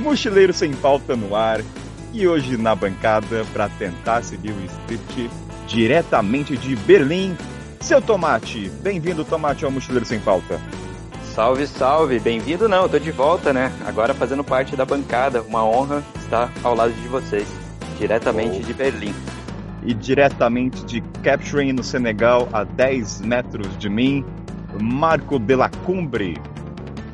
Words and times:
Mochileiro 0.00 0.52
Sem 0.54 0.72
Pauta 0.72 1.14
no 1.14 1.36
ar 1.36 1.60
e 2.14 2.26
hoje 2.26 2.56
na 2.56 2.74
bancada 2.74 3.44
para 3.52 3.68
tentar 3.68 4.22
seguir 4.22 4.50
o 4.50 4.64
script 4.64 5.30
diretamente 5.68 6.56
de 6.56 6.74
Berlim. 6.74 7.36
Seu 7.80 8.00
Tomate, 8.00 8.70
bem-vindo 8.82 9.26
Tomate 9.26 9.62
ao 9.64 9.70
Mochileiro 9.70 10.06
Sem 10.06 10.18
Pauta. 10.18 10.58
Salve, 11.34 11.66
salve, 11.66 12.18
bem-vindo 12.18 12.66
não, 12.66 12.88
tô 12.88 12.98
de 12.98 13.10
volta, 13.10 13.52
né? 13.52 13.70
Agora 13.86 14.14
fazendo 14.14 14.42
parte 14.42 14.74
da 14.74 14.86
bancada, 14.86 15.42
uma 15.42 15.64
honra 15.64 16.02
estar 16.16 16.50
ao 16.64 16.74
lado 16.74 16.94
de 16.94 17.06
vocês, 17.06 17.46
diretamente 17.98 18.58
oh. 18.62 18.66
de 18.66 18.72
Berlim. 18.72 19.14
E 19.84 19.92
diretamente 19.92 20.82
de 20.84 21.02
Capturing 21.22 21.72
no 21.72 21.84
Senegal, 21.84 22.48
a 22.54 22.64
10 22.64 23.20
metros 23.20 23.78
de 23.78 23.90
mim, 23.90 24.24
Marco 24.80 25.38
de 25.38 25.56
la 25.56 25.68
Cumbre. 25.84 26.40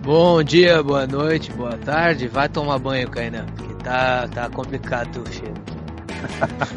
Bom 0.06 0.41
dia, 0.41 0.84
boa 0.84 1.05
noite, 1.05 1.51
boa 1.51 1.77
tarde. 1.78 2.28
Vai 2.28 2.48
tomar 2.48 2.78
banho, 2.78 3.10
Kainan, 3.10 3.45
porque 3.56 3.74
tá, 3.83 4.28
tá 4.33 4.48
complicado 4.48 5.20
o 5.20 5.33
cheiro. 5.33 5.52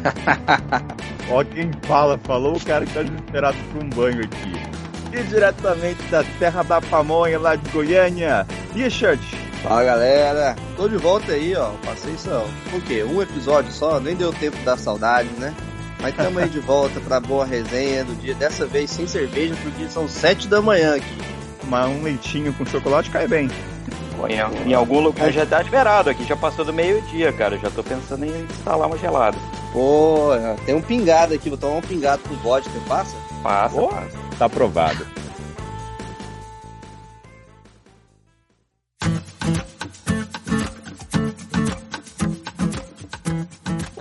Ó 1.30 1.44
quem 1.44 1.70
fala, 1.82 2.18
falou 2.24 2.56
o 2.56 2.64
cara 2.64 2.84
que 2.84 2.92
tá 2.92 3.04
desesperado 3.04 3.56
por 3.72 3.84
um 3.84 3.88
banho 3.88 4.24
aqui. 4.24 4.52
E 5.16 5.22
diretamente 5.22 6.02
da 6.10 6.24
terra 6.40 6.64
da 6.64 6.80
pamonha, 6.80 7.38
lá 7.38 7.54
de 7.54 7.70
Goiânia, 7.70 8.44
Richard. 8.74 9.22
Fala 9.62 9.84
galera, 9.84 10.56
tô 10.76 10.88
de 10.88 10.96
volta 10.96 11.30
aí, 11.30 11.54
ó. 11.54 11.70
Passei 11.86 12.18
só, 12.18 12.44
o 12.74 12.80
quê? 12.80 13.04
Um 13.04 13.22
episódio 13.22 13.70
só, 13.70 14.00
nem 14.00 14.16
deu 14.16 14.32
tempo 14.32 14.56
da 14.64 14.76
saudade, 14.76 15.28
né? 15.38 15.54
Mas 16.00 16.10
estamos 16.10 16.42
aí 16.42 16.48
de 16.48 16.58
volta 16.58 16.98
pra 16.98 17.20
boa 17.20 17.46
resenha 17.46 18.04
do 18.04 18.20
dia, 18.20 18.34
dessa 18.34 18.66
vez 18.66 18.90
sem 18.90 19.06
cerveja, 19.06 19.54
porque 19.62 19.88
são 19.88 20.08
sete 20.08 20.48
da 20.48 20.60
manhã 20.60 20.96
aqui 20.96 21.39
mas 21.70 21.88
um 21.88 22.02
leitinho 22.02 22.52
com 22.52 22.66
chocolate 22.66 23.08
cai 23.10 23.28
bem. 23.28 23.48
Em, 24.28 24.70
em 24.70 24.74
algum 24.74 25.00
lugar 25.00 25.32
já 25.32 25.46
tá 25.46 25.62
liberado 25.62 26.10
aqui, 26.10 26.24
já 26.24 26.36
passou 26.36 26.64
do 26.64 26.72
meio-dia, 26.72 27.32
cara. 27.32 27.56
Já 27.56 27.70
tô 27.70 27.82
pensando 27.82 28.24
em 28.24 28.44
instalar 28.44 28.86
uma 28.88 28.98
gelada. 28.98 29.38
Pô, 29.72 30.30
tem 30.66 30.74
um 30.74 30.82
pingado 30.82 31.32
aqui, 31.32 31.48
vou 31.48 31.56
tomar 31.56 31.76
um 31.76 31.80
pingado 31.80 32.20
com 32.28 32.34
vodka, 32.36 32.70
passa? 32.86 33.16
Passa, 33.42 33.80
oh, 33.80 33.88
passa. 33.88 34.18
Tá 34.38 34.44
aprovado. 34.46 35.06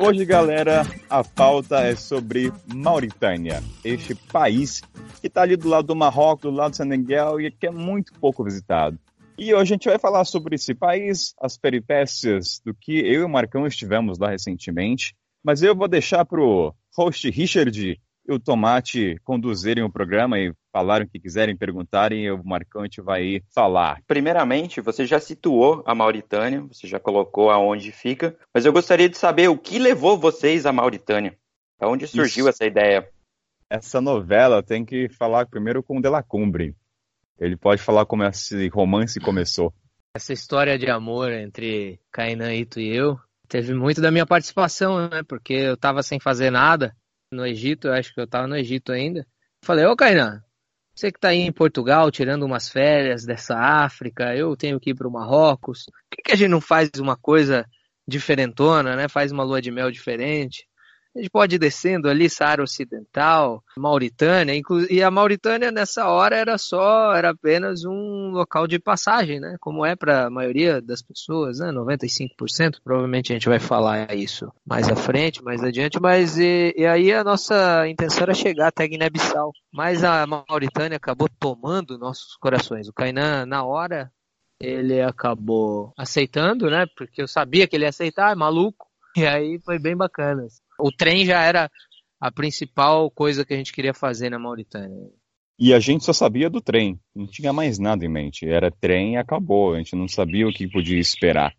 Hoje, 0.01 0.23
galera, 0.23 0.83
a 1.09 1.25
pauta 1.25 1.81
é 1.81 1.93
sobre 1.93 2.53
Mauritânia, 2.73 3.61
este 3.83 4.15
país 4.15 4.79
que 5.19 5.27
está 5.27 5.41
ali 5.41 5.57
do 5.57 5.67
lado 5.67 5.87
do 5.87 5.95
Marrocos, 5.95 6.49
do 6.49 6.55
lado 6.55 6.71
do 6.71 6.77
Senegal 6.77 7.41
e 7.41 7.51
que 7.51 7.67
é 7.67 7.69
muito 7.69 8.13
pouco 8.13 8.41
visitado. 8.41 8.97
E 9.37 9.53
hoje 9.53 9.73
a 9.73 9.75
gente 9.75 9.89
vai 9.89 9.99
falar 9.99 10.23
sobre 10.23 10.55
esse 10.55 10.73
país, 10.73 11.35
as 11.37 11.57
peripécias 11.57 12.61
do 12.63 12.73
que 12.73 12.97
eu 12.97 13.21
e 13.21 13.23
o 13.25 13.29
Marcão 13.29 13.67
estivemos 13.67 14.17
lá 14.17 14.29
recentemente. 14.29 15.13
Mas 15.43 15.61
eu 15.61 15.75
vou 15.75 15.87
deixar 15.89 16.23
para 16.23 16.41
o 16.41 16.73
host 16.95 17.29
Richard 17.29 17.99
e 18.29 18.33
o 18.33 18.39
Tomate 18.39 19.19
conduzirem 19.23 19.83
o 19.83 19.91
programa 19.91 20.39
e 20.39 20.53
falarem 20.71 21.07
o 21.07 21.09
que 21.09 21.19
quiserem, 21.19 21.57
perguntarem, 21.57 22.25
e 22.25 22.31
o 22.31 22.43
Marcão 22.43 22.81
a 22.81 22.85
gente 22.85 23.01
vai 23.01 23.41
falar. 23.53 24.01
Primeiramente, 24.07 24.79
você 24.81 25.05
já 25.05 25.19
situou 25.19 25.83
a 25.85 25.95
Mauritânia, 25.95 26.61
você 26.61 26.87
já 26.87 26.99
colocou 26.99 27.49
aonde 27.49 27.91
fica, 27.91 28.35
mas 28.53 28.65
eu 28.65 28.71
gostaria 28.71 29.09
de 29.09 29.17
saber 29.17 29.49
o 29.49 29.57
que 29.57 29.79
levou 29.79 30.17
vocês 30.17 30.65
à 30.65 30.71
Mauritânia. 30.71 31.35
Aonde 31.79 32.07
surgiu 32.07 32.43
Isso. 32.43 32.49
essa 32.49 32.65
ideia? 32.65 33.09
essa 33.69 34.01
novela 34.01 34.63
tem 34.63 34.83
que 34.83 35.07
falar 35.09 35.45
primeiro 35.45 35.83
com 35.83 35.99
o 35.99 36.01
Delacumbre. 36.01 36.75
Ele 37.39 37.55
pode 37.55 37.81
falar 37.81 38.05
como 38.05 38.23
esse 38.23 38.67
romance 38.69 39.19
começou. 39.19 39.71
Essa 40.13 40.33
história 40.33 40.77
de 40.77 40.89
amor 40.89 41.31
entre 41.31 41.99
Kainan 42.11 42.53
Ito 42.53 42.79
e 42.79 42.93
eu 42.93 43.17
teve 43.47 43.73
muito 43.73 44.01
da 44.01 44.11
minha 44.11 44.25
participação, 44.25 45.07
né? 45.07 45.21
Porque 45.27 45.53
eu 45.53 45.77
tava 45.77 46.01
sem 46.01 46.19
fazer 46.19 46.49
nada 46.49 46.95
no 47.31 47.45
Egito, 47.45 47.87
eu 47.87 47.93
acho 47.93 48.13
que 48.13 48.19
eu 48.19 48.27
tava 48.27 48.47
no 48.47 48.55
Egito 48.55 48.91
ainda. 48.91 49.25
Falei, 49.63 49.85
ô 49.85 49.95
Kainan, 49.95 50.43
você 50.95 51.11
que 51.11 51.19
tá 51.19 51.29
aí 51.29 51.39
em 51.39 51.51
Portugal 51.51 52.11
tirando 52.11 52.43
umas 52.43 52.69
férias 52.69 53.25
dessa 53.25 53.57
África, 53.57 54.35
eu 54.35 54.55
tenho 54.55 54.79
que 54.79 54.91
ir 54.91 54.95
pro 54.95 55.11
Marrocos. 55.11 55.85
Por 55.85 56.17
que, 56.17 56.23
que 56.23 56.31
a 56.31 56.35
gente 56.35 56.49
não 56.49 56.61
faz 56.61 56.89
uma 56.99 57.15
coisa 57.15 57.65
diferentona, 58.07 58.95
né? 58.95 59.07
Faz 59.07 59.31
uma 59.31 59.43
lua 59.43 59.61
de 59.61 59.71
mel 59.71 59.91
diferente? 59.91 60.67
A 61.15 61.19
gente 61.19 61.29
pode 61.29 61.55
ir 61.55 61.59
descendo 61.59 62.07
ali, 62.07 62.29
Saara 62.29 62.63
Ocidental, 62.63 63.63
Mauritânia, 63.75 64.53
e 64.89 65.01
a 65.01 65.09
Mauritânia 65.09 65.71
nessa 65.71 66.07
hora 66.07 66.35
era 66.35 66.57
só, 66.57 67.13
era 67.13 67.31
apenas 67.31 67.83
um 67.83 68.29
local 68.31 68.67
de 68.67 68.79
passagem, 68.79 69.39
né? 69.39 69.55
Como 69.59 69.85
é 69.85 69.95
para 69.95 70.27
a 70.27 70.29
maioria 70.29 70.79
das 70.81 71.01
pessoas, 71.01 71.59
né? 71.59 71.71
95%, 71.71 72.79
provavelmente 72.83 73.31
a 73.31 73.35
gente 73.35 73.49
vai 73.49 73.59
falar 73.59 74.13
isso 74.15 74.51
mais 74.65 74.87
à 74.89 74.95
frente, 74.95 75.43
mais 75.43 75.63
adiante, 75.63 75.99
mas 75.99 76.37
e, 76.37 76.73
e 76.77 76.85
aí 76.85 77.11
a 77.11 77.23
nossa 77.23 77.87
intenção 77.87 78.23
era 78.23 78.33
chegar 78.33 78.67
até 78.67 78.87
Guiné-Bissau. 78.87 79.51
Mas 79.73 80.03
a 80.03 80.25
Mauritânia 80.27 80.97
acabou 80.97 81.27
tomando 81.39 81.97
nossos 81.97 82.35
corações. 82.37 82.87
O 82.87 82.93
Kainan, 82.93 83.45
na 83.45 83.63
hora, 83.63 84.11
ele 84.59 85.01
acabou 85.01 85.93
aceitando, 85.97 86.69
né? 86.69 86.85
Porque 86.97 87.21
eu 87.21 87.27
sabia 87.27 87.67
que 87.67 87.75
ele 87.75 87.85
ia 87.85 87.89
aceitar, 87.89 88.31
é 88.31 88.35
maluco. 88.35 88.88
E 89.15 89.25
aí 89.25 89.59
foi 89.63 89.79
bem 89.79 89.95
bacana. 89.95 90.45
O 90.79 90.91
trem 90.91 91.25
já 91.25 91.41
era 91.41 91.69
a 92.19 92.31
principal 92.31 93.09
coisa 93.09 93.45
que 93.45 93.53
a 93.53 93.57
gente 93.57 93.73
queria 93.73 93.93
fazer 93.93 94.29
na 94.29 94.39
Mauritânia. 94.39 95.09
E 95.57 95.73
a 95.73 95.79
gente 95.79 96.05
só 96.05 96.13
sabia 96.13 96.49
do 96.49 96.61
trem, 96.61 96.97
não 97.13 97.27
tinha 97.27 97.51
mais 97.51 97.77
nada 97.77 98.05
em 98.05 98.09
mente. 98.09 98.47
Era 98.47 98.71
trem 98.71 99.13
e 99.13 99.17
acabou, 99.17 99.73
a 99.73 99.77
gente 99.77 99.95
não 99.95 100.07
sabia 100.07 100.47
o 100.47 100.53
que 100.53 100.69
podia 100.69 100.99
esperar. 100.99 101.53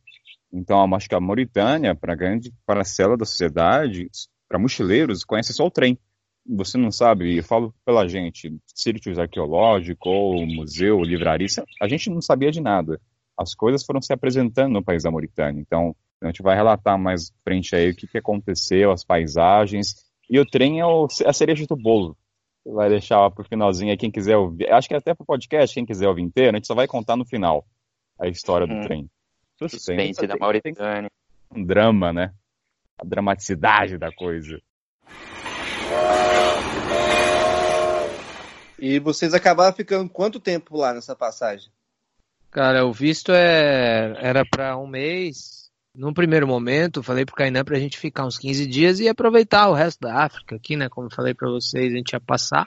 Então, 0.52 0.82
acho 0.94 1.08
que 1.08 1.14
a 1.14 1.20
Mauritânia, 1.20 1.94
para 1.94 2.16
grande 2.16 2.52
parcela 2.66 3.16
da 3.16 3.24
sociedade, 3.24 4.08
para 4.48 4.58
mochileiros, 4.58 5.22
conhece 5.22 5.52
só 5.52 5.66
o 5.66 5.70
trem. 5.70 5.98
Você 6.46 6.78
não 6.78 6.90
sabe, 6.90 7.36
eu 7.36 7.44
falo 7.44 7.74
pela 7.84 8.08
gente, 8.08 8.50
sítios 8.74 9.18
arqueológicos, 9.18 10.10
ou 10.10 10.46
museu, 10.46 11.02
livraria, 11.02 11.46
a 11.80 11.86
gente 11.86 12.08
não 12.08 12.22
sabia 12.22 12.50
de 12.50 12.60
nada. 12.60 12.98
As 13.38 13.54
coisas 13.54 13.84
foram 13.84 14.00
se 14.00 14.12
apresentando 14.12 14.72
no 14.72 14.82
país 14.82 15.02
da 15.02 15.10
Mauritânia. 15.10 15.60
Então, 15.60 15.94
a 16.22 16.26
gente 16.26 16.42
vai 16.42 16.54
relatar 16.54 16.98
mais 16.98 17.32
frente 17.42 17.74
aí 17.74 17.90
o 17.90 17.96
que, 17.96 18.06
que 18.06 18.18
aconteceu, 18.18 18.90
as 18.90 19.04
paisagens. 19.04 20.04
E 20.28 20.38
o 20.38 20.44
trem 20.44 20.80
é 20.80 20.86
o, 20.86 21.06
a 21.26 21.32
cereja 21.32 21.66
do 21.66 21.76
bolo. 21.76 22.16
Você 22.62 22.72
vai 22.72 22.88
deixar 22.90 23.20
lá 23.20 23.30
pro 23.30 23.44
finalzinho 23.44 23.90
aí, 23.90 23.96
quem 23.96 24.10
quiser 24.10 24.36
ouvir. 24.36 24.70
Acho 24.70 24.88
que 24.88 24.94
até 24.94 25.14
pro 25.14 25.24
podcast, 25.24 25.74
quem 25.74 25.86
quiser 25.86 26.08
ouvir 26.08 26.22
inteiro, 26.22 26.50
a 26.50 26.58
gente 26.58 26.66
só 26.66 26.74
vai 26.74 26.86
contar 26.86 27.16
no 27.16 27.24
final 27.24 27.64
a 28.18 28.28
história 28.28 28.66
do 28.66 28.74
hum. 28.74 28.80
trem. 28.82 29.10
Suspense 29.58 30.26
da 30.26 30.36
Mauritânia. 30.36 31.10
Um 31.54 31.64
drama, 31.64 32.12
né? 32.12 32.32
A 32.98 33.04
dramaticidade 33.04 33.98
da 33.98 34.12
coisa. 34.12 34.60
E 38.78 38.98
vocês 38.98 39.34
acabaram 39.34 39.74
ficando 39.74 40.08
quanto 40.08 40.40
tempo 40.40 40.76
lá 40.76 40.94
nessa 40.94 41.14
passagem? 41.14 41.70
Cara, 42.50 42.86
o 42.86 42.92
visto 42.92 43.32
é... 43.32 44.14
era 44.18 44.44
para 44.44 44.76
um 44.78 44.86
mês, 44.86 45.59
num 45.94 46.12
primeiro 46.12 46.46
momento, 46.46 47.02
falei 47.02 47.24
pro 47.24 47.34
Kainan 47.34 47.64
pra 47.64 47.78
gente 47.78 47.98
ficar 47.98 48.26
uns 48.26 48.38
15 48.38 48.66
dias 48.66 49.00
e 49.00 49.08
aproveitar 49.08 49.68
o 49.68 49.74
resto 49.74 50.00
da 50.00 50.24
África 50.24 50.56
aqui, 50.56 50.76
né? 50.76 50.88
Como 50.88 51.12
falei 51.12 51.34
para 51.34 51.50
vocês, 51.50 51.92
a 51.92 51.96
gente 51.96 52.12
ia 52.12 52.20
passar. 52.20 52.66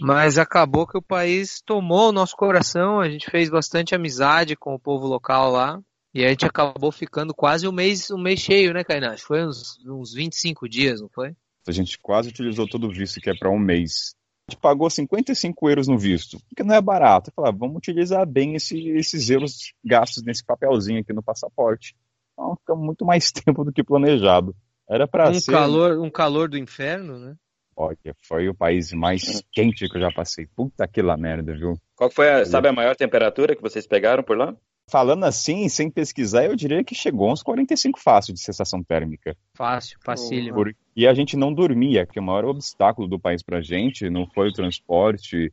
Mas 0.00 0.38
acabou 0.38 0.86
que 0.86 0.98
o 0.98 1.02
país 1.02 1.60
tomou 1.64 2.08
o 2.08 2.12
nosso 2.12 2.36
coração, 2.36 3.00
a 3.00 3.08
gente 3.08 3.30
fez 3.30 3.48
bastante 3.48 3.94
amizade 3.94 4.56
com 4.56 4.74
o 4.74 4.78
povo 4.78 5.06
local 5.06 5.52
lá. 5.52 5.80
E 6.14 6.24
a 6.24 6.28
gente 6.28 6.44
acabou 6.44 6.92
ficando 6.92 7.32
quase 7.32 7.66
um 7.66 7.72
mês, 7.72 8.10
um 8.10 8.20
mês 8.20 8.38
cheio, 8.38 8.74
né, 8.74 8.84
Kainan? 8.84 9.16
Foi 9.16 9.46
uns, 9.46 9.78
uns 9.86 10.12
25 10.12 10.68
dias, 10.68 11.00
não 11.00 11.08
foi? 11.08 11.34
A 11.66 11.72
gente 11.72 11.98
quase 11.98 12.28
utilizou 12.28 12.68
todo 12.68 12.86
o 12.86 12.92
visto 12.92 13.20
que 13.20 13.30
é 13.30 13.34
para 13.34 13.50
um 13.50 13.58
mês. 13.58 14.14
A 14.46 14.52
gente 14.52 14.60
pagou 14.60 14.90
55 14.90 15.70
euros 15.70 15.88
no 15.88 15.96
visto, 15.96 16.38
porque 16.48 16.62
não 16.62 16.74
é 16.74 16.82
barato. 16.82 17.30
Eu 17.30 17.34
falei, 17.34 17.50
ah, 17.50 17.56
vamos 17.56 17.76
utilizar 17.76 18.26
bem 18.26 18.56
esse, 18.56 18.76
esses 18.90 19.30
euros 19.30 19.72
gastos 19.82 20.22
nesse 20.22 20.44
papelzinho 20.44 21.00
aqui 21.00 21.12
no 21.14 21.22
passaporte. 21.22 21.94
Então 22.32 22.56
fica 22.56 22.74
muito 22.74 23.04
mais 23.04 23.30
tempo 23.32 23.64
do 23.64 23.72
que 23.72 23.82
planejado. 23.82 24.54
Era 24.88 25.06
para 25.06 25.30
um 25.30 25.34
ser. 25.34 25.52
Calor, 25.52 25.98
um 25.98 26.10
calor 26.10 26.48
do 26.48 26.58
inferno, 26.58 27.18
né? 27.18 27.34
Olha, 27.74 28.14
foi 28.20 28.48
o 28.48 28.54
país 28.54 28.92
mais 28.92 29.42
quente 29.50 29.88
que 29.88 29.96
eu 29.96 30.00
já 30.00 30.12
passei. 30.12 30.46
Puta 30.54 30.86
que 30.86 31.00
lá 31.00 31.16
merda, 31.16 31.54
viu? 31.54 31.74
Qual 31.96 32.10
foi 32.10 32.30
a, 32.30 32.44
sabe 32.44 32.68
a 32.68 32.72
maior 32.72 32.94
temperatura 32.94 33.56
que 33.56 33.62
vocês 33.62 33.86
pegaram 33.86 34.22
por 34.22 34.36
lá? 34.36 34.54
Falando 34.90 35.24
assim, 35.24 35.68
sem 35.68 35.90
pesquisar, 35.90 36.44
eu 36.44 36.54
diria 36.54 36.84
que 36.84 36.94
chegou 36.94 37.32
uns 37.32 37.42
45 37.42 37.98
fácil 37.98 38.34
de 38.34 38.40
sensação 38.42 38.82
térmica. 38.82 39.34
Fácil, 39.56 39.98
facílimo. 40.04 40.54
Por... 40.54 40.76
E 40.94 41.06
a 41.06 41.14
gente 41.14 41.36
não 41.36 41.54
dormia, 41.54 42.04
que 42.04 42.20
o 42.20 42.22
maior 42.22 42.44
obstáculo 42.44 43.08
do 43.08 43.18
país 43.18 43.42
pra 43.42 43.62
gente 43.62 44.10
não 44.10 44.26
foi 44.26 44.48
o 44.48 44.52
transporte. 44.52 45.50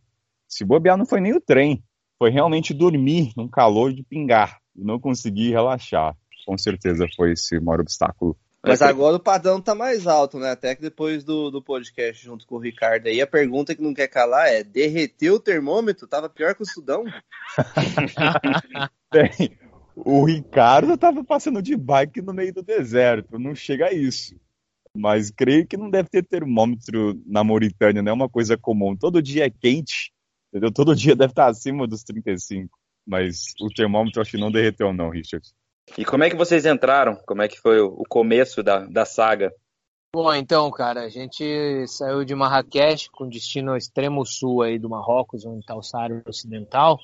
Se 0.47 0.65
bobear, 0.65 0.97
não 0.97 1.05
foi 1.05 1.21
nem 1.21 1.33
o 1.33 1.39
trem. 1.39 1.81
Foi 2.17 2.29
realmente 2.29 2.73
dormir 2.73 3.31
num 3.37 3.47
calor 3.47 3.93
de 3.93 4.03
pingar. 4.03 4.59
E 4.75 4.83
não 4.83 4.99
conseguir 4.99 5.51
relaxar 5.51 6.17
com 6.49 6.57
certeza 6.57 7.05
foi 7.15 7.33
esse 7.33 7.59
maior 7.59 7.79
obstáculo. 7.79 8.35
Mas 8.63 8.81
agora 8.81 9.17
o 9.17 9.19
padrão 9.19 9.61
tá 9.61 9.75
mais 9.75 10.07
alto, 10.07 10.39
né? 10.39 10.49
Até 10.49 10.75
que 10.75 10.81
depois 10.81 11.23
do, 11.23 11.51
do 11.51 11.61
podcast 11.61 12.25
junto 12.25 12.47
com 12.47 12.55
o 12.55 12.59
Ricardo 12.59 13.05
aí, 13.05 13.21
a 13.21 13.27
pergunta 13.27 13.75
que 13.75 13.83
não 13.83 13.93
quer 13.93 14.07
calar 14.07 14.47
é: 14.47 14.63
derreteu 14.63 15.35
o 15.35 15.39
termômetro? 15.39 16.07
Tava 16.07 16.27
pior 16.27 16.55
que 16.55 16.63
o 16.63 16.65
Sudão? 16.65 17.05
Bem, 19.13 19.55
o 19.95 20.25
Ricardo 20.25 20.95
estava 20.95 21.23
passando 21.23 21.61
de 21.61 21.77
bike 21.77 22.19
no 22.19 22.33
meio 22.33 22.51
do 22.51 22.63
deserto, 22.63 23.37
não 23.37 23.53
chega 23.53 23.85
a 23.85 23.93
isso. 23.93 24.35
Mas 24.91 25.29
creio 25.29 25.67
que 25.67 25.77
não 25.77 25.89
deve 25.91 26.09
ter 26.09 26.25
termômetro 26.25 27.21
na 27.27 27.43
Mauritânia, 27.43 28.01
não 28.01 28.11
é 28.11 28.15
uma 28.15 28.29
coisa 28.29 28.57
comum. 28.57 28.97
Todo 28.97 29.21
dia 29.21 29.45
é 29.45 29.51
quente, 29.51 30.11
entendeu? 30.49 30.71
Todo 30.71 30.95
dia 30.95 31.15
deve 31.15 31.31
estar 31.31 31.47
acima 31.47 31.87
dos 31.87 32.03
35. 32.03 32.75
Mas 33.05 33.53
o 33.61 33.69
termômetro 33.69 34.19
acho 34.19 34.31
que 34.31 34.37
não 34.37 34.51
derreteu, 34.51 34.91
não, 34.91 35.11
Richard. 35.11 35.47
E 35.97 36.05
como 36.05 36.23
é 36.23 36.29
que 36.29 36.35
vocês 36.35 36.65
entraram? 36.65 37.15
Como 37.25 37.41
é 37.41 37.47
que 37.47 37.59
foi 37.59 37.79
o 37.79 38.03
começo 38.07 38.63
da, 38.63 38.79
da 38.85 39.05
saga? 39.05 39.53
Bom, 40.13 40.33
então, 40.33 40.71
cara, 40.71 41.01
a 41.01 41.09
gente 41.09 41.85
saiu 41.87 42.25
de 42.25 42.33
Marrakech 42.33 43.11
com 43.11 43.29
destino 43.29 43.71
ao 43.71 43.77
extremo 43.77 44.25
sul 44.25 44.63
aí 44.63 44.79
do 44.79 44.89
Marrocos, 44.89 45.45
onde 45.45 45.59
está 45.59 45.75
o 45.75 45.83
Saara 45.83 46.23
Ocidental. 46.27 46.97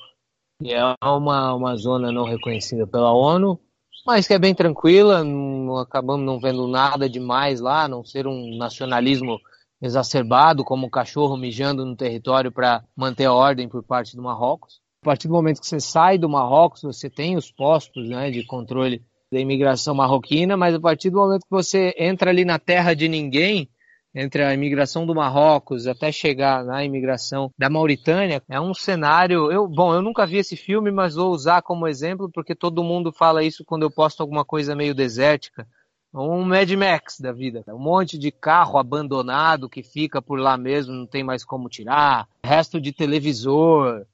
E 0.60 0.72
é 0.72 0.82
uma, 1.04 1.54
uma 1.54 1.76
zona 1.76 2.10
não 2.10 2.24
reconhecida 2.24 2.86
pela 2.86 3.12
ONU, 3.12 3.60
mas 4.06 4.26
que 4.26 4.34
é 4.34 4.38
bem 4.38 4.54
tranquila, 4.54 5.22
não, 5.22 5.76
acabamos 5.76 6.24
não 6.24 6.40
vendo 6.40 6.66
nada 6.66 7.08
demais 7.08 7.60
lá, 7.60 7.84
a 7.84 7.88
não 7.88 8.04
ser 8.04 8.26
um 8.26 8.56
nacionalismo 8.56 9.38
exacerbado, 9.80 10.64
como 10.64 10.86
um 10.86 10.90
cachorro 10.90 11.36
mijando 11.36 11.84
no 11.84 11.94
território 11.94 12.50
para 12.50 12.82
manter 12.96 13.26
a 13.26 13.34
ordem 13.34 13.68
por 13.68 13.82
parte 13.82 14.16
do 14.16 14.22
Marrocos. 14.22 14.80
Partir 15.06 15.28
do 15.28 15.34
momento 15.34 15.60
que 15.60 15.66
você 15.68 15.78
sai 15.78 16.18
do 16.18 16.28
Marrocos, 16.28 16.82
você 16.82 17.08
tem 17.08 17.36
os 17.36 17.48
postos 17.48 18.08
né, 18.08 18.28
de 18.28 18.44
controle 18.44 19.04
da 19.30 19.38
imigração 19.38 19.94
marroquina, 19.94 20.56
mas 20.56 20.74
a 20.74 20.80
partir 20.80 21.10
do 21.10 21.18
momento 21.18 21.42
que 21.42 21.50
você 21.50 21.94
entra 21.96 22.28
ali 22.30 22.44
na 22.44 22.58
terra 22.58 22.92
de 22.92 23.06
ninguém, 23.06 23.70
entre 24.12 24.42
a 24.42 24.52
imigração 24.52 25.06
do 25.06 25.14
Marrocos 25.14 25.86
até 25.86 26.10
chegar 26.10 26.64
na 26.64 26.84
imigração 26.84 27.52
da 27.56 27.70
Mauritânia, 27.70 28.42
é 28.48 28.60
um 28.60 28.74
cenário. 28.74 29.52
Eu, 29.52 29.68
bom, 29.68 29.94
eu 29.94 30.02
nunca 30.02 30.26
vi 30.26 30.38
esse 30.38 30.56
filme, 30.56 30.90
mas 30.90 31.14
vou 31.14 31.30
usar 31.30 31.62
como 31.62 31.86
exemplo 31.86 32.28
porque 32.28 32.56
todo 32.56 32.82
mundo 32.82 33.12
fala 33.12 33.44
isso 33.44 33.64
quando 33.64 33.84
eu 33.84 33.90
posto 33.92 34.22
alguma 34.22 34.44
coisa 34.44 34.74
meio 34.74 34.92
desértica. 34.92 35.68
Um 36.12 36.42
Mad 36.42 36.68
Max 36.72 37.20
da 37.20 37.30
vida, 37.30 37.62
um 37.68 37.78
monte 37.78 38.18
de 38.18 38.32
carro 38.32 38.76
abandonado 38.76 39.68
que 39.68 39.84
fica 39.84 40.20
por 40.20 40.40
lá 40.40 40.58
mesmo, 40.58 40.92
não 40.92 41.06
tem 41.06 41.22
mais 41.22 41.44
como 41.44 41.68
tirar, 41.68 42.26
resto 42.42 42.80
de 42.80 42.90
televisor, 42.92 44.04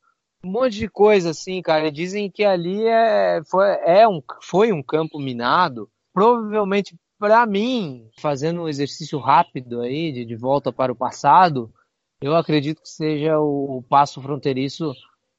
um 0.44 0.50
monte 0.50 0.78
de 0.78 0.88
coisa 0.88 1.30
assim, 1.30 1.62
cara. 1.62 1.90
Dizem 1.90 2.30
que 2.30 2.44
ali 2.44 2.84
é, 2.86 3.42
foi, 3.44 3.66
é 3.84 4.08
um, 4.08 4.20
foi 4.42 4.72
um 4.72 4.82
campo 4.82 5.18
minado, 5.18 5.88
provavelmente 6.12 6.96
para 7.18 7.46
mim, 7.46 8.08
fazendo 8.18 8.62
um 8.62 8.68
exercício 8.68 9.18
rápido 9.18 9.80
aí, 9.80 10.12
de, 10.12 10.24
de 10.24 10.34
volta 10.34 10.72
para 10.72 10.90
o 10.90 10.96
passado, 10.96 11.72
eu 12.20 12.34
acredito 12.34 12.82
que 12.82 12.88
seja 12.88 13.38
o, 13.38 13.78
o 13.78 13.82
passo 13.82 14.20
fronteiriço 14.20 14.92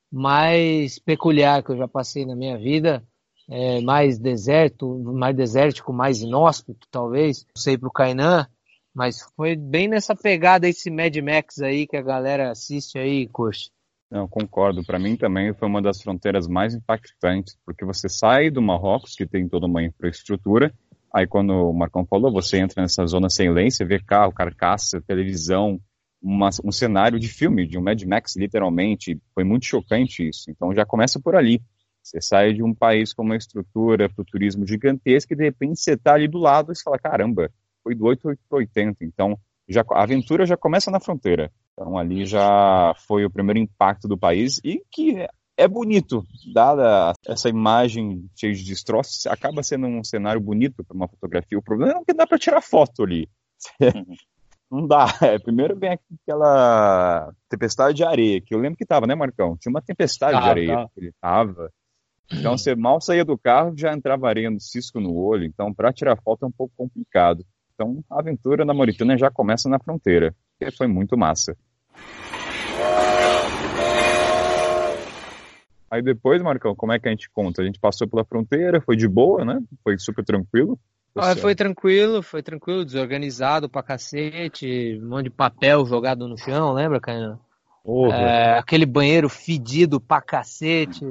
mais 0.09 0.97
peculiar 0.99 1.61
que 1.61 1.71
eu 1.71 1.77
já 1.77 1.87
passei 1.87 2.25
na 2.25 2.35
minha 2.35 2.57
vida, 2.57 3.03
é, 3.49 3.81
mais 3.81 4.17
deserto, 4.17 4.97
mais 4.99 5.35
desértico, 5.35 5.91
mais 5.91 6.21
inóspito, 6.21 6.87
talvez, 6.89 7.45
não 7.55 7.61
sei 7.61 7.77
para 7.77 7.89
o 7.89 7.91
Kainan, 7.91 8.47
mas 8.93 9.21
foi 9.35 9.55
bem 9.55 9.89
nessa 9.89 10.15
pegada 10.15 10.69
esse 10.69 10.89
Mad 10.89 11.15
Max 11.17 11.59
aí 11.59 11.85
que 11.85 11.97
a 11.97 12.01
galera 12.01 12.51
assiste 12.51 12.97
aí 12.97 13.23
e 13.23 13.27
curte. 13.27 13.72
Não, 14.13 14.27
concordo. 14.27 14.85
Para 14.85 14.99
mim 14.99 15.17
também 15.17 15.53
foi 15.53 15.67
uma 15.67 15.81
das 15.81 16.01
fronteiras 16.01 16.47
mais 16.47 16.75
impactantes, 16.75 17.57
porque 17.65 17.83
você 17.83 18.07
sai 18.07 18.51
do 18.51 18.61
Marrocos, 18.61 19.15
que 19.15 19.25
tem 19.25 19.49
toda 19.49 19.65
uma 19.65 19.83
infraestrutura, 19.83 20.71
Aí 21.13 21.27
quando 21.27 21.51
o 21.51 21.71
Marcão 21.71 22.03
falou, 22.07 22.31
você 22.31 22.57
entra 22.57 22.81
nessa 22.81 23.05
zona 23.05 23.29
sem 23.29 23.51
lei, 23.53 23.69
você 23.69 23.85
vê 23.85 23.99
carro, 23.99 24.33
carcaça, 24.33 24.99
televisão, 24.99 25.79
uma, 26.19 26.49
um 26.65 26.71
cenário 26.71 27.19
de 27.19 27.27
filme, 27.27 27.67
de 27.67 27.77
um 27.77 27.83
Mad 27.83 28.01
Max, 28.03 28.35
literalmente. 28.35 29.21
Foi 29.35 29.43
muito 29.43 29.67
chocante 29.67 30.27
isso. 30.27 30.49
Então 30.49 30.73
já 30.73 30.83
começa 30.83 31.19
por 31.19 31.35
ali. 31.35 31.61
Você 32.01 32.19
sai 32.19 32.53
de 32.53 32.63
um 32.63 32.73
país 32.73 33.13
com 33.13 33.21
uma 33.21 33.37
estrutura 33.37 34.09
para 34.09 34.23
o 34.23 34.25
turismo 34.25 34.65
gigantesca 34.65 35.35
e 35.35 35.37
de 35.37 35.43
repente 35.43 35.79
você 35.79 35.93
está 35.93 36.15
ali 36.15 36.27
do 36.27 36.39
lado 36.39 36.71
e 36.71 36.75
você 36.75 36.81
fala, 36.81 36.97
caramba, 36.97 37.51
foi 37.83 37.93
do 37.93 38.05
8 38.05 38.35
para 38.49 38.57
80. 38.57 39.05
Então 39.05 39.37
já, 39.67 39.83
a 39.91 40.03
aventura 40.03 40.45
já 40.45 40.57
começa 40.57 40.91
na 40.91 40.99
fronteira. 40.99 41.51
Então 41.73 41.97
ali 41.97 42.25
já 42.25 42.93
foi 43.07 43.25
o 43.25 43.31
primeiro 43.31 43.59
impacto 43.59 44.07
do 44.07 44.17
país 44.17 44.59
e 44.63 44.81
que 44.91 45.27
é 45.55 45.67
bonito, 45.67 46.25
dada 46.53 47.13
essa 47.27 47.47
imagem 47.47 48.25
cheia 48.35 48.53
de 48.53 48.63
destroços, 48.63 49.27
acaba 49.27 49.61
sendo 49.61 49.87
um 49.87 50.03
cenário 50.03 50.41
bonito 50.41 50.83
para 50.83 50.95
uma 50.95 51.07
fotografia. 51.07 51.57
O 51.57 51.63
problema 51.63 51.99
é 51.99 52.03
que 52.03 52.13
dá 52.13 52.25
para 52.25 52.39
tirar 52.39 52.61
foto 52.61 53.03
ali. 53.03 53.29
Não 54.71 54.87
dá. 54.87 55.05
É, 55.21 55.37
primeiro 55.37 55.77
vem 55.77 55.99
aquela 56.23 57.31
tempestade 57.47 57.97
de 57.97 58.03
areia, 58.03 58.41
que 58.41 58.55
eu 58.55 58.59
lembro 58.59 58.77
que 58.77 58.85
tava, 58.85 59.05
né, 59.05 59.13
Marcão? 59.13 59.55
Tinha 59.57 59.69
uma 59.69 59.81
tempestade 59.81 60.41
de 60.41 60.49
areia 60.49 60.75
tá. 60.75 60.87
que 60.93 60.99
ele 60.99 61.13
tava. 61.21 61.71
Então 62.31 62.57
você 62.57 62.73
mal 62.73 62.99
saía 62.99 63.23
do 63.23 63.37
carro, 63.37 63.77
já 63.77 63.93
entrava 63.93 64.27
areia 64.27 64.49
no 64.49 64.59
cisco 64.59 64.99
no 64.99 65.15
olho. 65.15 65.45
Então, 65.45 65.71
para 65.71 65.93
tirar 65.93 66.19
foto 66.23 66.45
é 66.45 66.47
um 66.47 66.51
pouco 66.51 66.73
complicado. 66.75 67.45
Então, 67.73 68.03
a 68.09 68.19
aventura 68.19 68.63
na 68.63 68.73
Mauritânia 68.73 69.17
já 69.17 69.31
começa 69.31 69.67
na 69.67 69.79
fronteira, 69.79 70.35
que 70.59 70.71
foi 70.71 70.87
muito 70.87 71.17
massa. 71.17 71.57
Aí 75.89 76.01
depois, 76.01 76.41
Marcão, 76.41 76.75
como 76.75 76.91
é 76.91 76.99
que 76.99 77.07
a 77.07 77.11
gente 77.11 77.29
conta? 77.29 77.61
A 77.61 77.65
gente 77.65 77.79
passou 77.79 78.07
pela 78.07 78.25
fronteira, 78.25 78.81
foi 78.81 78.95
de 78.95 79.07
boa, 79.07 79.45
né? 79.45 79.59
Foi 79.83 79.97
super 79.97 80.23
tranquilo. 80.23 80.79
Ah, 81.15 81.35
foi 81.35 81.53
tranquilo, 81.53 82.23
foi 82.23 82.41
tranquilo, 82.41 82.83
desorganizado 82.83 83.69
pra 83.69 83.83
cacete, 83.83 84.99
um 84.99 85.09
monte 85.09 85.25
de 85.25 85.29
papel 85.29 85.85
jogado 85.85 86.27
no 86.27 86.35
chão, 86.35 86.73
lembra, 86.73 86.99
Caio? 86.99 87.39
é, 88.11 88.57
aquele 88.57 88.85
banheiro 88.85 89.29
fedido 89.29 89.99
pra 89.99 90.21
cacete. 90.21 91.05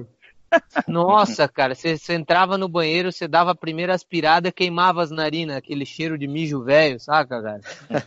Nossa, 0.86 1.48
cara, 1.48 1.74
você, 1.74 1.96
você, 1.96 2.14
entrava 2.14 2.58
no 2.58 2.68
banheiro, 2.68 3.12
você 3.12 3.26
dava 3.26 3.52
a 3.52 3.54
primeira 3.54 3.94
aspirada, 3.94 4.52
queimava 4.52 5.02
as 5.02 5.10
narinas, 5.10 5.56
aquele 5.56 5.84
cheiro 5.84 6.18
de 6.18 6.26
mijo 6.26 6.62
velho, 6.62 6.98
saca, 7.00 7.42
cara? 7.42 7.60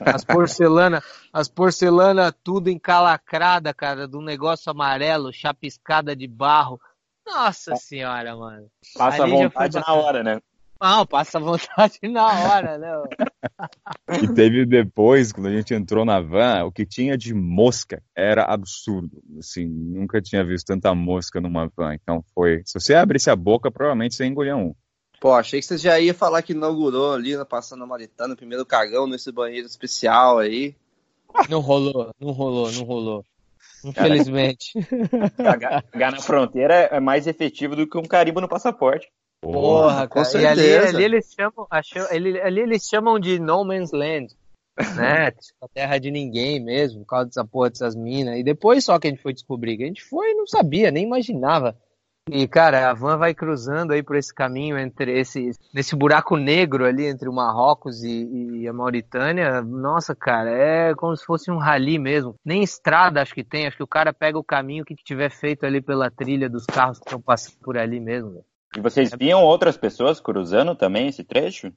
As 0.06 0.24
porcelana, 0.24 1.04
as 1.32 1.48
porcelana 1.48 2.32
tudo 2.32 2.70
encalacrada, 2.70 3.74
cara, 3.74 4.08
do 4.08 4.22
negócio 4.22 4.72
amarelo, 4.72 5.34
chapiscada 5.34 6.16
de 6.16 6.28
barro. 6.28 6.80
Nossa 7.26 7.76
senhora, 7.76 8.36
mano. 8.36 8.68
Passa 8.96 9.24
a 9.24 9.28
vontade 9.28 9.80
na 9.80 9.94
hora, 9.94 10.24
né? 10.24 10.42
Não, 10.82 11.06
passa 11.06 11.40
vontade 11.40 12.00
na 12.04 12.26
hora, 12.26 12.78
né? 12.78 12.92
e 14.22 14.34
teve 14.34 14.66
depois, 14.66 15.32
quando 15.32 15.48
a 15.48 15.56
gente 15.56 15.74
entrou 15.74 16.04
na 16.04 16.20
van, 16.20 16.66
o 16.66 16.72
que 16.72 16.86
tinha 16.86 17.18
de 17.18 17.34
mosca 17.34 18.04
era 18.16 18.44
absurdo. 18.44 19.22
Assim, 19.40 19.66
nunca 19.66 20.22
tinha 20.22 20.44
visto 20.44 20.68
tanta 20.68 20.94
mosca 20.94 21.40
numa 21.40 21.72
van. 21.76 21.94
Então 21.94 22.24
foi. 22.34 22.62
Se 22.66 22.80
você 22.80 22.94
abrisse 22.94 23.30
a 23.30 23.36
boca, 23.36 23.72
provavelmente 23.72 24.16
você 24.16 24.26
engolia 24.26 24.56
um. 24.56 24.76
Pô, 25.20 25.34
achei 25.34 25.60
que 25.60 25.66
você 25.66 25.78
já 25.78 26.00
ia 26.00 26.14
falar 26.14 26.42
que 26.42 26.54
inaugurou 26.54 27.14
ali, 27.14 27.34
passando 27.46 27.84
a 27.84 27.88
Maritana, 27.88 28.34
o 28.34 28.38
primeiro 28.38 28.66
cagão 28.66 29.08
nesse 29.08 29.32
banheiro 29.32 29.66
especial 29.66 30.40
aí. 30.40 30.76
Não 31.50 31.60
rolou, 31.60 32.12
não 32.20 32.32
rolou, 32.32 32.72
não 32.72 32.84
rolou. 32.84 33.26
Infelizmente. 33.84 34.74
Cagar, 35.38 35.84
cagar 35.84 36.12
na 36.12 36.22
fronteira 36.22 36.74
é 36.92 37.00
mais 37.00 37.28
efetivo 37.28 37.76
do 37.76 37.88
que 37.88 37.98
um 37.98 38.04
carimbo 38.04 38.42
no 38.42 38.48
passaporte. 38.48 39.08
Porra, 39.52 40.08
cara. 40.08 40.32
Com 40.32 40.38
e 40.38 40.46
ali, 40.46 40.76
ali, 40.76 41.04
eles 41.04 41.34
chamam, 41.34 41.68
ali, 42.10 42.42
ali 42.42 42.62
eles 42.62 42.88
chamam 42.88 43.20
de 43.20 43.40
No 43.40 43.64
Man's 43.64 43.92
Land, 43.92 44.36
né? 44.96 45.32
a 45.62 45.68
terra 45.68 45.98
de 46.00 46.10
ninguém 46.10 46.60
mesmo, 46.60 47.02
por 47.02 47.08
causa 47.08 47.26
dessa 47.28 47.46
porra 47.46 47.70
dessas 47.70 47.96
minas. 47.96 48.38
E 48.38 48.44
depois 48.44 48.84
só 48.84 48.98
que 48.98 49.08
a 49.08 49.10
gente 49.12 49.22
foi 49.22 49.34
descobrir, 49.34 49.78
que 49.78 49.84
a 49.84 49.88
gente 49.88 50.04
foi 50.04 50.32
e 50.32 50.36
não 50.36 50.48
sabia, 50.48 50.92
nem 50.92 51.04
imaginava. 51.04 51.78
E, 52.28 52.48
cara, 52.48 52.90
a 52.90 52.94
van 52.96 53.18
vai 53.18 53.36
cruzando 53.36 53.94
aí 53.94 54.02
por 54.02 54.16
esse 54.16 54.34
caminho 54.34 54.80
entre 54.80 55.20
esse, 55.20 55.52
nesse 55.72 55.96
buraco 55.96 56.38
negro 56.38 56.84
ali 56.84 57.06
entre 57.06 57.30
o 57.30 57.34
Marrocos 57.34 58.04
e, 58.04 58.64
e, 58.64 58.68
a 58.68 58.74
Mauritânia. 58.74 59.62
Nossa, 59.62 60.16
cara, 60.16 60.50
é 60.50 60.96
como 60.96 61.16
se 61.16 61.24
fosse 61.24 61.52
um 61.52 61.60
rally 61.60 62.00
mesmo. 62.00 62.34
Nem 62.44 62.64
estrada 62.64 63.22
acho 63.22 63.36
que 63.36 63.44
tem, 63.44 63.68
acho 63.68 63.78
que 63.78 63.84
o 63.84 63.88
cara 63.88 64.12
pega 64.12 64.40
o 64.40 64.44
caminho 64.44 64.84
que 64.84 64.96
tiver 64.96 65.30
feito 65.30 65.68
ali 65.68 65.80
pela 65.80 66.10
trilha 66.10 66.50
dos 66.50 66.66
carros 66.66 66.98
que 66.98 67.06
estão 67.06 67.22
passando 67.22 67.60
por 67.60 67.78
ali 67.78 68.00
mesmo. 68.00 68.44
E 68.78 68.82
vocês 68.82 69.12
viam 69.18 69.42
outras 69.42 69.78
pessoas 69.78 70.20
cruzando 70.20 70.76
também 70.76 71.08
esse 71.08 71.24
trecho? 71.24 71.72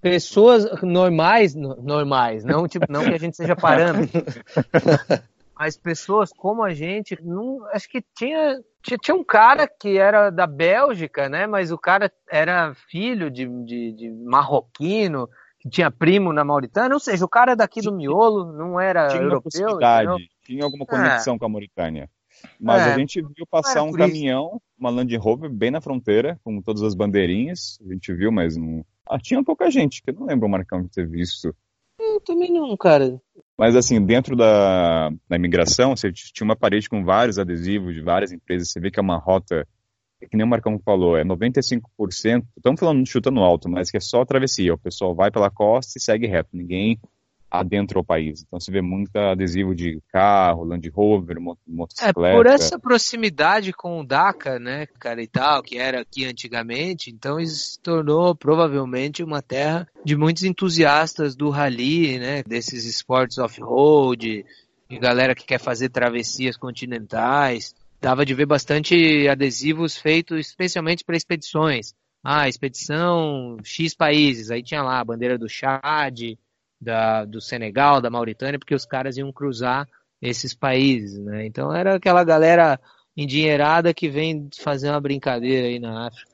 Pessoas 0.00 0.66
normais, 0.82 1.54
normais, 1.54 2.44
não 2.44 2.66
tipo, 2.66 2.86
não 2.88 3.04
que 3.04 3.14
a 3.14 3.18
gente 3.18 3.36
seja 3.36 3.54
parando. 3.54 4.08
mas 5.56 5.76
pessoas 5.76 6.32
como 6.32 6.64
a 6.64 6.74
gente, 6.74 7.16
não, 7.22 7.64
acho 7.72 7.88
que 7.88 8.04
tinha, 8.16 8.60
tinha, 8.82 8.98
tinha, 8.98 9.14
um 9.14 9.22
cara 9.22 9.68
que 9.68 9.96
era 9.96 10.28
da 10.30 10.44
Bélgica, 10.44 11.28
né? 11.28 11.46
Mas 11.46 11.70
o 11.70 11.78
cara 11.78 12.10
era 12.28 12.74
filho 12.90 13.30
de, 13.30 13.46
de, 13.64 13.92
de 13.92 14.10
marroquino, 14.10 15.28
que 15.60 15.68
tinha 15.68 15.88
primo 15.88 16.32
na 16.32 16.42
Mauritânia, 16.42 16.94
ou 16.94 17.00
seja, 17.00 17.24
o 17.24 17.28
cara 17.28 17.54
daqui 17.54 17.80
do 17.80 17.94
miolo 17.94 18.52
não 18.52 18.80
era 18.80 19.06
tinha 19.06 19.22
europeu. 19.22 19.78
Tinha 20.44 20.64
alguma 20.64 20.84
conexão 20.84 21.36
é. 21.36 21.38
com 21.38 21.44
a 21.44 21.48
Mauritânia. 21.48 22.10
Mas 22.60 22.82
é, 22.82 22.94
a 22.94 22.98
gente 22.98 23.20
viu 23.20 23.46
passar 23.48 23.84
um 23.84 23.92
caminhão, 23.92 24.60
uma 24.82 24.90
Land 24.90 25.16
Rover, 25.16 25.48
bem 25.48 25.70
na 25.70 25.80
fronteira, 25.80 26.38
com 26.42 26.60
todas 26.60 26.82
as 26.82 26.94
bandeirinhas. 26.94 27.78
A 27.86 27.92
gente 27.92 28.12
viu, 28.12 28.32
mas 28.32 28.56
não. 28.56 28.84
Ah, 29.08 29.18
tinha 29.18 29.42
pouca 29.42 29.70
gente, 29.70 30.02
que 30.02 30.10
eu 30.10 30.14
não 30.14 30.26
lembro 30.26 30.46
o 30.46 30.50
Marcão 30.50 30.82
de 30.82 30.90
ter 30.90 31.08
visto. 31.08 31.54
Eu 32.00 32.20
também 32.20 32.52
não, 32.52 32.76
cara. 32.76 33.20
Mas 33.56 33.76
assim, 33.76 34.04
dentro 34.04 34.34
da, 34.34 35.10
da 35.28 35.36
imigração, 35.36 35.94
você 35.94 36.10
tinha 36.12 36.44
uma 36.44 36.56
parede 36.56 36.88
com 36.88 37.04
vários 37.04 37.38
adesivos 37.38 37.94
de 37.94 38.00
várias 38.00 38.32
empresas. 38.32 38.70
Você 38.70 38.80
vê 38.80 38.90
que 38.90 38.98
é 38.98 39.02
uma 39.02 39.18
rota 39.18 39.66
que 40.28 40.36
nem 40.36 40.46
o 40.46 40.48
Marcão 40.48 40.78
falou, 40.78 41.16
é 41.16 41.24
95%, 41.24 41.80
estamos 42.56 42.78
falando 42.78 43.04
chutando 43.04 43.40
alto, 43.40 43.68
mas 43.68 43.90
que 43.90 43.96
é 43.96 44.00
só 44.00 44.24
travessia. 44.24 44.74
O 44.74 44.78
pessoal 44.78 45.14
vai 45.14 45.30
pela 45.32 45.50
costa 45.50 45.98
e 45.98 46.00
segue 46.00 46.26
reto. 46.26 46.50
Ninguém 46.52 46.98
adentra 47.52 47.98
o 47.98 48.04
país. 48.04 48.42
Então 48.42 48.58
você 48.58 48.72
vê 48.72 48.80
muito 48.80 49.14
adesivo 49.14 49.74
de 49.74 50.00
carro, 50.08 50.64
Land 50.64 50.88
Rover, 50.88 51.36
motocicleta. 51.66 52.26
É, 52.26 52.32
por 52.32 52.46
essa 52.46 52.78
proximidade 52.78 53.74
com 53.74 54.00
o 54.00 54.06
Dakar, 54.06 54.58
né, 54.58 54.86
cara, 54.98 55.22
e 55.22 55.26
tal, 55.26 55.62
que 55.62 55.76
era 55.76 56.00
aqui 56.00 56.24
antigamente, 56.24 57.10
então 57.10 57.38
isso 57.38 57.72
se 57.72 57.80
tornou 57.80 58.34
provavelmente 58.34 59.22
uma 59.22 59.42
terra 59.42 59.86
de 60.02 60.16
muitos 60.16 60.44
entusiastas 60.44 61.36
do 61.36 61.50
rally, 61.50 62.18
né, 62.18 62.42
desses 62.42 62.86
esportes 62.86 63.36
off-road, 63.36 64.46
e 64.88 64.98
galera 64.98 65.34
que 65.34 65.44
quer 65.44 65.60
fazer 65.60 65.90
travessias 65.90 66.56
continentais. 66.56 67.74
Dava 68.00 68.24
de 68.24 68.34
ver 68.34 68.46
bastante 68.46 69.28
adesivos 69.28 69.96
feitos 69.96 70.48
especialmente 70.48 71.04
para 71.04 71.16
expedições. 71.16 71.94
Ah, 72.24 72.48
expedição 72.48 73.56
X 73.62 73.94
países, 73.94 74.50
aí 74.50 74.62
tinha 74.62 74.82
lá 74.82 75.00
a 75.00 75.04
bandeira 75.04 75.36
do 75.36 75.48
Chad, 75.48 76.36
da, 76.82 77.24
do 77.24 77.40
Senegal, 77.40 78.00
da 78.00 78.10
Mauritânia, 78.10 78.58
porque 78.58 78.74
os 78.74 78.84
caras 78.84 79.16
iam 79.16 79.32
cruzar 79.32 79.88
esses 80.20 80.52
países, 80.52 81.18
né? 81.18 81.46
Então 81.46 81.74
era 81.74 81.94
aquela 81.94 82.24
galera 82.24 82.78
endinheirada 83.16 83.94
que 83.94 84.08
vem 84.08 84.48
fazer 84.60 84.90
uma 84.90 85.00
brincadeira 85.00 85.68
aí 85.68 85.78
na 85.78 86.08
África. 86.08 86.32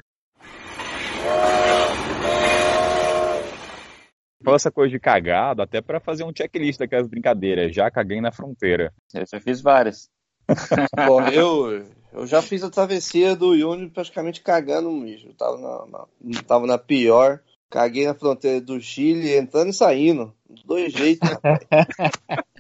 Fala 4.43 4.57
essa 4.57 4.71
coisa 4.71 4.91
de 4.91 4.99
cagado, 4.99 5.61
até 5.61 5.83
para 5.83 6.01
fazer 6.01 6.25
um 6.25 6.33
checklist 6.35 6.79
daquelas 6.79 7.09
brincadeiras. 7.09 7.75
Já 7.75 7.91
caguei 7.91 8.21
na 8.21 8.33
fronteira. 8.33 8.93
Eu 9.13 9.27
já 9.27 9.41
fiz 9.41 9.61
várias. 9.61 10.09
Bom, 11.07 11.21
eu, 11.29 11.85
eu 12.13 12.27
já 12.27 12.41
fiz 12.41 12.63
a 12.63 12.71
travessia 12.71 13.37
do 13.37 13.55
Yuni 13.55 13.91
praticamente 13.91 14.41
cagando 14.41 14.91
mijo. 14.91 15.29
Eu 15.29 15.35
tava 15.35 15.59
na, 15.59 15.87
na, 15.87 16.43
tava 16.45 16.67
na 16.67 16.79
pior. 16.79 17.41
Caguei 17.71 18.07
na 18.07 18.15
fronteira 18.15 18.61
do 18.61 18.81
Chile, 18.81 19.37
entrando 19.37 19.71
e 19.71 19.75
saindo. 19.75 20.35
Dos 20.49 20.65
dois 20.65 20.93
jeitos, 20.93 21.29
rapaz. 21.29 21.59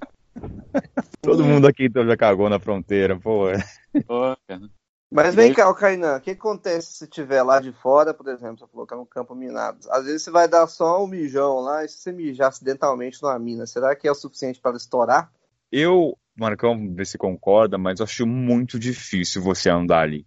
Todo 1.22 1.44
mundo 1.44 1.66
aqui 1.66 1.86
então 1.86 2.06
já 2.06 2.16
cagou 2.16 2.48
na 2.48 2.60
fronteira, 2.60 3.18
pô. 3.18 3.46
Pô, 4.06 4.36
Mas 5.10 5.34
vem 5.34 5.52
cá, 5.52 5.72
Kainan, 5.74 6.16
o 6.16 6.20
que 6.20 6.32
acontece 6.32 6.92
se 6.92 7.06
tiver 7.06 7.42
lá 7.42 7.60
de 7.60 7.72
fora, 7.72 8.12
por 8.12 8.28
exemplo, 8.28 8.68
você 8.72 8.86
que 8.86 8.94
é 8.94 8.96
um 8.96 9.06
campo 9.06 9.34
minado? 9.34 9.78
Às 9.90 10.04
vezes 10.04 10.22
você 10.22 10.30
vai 10.30 10.46
dar 10.46 10.66
só 10.66 11.02
um 11.02 11.06
mijão 11.06 11.60
lá, 11.60 11.84
e 11.84 11.88
se 11.88 11.98
você 11.98 12.12
mijar 12.12 12.48
acidentalmente 12.48 13.22
numa 13.22 13.38
mina, 13.38 13.66
será 13.66 13.96
que 13.96 14.06
é 14.06 14.10
o 14.10 14.14
suficiente 14.14 14.60
para 14.60 14.76
estourar? 14.76 15.32
Eu, 15.72 16.16
Marcão, 16.36 16.94
vê 16.94 17.04
se 17.04 17.18
concorda, 17.18 17.78
mas 17.78 18.00
eu 18.00 18.04
acho 18.04 18.26
muito 18.26 18.78
difícil 18.78 19.42
você 19.42 19.70
andar 19.70 20.00
ali. 20.00 20.26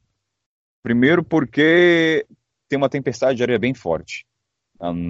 Primeiro 0.84 1.24
porque 1.24 2.26
tem 2.68 2.78
uma 2.78 2.90
tempestade 2.90 3.38
de 3.38 3.44
areia 3.44 3.60
bem 3.60 3.74
forte. 3.74 4.26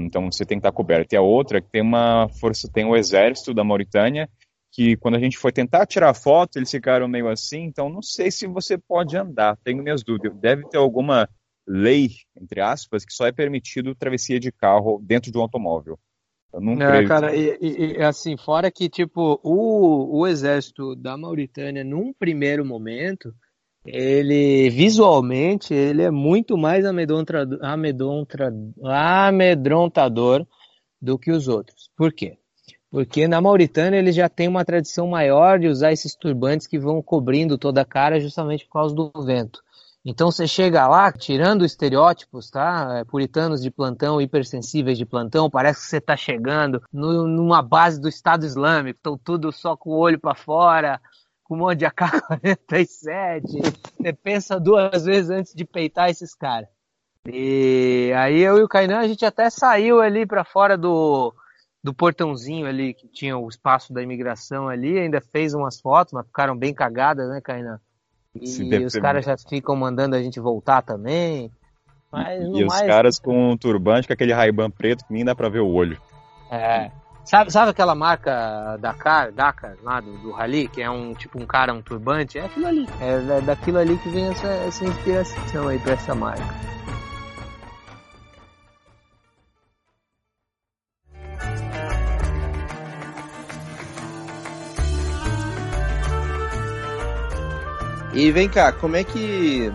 Então 0.05 0.29
você 0.31 0.45
tem 0.45 0.57
que 0.57 0.59
estar 0.59 0.71
coberto. 0.71 1.13
E 1.13 1.17
a 1.17 1.21
outra 1.21 1.61
que 1.61 1.69
tem 1.69 1.81
uma 1.81 2.27
força, 2.39 2.69
tem 2.71 2.85
o 2.85 2.95
exército 2.95 3.53
da 3.53 3.63
Mauritânia, 3.63 4.29
que 4.71 4.95
quando 4.97 5.15
a 5.15 5.19
gente 5.19 5.37
foi 5.37 5.51
tentar 5.51 5.85
tirar 5.85 6.13
foto, 6.13 6.57
eles 6.57 6.71
ficaram 6.71 7.07
meio 7.07 7.27
assim, 7.27 7.63
então 7.63 7.89
não 7.89 8.01
sei 8.01 8.31
se 8.31 8.47
você 8.47 8.77
pode 8.77 9.17
andar, 9.17 9.57
tenho 9.63 9.83
minhas 9.83 10.03
dúvidas. 10.03 10.37
Deve 10.39 10.67
ter 10.69 10.77
alguma 10.77 11.27
lei, 11.67 12.09
entre 12.39 12.61
aspas, 12.61 13.05
que 13.05 13.13
só 13.13 13.27
é 13.27 13.31
permitido 13.31 13.95
travessia 13.95 14.39
de 14.39 14.51
carro 14.51 15.01
dentro 15.03 15.31
de 15.31 15.37
um 15.37 15.41
automóvel. 15.41 15.97
Eu 16.53 16.59
não 16.59 16.73
é, 16.73 16.87
creio. 16.87 17.07
Cara, 17.07 17.35
e, 17.35 17.57
e, 17.61 18.01
assim, 18.01 18.35
fora 18.37 18.69
que, 18.69 18.89
tipo, 18.89 19.39
o, 19.43 20.19
o 20.19 20.27
exército 20.27 20.95
da 20.95 21.17
Mauritânia, 21.17 21.83
num 21.83 22.13
primeiro 22.13 22.65
momento, 22.65 23.33
ele 23.85 24.69
visualmente 24.69 25.73
ele 25.73 26.03
é 26.03 26.11
muito 26.11 26.57
mais 26.57 26.85
amedrontador, 26.85 27.57
do 31.01 31.17
que 31.17 31.31
os 31.31 31.47
outros. 31.47 31.89
Por 31.97 32.13
quê? 32.13 32.38
Porque 32.91 33.27
na 33.27 33.41
Mauritânia 33.41 33.97
eles 33.97 34.15
já 34.15 34.29
têm 34.29 34.47
uma 34.47 34.65
tradição 34.65 35.07
maior 35.07 35.57
de 35.57 35.67
usar 35.67 35.91
esses 35.91 36.15
turbantes 36.15 36.67
que 36.67 36.77
vão 36.77 37.01
cobrindo 37.01 37.57
toda 37.57 37.81
a 37.81 37.85
cara 37.85 38.19
justamente 38.19 38.65
por 38.65 38.73
causa 38.73 38.93
do 38.93 39.11
vento. 39.25 39.61
Então 40.03 40.31
você 40.31 40.47
chega 40.47 40.88
lá, 40.88 41.11
tirando 41.11 41.63
estereótipos, 41.63 42.50
tá? 42.50 42.97
É, 42.97 43.03
puritanos 43.03 43.61
de 43.61 43.69
plantão, 43.69 44.19
hipersensíveis 44.19 44.97
de 44.97 45.05
plantão, 45.05 45.50
parece 45.50 45.81
que 45.81 45.88
você 45.88 45.97
está 45.97 46.17
chegando 46.17 46.81
no, 46.91 47.27
numa 47.27 47.61
base 47.61 48.01
do 48.01 48.09
Estado 48.09 48.43
Islâmico, 48.43 48.97
estão 48.97 49.15
tudo 49.15 49.51
só 49.51 49.77
com 49.77 49.91
o 49.91 49.97
olho 49.97 50.19
para 50.19 50.33
fora, 50.33 51.00
com 51.51 51.55
um 51.55 51.58
monte 51.58 51.79
de 51.79 51.86
AK-47. 51.86 53.41
Você 54.00 54.13
pensa 54.13 54.58
duas 54.58 55.03
vezes 55.03 55.29
antes 55.29 55.53
de 55.53 55.65
peitar 55.65 56.10
esses 56.10 56.34
caras. 56.34 56.70
E 57.27 58.13
aí 58.15 58.39
eu 58.39 58.58
e 58.58 58.63
o 58.63 58.70
Kainan, 58.70 59.00
a 59.00 59.08
gente 59.08 59.25
até 59.25 59.50
saiu 59.50 60.00
ali 60.00 60.25
para 60.25 60.46
fora 60.46 60.77
do, 60.77 61.34
do 61.84 61.93
portãozinho 61.93 62.65
ali, 62.65 62.93
que 62.93 63.05
tinha 63.05 63.38
o 63.38 63.50
espaço 63.50 63.91
da 63.91 64.01
imigração 64.01 64.70
ali, 64.70 64.98
ainda 64.98 65.20
fez 65.20 65.53
umas 65.53 65.81
fotos, 65.81 66.13
mas 66.13 66.25
ficaram 66.25 66.55
bem 66.55 66.74
cagadas, 66.74 67.27
né, 67.27 67.41
Kainan? 67.41 67.81
E 68.34 68.86
os 68.86 68.93
caras 68.93 69.25
já 69.25 69.36
ficam 69.38 69.75
mandando 69.75 70.15
a 70.15 70.24
gente 70.24 70.39
voltar 70.39 70.81
também. 70.81 71.51
Mas 72.10 72.41
e 72.43 72.63
os 72.63 72.67
mais... 72.74 72.88
caras 72.88 73.20
com 73.20 73.51
um 73.51 73.58
turbante, 73.58 74.08
com 74.08 74.13
aquele 74.13 74.31
Ray-Ban 74.31 74.72
preto 74.72 75.05
que 75.05 75.12
nem 75.12 75.25
dá 75.25 75.36
pra 75.36 75.50
ver 75.50 75.60
o 75.60 75.67
olho. 75.67 76.01
É. 76.50 76.91
Sabe, 77.23 77.51
sabe 77.51 77.71
aquela 77.71 77.93
marca 77.93 78.77
Dakar, 78.77 79.31
Dakar 79.31 79.77
lá 79.83 80.01
do, 80.01 80.17
do 80.17 80.31
Rally, 80.31 80.67
que 80.67 80.81
é 80.81 80.89
um 80.89 81.13
tipo 81.13 81.39
um 81.39 81.45
cara, 81.45 81.73
um 81.73 81.81
turbante? 81.81 82.39
É 82.39 82.45
aquilo 82.45 82.67
ali. 82.67 82.87
É, 82.99 83.37
é 83.37 83.41
daquilo 83.41 83.77
ali 83.77 83.97
que 83.97 84.09
vem 84.09 84.27
essa, 84.27 84.47
essa 84.47 84.85
inspiração 84.85 85.67
aí 85.67 85.79
pra 85.79 85.93
essa 85.93 86.15
marca. 86.15 86.71
E 98.13 98.29
vem 98.31 98.49
cá, 98.49 98.73
como 98.73 98.97
é 98.97 99.03
que 99.05 99.71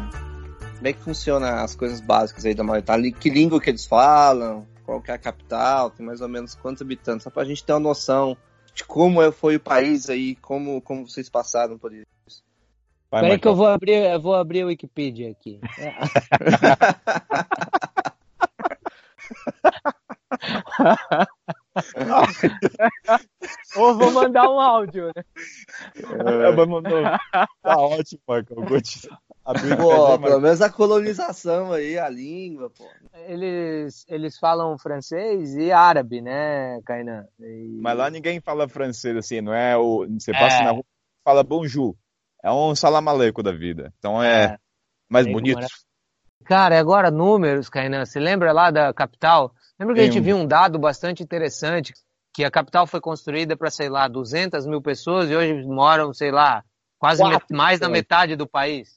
como 0.76 0.88
é 0.88 0.92
que 0.92 1.00
funciona 1.00 1.62
as 1.62 1.74
coisas 1.74 2.00
básicas 2.00 2.44
aí 2.44 2.54
da 2.54 2.62
Mauritânia? 2.62 3.10
Que 3.10 3.30
língua 3.30 3.60
que 3.60 3.70
eles 3.70 3.86
falam? 3.86 4.66
Qual 4.87 5.02
que 5.02 5.11
é 5.11 5.14
a 5.14 5.19
capital, 5.19 5.90
tem 5.90 6.07
mais 6.07 6.21
ou 6.21 6.28
menos 6.28 6.55
quantos 6.55 6.81
habitantes, 6.81 7.25
só 7.25 7.31
pra 7.31 7.45
gente 7.45 7.64
ter 7.64 7.73
uma 7.73 7.81
noção 7.81 8.37
de 8.73 8.85
como 8.85 9.21
é, 9.21 9.33
foi 9.33 9.57
o 9.57 9.61
país 9.61 10.09
aí, 10.09 10.37
como, 10.37 10.81
como 10.81 11.09
vocês 11.09 11.28
passaram 11.28 11.76
por 11.76 11.93
isso. 11.93 12.07
Peraí 13.11 13.38
que 13.38 13.49
eu 13.49 13.55
vou 13.55 13.66
abrir, 13.66 14.12
eu 14.12 14.21
vou 14.21 14.35
abrir 14.35 14.62
a 14.62 14.66
Wikipedia 14.66 15.31
aqui. 15.31 15.61
Ou 23.76 23.95
vou 23.97 24.11
mandar 24.12 24.49
um 24.49 24.61
áudio, 24.61 25.07
né? 25.07 25.25
É, 25.97 26.52
tá 27.62 27.76
ótimo, 27.76 28.21
Marco. 28.26 28.55
Eu 28.55 28.64
Pô, 29.80 30.18
pelo 30.18 30.40
menos 30.40 30.60
a 30.60 30.68
colonização 30.68 31.72
aí, 31.72 31.96
a 31.96 32.08
língua, 32.08 32.68
pô. 32.68 32.84
Eles, 33.28 34.04
eles 34.08 34.38
falam 34.38 34.76
francês 34.76 35.54
e 35.54 35.70
árabe, 35.70 36.20
né, 36.20 36.80
Kainan? 36.84 37.26
E... 37.38 37.78
Mas 37.80 37.96
lá 37.96 38.10
ninguém 38.10 38.40
fala 38.40 38.68
francês, 38.68 39.16
assim, 39.16 39.40
não 39.40 39.54
é 39.54 39.76
o... 39.76 40.04
Você 40.18 40.32
passa 40.32 40.62
é. 40.62 40.64
na 40.64 40.70
rua 40.72 40.84
fala 41.24 41.42
bonjour. 41.42 41.96
É 42.42 42.52
um 42.52 42.74
salamaleco 42.76 43.42
da 43.42 43.50
vida. 43.50 43.92
Então 43.98 44.22
é, 44.22 44.44
é. 44.44 44.58
mais 45.10 45.26
bonito. 45.26 45.66
Cara, 46.44 46.78
agora 46.78 47.10
números, 47.10 47.68
Kainan. 47.68 48.04
Você 48.04 48.20
lembra 48.20 48.52
lá 48.52 48.70
da 48.70 48.94
capital? 48.94 49.52
Lembra 49.78 49.94
que 49.94 50.00
Tem 50.00 50.08
a 50.08 50.12
gente 50.12 50.22
viu 50.22 50.36
um 50.36 50.46
dado 50.46 50.78
bastante 50.78 51.24
interessante? 51.24 51.92
Que 52.32 52.44
a 52.44 52.50
capital 52.50 52.86
foi 52.86 53.00
construída 53.00 53.56
para, 53.56 53.70
sei 53.70 53.88
lá, 53.88 54.06
200 54.06 54.66
mil 54.66 54.80
pessoas 54.80 55.28
e 55.28 55.34
hoje 55.34 55.66
moram, 55.66 56.12
sei 56.12 56.30
lá, 56.30 56.62
quase 56.96 57.22
mais 57.50 57.80
da 57.80 57.88
metade 57.88 58.36
do 58.36 58.46
país 58.46 58.96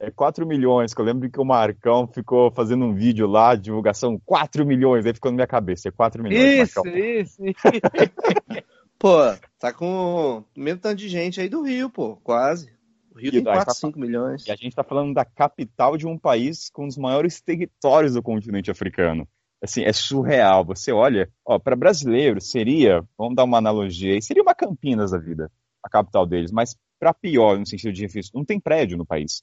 é 0.00 0.10
4 0.10 0.46
milhões, 0.46 0.94
que 0.94 1.00
eu 1.00 1.04
lembro 1.04 1.30
que 1.30 1.38
o 1.38 1.44
Marcão 1.44 2.06
ficou 2.06 2.50
fazendo 2.50 2.86
um 2.86 2.94
vídeo 2.94 3.26
lá, 3.26 3.54
divulgação, 3.54 4.18
4 4.24 4.64
milhões, 4.64 5.04
aí 5.04 5.12
ficou 5.12 5.30
na 5.30 5.36
minha 5.36 5.46
cabeça, 5.46 5.88
é 5.88 5.92
4 5.92 6.22
milhões. 6.22 6.70
Isso, 6.70 6.80
isso, 6.88 7.44
isso. 7.44 7.60
pô, 8.98 9.18
tá 9.58 9.72
com 9.74 10.42
o 10.56 10.60
mesmo 10.60 10.80
tanto 10.80 10.96
de 10.96 11.08
gente 11.08 11.38
aí 11.38 11.50
do 11.50 11.62
Rio, 11.62 11.90
pô, 11.90 12.16
quase. 12.16 12.72
O 13.14 13.18
Rio 13.18 13.28
e 13.28 13.32
tem 13.32 13.44
4, 13.44 13.66
tá, 13.66 13.74
5 13.74 14.00
milhões. 14.00 14.46
E 14.46 14.50
a 14.50 14.56
gente 14.56 14.74
tá 14.74 14.82
falando 14.82 15.12
da 15.12 15.24
capital 15.24 15.98
de 15.98 16.06
um 16.06 16.18
país 16.18 16.70
com 16.70 16.86
os 16.86 16.96
maiores 16.96 17.42
territórios 17.42 18.14
do 18.14 18.22
continente 18.22 18.70
africano. 18.70 19.28
Assim, 19.62 19.82
é 19.82 19.92
surreal. 19.92 20.64
Você 20.64 20.90
olha, 20.90 21.28
ó, 21.44 21.58
para 21.58 21.76
brasileiro 21.76 22.40
seria, 22.40 23.04
vamos 23.18 23.36
dar 23.36 23.44
uma 23.44 23.58
analogia 23.58 24.14
aí, 24.14 24.22
seria 24.22 24.42
uma 24.42 24.54
Campinas 24.54 25.10
da 25.10 25.18
vida, 25.18 25.50
a 25.84 25.90
capital 25.90 26.26
deles, 26.26 26.50
mas 26.50 26.74
para 26.98 27.12
pior 27.12 27.58
no 27.58 27.66
sentido 27.66 27.92
de 27.92 28.06
difícil, 28.06 28.32
não 28.34 28.44
tem 28.46 28.58
prédio 28.58 28.96
no 28.96 29.04
país. 29.04 29.42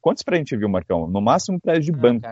Quantos 0.00 0.22
prédios 0.22 0.46
a 0.46 0.54
gente 0.54 0.58
viu, 0.58 0.68
Marcão? 0.68 1.06
No 1.06 1.20
máximo 1.20 1.56
um 1.56 1.60
prédio 1.60 1.92
de 1.92 1.92
banco. 1.92 2.26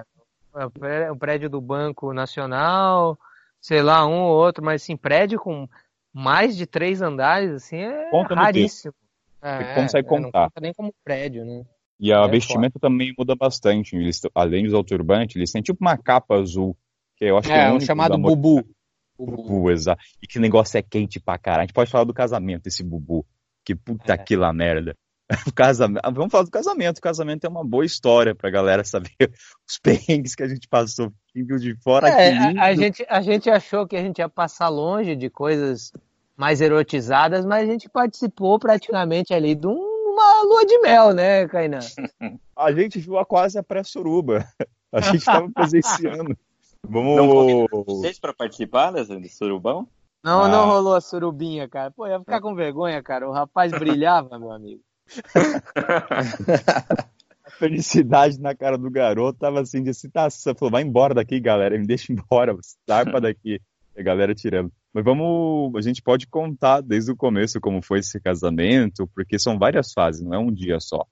É, 0.82 1.10
o 1.10 1.16
prédio 1.16 1.50
do 1.50 1.60
Banco 1.60 2.12
Nacional, 2.12 3.18
sei 3.60 3.82
lá, 3.82 4.06
um 4.06 4.22
ou 4.22 4.36
outro, 4.36 4.64
mas 4.64 4.82
assim, 4.82 4.96
prédio 4.96 5.38
com 5.38 5.68
mais 6.12 6.56
de 6.56 6.64
três 6.66 7.02
andares, 7.02 7.50
assim, 7.50 7.78
é 7.78 8.10
Conta 8.10 8.34
raríssimo. 8.34 8.94
É, 9.42 9.58
Você 9.58 9.74
consegue 9.74 10.06
é, 10.06 10.08
contar. 10.08 10.40
Não 10.40 10.48
conta 10.48 10.60
nem 10.60 10.72
como 10.72 10.94
prédio, 11.04 11.44
né? 11.44 11.64
E 11.98 12.12
a 12.12 12.20
É 12.22 12.28
vestimenta 12.28 12.78
também 12.78 13.12
muda 13.18 13.34
bastante. 13.34 13.96
Eles, 13.96 14.20
além 14.34 14.66
o 14.72 14.84
turbante, 14.84 15.38
eles 15.38 15.52
têm 15.52 15.60
tipo 15.60 15.78
uma 15.80 15.96
capa 15.96 16.36
azul, 16.36 16.76
que 17.16 17.24
eu 17.24 17.36
acho 17.36 17.48
que 17.48 17.54
é 17.54 17.68
É, 17.68 17.72
um 17.72 17.80
chamado 17.80 18.18
Mauritânia. 18.18 18.62
Bubu. 18.62 18.74
Bubu, 19.18 19.70
exato. 19.70 20.02
E 20.22 20.26
que 20.26 20.38
negócio 20.38 20.76
é 20.78 20.82
quente 20.82 21.20
pra 21.20 21.38
caralho. 21.38 21.62
A 21.62 21.66
gente 21.66 21.74
pode 21.74 21.90
falar 21.90 22.04
do 22.04 22.14
casamento, 22.14 22.66
esse 22.66 22.82
Bubu. 22.82 23.24
Que 23.64 23.74
puta 23.74 24.14
É. 24.14 24.18
que 24.18 24.36
lá 24.36 24.52
merda. 24.52 24.96
O 25.48 25.52
casamento. 25.52 26.00
ah, 26.04 26.10
Vamos 26.10 26.30
falar 26.30 26.44
do 26.44 26.50
casamento. 26.50 26.98
O 26.98 27.02
casamento 27.02 27.44
é 27.44 27.48
uma 27.48 27.64
boa 27.64 27.84
história 27.84 28.34
pra 28.34 28.50
galera 28.50 28.84
saber 28.84 29.10
os 29.68 29.78
perrengues 29.82 30.34
que 30.34 30.42
a 30.42 30.48
gente 30.48 30.68
passou. 30.68 31.12
Quem 31.32 31.44
viu 31.44 31.56
de 31.58 31.74
fora, 31.82 32.08
É, 32.08 32.36
a, 32.58 32.64
a 32.66 32.74
gente, 32.74 33.06
a 33.08 33.20
gente 33.22 33.48
achou 33.50 33.86
que 33.86 33.96
a 33.96 34.02
gente 34.02 34.18
ia 34.18 34.28
passar 34.28 34.68
longe 34.68 35.16
de 35.16 35.30
coisas 35.30 35.92
mais 36.36 36.60
erotizadas, 36.60 37.44
mas 37.46 37.68
a 37.68 37.72
gente 37.72 37.88
participou 37.88 38.58
praticamente 38.58 39.32
ali 39.32 39.54
de 39.54 39.66
um- 39.66 39.94
uma 40.14 40.42
lua 40.42 40.64
de 40.66 40.78
mel, 40.80 41.12
né, 41.12 41.48
Kainan? 41.48 41.80
A 42.56 42.70
gente 42.72 43.00
viu 43.00 43.18
a 43.18 43.24
quase 43.26 43.58
a 43.58 43.64
pré-suruba. 43.64 44.46
A 44.92 45.00
gente 45.00 45.16
estava 45.16 45.50
presenciando. 45.50 46.38
Não 46.88 47.26
Vamos. 47.26 47.66
Vocês 47.86 48.20
para 48.20 48.32
participar 48.32 48.92
dessa, 48.92 49.18
desse 49.18 49.36
surubão? 49.38 49.88
Não, 50.22 50.42
Ah. 50.44 50.48
não 50.48 50.66
rolou 50.66 50.94
a 50.94 51.00
surubinha, 51.00 51.68
cara. 51.68 51.90
Pô, 51.90 52.06
ia 52.06 52.20
ficar 52.20 52.40
com 52.40 52.54
vergonha, 52.54 53.02
cara. 53.02 53.28
O 53.28 53.32
rapaz 53.32 53.72
brilhava, 53.72 54.38
meu 54.38 54.52
amigo. 54.52 54.80
Felicidade 57.58 58.40
na 58.40 58.54
cara 58.54 58.76
do 58.76 58.90
garoto 58.90 59.38
tava 59.38 59.60
assim 59.60 59.82
de 59.82 59.90
excitação. 59.90 60.54
Falou, 60.54 60.72
vai 60.72 60.82
embora 60.82 61.14
daqui, 61.14 61.40
galera. 61.40 61.78
Me 61.78 61.86
deixa 61.86 62.12
embora. 62.12 62.56
Zarpa 62.88 63.20
daqui. 63.20 63.60
E 63.96 64.00
a 64.00 64.02
galera 64.02 64.34
tirando. 64.34 64.72
Mas 64.92 65.04
vamos. 65.04 65.74
A 65.76 65.80
gente 65.80 66.02
pode 66.02 66.26
contar 66.26 66.80
desde 66.80 67.12
o 67.12 67.16
começo 67.16 67.60
como 67.60 67.82
foi 67.82 68.00
esse 68.00 68.20
casamento, 68.20 69.08
porque 69.14 69.38
são 69.38 69.58
várias 69.58 69.92
fases, 69.92 70.22
não 70.22 70.34
é 70.34 70.38
um 70.38 70.52
dia 70.52 70.80
só. 70.80 71.06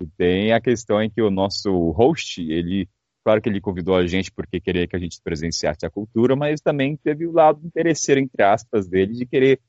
E 0.00 0.06
tem 0.06 0.52
a 0.52 0.60
questão 0.60 1.02
em 1.02 1.10
que 1.10 1.20
o 1.20 1.30
nosso 1.30 1.90
host, 1.90 2.40
ele. 2.40 2.88
Claro 3.24 3.42
que 3.42 3.48
ele 3.48 3.60
convidou 3.60 3.94
a 3.94 4.06
gente 4.06 4.32
porque 4.32 4.60
queria 4.60 4.86
que 4.86 4.96
a 4.96 4.98
gente 4.98 5.20
presenciasse 5.22 5.84
a 5.84 5.90
cultura, 5.90 6.34
mas 6.34 6.62
também 6.62 6.96
teve 6.96 7.26
o 7.26 7.32
lado 7.32 7.60
interesseiro, 7.62 8.20
entre 8.20 8.42
aspas, 8.42 8.88
dele, 8.88 9.12
de 9.12 9.26
querer. 9.26 9.60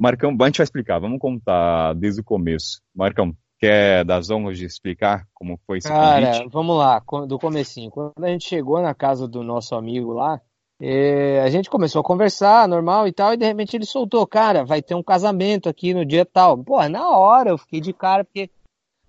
Marcão, 0.00 0.36
a 0.40 0.46
gente 0.46 0.58
vai 0.58 0.64
explicar, 0.64 0.98
vamos 0.98 1.18
contar 1.18 1.94
desde 1.94 2.20
o 2.20 2.24
começo. 2.24 2.80
Marcão, 2.94 3.34
quer 3.58 4.04
dar 4.04 4.16
as 4.16 4.30
honras 4.30 4.58
de 4.58 4.64
explicar 4.64 5.26
como 5.32 5.58
foi 5.66 5.78
esse 5.78 5.88
Cara, 5.88 6.32
convite? 6.32 6.52
vamos 6.52 6.76
lá, 6.76 7.02
do 7.26 7.38
comecinho. 7.38 7.90
Quando 7.90 8.24
a 8.24 8.28
gente 8.28 8.46
chegou 8.46 8.80
na 8.82 8.94
casa 8.94 9.28
do 9.28 9.42
nosso 9.42 9.74
amigo 9.74 10.12
lá, 10.12 10.40
eh, 10.80 11.40
a 11.42 11.48
gente 11.48 11.70
começou 11.70 12.00
a 12.00 12.04
conversar, 12.04 12.68
normal 12.68 13.06
e 13.06 13.12
tal, 13.12 13.32
e 13.32 13.36
de 13.36 13.46
repente 13.46 13.76
ele 13.76 13.86
soltou, 13.86 14.26
cara, 14.26 14.64
vai 14.64 14.82
ter 14.82 14.94
um 14.94 15.02
casamento 15.02 15.68
aqui 15.68 15.94
no 15.94 16.04
dia 16.04 16.26
tal. 16.26 16.58
Porra, 16.58 16.88
na 16.88 17.08
hora 17.08 17.50
eu 17.50 17.58
fiquei 17.58 17.80
de 17.80 17.92
cara, 17.92 18.24
porque, 18.24 18.50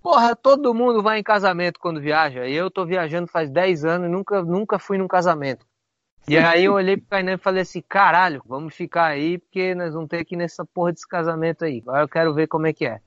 porra, 0.00 0.36
todo 0.36 0.72
mundo 0.72 1.02
vai 1.02 1.18
em 1.18 1.24
casamento 1.24 1.80
quando 1.80 2.00
viaja. 2.00 2.46
E 2.46 2.54
eu 2.54 2.70
tô 2.70 2.86
viajando 2.86 3.26
faz 3.26 3.50
10 3.50 3.84
anos 3.84 4.08
e 4.08 4.10
nunca, 4.10 4.42
nunca 4.42 4.78
fui 4.78 4.96
num 4.96 5.08
casamento. 5.08 5.66
E 6.28 6.36
aí 6.36 6.64
eu 6.64 6.74
olhei 6.74 6.96
pro 6.96 7.06
Kainan 7.10 7.34
e 7.34 7.38
falei 7.38 7.62
assim, 7.62 7.80
caralho, 7.80 8.42
vamos 8.46 8.74
ficar 8.74 9.06
aí, 9.06 9.38
porque 9.38 9.74
nós 9.74 9.94
vamos 9.94 10.08
ter 10.08 10.24
que 10.24 10.34
ir 10.34 10.38
nessa 10.38 10.64
porra 10.64 10.92
desse 10.92 11.06
casamento 11.06 11.64
aí. 11.64 11.80
Agora 11.82 12.02
eu 12.02 12.08
quero 12.08 12.34
ver 12.34 12.48
como 12.48 12.66
é 12.66 12.72
que 12.72 12.84
é. 12.84 13.00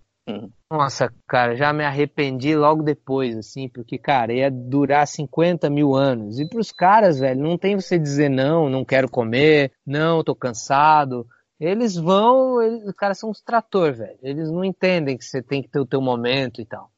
Nossa, 0.72 1.12
cara, 1.28 1.56
já 1.56 1.74
me 1.74 1.84
arrependi 1.84 2.56
logo 2.56 2.84
depois, 2.84 3.36
assim, 3.36 3.68
porque, 3.68 3.98
cara, 3.98 4.32
ia 4.32 4.50
durar 4.52 5.08
50 5.08 5.70
mil 5.70 5.96
anos. 5.96 6.40
E 6.40 6.48
pros 6.48 6.72
caras, 6.72 7.20
velho, 7.20 7.42
não 7.42 7.58
tem 7.58 7.76
você 7.76 7.98
dizer 7.98 8.30
não, 8.30 8.70
não 8.70 8.86
quero 8.86 9.10
comer, 9.10 9.72
não, 9.86 10.24
tô 10.24 10.36
cansado. 10.36 11.26
Eles 11.60 11.96
vão, 11.96 12.62
eles, 12.62 12.86
os 12.86 12.94
caras 12.94 13.18
são 13.18 13.32
uns 13.32 13.42
trator, 13.42 13.94
velho. 13.94 14.18
Eles 14.22 14.50
não 14.52 14.64
entendem 14.64 15.18
que 15.18 15.26
você 15.26 15.42
tem 15.42 15.62
que 15.62 15.70
ter 15.70 15.80
o 15.80 15.86
teu 15.86 16.00
momento 16.00 16.62
e 16.62 16.66
tal. 16.66 16.92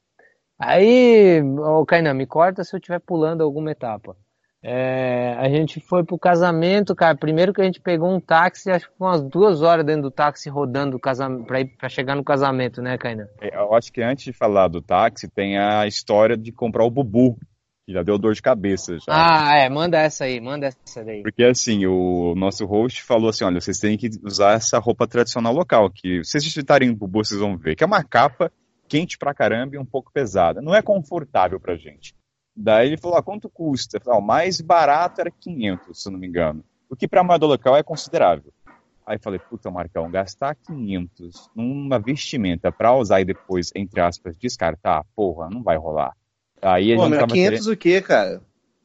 Aí, 0.59 1.41
ô 1.41 1.85
Kainan, 1.85 2.13
me 2.13 2.27
corta 2.27 2.63
se 2.63 2.75
eu 2.75 2.77
estiver 2.77 2.99
pulando 2.99 3.41
alguma 3.41 3.71
etapa. 3.71 4.15
É, 4.63 5.33
a 5.39 5.49
gente 5.49 5.79
foi 5.79 6.03
pro 6.03 6.19
casamento, 6.19 6.95
cara. 6.95 7.17
Primeiro 7.17 7.51
que 7.51 7.61
a 7.61 7.63
gente 7.63 7.81
pegou 7.81 8.13
um 8.13 8.19
táxi, 8.19 8.69
acho 8.69 8.89
que 8.89 8.97
foi 8.97 9.07
umas 9.07 9.23
duas 9.23 9.63
horas 9.63 9.83
dentro 9.83 10.03
do 10.03 10.11
táxi 10.11 10.49
rodando 10.49 10.97
o 10.97 10.99
casamento, 10.99 11.45
pra, 11.45 11.61
ir, 11.61 11.65
pra 11.77 11.89
chegar 11.89 12.15
no 12.15 12.23
casamento, 12.23 12.81
né, 12.81 12.97
Kainan? 12.97 13.27
Eu 13.41 13.73
acho 13.73 13.91
que 13.91 14.03
antes 14.03 14.23
de 14.23 14.33
falar 14.33 14.67
do 14.67 14.81
táxi, 14.81 15.27
tem 15.27 15.57
a 15.57 15.87
história 15.87 16.37
de 16.37 16.51
comprar 16.51 16.85
o 16.85 16.91
Bubu, 16.91 17.39
que 17.87 17.93
já 17.93 18.03
deu 18.03 18.19
dor 18.19 18.35
de 18.35 18.41
cabeça 18.41 18.97
já. 18.99 19.05
Ah, 19.09 19.57
é, 19.57 19.67
manda 19.67 19.97
essa 19.97 20.25
aí, 20.25 20.39
manda 20.39 20.67
essa 20.67 21.03
daí. 21.03 21.23
Porque 21.23 21.43
assim, 21.43 21.87
o 21.87 22.35
nosso 22.35 22.63
host 22.67 23.01
falou 23.01 23.29
assim, 23.29 23.43
olha, 23.43 23.59
vocês 23.59 23.79
têm 23.79 23.97
que 23.97 24.11
usar 24.23 24.53
essa 24.53 24.77
roupa 24.77 25.07
tradicional 25.07 25.53
local, 25.53 25.89
que 25.89 26.23
se 26.23 26.31
vocês 26.31 26.43
visitarem 26.43 26.91
o 26.91 26.95
Bubu, 26.95 27.25
vocês 27.25 27.39
vão 27.39 27.57
ver, 27.57 27.75
que 27.75 27.83
é 27.83 27.87
uma 27.87 28.03
capa 28.03 28.51
quente 28.87 29.17
pra 29.17 29.33
caramba 29.33 29.75
e 29.75 29.79
um 29.79 29.85
pouco 29.85 30.11
pesada. 30.13 30.61
Não 30.61 30.75
é 30.75 30.83
confortável 30.83 31.59
pra 31.59 31.75
gente. 31.75 32.13
Daí 32.55 32.87
ele 32.87 32.97
falou, 32.97 33.17
ah, 33.17 33.23
quanto 33.23 33.49
custa? 33.49 33.99
Falei, 33.99 34.17
ah, 34.17 34.21
o 34.21 34.25
mais 34.25 34.59
barato 34.61 35.21
era 35.21 35.31
500, 35.31 36.01
se 36.01 36.07
eu 36.07 36.11
não 36.11 36.19
me 36.19 36.27
engano. 36.27 36.63
O 36.89 36.95
que 36.95 37.07
pra 37.07 37.23
moeda 37.23 37.45
local 37.45 37.75
é 37.77 37.83
considerável. 37.83 38.51
Aí 39.05 39.17
falei, 39.17 39.39
puta, 39.39 39.71
Marcão, 39.71 40.09
gastar 40.11 40.55
500 40.55 41.49
numa 41.55 41.99
vestimenta 41.99 42.71
pra 42.71 42.95
usar 42.95 43.21
e 43.21 43.25
depois, 43.25 43.71
entre 43.75 43.99
aspas, 43.99 44.37
descartar, 44.37 45.03
porra, 45.15 45.49
não 45.49 45.63
vai 45.63 45.77
rolar. 45.77 46.15
Aí 46.61 46.93
a 46.93 46.95
Pô, 46.95 47.05
gente 47.05 47.15
tava 47.15 47.33
500 47.33 47.67
o 47.67 47.77
quê, 47.77 48.01
cara? 48.01 48.41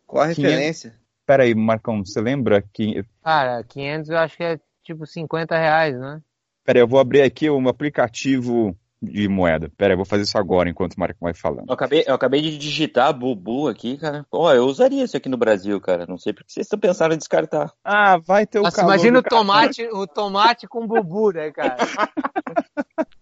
Qual 0.07 0.23
a 0.23 0.35
500? 0.35 0.43
referência? 0.43 0.95
Pera 1.27 1.43
aí, 1.43 1.55
Marcão, 1.55 2.05
você 2.05 2.21
lembra 2.21 2.63
que 2.73 3.05
Cara, 3.23 3.63
500 3.65 4.11
eu 4.11 4.19
acho 4.19 4.37
que 4.37 4.45
é 4.45 4.61
tipo 4.83 5.05
50 5.05 5.57
reais, 5.59 5.99
né? 5.99 6.23
Pera 6.65 6.79
aí, 6.79 6.83
eu 6.83 6.89
vou 6.89 7.01
abrir 7.01 7.23
aqui 7.23 7.51
um 7.51 7.69
aplicativo 7.69 8.77
de 9.03 9.29
moeda. 9.29 9.71
Pera 9.77 9.93
aí, 9.93 9.95
eu 9.95 9.99
vou 9.99 10.07
fazer 10.07 10.23
isso 10.23 10.39
agora 10.39 10.69
enquanto 10.69 10.95
o 10.95 11.01
Marco 11.01 11.19
vai 11.21 11.35
falando. 11.35 11.69
Eu 11.69 11.75
acabei, 11.75 12.05
eu 12.07 12.15
acabei 12.15 12.41
de 12.41 12.57
digitar 12.57 13.13
Bubu 13.13 13.69
aqui, 13.69 13.97
cara. 13.97 14.27
Pô, 14.31 14.51
eu 14.53 14.65
usaria 14.65 15.05
isso 15.05 15.17
aqui 15.17 15.29
no 15.29 15.37
Brasil, 15.37 15.81
cara. 15.81 16.07
Não 16.07 16.19
sei 16.19 16.33
porque 16.33 16.51
vocês 16.51 16.67
estão 16.67 16.79
pensando 16.79 17.15
em 17.15 17.19
descartar. 17.19 17.73
Ah, 17.85 18.19
vai 18.19 18.47
ter 18.47 18.59
o 18.59 18.63
Nossa, 18.63 18.77
calor 18.77 18.95
imagina 18.95 19.19
o 19.19 19.23
tomate, 19.23 19.89
o 19.93 20.07
tomate 20.07 20.67
com 20.67 20.87
bubu, 20.87 21.33
né, 21.33 21.51
cara? 21.51 21.77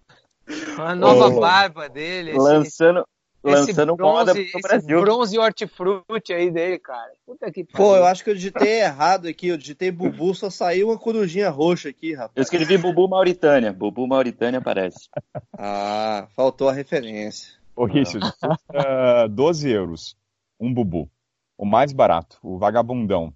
A 0.78 0.94
nova 0.94 1.28
Ô, 1.28 1.40
barba 1.40 1.88
dele, 1.88 2.32
esse, 2.32 2.38
lançando 2.38 3.06
lançando 3.50 3.96
moda 3.98 4.32
bronze, 4.32 4.50
pro 4.50 4.58
esse 4.58 4.68
Brasil. 4.68 5.00
bronze 5.00 5.38
hortifruti 5.38 6.32
aí 6.32 6.50
dele, 6.50 6.78
cara. 6.78 7.12
Puta 7.26 7.50
que 7.50 7.64
Pô, 7.64 7.96
eu 7.96 8.04
acho 8.06 8.24
que 8.24 8.30
eu 8.30 8.34
digitei 8.34 8.80
errado 8.80 9.26
aqui. 9.28 9.48
Eu 9.48 9.56
digitei 9.56 9.90
Bubu, 9.90 10.34
só 10.34 10.50
saiu 10.50 10.88
uma 10.88 10.98
corujinha 10.98 11.50
roxa 11.50 11.88
aqui, 11.88 12.12
Eu 12.12 12.18
rapaz. 12.18 12.46
escrevi 12.46 12.78
Bubu 12.78 13.08
Mauritânia. 13.08 13.72
Bubu 13.72 14.06
Mauritânia 14.06 14.58
aparece. 14.58 15.08
Ah, 15.56 16.26
faltou 16.34 16.68
a 16.68 16.72
referência. 16.72 17.52
Ô, 17.76 17.86
Richard, 17.86 18.20
custa 18.40 19.26
12 19.28 19.70
euros. 19.70 20.16
Um 20.60 20.72
bubu. 20.72 21.10
O 21.58 21.64
mais 21.64 21.92
barato, 21.92 22.38
o 22.42 22.58
vagabundão. 22.58 23.32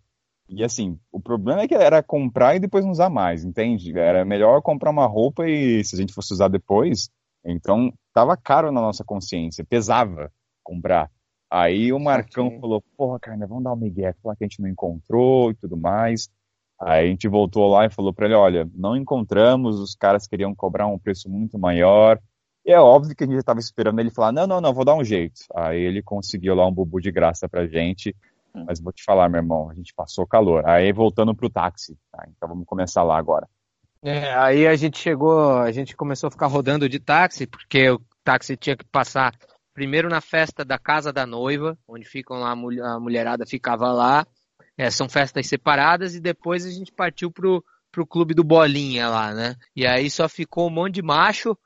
E 0.49 0.65
assim, 0.65 0.99
o 1.13 1.21
problema 1.21 1.63
é 1.63 1.69
que 1.69 1.75
era 1.75 2.03
comprar 2.03 2.57
e 2.57 2.61
depois 2.61 2.85
não 2.85 2.93
usar 2.93 3.11
mais, 3.11 3.45
entende? 3.45 3.97
Era 3.99 4.25
melhor 4.25 4.63
comprar 4.63 4.91
uma 4.91 5.07
roupa 5.07 5.47
e 5.47 5.85
se 5.85 5.95
a 5.95 5.99
gente 5.99 6.15
fosse 6.15 6.33
usar 6.33 6.49
depois, 6.49 7.11
então 7.45 7.93
tava 8.13 8.37
caro 8.37 8.73
na 8.73 8.81
nossa 8.81 9.05
consciência, 9.05 9.65
pesava 9.65 10.33
comprar. 10.63 11.11
Aí 11.51 11.93
o 11.93 11.99
Marcão 11.99 12.47
Saquei. 12.47 12.61
falou, 12.61 12.85
porra, 12.97 13.19
cara, 13.19 13.47
vamos 13.47 13.65
dar 13.65 13.73
um 13.73 13.77
migué, 13.77 14.15
falar 14.23 14.37
que 14.37 14.45
a 14.45 14.47
gente 14.47 14.61
não 14.61 14.69
encontrou 14.69 15.51
e 15.51 15.55
tudo 15.55 15.77
mais. 15.77 16.29
Aí 16.81 17.07
a 17.07 17.11
gente 17.11 17.27
voltou 17.27 17.69
lá 17.69 17.87
e 17.87 17.91
falou 17.91 18.13
pra 18.13 18.27
ele, 18.27 18.35
olha, 18.35 18.69
não 18.75 18.97
encontramos, 18.97 19.81
os 19.81 19.95
caras 19.95 20.27
queriam 20.27 20.55
cobrar 20.55 20.87
um 20.87 20.99
preço 20.99 21.29
muito 21.29 21.59
maior. 21.59 22.21
E 22.65 22.71
é 22.71 22.79
óbvio 22.79 23.17
que 23.17 23.25
a 23.25 23.27
gente 23.27 23.35
já 23.35 23.41
estava 23.41 23.59
esperando 23.59 23.99
ele 23.99 24.11
falar, 24.11 24.31
não, 24.31 24.47
não, 24.47 24.61
não, 24.61 24.75
vou 24.75 24.85
dar 24.85 24.95
um 24.95 25.03
jeito. 25.03 25.41
Aí 25.55 25.81
ele 25.81 26.03
conseguiu 26.03 26.55
lá 26.55 26.67
um 26.67 26.73
bubu 26.73 27.01
de 27.01 27.11
graça 27.11 27.49
pra 27.49 27.67
gente. 27.67 28.15
Mas 28.67 28.81
vou 28.81 28.93
te 28.93 29.05
falar, 29.05 29.29
meu 29.29 29.41
irmão, 29.41 29.71
a 29.71 29.75
gente 29.75 29.95
passou 29.95 30.27
calor. 30.27 30.67
Aí 30.67 30.93
voltando 30.93 31.35
pro 31.35 31.51
táxi. 31.51 31.97
Tá? 32.13 32.27
Então 32.29 32.49
vamos 32.49 32.67
começar 32.67 33.03
lá 33.03 33.17
agora. 33.17 33.49
É, 34.03 34.33
aí 34.35 34.67
a 34.67 34.77
gente 34.77 34.99
chegou, 34.99 35.59
a 35.59 35.73
gente 35.73 35.97
começou 35.97 36.29
a 36.29 36.31
ficar 36.31 36.47
rodando 36.47 36.89
de 36.89 37.01
táxi, 37.01 37.47
porque 37.47 37.91
o 37.91 38.01
táxi 38.23 38.57
tinha 38.57 38.77
que 38.77 38.85
passar 38.85 39.35
primeiro 39.75 40.09
na 40.09 40.21
festa 40.21 40.65
da 40.65 40.79
casa 40.79 41.13
da 41.13 41.27
noiva, 41.27 41.77
onde 41.87 42.05
ficam 42.05 42.39
lá, 42.39 42.51
a 42.51 42.57
mul- 42.57 42.83
a 42.83 43.01
mulherada 43.01 43.45
ficava 43.47 43.93
lá. 43.93 44.27
É, 44.77 44.91
são 44.91 45.09
festas 45.09 45.47
separadas 45.49 46.15
e 46.15 46.21
depois 46.21 46.65
a 46.65 46.71
gente 46.71 46.93
partiu 46.93 47.31
pro, 47.33 47.65
pro 47.91 48.07
clube 48.07 48.35
do 48.35 48.45
Bolinha 48.45 49.09
lá, 49.09 49.35
né? 49.35 49.57
E 49.75 49.85
aí 49.85 50.09
só 50.09 50.29
ficou 50.29 50.69
um 50.69 50.71
monte 50.71 50.95
de 50.95 51.03
macho 51.03 51.59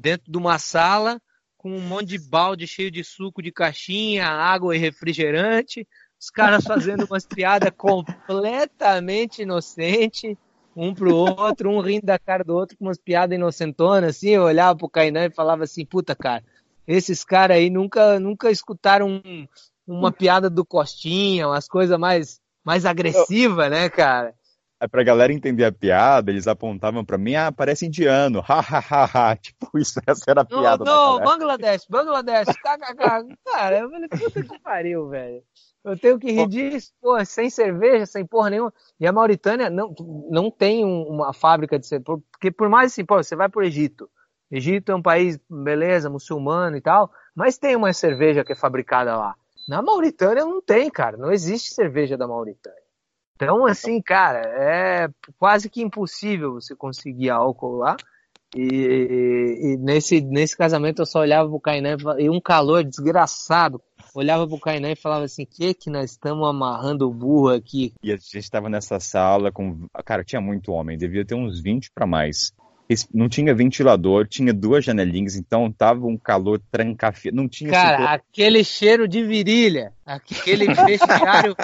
dentro 0.00 0.30
de 0.30 0.36
uma 0.36 0.58
sala 0.58 1.20
com 1.56 1.70
um 1.70 1.80
monte 1.80 2.08
de 2.08 2.18
balde 2.18 2.66
cheio 2.66 2.90
de 2.90 3.04
suco 3.04 3.40
de 3.40 3.52
caixinha, 3.52 4.26
água 4.26 4.74
e 4.74 4.78
refrigerante. 4.78 5.86
Os 6.20 6.30
caras 6.30 6.64
fazendo 6.64 7.04
umas 7.04 7.26
piadas 7.26 7.72
completamente 7.76 9.42
inocentes 9.42 10.36
um 10.76 10.94
pro 10.94 11.14
outro, 11.14 11.70
um 11.70 11.80
rindo 11.80 12.04
da 12.06 12.18
cara 12.18 12.44
do 12.44 12.54
outro 12.54 12.76
com 12.76 12.84
umas 12.84 12.98
piadas 12.98 13.34
inocentonas, 13.36 14.10
assim, 14.16 14.28
eu 14.30 14.42
olhava 14.42 14.76
pro 14.78 14.88
Kainan 14.90 15.24
e 15.26 15.30
falava 15.30 15.64
assim, 15.64 15.84
puta, 15.86 16.14
cara, 16.14 16.44
esses 16.86 17.24
caras 17.24 17.56
aí 17.56 17.70
nunca, 17.70 18.20
nunca 18.20 18.50
escutaram 18.50 19.08
um- 19.24 19.46
uma 19.86 20.12
piada 20.12 20.50
do 20.50 20.64
Costinha, 20.64 21.48
umas 21.48 21.66
coisas 21.66 21.98
mais, 21.98 22.40
mais 22.64 22.84
agressivas, 22.84 23.70
né, 23.70 23.88
cara? 23.88 24.34
é 24.78 24.86
pra 24.86 25.02
galera 25.02 25.32
entender 25.32 25.64
a 25.64 25.72
piada, 25.72 26.30
eles 26.30 26.46
apontavam 26.46 27.02
pra 27.02 27.16
mim, 27.16 27.34
ah, 27.34 27.50
parece 27.50 27.86
indiano, 27.86 28.40
ha, 28.46 28.60
ha, 28.60 28.78
ha, 28.78 29.04
ha. 29.30 29.36
Tipo, 29.40 29.78
isso, 29.78 29.98
essa 30.06 30.24
era 30.30 30.42
a 30.42 30.46
Não, 30.50 30.60
piada. 30.60 30.84
da 30.84 30.90
não, 30.90 31.16
galera. 31.16 31.24
Bangladesh, 31.24 31.86
Bangladesh, 31.88 32.48
kkk. 32.48 33.36
Cara, 33.46 33.78
eu 33.78 33.90
falei, 33.90 34.08
puta 34.08 34.42
que 34.42 34.58
pariu, 34.60 35.08
velho. 35.08 35.42
Eu 35.86 35.96
tenho 35.98 36.18
que 36.18 36.32
rir 36.32 36.48
disso, 36.48 36.92
sem 37.24 37.48
cerveja, 37.48 38.06
sem 38.06 38.26
porra 38.26 38.50
nenhuma. 38.50 38.74
E 38.98 39.06
a 39.06 39.12
Mauritânia 39.12 39.70
não, 39.70 39.94
não 40.28 40.50
tem 40.50 40.84
um- 40.84 41.04
uma 41.08 41.32
fábrica 41.32 41.78
de 41.78 41.86
cerveja, 41.86 42.20
porque 42.32 42.50
por 42.50 42.68
mais 42.68 42.92
assim, 42.92 43.04
pô, 43.04 43.16
você 43.22 43.36
vai 43.36 43.48
pro 43.48 43.62
Egito. 43.64 44.10
Egito 44.50 44.90
é 44.90 44.94
um 44.96 45.02
país, 45.02 45.38
beleza, 45.48 46.10
muçulmano 46.10 46.76
e 46.76 46.80
tal, 46.80 47.10
mas 47.34 47.56
tem 47.56 47.76
uma 47.76 47.92
cerveja 47.92 48.44
que 48.44 48.52
é 48.52 48.56
fabricada 48.56 49.16
lá. 49.16 49.34
Na 49.68 49.80
Mauritânia 49.80 50.44
não 50.44 50.60
tem, 50.60 50.90
cara, 50.90 51.16
não 51.16 51.32
existe 51.32 51.72
cerveja 51.72 52.16
da 52.16 52.26
Mauritânia. 52.26 52.78
Então, 53.36 53.66
assim, 53.66 54.00
cara, 54.00 54.40
é 54.40 55.08
quase 55.38 55.68
que 55.68 55.82
impossível 55.82 56.54
você 56.54 56.74
conseguir 56.74 57.30
álcool 57.30 57.76
lá. 57.76 57.96
E, 58.54 58.60
e- 59.60 59.76
nesse, 59.78 60.20
nesse 60.20 60.56
casamento 60.56 61.02
eu 61.02 61.06
só 61.06 61.20
olhava 61.20 61.48
pro 61.48 61.60
Kainan 61.60 61.96
e 62.18 62.24
e 62.24 62.30
um 62.30 62.40
calor 62.40 62.84
desgraçado. 62.84 63.80
Olhava 64.14 64.46
pro 64.46 64.58
Kainan 64.58 64.92
e 64.92 64.96
falava 64.96 65.24
assim, 65.24 65.44
que 65.44 65.74
que 65.74 65.90
nós 65.90 66.12
estamos 66.12 66.48
amarrando 66.48 67.06
o 67.06 67.12
burro 67.12 67.50
aqui? 67.50 67.92
E 68.02 68.12
a 68.12 68.16
gente 68.16 68.50
tava 68.50 68.68
nessa 68.68 68.98
sala 68.98 69.52
com. 69.52 69.86
Cara, 70.04 70.24
tinha 70.24 70.40
muito 70.40 70.72
homem, 70.72 70.96
devia 70.96 71.24
ter 71.24 71.34
uns 71.34 71.60
20 71.60 71.90
pra 71.92 72.06
mais. 72.06 72.52
Não 73.12 73.28
tinha 73.28 73.52
ventilador, 73.52 74.28
tinha 74.28 74.54
duas 74.54 74.84
janelinhas, 74.84 75.34
então 75.34 75.70
tava 75.72 76.06
um 76.06 76.16
calor 76.16 76.60
trancafiado. 76.70 77.36
Não 77.36 77.48
tinha 77.48 77.70
Cara, 77.70 78.12
aquele 78.14 78.62
cheiro 78.62 79.08
de 79.08 79.24
virilha, 79.24 79.92
aquele 80.04 80.66
vestiário, 80.72 81.56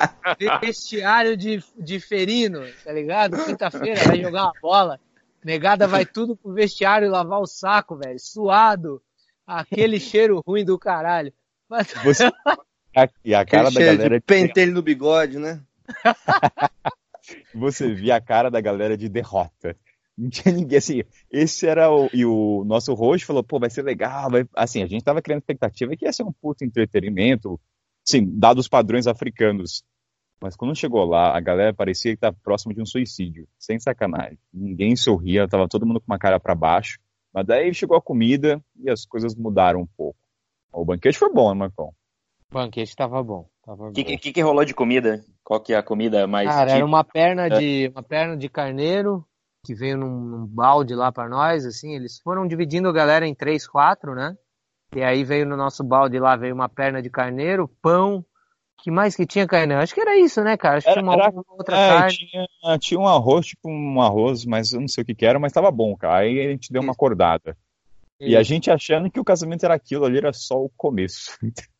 vestiário 0.60 1.36
de, 1.36 1.62
de 1.78 2.00
ferino, 2.00 2.60
tá 2.84 2.92
ligado? 2.92 3.42
Quinta-feira 3.44 4.04
vai 4.04 4.20
jogar 4.20 4.46
uma 4.46 4.52
bola, 4.60 5.00
negada 5.44 5.86
vai 5.86 6.04
tudo 6.06 6.36
pro 6.36 6.52
vestiário 6.52 7.10
lavar 7.10 7.40
o 7.40 7.46
saco, 7.46 7.96
velho, 7.96 8.18
suado, 8.18 9.02
aquele 9.46 9.98
cheiro 10.00 10.40
ruim 10.46 10.64
do 10.64 10.78
caralho. 10.78 11.32
Mas- 11.68 11.92
Você... 12.04 12.24
a- 12.96 13.08
E 13.24 13.34
a 13.34 13.44
cara 13.44 13.68
Aquele 13.68 13.84
da 13.86 13.92
galera. 13.92 14.20
de 14.20 14.24
pentelho 14.26 14.72
no 14.72 14.82
bigode, 14.82 15.38
né? 15.38 15.60
Você 17.54 17.92
via 17.94 18.16
a 18.16 18.20
cara 18.20 18.50
da 18.50 18.60
galera 18.60 18.96
de 18.96 19.08
derrota. 19.08 19.76
Não 20.16 20.28
tinha 20.28 20.52
ninguém 20.54 20.78
assim. 20.78 21.02
Esse 21.30 21.66
era 21.66 21.90
o. 21.90 22.08
E 22.12 22.24
o 22.24 22.64
nosso 22.64 22.92
host 22.94 23.24
falou, 23.24 23.42
pô, 23.42 23.58
vai 23.58 23.70
ser 23.70 23.82
legal. 23.82 24.30
Vai... 24.30 24.44
Assim, 24.54 24.82
a 24.82 24.86
gente 24.86 25.04
tava 25.04 25.22
criando 25.22 25.40
expectativa 25.40 25.96
que 25.96 26.04
ia 26.04 26.12
ser 26.12 26.22
um 26.24 26.32
puto 26.32 26.64
entretenimento, 26.64 27.58
sim, 28.04 28.26
dados 28.38 28.64
os 28.66 28.68
padrões 28.68 29.06
africanos. 29.06 29.82
Mas 30.42 30.56
quando 30.56 30.74
chegou 30.74 31.04
lá, 31.04 31.36
a 31.36 31.40
galera 31.40 31.72
parecia 31.72 32.12
que 32.12 32.20
tava 32.20 32.36
próximo 32.42 32.74
de 32.74 32.82
um 32.82 32.86
suicídio. 32.86 33.46
Sem 33.56 33.78
sacanagem. 33.78 34.36
Ninguém 34.52 34.96
sorria, 34.96 35.46
tava 35.46 35.68
todo 35.68 35.86
mundo 35.86 36.00
com 36.00 36.10
uma 36.10 36.18
cara 36.18 36.40
para 36.40 36.52
baixo. 36.52 36.98
Mas 37.32 37.46
daí 37.46 37.72
chegou 37.72 37.96
a 37.96 38.02
comida 38.02 38.60
e 38.76 38.90
as 38.90 39.06
coisas 39.06 39.36
mudaram 39.36 39.80
um 39.82 39.86
pouco. 39.96 40.18
O 40.72 40.84
banquete 40.84 41.16
foi 41.16 41.32
bom, 41.32 41.50
né, 41.50 41.60
Marcão? 41.60 41.94
O 42.50 42.54
banquete 42.54 42.96
tava 42.96 43.22
bom, 43.22 43.46
O 43.66 43.92
que, 43.92 44.18
que, 44.18 44.32
que 44.32 44.40
rolou 44.40 44.64
de 44.64 44.74
comida? 44.74 45.24
Qual 45.44 45.60
que 45.60 45.72
é 45.72 45.76
a 45.76 45.82
comida 45.82 46.26
mais 46.26 46.48
Cara, 46.48 46.62
era 46.62 46.70
típica? 46.70 46.86
uma 46.86 47.04
perna 47.04 47.48
de 47.48 47.88
uma 47.94 48.02
perna 48.02 48.36
de 48.36 48.48
carneiro 48.48 49.24
que 49.64 49.74
veio 49.74 49.96
num, 49.96 50.10
num 50.10 50.46
balde 50.46 50.92
lá 50.94 51.12
pra 51.12 51.28
nós, 51.28 51.64
assim, 51.64 51.94
eles 51.94 52.18
foram 52.18 52.48
dividindo 52.48 52.88
a 52.88 52.92
galera 52.92 53.26
em 53.26 53.34
três, 53.34 53.66
quatro, 53.66 54.12
né? 54.12 54.36
E 54.94 55.02
aí 55.02 55.22
veio 55.22 55.46
no 55.46 55.56
nosso 55.56 55.84
balde 55.84 56.18
lá, 56.18 56.36
veio 56.36 56.54
uma 56.54 56.68
perna 56.68 57.00
de 57.00 57.08
carneiro, 57.08 57.68
pão, 57.80 58.24
que 58.82 58.90
mais 58.90 59.14
que 59.16 59.24
tinha 59.26 59.46
carneiro? 59.46 59.80
Acho 59.82 59.94
que 59.94 60.00
era 60.00 60.18
isso, 60.18 60.42
né, 60.42 60.56
cara? 60.56 60.78
Acho 60.78 60.84
que 60.86 60.90
Era- 60.90 61.00
tinha 61.02 61.12
uma 61.12 61.22
era- 61.22 61.32
outra 61.48 61.76
É, 61.76 61.88
carne. 61.88 62.16
tinha, 62.16 62.78
tinha 62.78 63.00
um 63.00 63.06
arroz, 63.06 63.46
tipo 63.46 63.70
um 63.70 64.02
arroz, 64.02 64.44
mas 64.44 64.72
eu 64.72 64.80
não 64.80 64.88
sei 64.88 65.02
o 65.02 65.04
que 65.06 65.14
que 65.14 65.24
era, 65.24 65.38
mas 65.38 65.52
tava 65.52 65.70
bom, 65.70 65.96
cara. 65.96 66.18
Aí 66.18 66.40
a 66.40 66.50
gente 66.50 66.72
deu 66.72 66.82
uma 66.82 66.92
acordada. 66.92 67.56
E 68.20 68.36
a 68.36 68.42
gente 68.42 68.70
achando 68.70 69.10
que 69.10 69.18
o 69.18 69.24
casamento 69.24 69.64
era 69.64 69.74
aquilo, 69.74 70.04
ali 70.04 70.18
era 70.18 70.32
só 70.32 70.62
o 70.62 70.70
começo. 70.76 71.36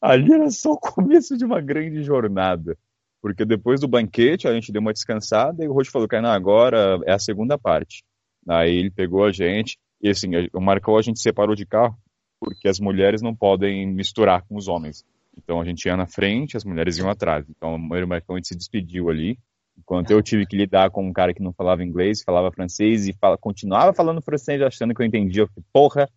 ali 0.00 0.32
era 0.32 0.50
só 0.50 0.72
o 0.72 0.78
começo 0.78 1.36
de 1.36 1.44
uma 1.44 1.60
grande 1.60 2.02
jornada. 2.02 2.76
Porque 3.22 3.44
depois 3.44 3.80
do 3.80 3.88
banquete 3.88 4.46
a 4.46 4.52
gente 4.54 4.70
deu 4.72 4.80
uma 4.80 4.92
descansada 4.92 5.64
e 5.64 5.68
o 5.68 5.72
Roxo 5.72 5.90
falou, 5.90 6.06
Kainan, 6.08 6.32
agora 6.32 7.00
é 7.06 7.12
a 7.12 7.18
segunda 7.18 7.58
parte. 7.58 8.04
Aí 8.48 8.74
ele 8.76 8.90
pegou 8.90 9.24
a 9.24 9.32
gente 9.32 9.78
e 10.00 10.08
assim, 10.08 10.28
o 10.52 10.60
Marcão 10.60 10.96
a 10.96 11.02
gente 11.02 11.20
separou 11.20 11.54
de 11.56 11.66
carro 11.66 11.96
porque 12.38 12.68
as 12.68 12.78
mulheres 12.78 13.22
não 13.22 13.34
podem 13.34 13.86
misturar 13.86 14.42
com 14.46 14.56
os 14.56 14.68
homens. 14.68 15.04
Então 15.36 15.60
a 15.60 15.64
gente 15.64 15.84
ia 15.84 15.96
na 15.96 16.06
frente, 16.06 16.56
as 16.56 16.64
mulheres 16.64 16.98
iam 16.98 17.10
atrás. 17.10 17.44
Então 17.48 17.76
o 17.76 18.34
a 18.34 18.36
gente 18.36 18.48
se 18.48 18.56
despediu 18.56 19.10
ali. 19.10 19.38
Enquanto 19.78 20.10
eu 20.10 20.22
tive 20.22 20.46
que 20.46 20.56
lidar 20.56 20.90
com 20.90 21.06
um 21.06 21.12
cara 21.12 21.34
que 21.34 21.42
não 21.42 21.52
falava 21.52 21.84
inglês, 21.84 22.22
falava 22.22 22.50
francês 22.50 23.06
e 23.06 23.12
fala, 23.12 23.36
continuava 23.36 23.92
falando 23.92 24.22
francês 24.22 24.60
achando 24.62 24.94
que 24.94 25.02
eu 25.02 25.06
entendia. 25.06 25.42
Eu 25.42 25.48
falei, 25.48 25.64
porra, 25.72 26.08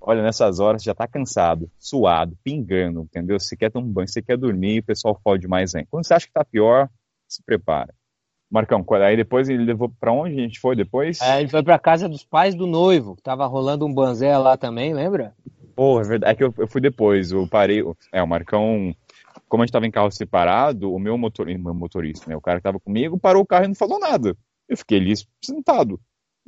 olha, 0.00 0.22
nessas 0.22 0.60
horas 0.60 0.82
já 0.82 0.94
tá 0.94 1.08
cansado, 1.08 1.70
suado, 1.78 2.36
pingando, 2.44 3.02
entendeu? 3.02 3.40
Você 3.40 3.56
quer 3.56 3.70
tomar 3.70 3.86
um 3.86 3.90
banho, 3.90 4.08
você 4.08 4.20
quer 4.20 4.36
dormir, 4.36 4.80
o 4.80 4.84
pessoal 4.84 5.18
fode 5.24 5.48
mais 5.48 5.74
ainda. 5.74 5.88
Quando 5.90 6.06
você 6.06 6.14
acha 6.14 6.26
que 6.26 6.32
tá 6.32 6.44
pior, 6.44 6.88
se 7.26 7.42
prepara. 7.42 7.94
Marcão, 8.50 8.84
aí 9.00 9.16
depois 9.16 9.48
ele 9.48 9.64
levou 9.64 9.88
pra 9.88 10.12
onde 10.12 10.34
a 10.34 10.42
gente 10.42 10.58
foi 10.58 10.74
depois? 10.74 11.20
É, 11.20 11.40
ele 11.40 11.48
foi 11.48 11.62
pra 11.62 11.78
casa 11.78 12.08
dos 12.08 12.24
pais 12.24 12.52
do 12.54 12.66
noivo, 12.66 13.14
que 13.14 13.22
tava 13.22 13.46
rolando 13.46 13.86
um 13.86 13.94
banzé 13.94 14.36
lá 14.36 14.56
também, 14.56 14.92
lembra? 14.92 15.34
Pô, 15.80 15.98
é 15.98 16.04
verdade. 16.04 16.32
É 16.32 16.36
que 16.36 16.44
eu, 16.44 16.52
eu 16.58 16.68
fui 16.68 16.78
depois. 16.78 17.32
Eu 17.32 17.48
parei. 17.48 17.82
É, 18.12 18.22
o 18.22 18.28
Marcão. 18.28 18.94
Como 19.48 19.62
a 19.62 19.66
gente 19.66 19.72
tava 19.72 19.86
em 19.86 19.90
carro 19.90 20.10
separado, 20.10 20.92
o 20.92 20.98
meu, 20.98 21.16
motor, 21.16 21.46
meu 21.46 21.72
motorista, 21.72 22.28
né? 22.28 22.36
O 22.36 22.40
cara 22.40 22.58
que 22.58 22.64
tava 22.64 22.78
comigo, 22.78 23.18
parou 23.18 23.42
o 23.42 23.46
carro 23.46 23.64
e 23.64 23.68
não 23.68 23.74
falou 23.74 23.98
nada. 23.98 24.36
Eu 24.68 24.76
fiquei 24.76 24.98
ali 24.98 25.14
sentado. 25.42 25.98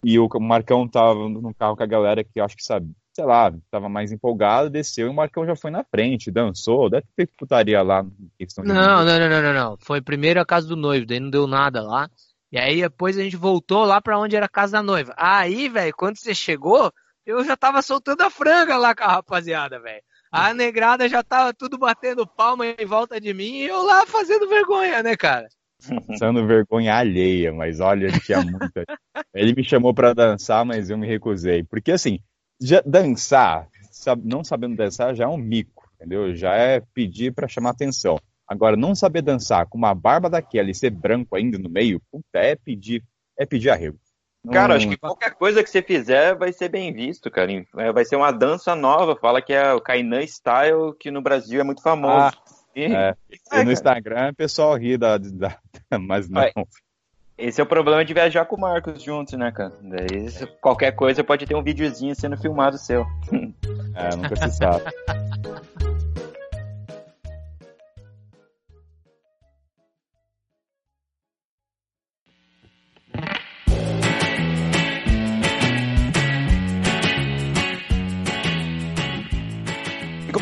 E 0.05 0.19
o 0.19 0.29
Marcão 0.39 0.87
tava 0.87 1.31
no 1.31 1.55
carro 1.55 1.75
com 1.75 1.83
a 1.83 1.87
galera 1.87 2.23
que 2.23 2.39
acho 2.41 2.55
que 2.55 2.63
sabe, 2.63 2.91
sei 3.15 3.25
lá, 3.25 3.51
tava 3.71 3.89
mais 3.89 4.13
empolgado, 4.13 4.69
desceu 4.69 5.07
e 5.07 5.11
o 5.11 5.15
Marcão 5.15 5.47
já 5.47 5.57
foi 5.57 5.71
na 5.71 5.83
frente, 5.83 6.31
dançou, 6.31 6.91
deve 6.91 7.07
ter 7.17 7.27
putaria 7.39 7.81
lá. 7.81 8.05
questão 8.39 8.63
Não, 8.63 8.75
não, 8.75 9.19
não, 9.19 9.29
não, 9.31 9.43
não, 9.43 9.55
não. 9.55 9.77
Foi 9.81 10.03
primeiro 10.03 10.43
a 10.43 10.45
casa 10.45 10.69
do 10.69 10.77
noivo, 10.77 11.07
daí 11.07 11.21
não 11.21 11.31
deu 11.31 11.47
nada 11.47 11.83
lá. 11.83 12.11
E 12.51 12.59
aí 12.59 12.83
depois 12.83 13.17
a 13.17 13.23
gente 13.23 13.37
voltou 13.37 13.85
lá 13.87 13.99
pra 13.99 14.19
onde 14.19 14.37
era 14.37 14.45
a 14.45 14.51
casa 14.51 14.73
da 14.73 14.83
noiva. 14.83 15.15
Aí, 15.17 15.71
velho, 15.71 15.95
quando 15.97 16.19
você 16.19 16.35
chegou, 16.35 16.93
eu 17.27 17.45
já 17.45 17.57
tava 17.57 17.83
soltando 17.83 18.23
a 18.23 18.31
franga 18.31 18.77
lá 18.77 18.95
com 18.95 19.05
a 19.05 19.09
rapaziada, 19.09 19.81
velho. 19.81 20.03
A 20.31 20.55
negrada 20.55 21.09
já 21.09 21.23
tava 21.23 21.53
tudo 21.53 21.77
batendo 21.79 22.27
palma 22.27 22.67
em 22.67 22.87
volta 22.87 23.21
de 23.21 23.35
mim 23.35 23.59
e 23.59 23.69
eu 23.69 23.83
lá 23.83 24.07
fazendo 24.07 24.49
vergonha, 24.49 25.03
né, 25.03 25.17
cara? 25.17 25.47
Passando 26.07 26.47
vergonha 26.47 26.95
alheia, 26.95 27.53
mas 27.53 27.81
olha, 27.81 28.11
tinha 28.21 28.41
muita. 28.41 28.85
Ele 29.35 29.55
me 29.55 29.65
chamou 29.65 29.93
pra 29.93 30.15
dançar, 30.15 30.65
mas 30.65 30.91
eu 30.91 30.97
me 30.97 31.07
recusei. 31.07 31.63
Porque 31.65 31.93
assim, 31.93 32.19
já 32.61 32.83
dançar, 32.87 33.69
não 34.25 34.43
sabendo 34.43 34.77
dançar 34.77 35.15
já 35.15 35.25
é 35.25 35.29
um 35.29 35.37
mico, 35.37 35.89
entendeu? 35.97 36.35
Já 36.35 36.55
é 36.55 36.81
pedir 36.95 37.33
pra 37.35 37.49
chamar 37.49 37.71
atenção. 37.71 38.19
Agora, 38.47 38.77
não 38.77 38.95
saber 38.95 39.23
dançar 39.23 39.67
com 39.67 39.79
uma 39.79 39.95
barba 39.95 40.29
daquela 40.29 40.71
e 40.71 40.75
ser 40.75 40.91
branco 40.91 41.37
ainda 41.37 41.59
no 41.59 41.69
meio, 41.69 42.01
puta, 42.11 42.39
é 42.39 42.55
pedir, 42.55 43.03
é 43.39 43.47
pedir 43.47 43.71
arrego. 43.71 43.99
Cara, 44.51 44.75
acho 44.75 44.89
que 44.89 44.97
qualquer 44.97 45.35
coisa 45.35 45.63
que 45.63 45.71
você 45.71 45.81
fizer 45.83 46.35
vai 46.35 46.53
ser 46.53 46.69
bem 46.69 46.93
visto, 46.93 47.31
cara. 47.31 47.51
É, 47.77 47.93
Vai 47.93 48.05
ser 48.05 48.17
uma 48.17 48.33
dança 48.33 48.75
nova. 48.75 49.15
Fala 49.15 49.41
que 49.41 49.53
é 49.53 49.73
o 49.73 49.81
Kainan 49.81 50.27
Style, 50.27 50.95
que 50.99 51.11
no 51.11 51.23
Brasil 51.23 51.61
é 51.61 51.65
muito 51.65 51.83
famoso. 51.83 52.37
E- 52.75 52.93
é, 52.93 53.15
E 53.53 53.65
no 53.65 53.71
Instagram 53.71 54.31
o 54.31 54.35
pessoal 54.35 54.75
ri 54.77 54.97
da, 54.97 55.17
da- 55.19 55.59
mas 56.01 56.29
não. 56.29 56.41
Vai. 56.41 56.53
Esse 57.39 57.61
é 57.61 57.65
o 57.65 57.67
problema 57.67 58.05
de 58.05 58.13
viajar 58.15 58.45
com 58.45 58.57
o 58.57 58.61
Marcos 58.61 59.03
juntos, 59.03 59.35
né, 59.35 59.51
cara? 59.51 59.73
Daí, 59.81 60.27
qualquer 60.61 60.93
coisa 60.93 61.25
pode 61.25 61.47
ter 61.47 61.55
um 61.55 61.63
videozinho 61.63 62.15
sendo 62.15 62.37
filmado 62.37 62.79
seu. 62.79 63.07
É, 63.95 64.17
nunca 64.17 64.35
se 64.37 64.57
sabe. 64.57 64.85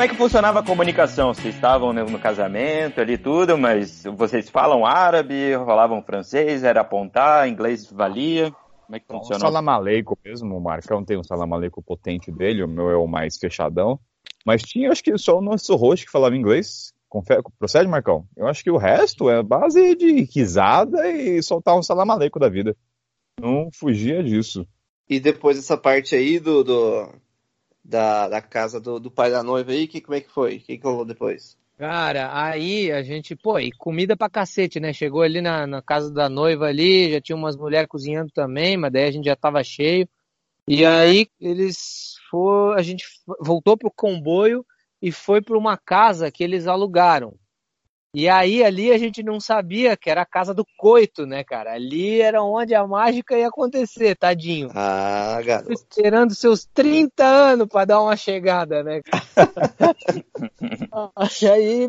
Como 0.00 0.08
é 0.08 0.08
que 0.08 0.16
funcionava 0.16 0.60
a 0.60 0.62
comunicação? 0.62 1.34
Vocês 1.34 1.54
estavam 1.54 1.92
no 1.92 2.18
casamento 2.18 3.02
ali 3.02 3.18
tudo, 3.18 3.58
mas 3.58 4.02
vocês 4.16 4.48
falam 4.48 4.86
árabe, 4.86 5.52
falavam 5.66 6.02
francês, 6.02 6.64
era 6.64 6.80
apontar, 6.80 7.46
inglês 7.46 7.84
valia? 7.92 8.50
Como 8.86 8.96
é 8.96 8.98
que 8.98 9.04
O 9.10 9.18
funcionou? 9.18 9.40
salamaleico 9.42 10.18
mesmo, 10.24 10.56
o 10.56 10.60
Marcão 10.60 11.04
tem 11.04 11.18
um 11.18 11.22
salamaleico 11.22 11.82
potente 11.82 12.32
dele, 12.32 12.62
o 12.64 12.68
meu 12.68 12.88
é 12.88 12.96
o 12.96 13.06
mais 13.06 13.36
fechadão. 13.36 14.00
Mas 14.46 14.62
tinha, 14.62 14.90
acho 14.90 15.04
que 15.04 15.18
só 15.18 15.36
o 15.36 15.42
nosso 15.42 15.76
host 15.76 16.06
que 16.06 16.10
falava 16.12 16.34
inglês. 16.34 16.94
Confe- 17.06 17.42
Procede, 17.58 17.86
Marcão? 17.86 18.24
Eu 18.34 18.46
acho 18.46 18.64
que 18.64 18.70
o 18.70 18.78
resto 18.78 19.28
é 19.28 19.42
base 19.42 19.94
de 19.96 20.22
risada 20.34 21.10
e 21.10 21.42
soltar 21.42 21.76
um 21.76 21.82
salamalaico 21.82 22.38
da 22.40 22.48
vida. 22.48 22.74
Não 23.38 23.68
fugia 23.70 24.24
disso. 24.24 24.66
E 25.06 25.20
depois 25.20 25.58
essa 25.58 25.76
parte 25.76 26.14
aí 26.14 26.40
do, 26.40 26.64
do- 26.64 27.08
da, 27.90 28.28
da 28.28 28.40
casa 28.40 28.80
do, 28.80 29.00
do 29.00 29.10
pai 29.10 29.30
da 29.30 29.42
noiva 29.42 29.72
aí, 29.72 29.88
que, 29.88 30.00
como 30.00 30.14
é 30.16 30.20
que 30.20 30.30
foi? 30.30 30.56
O 30.56 30.60
que, 30.60 30.80
rolou 30.82 31.04
depois? 31.04 31.58
Cara, 31.76 32.30
aí 32.32 32.92
a 32.92 33.02
gente, 33.02 33.34
pô, 33.34 33.58
e 33.58 33.72
comida 33.72 34.16
pra 34.16 34.30
cacete, 34.30 34.78
né? 34.78 34.92
Chegou 34.92 35.22
ali 35.22 35.40
na, 35.40 35.66
na 35.66 35.82
casa 35.82 36.12
da 36.12 36.28
noiva 36.28 36.66
ali, 36.66 37.10
já 37.10 37.20
tinha 37.20 37.34
umas 37.34 37.56
mulheres 37.56 37.88
cozinhando 37.88 38.30
também, 38.32 38.76
mas 38.76 38.92
daí 38.92 39.04
a 39.04 39.10
gente 39.10 39.24
já 39.24 39.34
tava 39.34 39.64
cheio. 39.64 40.08
E 40.68 40.84
aí 40.84 41.26
eles 41.40 42.14
foram, 42.30 42.74
a 42.74 42.82
gente 42.82 43.04
voltou 43.40 43.76
pro 43.76 43.90
comboio 43.90 44.64
e 45.02 45.10
foi 45.10 45.42
para 45.42 45.58
uma 45.58 45.76
casa 45.76 46.30
que 46.30 46.44
eles 46.44 46.66
alugaram. 46.66 47.34
E 48.12 48.28
aí 48.28 48.64
ali 48.64 48.90
a 48.90 48.98
gente 48.98 49.22
não 49.22 49.38
sabia 49.38 49.96
que 49.96 50.10
era 50.10 50.22
a 50.22 50.26
casa 50.26 50.52
do 50.52 50.64
coito, 50.76 51.24
né, 51.26 51.44
cara? 51.44 51.74
Ali 51.74 52.20
era 52.20 52.42
onde 52.42 52.74
a 52.74 52.84
mágica 52.84 53.38
ia 53.38 53.46
acontecer, 53.46 54.16
tadinho. 54.16 54.68
Ah, 54.74 55.40
garoto. 55.44 55.72
Esperando 55.72 56.34
seus 56.34 56.64
30 56.64 57.24
anos 57.24 57.68
para 57.68 57.84
dar 57.84 58.02
uma 58.02 58.16
chegada, 58.16 58.82
né? 58.82 59.00
e 61.40 61.46
aí, 61.48 61.88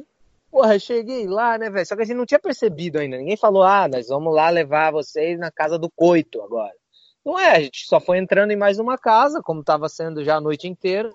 porra, 0.51 0.77
cheguei 0.77 1.25
lá, 1.25 1.57
né, 1.57 1.71
velho? 1.71 1.85
Só 1.87 1.95
que 1.95 2.03
a 2.03 2.05
gente 2.05 2.17
não 2.17 2.25
tinha 2.25 2.39
percebido 2.39 2.99
ainda. 2.99 3.17
Ninguém 3.17 3.37
falou, 3.37 3.63
ah, 3.63 3.87
nós 3.87 4.07
vamos 4.07 4.35
lá 4.35 4.49
levar 4.49 4.91
vocês 4.91 5.39
na 5.39 5.49
casa 5.49 5.79
do 5.79 5.89
coito 5.89 6.39
agora. 6.43 6.73
Não 7.25 7.37
é, 7.37 7.55
a 7.55 7.59
gente 7.59 7.85
só 7.87 7.99
foi 7.99 8.19
entrando 8.19 8.51
em 8.51 8.57
mais 8.57 8.77
uma 8.77 8.97
casa, 8.97 9.41
como 9.43 9.61
estava 9.61 9.89
sendo 9.89 10.23
já 10.23 10.35
a 10.35 10.41
noite 10.41 10.67
inteira. 10.67 11.11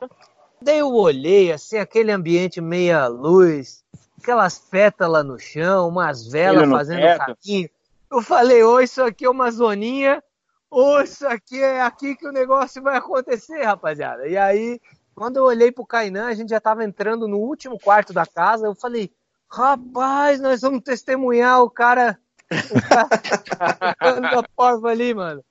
Daí 0.60 0.78
eu 0.78 0.92
olhei, 0.92 1.52
assim, 1.52 1.78
aquele 1.78 2.10
ambiente 2.10 2.60
meia 2.60 3.06
luz, 3.06 3.84
aquelas 4.20 4.58
pétalas 4.58 5.24
no 5.24 5.38
chão, 5.38 5.88
umas 5.88 6.26
velas 6.26 6.68
fazendo 6.68 7.00
teto. 7.00 7.36
caminho. 7.44 7.70
Eu 8.10 8.22
falei, 8.22 8.62
ou 8.62 8.80
isso 8.80 9.02
aqui 9.02 9.24
é 9.24 9.30
uma 9.30 9.50
zoninha, 9.50 10.22
ou 10.70 11.00
isso 11.02 11.26
aqui 11.26 11.60
é 11.60 11.80
aqui 11.80 12.14
que 12.14 12.26
o 12.26 12.32
negócio 12.32 12.82
vai 12.82 12.96
acontecer, 12.96 13.62
rapaziada. 13.62 14.26
E 14.28 14.36
aí, 14.36 14.80
quando 15.14 15.38
eu 15.38 15.44
olhei 15.44 15.72
pro 15.72 15.86
Kainan, 15.86 16.26
a 16.26 16.34
gente 16.34 16.50
já 16.50 16.60
tava 16.60 16.84
entrando 16.84 17.26
no 17.26 17.38
último 17.38 17.78
quarto 17.78 18.12
da 18.12 18.26
casa, 18.26 18.66
eu 18.66 18.74
falei, 18.74 19.10
rapaz, 19.50 20.40
nós 20.40 20.60
vamos 20.60 20.82
testemunhar 20.82 21.62
o 21.62 21.70
cara, 21.70 22.18
o 22.50 23.96
cara 23.98 24.20
da 24.20 24.42
porva 24.54 24.90
ali, 24.90 25.14
mano. 25.14 25.42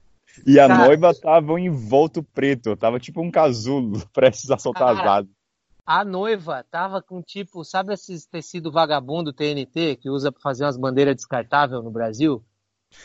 E 0.46 0.60
a 0.60 0.68
cara, 0.68 0.86
noiva 0.86 1.14
tava 1.14 1.60
em 1.60 1.70
volto 1.70 2.22
preto, 2.22 2.76
tava 2.76 3.00
tipo 3.00 3.22
um 3.22 3.32
casulo 3.32 4.02
prestes 4.14 4.52
a 4.52 4.58
soltar 4.58 4.96
cara, 4.96 5.20
as 5.20 5.26
A 5.86 6.04
noiva 6.04 6.66
tava 6.72 7.02
com 7.02 7.22
tipo, 7.22 7.64
sabe 7.64 7.94
esses 7.94 8.26
tecido 8.26 8.72
vagabundo 8.72 9.32
TNT 9.32 9.98
que 9.98 10.10
usa 10.10 10.32
para 10.32 10.42
fazer 10.42 10.66
umas 10.66 10.78
bandeiras 10.78 11.16
descartáveis 11.16 11.84
no 11.84 11.92
Brasil? 11.92 12.44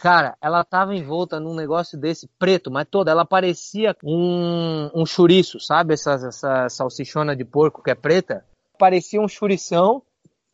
Cara, 0.00 0.36
ela 0.40 0.64
tava 0.64 0.94
envolta 0.94 1.38
num 1.38 1.54
negócio 1.54 1.98
desse 1.98 2.26
preto, 2.38 2.70
mas 2.70 2.86
toda, 2.90 3.10
ela 3.10 3.24
parecia 3.26 3.94
um, 4.02 4.88
um 4.94 5.04
chouriço, 5.04 5.60
sabe? 5.60 5.94
Essa, 5.94 6.12
essa 6.14 6.68
salsichona 6.70 7.36
de 7.36 7.44
porco 7.44 7.82
que 7.82 7.90
é 7.90 7.94
preta. 7.94 8.44
Parecia 8.78 9.20
um 9.20 9.28
chourição. 9.28 10.02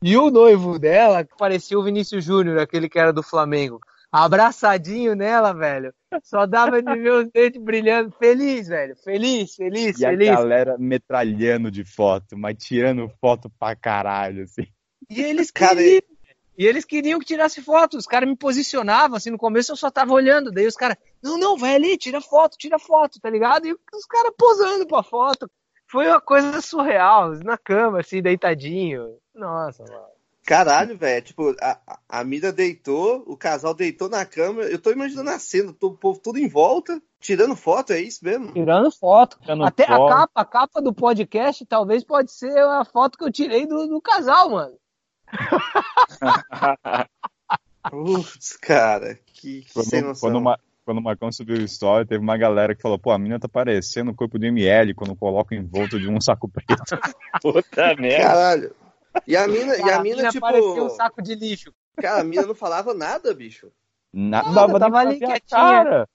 E 0.03 0.17
o 0.17 0.31
noivo 0.31 0.79
dela 0.79 1.27
parecia 1.39 1.79
o 1.79 1.83
Vinícius 1.83 2.25
Júnior, 2.25 2.59
aquele 2.59 2.89
que 2.89 2.99
era 2.99 3.13
do 3.13 3.23
Flamengo 3.23 3.81
abraçadinho 4.25 5.15
nela, 5.15 5.53
velho. 5.53 5.93
Só 6.23 6.47
dava 6.47 6.83
de 6.83 6.95
ver 6.95 7.13
os 7.13 7.31
dentes 7.31 7.63
brilhando. 7.63 8.11
Feliz, 8.19 8.69
velho. 8.69 8.97
Feliz, 8.97 9.55
feliz, 9.55 9.97
e 9.97 10.05
feliz. 10.05 10.29
E 10.29 10.31
a 10.31 10.35
galera 10.35 10.77
metralhando 10.79 11.71
de 11.71 11.85
foto, 11.85 12.37
mas 12.37 12.57
tirando 12.59 13.11
foto 13.21 13.51
pra 13.59 13.77
caralho, 13.77 14.45
assim. 14.45 14.67
E 15.11 15.21
eles 15.21 15.51
queriam. 15.51 16.03
E 16.59 16.65
eles 16.65 16.87
queriam 16.87 17.19
que 17.19 17.27
tirasse 17.27 17.61
foto. 17.61 17.99
Os 17.99 18.07
caras 18.07 18.29
me 18.29 18.35
posicionavam, 18.35 19.17
assim, 19.17 19.31
no 19.31 19.37
começo 19.37 19.73
eu 19.73 19.77
só 19.77 19.91
tava 19.91 20.13
olhando. 20.13 20.51
Daí 20.51 20.67
os 20.67 20.77
caras, 20.77 20.97
não, 21.23 21.39
não, 21.39 21.57
vai 21.57 21.75
ali, 21.75 21.99
tira 21.99 22.21
foto, 22.21 22.57
tira 22.57 22.79
foto, 22.79 23.21
tá 23.21 23.29
ligado? 23.29 23.67
E 23.67 23.73
os 23.73 24.07
caras 24.09 24.33
posando 24.39 24.87
pra 24.87 25.03
foto. 25.03 25.51
Foi 25.89 26.09
uma 26.09 26.21
coisa 26.21 26.61
surreal, 26.61 27.33
na 27.45 27.59
cama, 27.59 28.01
assim, 28.01 28.23
deitadinho. 28.23 29.19
Nossa, 29.35 29.85
mano. 29.85 30.16
Caralho, 30.47 30.97
velho. 30.97 31.25
Tipo, 31.25 31.57
a, 31.61 31.99
a 32.09 32.23
Mira 32.23 32.53
deitou, 32.53 33.25
o 33.27 33.37
casal 33.37 33.75
deitou 33.75 34.09
na 34.09 34.25
cama. 34.25 34.63
Eu 34.63 34.81
tô 34.81 34.93
imaginando 34.93 35.31
a 35.31 35.41
cena, 35.41 35.75
o 35.81 35.91
povo 35.93 36.21
tudo 36.21 36.39
em 36.39 36.49
volta, 36.49 37.03
tirando 37.19 37.57
foto, 37.57 37.93
é 37.93 38.01
isso 38.01 38.25
mesmo? 38.25 38.53
Tirando 38.53 38.89
foto. 38.93 39.39
Tirando 39.41 39.65
Até 39.65 39.85
foto. 39.85 40.05
a 40.05 40.09
capa, 40.09 40.41
a 40.41 40.45
capa 40.45 40.81
do 40.81 40.95
podcast 40.95 41.67
talvez 41.67 42.05
pode 42.05 42.31
ser 42.31 42.57
a 42.57 42.85
foto 42.85 43.19
que 43.19 43.25
eu 43.25 43.33
tirei 43.33 43.67
do, 43.67 43.89
do 43.89 44.01
casal, 44.01 44.51
mano. 44.51 44.77
Putz, 47.91 48.57
cara, 48.57 49.19
que, 49.27 49.63
que 49.63 49.73
quando, 49.75 49.87
sem 49.87 50.01
noção. 50.01 50.31
Quando, 50.31 50.39
uma, 50.39 50.61
quando 50.85 50.99
o 50.99 51.03
Marcão 51.03 51.33
subiu 51.33 51.57
a 51.57 51.65
história, 51.65 52.07
teve 52.07 52.23
uma 52.23 52.37
galera 52.37 52.73
que 52.73 52.83
falou, 52.83 53.01
pô, 53.01 53.11
a 53.11 53.19
mina 53.19 53.41
tá 53.41 53.49
parecendo 53.49 54.13
o 54.13 54.15
corpo 54.15 54.39
do 54.39 54.47
ML 54.47 54.95
quando 54.95 55.17
coloca 55.17 55.57
em 55.57 55.67
volta 55.67 55.99
de 55.99 56.09
um 56.09 56.21
saco 56.21 56.49
preto. 56.49 56.85
Puta 57.43 57.97
merda. 57.97 58.23
Caralho. 58.23 58.86
E 59.27 59.37
a 59.37 59.47
mina, 59.47 59.77
cara, 59.77 59.89
e 59.89 59.93
a 59.93 60.03
mina, 60.03 60.17
mina 60.17 60.29
tipo. 60.31 60.41
Parecia 60.41 60.83
um 60.83 60.91
saco 60.91 61.23
de 61.23 61.35
lixo. 61.35 61.73
Cara, 61.97 62.21
a 62.21 62.25
mina 62.25 62.47
não 62.47 62.55
falava 62.55 62.95
nada, 62.95 63.33
bicho. 63.35 63.71
Nada, 64.13 64.51
nada 64.51 64.79
tava 64.79 64.99
ali 64.99 65.19
quietinha. 65.19 65.41
Cara. 65.49 66.09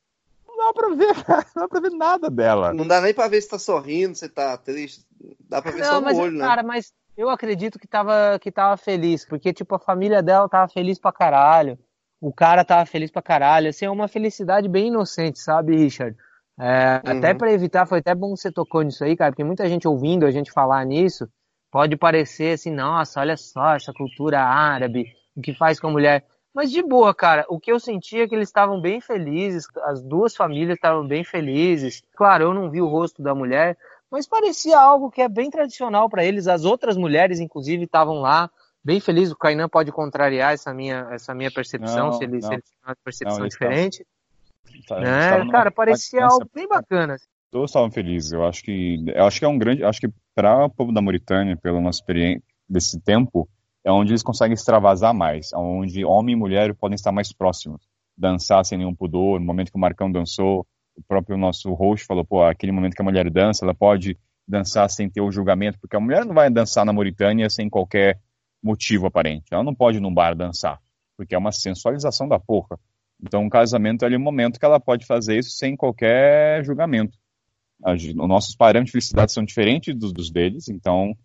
Não 0.48 0.58
dá 0.58 0.74
pra 0.74 0.90
ver, 0.90 1.24
cara. 1.24 1.46
Não 1.56 1.64
dá 1.64 1.68
pra 1.68 1.80
ver 1.80 1.92
nada 1.92 2.30
dela. 2.30 2.74
Não 2.74 2.86
dá 2.86 3.02
nem 3.02 3.14
pra 3.14 3.28
ver 3.28 3.42
se 3.42 3.50
tá 3.50 3.58
sorrindo, 3.58 4.16
se 4.16 4.30
tá 4.30 4.58
triste. 4.58 5.06
Dá 5.48 5.62
pra 5.62 5.72
ver 5.72 5.80
não, 5.80 5.88
só 5.88 6.02
mas, 6.02 6.18
no 6.18 6.24
olho, 6.24 6.38
né? 6.38 6.46
Cara, 6.46 6.62
mas 6.62 6.94
eu 7.18 7.30
acredito 7.30 7.80
que 7.80 7.88
tava, 7.88 8.38
que 8.40 8.52
tava 8.52 8.78
feliz, 8.78 9.26
porque, 9.26 9.54
tipo, 9.54 9.76
a 9.76 9.80
família 9.80 10.22
dela 10.22 10.48
tava 10.48 10.68
feliz 10.68 11.00
pra 11.00 11.12
caralho. 11.12 11.80
O 12.20 12.32
cara 12.32 12.64
tava 12.64 12.86
feliz 12.86 13.10
pra 13.10 13.22
caralho. 13.22 13.70
Assim, 13.70 13.86
é 13.86 13.90
uma 13.90 14.08
felicidade 14.08 14.68
bem 14.68 14.88
inocente, 14.88 15.40
sabe, 15.40 15.76
Richard? 15.76 16.16
É, 16.60 17.02
uhum. 17.06 17.18
Até 17.18 17.34
para 17.34 17.52
evitar, 17.52 17.88
foi 17.88 18.00
até 18.00 18.14
bom 18.14 18.34
que 18.34 18.42
você 18.42 18.52
tocou 18.52 18.84
nisso 18.84 19.04
aí, 19.04 19.16
cara, 19.16 19.32
porque 19.32 19.44
muita 19.44 19.68
gente 19.68 19.88
ouvindo 19.88 20.26
a 20.26 20.32
gente 20.32 20.52
falar 20.52 20.86
nisso, 20.86 21.28
Pode 21.72 21.96
parecer 21.96 22.56
assim, 22.56 22.70
nossa, 22.70 23.22
olha 23.22 23.38
só 23.38 23.76
essa 23.76 23.94
cultura 23.94 24.42
árabe, 24.42 25.16
o 25.36 25.42
que 25.42 25.54
faz 25.54 25.80
com 25.80 25.88
a 25.88 25.92
mulher. 25.92 26.26
Mas 26.54 26.70
de 26.70 26.84
boa, 26.84 27.16
cara, 27.16 27.46
o 27.48 27.58
que 27.58 27.72
eu 27.72 27.80
senti 27.80 28.20
é 28.20 28.28
que 28.28 28.36
eles 28.36 28.50
estavam 28.50 28.82
bem 28.82 29.00
felizes, 29.00 29.66
as 29.86 30.02
duas 30.02 30.36
famílias 30.36 30.76
estavam 30.76 31.08
bem 31.08 31.24
felizes. 31.24 32.04
Claro, 32.14 32.44
eu 32.44 32.54
não 32.54 32.70
vi 32.70 32.82
o 32.82 32.88
rosto 32.88 33.22
da 33.22 33.34
mulher, 33.34 33.78
mas 34.12 34.28
parecia 34.28 34.78
algo 34.78 35.10
que 35.10 35.22
é 35.22 35.30
bem 35.30 35.50
tradicional 35.50 36.10
para 36.10 36.26
eles. 36.26 36.46
As 36.46 36.66
outras 36.66 36.98
mulheres, 36.98 37.40
inclusive, 37.40 37.86
estavam 37.86 38.20
lá, 38.20 38.52
bem 38.84 39.00
felizes. 39.00 39.32
O 39.32 39.38
Kainan 39.38 39.70
pode 39.70 39.94
contrariar 39.94 40.54
essa 40.54 40.74
minha, 40.74 41.08
essa 41.12 41.34
minha 41.34 41.50
percepção, 41.50 42.08
não, 42.08 42.14
se 42.14 42.26
ele, 42.26 42.42
tem 42.42 42.62
uma 42.86 42.98
percepção 43.02 43.40
não, 43.40 43.48
diferente. 43.48 44.06
Tá, 44.86 45.00
né? 45.00 45.50
Cara, 45.50 45.72
parecia 45.72 46.26
algo 46.26 46.46
bem 46.54 46.68
bacana 46.68 47.16
todos 47.52 47.70
estavam 47.70 47.92
felizes. 47.92 48.32
Eu 48.32 48.46
acho 48.46 48.64
que 48.64 49.04
eu 49.14 49.26
acho 49.26 49.40
que 49.40 49.46
é 49.46 49.48
um 49.48 49.58
grande, 49.58 49.84
acho 49.84 50.00
que 50.00 50.10
para 50.34 50.65
o 50.65 50.70
povo 50.70 50.94
da 50.94 51.02
Mauritânia, 51.02 51.58
pela 51.58 51.80
nossa 51.80 52.00
experiência 52.00 52.44
desse 52.67 53.00
tempo, 53.02 53.48
é 53.84 53.91
onde 53.91 54.12
eles 54.12 54.24
conseguem 54.24 54.54
extravasar 54.54 55.13
mais, 55.13 55.52
onde 55.54 56.06
homem 56.06 56.34
e 56.34 56.38
mulher 56.38 56.74
podem 56.76 56.96
estar 56.96 57.12
mais 57.12 57.34
próximos, 57.34 57.82
dançar 58.17 58.63
sem 58.63 58.78
nenhum 58.78 58.96
pudor. 58.96 59.39
No 59.39 59.46
momento 59.46 59.72
que 59.72 59.78
o 59.78 59.82
Marcão 59.82 60.12
dançou, 60.12 60.65
o 60.96 61.04
próprio 61.08 61.38
nosso 61.38 61.74
host 61.74 62.06
falou, 62.06 62.24
pô, 62.24 62.44
aquele 62.44 62.72
momento 62.72 62.96
que 62.96 63.02
a 63.02 63.06
mulher 63.06 63.30
dança, 63.30 63.65
ela 63.65 63.74
pode 63.74 64.17
dançar 64.48 64.89
sem 64.89 65.10
ter 65.10 65.22
o 65.22 65.32
julgamento, 65.32 65.80
porque 65.80 65.96
a 65.96 66.00
mulher 66.00 66.26
não 66.26 66.34
vai 66.34 66.50
dançar 66.50 66.86
na 66.86 66.94
Mauritânia 66.94 67.50
sem 67.50 67.70
qualquer 67.70 68.20
motivo 68.62 69.08
aparente. 69.08 69.46
Ela 69.52 69.63
não 69.63 69.74
pode 69.74 69.98
ir 69.98 70.02
num 70.02 70.13
bar 70.13 70.36
dançar, 70.36 70.80
porque 71.17 71.34
é 71.34 71.38
uma 71.38 71.52
sensualização 71.52 72.28
da 72.28 72.39
porra. 72.39 72.78
Então, 73.24 73.46
o 73.46 73.50
casamento 73.50 74.06
é 74.06 74.15
o 74.15 74.20
momento 74.20 74.60
que 74.60 74.65
ela 74.65 74.80
pode 74.80 75.06
fazer 75.06 75.38
isso 75.38 75.52
sem 75.52 75.76
qualquer 75.76 76.63
julgamento 76.63 77.17
os 77.86 78.15
nossos 78.15 78.56
parâmetros 78.56 78.88
de 78.88 78.91
felicidade 78.91 79.32
são 79.32 79.44
diferentes 79.44 79.96
dos, 79.96 80.13
dos 80.13 80.32
deles, 80.32 80.67
então 80.70 81.15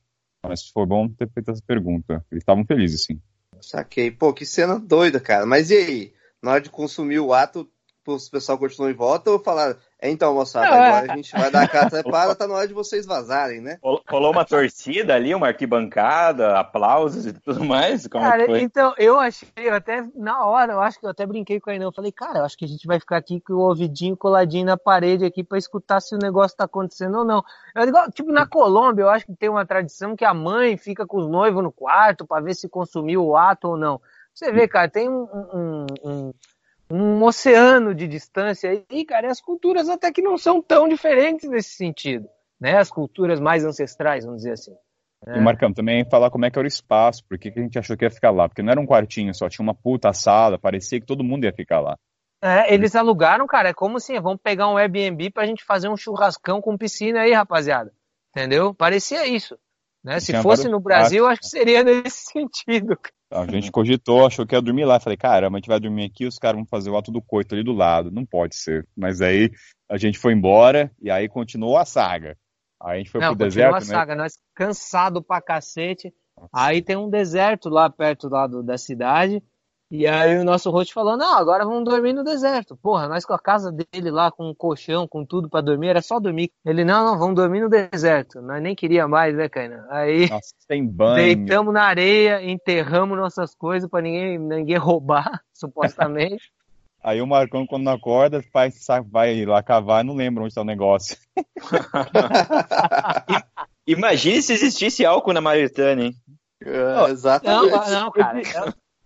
mas 0.46 0.68
foi 0.68 0.86
bom 0.86 1.08
ter 1.08 1.28
feito 1.30 1.50
essa 1.50 1.62
pergunta. 1.66 2.24
Eles 2.30 2.42
estavam 2.42 2.64
felizes, 2.64 3.04
sim. 3.04 3.20
Saquei. 3.60 4.10
Pô, 4.10 4.32
que 4.32 4.46
cena 4.46 4.78
doida, 4.78 5.18
cara. 5.18 5.44
Mas 5.44 5.70
e 5.70 5.74
aí? 5.74 6.12
Na 6.42 6.52
hora 6.52 6.60
de 6.60 6.70
consumir 6.70 7.18
o 7.18 7.32
ato, 7.32 7.68
o 8.06 8.30
pessoal 8.30 8.58
continuou 8.58 8.90
em 8.90 8.94
volta 8.94 9.30
ou 9.30 9.42
falaram, 9.42 9.76
então, 10.02 10.34
moçada, 10.34 10.66
não, 10.66 10.74
agora 10.74 11.06
é... 11.06 11.10
a 11.10 11.16
gente 11.16 11.32
vai 11.32 11.50
dar 11.50 11.62
a 11.62 11.68
carta 11.68 12.02
para, 12.04 12.34
tá 12.34 12.46
na 12.46 12.54
hora 12.54 12.68
de 12.68 12.74
vocês 12.74 13.06
vazarem, 13.06 13.62
né? 13.62 13.78
Rolou 13.82 14.30
uma 14.30 14.44
torcida 14.44 15.14
ali, 15.14 15.34
uma 15.34 15.48
arquibancada, 15.48 16.58
aplausos 16.58 17.26
e 17.26 17.32
tudo 17.32 17.64
mais? 17.64 18.06
Como 18.06 18.22
cara, 18.22 18.42
é 18.42 18.46
foi? 18.46 18.60
então, 18.60 18.94
eu 18.98 19.18
achei, 19.18 19.48
eu 19.56 19.74
até, 19.74 20.06
na 20.14 20.44
hora, 20.44 20.74
eu 20.74 20.80
acho 20.80 21.00
que 21.00 21.06
eu 21.06 21.10
até 21.10 21.24
brinquei 21.24 21.58
com 21.58 21.70
ele, 21.70 21.84
eu 21.84 21.92
falei, 21.92 22.12
cara, 22.12 22.40
eu 22.40 22.44
acho 22.44 22.58
que 22.58 22.66
a 22.66 22.68
gente 22.68 22.86
vai 22.86 23.00
ficar 23.00 23.16
aqui 23.16 23.40
com 23.40 23.54
o 23.54 23.60
ouvidinho 23.60 24.16
coladinho 24.16 24.66
na 24.66 24.76
parede 24.76 25.24
aqui 25.24 25.42
para 25.42 25.56
escutar 25.56 26.00
se 26.00 26.14
o 26.14 26.18
negócio 26.18 26.56
tá 26.56 26.64
acontecendo 26.64 27.18
ou 27.18 27.24
não. 27.24 27.42
Eu 27.74 27.86
digo, 27.86 27.98
tipo, 28.10 28.30
na 28.30 28.46
Colômbia, 28.46 29.02
eu 29.02 29.08
acho 29.08 29.24
que 29.24 29.34
tem 29.34 29.48
uma 29.48 29.64
tradição 29.64 30.14
que 30.14 30.24
a 30.24 30.34
mãe 30.34 30.76
fica 30.76 31.06
com 31.06 31.18
os 31.18 31.28
noivos 31.28 31.62
no 31.62 31.72
quarto 31.72 32.26
para 32.26 32.42
ver 32.42 32.54
se 32.54 32.68
consumiu 32.68 33.24
o 33.24 33.36
ato 33.36 33.68
ou 33.68 33.76
não. 33.78 34.00
Você 34.34 34.52
vê, 34.52 34.68
cara, 34.68 34.90
tem 34.90 35.08
um, 35.08 35.26
um, 35.32 35.86
um 36.04 36.34
um 36.90 37.22
oceano 37.22 37.94
de 37.94 38.06
distância 38.06 38.70
aí, 38.70 39.04
cara, 39.04 39.26
e 39.26 39.30
as 39.30 39.40
culturas 39.40 39.88
até 39.88 40.12
que 40.12 40.22
não 40.22 40.38
são 40.38 40.62
tão 40.62 40.88
diferentes 40.88 41.48
nesse 41.48 41.70
sentido, 41.70 42.28
né? 42.60 42.78
As 42.78 42.90
culturas 42.90 43.40
mais 43.40 43.64
ancestrais, 43.64 44.24
vamos 44.24 44.38
dizer 44.38 44.52
assim. 44.52 44.72
Né? 45.26 45.38
E 45.38 45.40
Marcão, 45.40 45.72
também 45.72 46.04
falar 46.08 46.30
como 46.30 46.44
é 46.44 46.50
que 46.50 46.58
era 46.58 46.66
o 46.66 46.68
espaço, 46.68 47.24
por 47.28 47.38
que 47.38 47.48
a 47.48 47.60
gente 47.60 47.78
achou 47.78 47.96
que 47.96 48.04
ia 48.04 48.10
ficar 48.10 48.30
lá, 48.30 48.48
porque 48.48 48.62
não 48.62 48.70
era 48.70 48.80
um 48.80 48.86
quartinho 48.86 49.34
só, 49.34 49.48
tinha 49.48 49.62
uma 49.64 49.74
puta 49.74 50.12
sala, 50.12 50.58
parecia 50.58 51.00
que 51.00 51.06
todo 51.06 51.24
mundo 51.24 51.44
ia 51.44 51.52
ficar 51.52 51.80
lá. 51.80 51.96
É, 52.42 52.72
eles 52.72 52.94
alugaram, 52.94 53.46
cara, 53.46 53.70
é 53.70 53.74
como 53.74 53.96
assim, 53.96 54.20
vamos 54.20 54.40
pegar 54.42 54.68
um 54.68 54.76
Airbnb 54.76 55.30
pra 55.30 55.46
gente 55.46 55.64
fazer 55.64 55.88
um 55.88 55.96
churrascão 55.96 56.60
com 56.60 56.76
piscina 56.76 57.22
aí, 57.22 57.32
rapaziada. 57.32 57.92
Entendeu? 58.30 58.74
Parecia 58.74 59.26
isso. 59.26 59.58
Né? 60.06 60.20
Se 60.20 60.32
fosse 60.40 60.68
no 60.68 60.78
Brasil, 60.78 61.26
acho 61.26 61.40
que 61.40 61.48
seria 61.48 61.82
nesse 61.84 62.30
sentido. 62.30 62.96
A 63.28 63.44
gente 63.44 63.72
cogitou, 63.72 64.24
achou 64.24 64.46
que 64.46 64.54
ia 64.54 64.62
dormir 64.62 64.84
lá. 64.84 65.00
Falei, 65.00 65.16
caramba, 65.16 65.56
a 65.56 65.58
gente 65.58 65.66
vai 65.66 65.80
dormir 65.80 66.04
aqui, 66.04 66.24
os 66.26 66.38
caras 66.38 66.56
vão 66.56 66.64
fazer 66.64 66.90
o 66.90 66.96
ato 66.96 67.10
do 67.10 67.20
coito 67.20 67.56
ali 67.56 67.64
do 67.64 67.72
lado. 67.72 68.12
Não 68.12 68.24
pode 68.24 68.54
ser. 68.54 68.86
Mas 68.96 69.20
aí 69.20 69.50
a 69.90 69.96
gente 69.98 70.16
foi 70.16 70.32
embora 70.32 70.92
e 71.02 71.10
aí 71.10 71.28
continuou 71.28 71.76
a 71.76 71.84
saga. 71.84 72.36
Aí 72.80 72.94
a 72.94 72.98
gente 72.98 73.10
foi 73.10 73.20
Não, 73.20 73.34
pro 73.34 73.44
deserto, 73.44 73.74
a 73.74 73.80
né? 73.80 73.84
saga, 73.84 74.14
nós 74.14 74.34
cansado 74.54 75.20
pra 75.20 75.42
cacete. 75.42 76.14
Aí 76.54 76.80
tem 76.82 76.96
um 76.96 77.10
deserto 77.10 77.68
lá 77.68 77.90
perto 77.90 78.28
lá 78.28 78.46
do- 78.46 78.62
da 78.62 78.78
cidade. 78.78 79.42
E 79.88 80.04
aí 80.04 80.36
o 80.36 80.44
nosso 80.44 80.68
host 80.70 80.92
falou: 80.92 81.16
Não, 81.16 81.36
agora 81.36 81.64
vamos 81.64 81.84
dormir 81.84 82.12
no 82.12 82.24
deserto. 82.24 82.76
Porra, 82.76 83.08
nós 83.08 83.24
com 83.24 83.32
a 83.32 83.38
casa 83.38 83.70
dele 83.70 84.10
lá, 84.10 84.32
com 84.32 84.50
um 84.50 84.54
colchão, 84.54 85.06
com 85.06 85.24
tudo 85.24 85.48
pra 85.48 85.60
dormir, 85.60 85.88
era 85.88 86.02
só 86.02 86.18
dormir. 86.18 86.50
Ele: 86.64 86.84
Não, 86.84 87.04
não, 87.04 87.16
vamos 87.18 87.36
dormir 87.36 87.60
no 87.60 87.68
deserto. 87.68 88.40
Nós 88.42 88.60
nem 88.60 88.74
queria 88.74 89.06
mais, 89.06 89.36
né, 89.36 89.48
Kainan? 89.48 89.86
Aí 89.88 90.28
Nossa, 90.28 90.52
sem 90.66 90.84
banho. 90.84 91.14
deitamos 91.36 91.72
na 91.72 91.84
areia, 91.84 92.42
enterramos 92.42 93.16
nossas 93.16 93.54
coisas 93.54 93.88
pra 93.88 94.02
ninguém, 94.02 94.38
ninguém 94.38 94.76
roubar, 94.76 95.40
supostamente. 95.54 96.50
Aí 97.00 97.22
o 97.22 97.26
Marcão, 97.26 97.64
quando 97.64 97.84
não 97.84 97.92
acorda, 97.92 98.42
faz, 98.52 98.82
sa- 98.84 99.00
vai 99.00 99.44
lá 99.44 99.62
cavar 99.62 100.02
e 100.04 100.08
não 100.08 100.16
lembra 100.16 100.42
onde 100.42 100.52
tá 100.52 100.62
o 100.62 100.64
negócio. 100.64 101.16
Imagine 103.86 104.42
se 104.42 104.52
existisse 104.52 105.06
álcool 105.06 105.32
na 105.32 105.40
Mauritânia, 105.40 106.06
hein? 106.06 106.14
É, 106.60 106.94
Não, 106.94 107.08
exatamente. 107.08 107.90
não, 107.90 108.10
cara. 108.10 108.42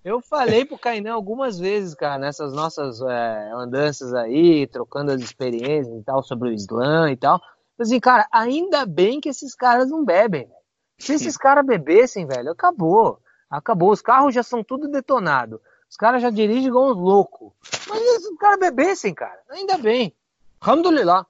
Eu, 0.02 0.20
falei 0.22 0.64
pro 0.64 0.78
Kainan 0.78 1.12
algumas 1.12 1.58
vezes, 1.58 1.94
cara, 1.94 2.18
nessas 2.18 2.54
nossas 2.54 3.02
é, 3.02 3.50
andanças 3.52 4.14
aí, 4.14 4.66
trocando 4.66 5.12
as 5.12 5.20
experiências 5.20 5.94
e 5.94 6.02
tal 6.02 6.22
sobre 6.22 6.48
o 6.48 6.52
Islã 6.52 7.10
e 7.10 7.16
tal. 7.16 7.40
Assim, 7.78 8.00
cara, 8.00 8.26
ainda 8.32 8.86
bem 8.86 9.20
que 9.20 9.28
esses 9.28 9.54
caras 9.54 9.90
não 9.90 10.04
bebem. 10.04 10.46
velho. 10.46 10.60
Se 10.98 11.14
esses 11.14 11.36
caras 11.38 11.66
bebessem, 11.66 12.26
velho, 12.26 12.50
acabou. 12.50 13.20
Acabou. 13.50 13.90
Os 13.90 14.00
carros 14.00 14.34
já 14.34 14.42
são 14.42 14.64
tudo 14.64 14.88
detonados. 14.88 15.60
Os 15.90 15.96
caras 15.96 16.22
já 16.22 16.30
dirigem 16.30 16.68
igual 16.68 16.90
uns 16.90 16.96
loucos. 16.96 17.52
Mas 17.88 18.00
se 18.00 18.32
os 18.32 18.38
caras 18.38 18.58
bebessem, 18.58 19.12
cara, 19.12 19.40
ainda 19.50 19.76
bem. 19.76 20.14
Alhamdulillah. 20.60 21.26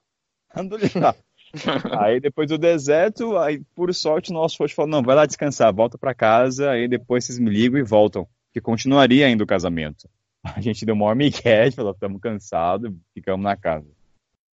Alhamdulillah. 0.53 1.15
aí 1.99 2.19
depois 2.21 2.47
do 2.47 2.57
deserto, 2.57 3.37
aí 3.37 3.61
por 3.75 3.93
sorte 3.93 4.31
nosso 4.31 4.57
host 4.59 4.75
falou, 4.75 4.91
não, 4.91 5.03
vai 5.03 5.15
lá 5.15 5.25
descansar, 5.25 5.73
volta 5.73 5.97
pra 5.97 6.13
casa, 6.13 6.69
aí 6.69 6.87
depois 6.87 7.25
vocês 7.25 7.39
me 7.39 7.49
ligam 7.49 7.79
e 7.79 7.83
voltam. 7.83 8.27
Que 8.51 8.61
continuaria 8.61 9.25
ainda 9.27 9.43
o 9.43 9.47
casamento. 9.47 10.09
A 10.43 10.59
gente 10.59 10.85
deu 10.85 10.95
maior 10.95 11.15
migué, 11.15 11.69
falou, 11.71 11.91
estamos 11.91 12.19
cansados, 12.19 12.91
ficamos 13.13 13.43
na 13.43 13.55
casa. 13.55 13.87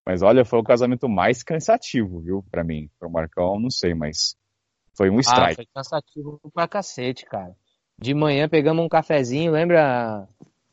Mas 0.07 0.23
olha, 0.23 0.45
foi 0.45 0.59
o 0.59 0.65
casamento 0.65 1.09
mais 1.09 1.43
cansativo, 1.43 2.21
viu, 2.21 2.45
pra 2.51 2.65
mim. 2.65 2.89
Pro 2.99 3.11
Marcão, 3.11 3.59
não 3.59 3.71
sei, 3.71 3.95
mas 3.95 4.37
foi 4.97 5.11
um 5.11 5.19
Ah, 5.19 5.21
strike. 5.21 5.57
foi 5.57 5.67
cansativo 5.75 6.41
pra 6.53 6.69
cacete, 6.69 7.25
cara. 7.27 7.55
De 8.01 8.15
manhã 8.15 8.49
pegamos 8.49 8.85
um 8.85 8.89
cafezinho, 8.89 9.53
lembra, 9.53 10.27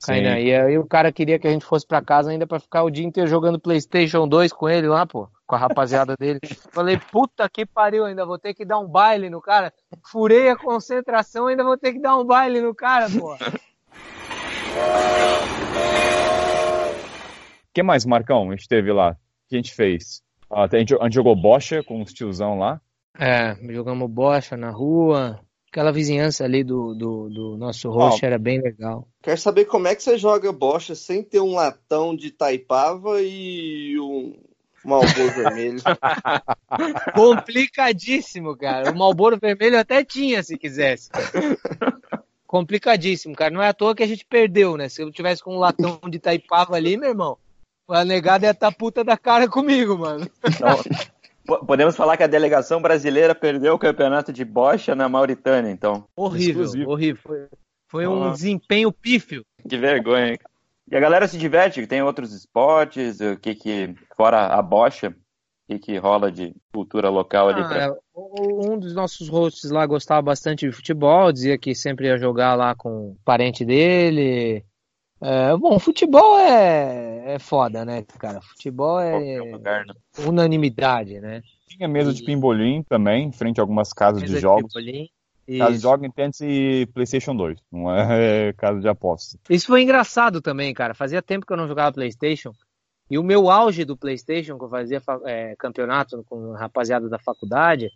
Kainan? 0.04 0.40
E 0.40 0.54
aí 0.54 0.78
o 0.78 0.86
cara 0.86 1.12
queria 1.12 1.40
que 1.40 1.48
a 1.48 1.52
gente 1.52 1.66
fosse 1.66 1.86
pra 1.86 2.02
casa 2.02 2.32
ainda 2.32 2.46
pra 2.46 2.60
ficar 2.60 2.84
o 2.84 2.90
dia 2.90 3.06
inteiro 3.06 3.30
jogando 3.30 3.60
Playstation 3.60 4.28
2 4.28 4.54
com 4.54 4.70
ele 4.70 4.88
lá, 4.88 5.06
pô. 5.06 5.28
Com 5.46 5.56
a 5.56 5.60
rapaziada 5.60 6.16
dele. 6.20 6.40
Falei, 6.72 6.98
puta 6.98 7.50
que 7.50 7.66
pariu, 7.66 8.06
ainda 8.06 8.26
vou 8.26 8.38
ter 8.38 8.54
que 8.54 8.66
dar 8.66 8.80
um 8.80 8.88
baile 8.88 9.30
no 9.30 9.42
cara. 9.42 9.74
Furei 10.04 10.50
a 10.50 10.56
concentração, 10.56 11.48
ainda 11.48 11.64
vou 11.64 11.78
ter 11.78 11.94
que 11.94 12.00
dar 12.00 12.18
um 12.18 12.26
baile 12.26 12.62
no 12.62 12.74
cara, 12.74 13.08
pô. 13.10 13.34
O 13.34 13.38
que 17.74 17.84
mais, 17.84 18.06
Marcão, 18.06 18.50
a 18.50 18.56
gente 18.56 18.68
teve 18.68 18.92
lá? 18.92 19.12
O 19.12 19.16
que 19.50 19.56
a 19.56 19.58
gente 19.58 19.74
fez? 19.74 20.24
Ah, 20.50 20.64
a, 20.64 20.78
gente, 20.78 20.96
a 20.96 21.04
gente 21.04 21.14
jogou 21.14 21.36
bocha 21.36 21.84
com 21.84 22.02
os 22.02 22.14
tiozão 22.14 22.58
lá. 22.58 22.80
É, 23.18 23.56
jogamos 23.72 24.10
bocha 24.10 24.58
na 24.58 24.70
rua. 24.70 25.40
Aquela 25.76 25.92
vizinhança 25.92 26.46
ali 26.46 26.64
do, 26.64 26.96
do, 26.96 27.30
do 27.30 27.58
nosso 27.58 27.90
host 27.90 28.26
era 28.26 28.40
bem 28.40 28.62
legal. 28.62 29.06
Quero 29.22 29.38
saber 29.38 29.66
como 29.66 29.90
é 29.90 29.94
que 29.94 30.02
você 30.02 30.18
joga 30.18 30.50
bocha 30.54 30.96
sem 30.96 31.22
ter 31.22 31.42
um 31.42 31.54
latão 31.54 32.16
de 32.16 32.32
taipava 32.32 33.22
e 33.22 34.00
um 34.00 34.38
Malboro 34.86 35.32
vermelho. 35.36 35.82
Complicadíssimo, 37.14 38.56
cara. 38.56 38.90
O 38.90 38.98
Malboro 38.98 39.38
Vermelho 39.38 39.78
até 39.78 40.02
tinha, 40.02 40.42
se 40.42 40.58
quisesse. 40.58 41.10
Complicadíssimo, 42.48 43.36
cara. 43.36 43.54
Não 43.54 43.62
é 43.62 43.68
à 43.68 43.74
toa 43.74 43.94
que 43.94 44.04
a 44.04 44.08
gente 44.08 44.24
perdeu, 44.24 44.78
né? 44.78 44.88
Se 44.88 45.02
eu 45.02 45.12
tivesse 45.12 45.44
com 45.44 45.58
um 45.58 45.60
latão 45.60 46.00
de 46.10 46.20
taipava 46.20 46.78
ali, 46.78 46.96
meu 46.96 47.10
irmão, 47.10 47.38
a 47.90 48.06
negada 48.06 48.46
ia 48.46 48.52
estar 48.52 48.72
puta 48.72 49.04
da 49.04 49.18
cara 49.18 49.50
comigo, 49.50 49.98
mano. 49.98 50.26
Então, 50.42 50.80
podemos 51.46 51.96
falar 51.96 52.18
que 52.18 52.24
a 52.24 52.28
delegação 52.28 52.82
brasileira 52.82 53.34
perdeu 53.36 53.74
o 53.76 53.80
campeonato 53.80 54.34
de 54.34 54.44
bocha 54.44 54.96
na 54.96 55.08
Mauritânia, 55.10 55.70
então. 55.72 56.06
Horrível, 56.16 56.64
Exclusivo. 56.64 56.92
horrível. 56.92 57.22
Foi, 57.24 57.48
foi 57.90 58.08
um 58.08 58.24
Ah. 58.26 58.32
desempenho 58.32 58.92
pífio. 58.92 59.44
Que 59.68 59.78
vergonha. 59.78 60.32
hein? 60.32 60.38
E 60.92 60.96
a 60.96 61.00
galera 61.00 61.28
se 61.28 61.38
diverte, 61.38 61.86
tem 61.88 62.02
outros 62.04 62.32
esportes, 62.34 63.20
o 63.20 63.38
que 63.38 63.56
que, 63.56 63.96
fora 64.16 64.46
a 64.48 64.62
bocha, 64.62 65.10
o 65.10 65.14
que 65.74 65.80
que 65.80 65.98
rola 65.98 66.32
de 66.32 66.54
cultura 66.74 67.10
local 67.10 67.50
ali 67.50 67.64
pra... 67.68 67.88
Ah, 67.88 67.96
o- 68.14 68.72
um 68.72 68.78
dos 68.78 68.94
nossos 68.94 69.28
hosts 69.28 69.72
lá 69.72 69.86
gostava 69.88 70.22
bastante 70.22 70.68
de 70.68 70.72
futebol, 70.72 71.32
dizia 71.32 71.58
que 71.58 71.74
sempre 71.74 72.06
ia 72.08 72.18
jogar 72.20 72.54
lá 72.56 72.76
com 72.76 72.90
o 73.12 73.18
parente 73.26 73.66
dele. 73.66 74.64
É, 75.22 75.56
bom, 75.58 75.80
futebol 75.80 76.38
é, 76.40 77.36
é 77.36 77.40
foda, 77.40 77.86
né, 77.86 78.04
cara? 78.20 78.42
Futebol 78.42 79.00
é 79.00 79.40
lugar, 79.40 79.86
né? 79.86 79.94
unanimidade, 80.28 81.20
né? 81.20 81.42
Tinha 81.68 81.88
mesa 81.88 82.14
de 82.14 82.24
pimbolim 82.24 82.84
também, 82.84 83.28
em 83.28 83.32
frente 83.32 83.60
a 83.60 83.64
algumas 83.64 83.92
casas 83.94 84.22
Mesa 84.22 84.36
de 84.36 84.40
jogos. 84.42 84.74
pimbolim. 84.74 85.10
Casa 85.60 85.74
de 85.78 85.80
jogos 85.82 86.08
entende-se 86.08 86.90
PlayStation 86.94 87.36
2, 87.36 87.60
não 87.72 87.96
é 87.96 88.52
casa 88.58 88.80
de 88.80 88.88
aposta. 88.88 89.38
Isso 89.50 89.68
foi 89.68 89.84
engraçado 89.84 90.42
também, 90.42 90.74
cara. 90.74 90.94
Fazia 90.94 91.22
tempo 91.22 91.46
que 91.46 91.54
eu 91.54 91.58
não 91.58 91.68
jogava 91.68 91.94
PlayStation. 91.94 92.52
E 93.10 93.18
o 93.20 93.24
meu 93.24 93.50
auge 93.52 93.86
do 93.86 93.96
PlayStation, 93.96 94.58
que 94.58 94.64
eu 94.66 94.70
fazia 94.70 95.00
fa- 95.00 95.22
é, 95.26 95.56
campeonato 95.58 96.24
com 96.28 96.54
a 96.54 96.58
rapaziada 96.58 97.08
da 97.08 97.20
faculdade, 97.20 97.92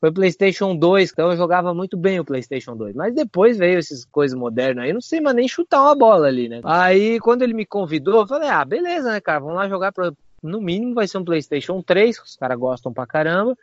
foi 0.00 0.10
PlayStation 0.10 0.74
2. 0.74 1.10
Então 1.10 1.30
eu 1.30 1.36
jogava 1.36 1.74
muito 1.74 1.96
bem 1.96 2.18
o 2.18 2.24
PlayStation 2.24 2.74
2. 2.74 2.94
Mas 2.94 3.14
depois 3.14 3.58
veio 3.58 3.78
essas 3.78 4.04
coisas 4.06 4.36
modernas 4.36 4.84
aí, 4.84 4.90
eu 4.90 4.94
não 4.94 5.00
sei 5.00 5.20
mais 5.20 5.36
nem 5.36 5.46
chutar 5.46 5.82
uma 5.82 5.94
bola 5.94 6.26
ali, 6.26 6.48
né? 6.48 6.60
Aí 6.64 7.20
quando 7.20 7.42
ele 7.42 7.52
me 7.52 7.66
convidou, 7.66 8.20
eu 8.20 8.26
falei: 8.26 8.48
ah, 8.48 8.64
beleza, 8.64 9.12
né, 9.12 9.20
cara? 9.20 9.40
Vamos 9.40 9.56
lá 9.56 9.68
jogar. 9.68 9.92
Pra... 9.92 10.12
No 10.42 10.60
mínimo 10.60 10.94
vai 10.94 11.06
ser 11.06 11.18
um 11.18 11.24
PlayStation 11.24 11.82
3, 11.82 12.18
que 12.18 12.24
os 12.24 12.36
caras 12.36 12.58
gostam 12.58 12.92
pra 12.92 13.06
caramba. 13.06 13.54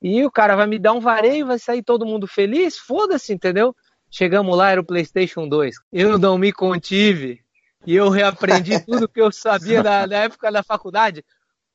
E 0.00 0.24
o 0.24 0.30
cara 0.30 0.56
vai 0.56 0.66
me 0.66 0.78
dar 0.78 0.94
um 0.94 1.00
vareio, 1.00 1.46
vai 1.46 1.58
sair 1.58 1.82
todo 1.82 2.06
mundo 2.06 2.26
feliz? 2.26 2.76
Foda-se, 2.76 3.32
entendeu? 3.32 3.76
Chegamos 4.10 4.56
lá, 4.56 4.70
era 4.70 4.80
o 4.80 4.84
PlayStation 4.84 5.48
2. 5.48 5.76
Eu 5.92 6.18
não 6.18 6.36
me 6.36 6.52
contive 6.52 7.40
e 7.86 7.94
eu 7.94 8.08
reaprendi 8.08 8.80
tudo 8.84 9.08
que 9.08 9.20
eu 9.20 9.30
sabia 9.30 9.82
da, 9.82 10.06
da 10.06 10.18
época 10.18 10.50
da 10.50 10.62
faculdade. 10.62 11.24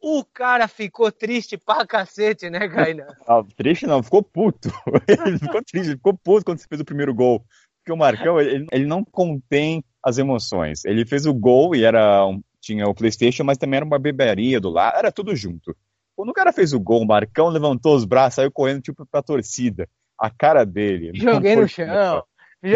O 0.01 0.23
cara 0.23 0.67
ficou 0.67 1.12
triste 1.12 1.57
pra 1.57 1.86
cacete, 1.86 2.49
né, 2.49 2.67
Kainan? 2.67 3.07
Ah, 3.27 3.43
triste 3.55 3.86
não, 3.88 4.01
ficou 4.03 4.21
puto. 4.23 4.69
Ele 5.07 5.39
ficou 5.39 5.62
triste, 5.63 5.88
ele 5.89 5.97
ficou 5.97 6.17
puto 6.17 6.45
quando 6.45 6.60
você 6.60 6.67
fez 6.67 6.79
o 6.81 6.86
primeiro 6.86 7.13
gol. 7.13 7.43
Porque 7.79 7.91
o 7.91 7.97
Marcão, 7.97 8.39
ele, 8.39 8.65
ele 8.71 8.86
não 8.86 9.03
contém 9.03 9.83
as 10.03 10.17
emoções. 10.17 10.83
Ele 10.86 11.05
fez 11.05 11.25
o 11.25 11.33
gol 11.33 11.73
e 11.75 11.83
era 11.86 12.25
um- 12.25 12.41
tinha 12.62 12.86
o 12.86 12.93
Playstation, 12.93 13.43
mas 13.45 13.57
também 13.57 13.77
era 13.77 13.86
uma 13.86 13.97
beberia 13.97 14.60
do 14.60 14.69
lado, 14.69 14.97
era 14.97 15.12
tudo 15.12 15.33
junto. 15.36 15.75
Quando 16.15 16.29
o 16.29 16.33
cara 16.33 16.51
fez 16.51 16.73
o 16.73 16.79
gol, 16.79 17.01
o 17.03 17.07
Marcão 17.07 17.47
levantou 17.47 17.95
os 17.95 18.03
braços, 18.03 18.36
saiu 18.36 18.51
correndo 18.51 18.81
tipo 18.81 19.05
pra 19.05 19.21
torcida. 19.21 19.88
A 20.19 20.29
cara 20.29 20.65
dele. 20.65 21.12
Joguei 21.15 21.55
no 21.55 21.67
chão, 21.67 22.23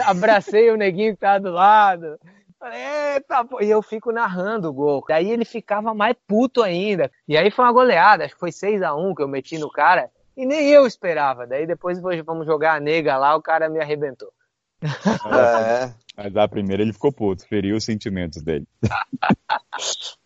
abracei 0.05 0.69
o 0.71 0.77
neguinho 0.77 1.13
que 1.13 1.19
tava 1.19 1.39
do 1.41 1.51
lado. 1.51 2.17
Eita, 2.63 3.43
pô. 3.45 3.61
E 3.61 3.69
eu 3.69 3.81
fico 3.81 4.11
narrando 4.11 4.69
o 4.69 4.73
gol. 4.73 5.03
Daí 5.07 5.29
ele 5.31 5.45
ficava 5.45 5.93
mais 5.93 6.15
puto 6.27 6.61
ainda. 6.61 7.11
E 7.27 7.37
aí 7.37 7.49
foi 7.51 7.65
uma 7.65 7.71
goleada, 7.71 8.25
acho 8.25 8.33
que 8.33 8.39
foi 8.39 8.51
6 8.51 8.81
a 8.81 8.93
1 8.95 9.15
que 9.15 9.23
eu 9.23 9.27
meti 9.27 9.57
no 9.57 9.69
cara. 9.71 10.09
E 10.37 10.45
nem 10.45 10.69
eu 10.69 10.85
esperava. 10.85 11.45
Daí 11.47 11.65
depois 11.65 11.99
vamos 11.99 12.45
jogar 12.45 12.75
a 12.75 12.79
nega 12.79 13.17
lá, 13.17 13.35
o 13.35 13.41
cara 13.41 13.69
me 13.69 13.79
arrebentou. 13.79 14.31
É. 14.83 15.93
Mas 16.17 16.33
da 16.33 16.47
primeira 16.47 16.81
ele 16.83 16.93
ficou 16.93 17.11
puto, 17.11 17.47
feriu 17.47 17.75
os 17.77 17.83
sentimentos 17.83 18.41
dele. 18.41 18.67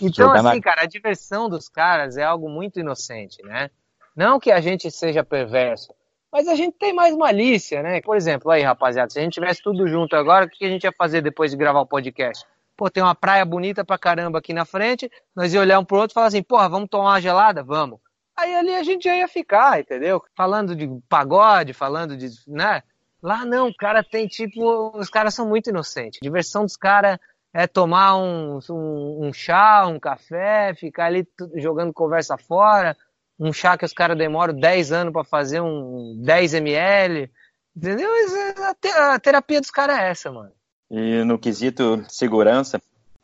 Então, 0.00 0.28
Jogar 0.28 0.42
na- 0.42 0.50
assim, 0.52 0.62
cara, 0.62 0.82
a 0.82 0.86
diversão 0.86 1.46
dos 1.46 1.68
caras 1.68 2.16
é 2.16 2.22
algo 2.22 2.48
muito 2.48 2.80
inocente, 2.80 3.42
né? 3.42 3.70
Não 4.16 4.40
que 4.40 4.50
a 4.50 4.58
gente 4.58 4.90
seja 4.90 5.22
perverso, 5.22 5.92
mas 6.34 6.48
a 6.48 6.56
gente 6.56 6.76
tem 6.76 6.92
mais 6.92 7.16
malícia, 7.16 7.80
né? 7.80 8.00
Por 8.00 8.16
exemplo, 8.16 8.50
aí, 8.50 8.60
rapaziada, 8.60 9.08
se 9.08 9.20
a 9.20 9.22
gente 9.22 9.34
tivesse 9.34 9.62
tudo 9.62 9.86
junto 9.86 10.16
agora, 10.16 10.46
o 10.46 10.48
que 10.48 10.64
a 10.64 10.68
gente 10.68 10.82
ia 10.82 10.90
fazer 10.90 11.20
depois 11.20 11.52
de 11.52 11.56
gravar 11.56 11.78
o 11.78 11.86
podcast? 11.86 12.44
Pô, 12.76 12.90
tem 12.90 13.00
uma 13.00 13.14
praia 13.14 13.44
bonita 13.44 13.84
pra 13.84 13.96
caramba 13.96 14.40
aqui 14.40 14.52
na 14.52 14.64
frente, 14.64 15.08
nós 15.32 15.54
ia 15.54 15.60
olhar 15.60 15.78
um 15.78 15.84
pro 15.84 15.98
outro 15.98 16.12
e 16.12 16.14
falar 16.14 16.26
assim, 16.26 16.42
porra, 16.42 16.68
vamos 16.68 16.88
tomar 16.88 17.10
uma 17.10 17.20
gelada? 17.20 17.62
Vamos. 17.62 18.00
Aí 18.36 18.52
ali 18.52 18.74
a 18.74 18.82
gente 18.82 19.04
já 19.04 19.14
ia 19.14 19.28
ficar, 19.28 19.78
entendeu? 19.78 20.20
Falando 20.36 20.74
de 20.74 20.88
pagode, 21.08 21.72
falando 21.72 22.16
de, 22.16 22.26
né? 22.48 22.82
Lá 23.22 23.44
não, 23.44 23.68
o 23.68 23.76
cara 23.76 24.02
tem 24.02 24.26
tipo, 24.26 24.90
os 24.98 25.08
caras 25.08 25.36
são 25.36 25.48
muito 25.48 25.70
inocentes. 25.70 26.18
A 26.20 26.24
diversão 26.26 26.64
dos 26.64 26.76
caras 26.76 27.16
é 27.52 27.68
tomar 27.68 28.16
um, 28.16 28.58
um, 28.70 29.28
um 29.28 29.32
chá, 29.32 29.86
um 29.86 30.00
café, 30.00 30.74
ficar 30.74 31.06
ali 31.06 31.24
jogando 31.54 31.92
conversa 31.92 32.36
fora. 32.36 32.96
Um 33.38 33.52
chá 33.52 33.76
que 33.76 33.84
os 33.84 33.92
caras 33.92 34.16
demoram 34.16 34.54
10 34.54 34.92
anos 34.92 35.12
para 35.12 35.24
fazer 35.24 35.60
um 35.60 36.20
10 36.22 36.54
ml. 36.54 37.30
Entendeu? 37.76 38.08
A 39.12 39.18
terapia 39.18 39.60
dos 39.60 39.70
caras 39.70 39.98
é 39.98 40.10
essa, 40.10 40.30
mano. 40.30 40.52
E 40.90 41.24
no 41.24 41.38
quesito 41.38 42.04
segurança, 42.08 42.80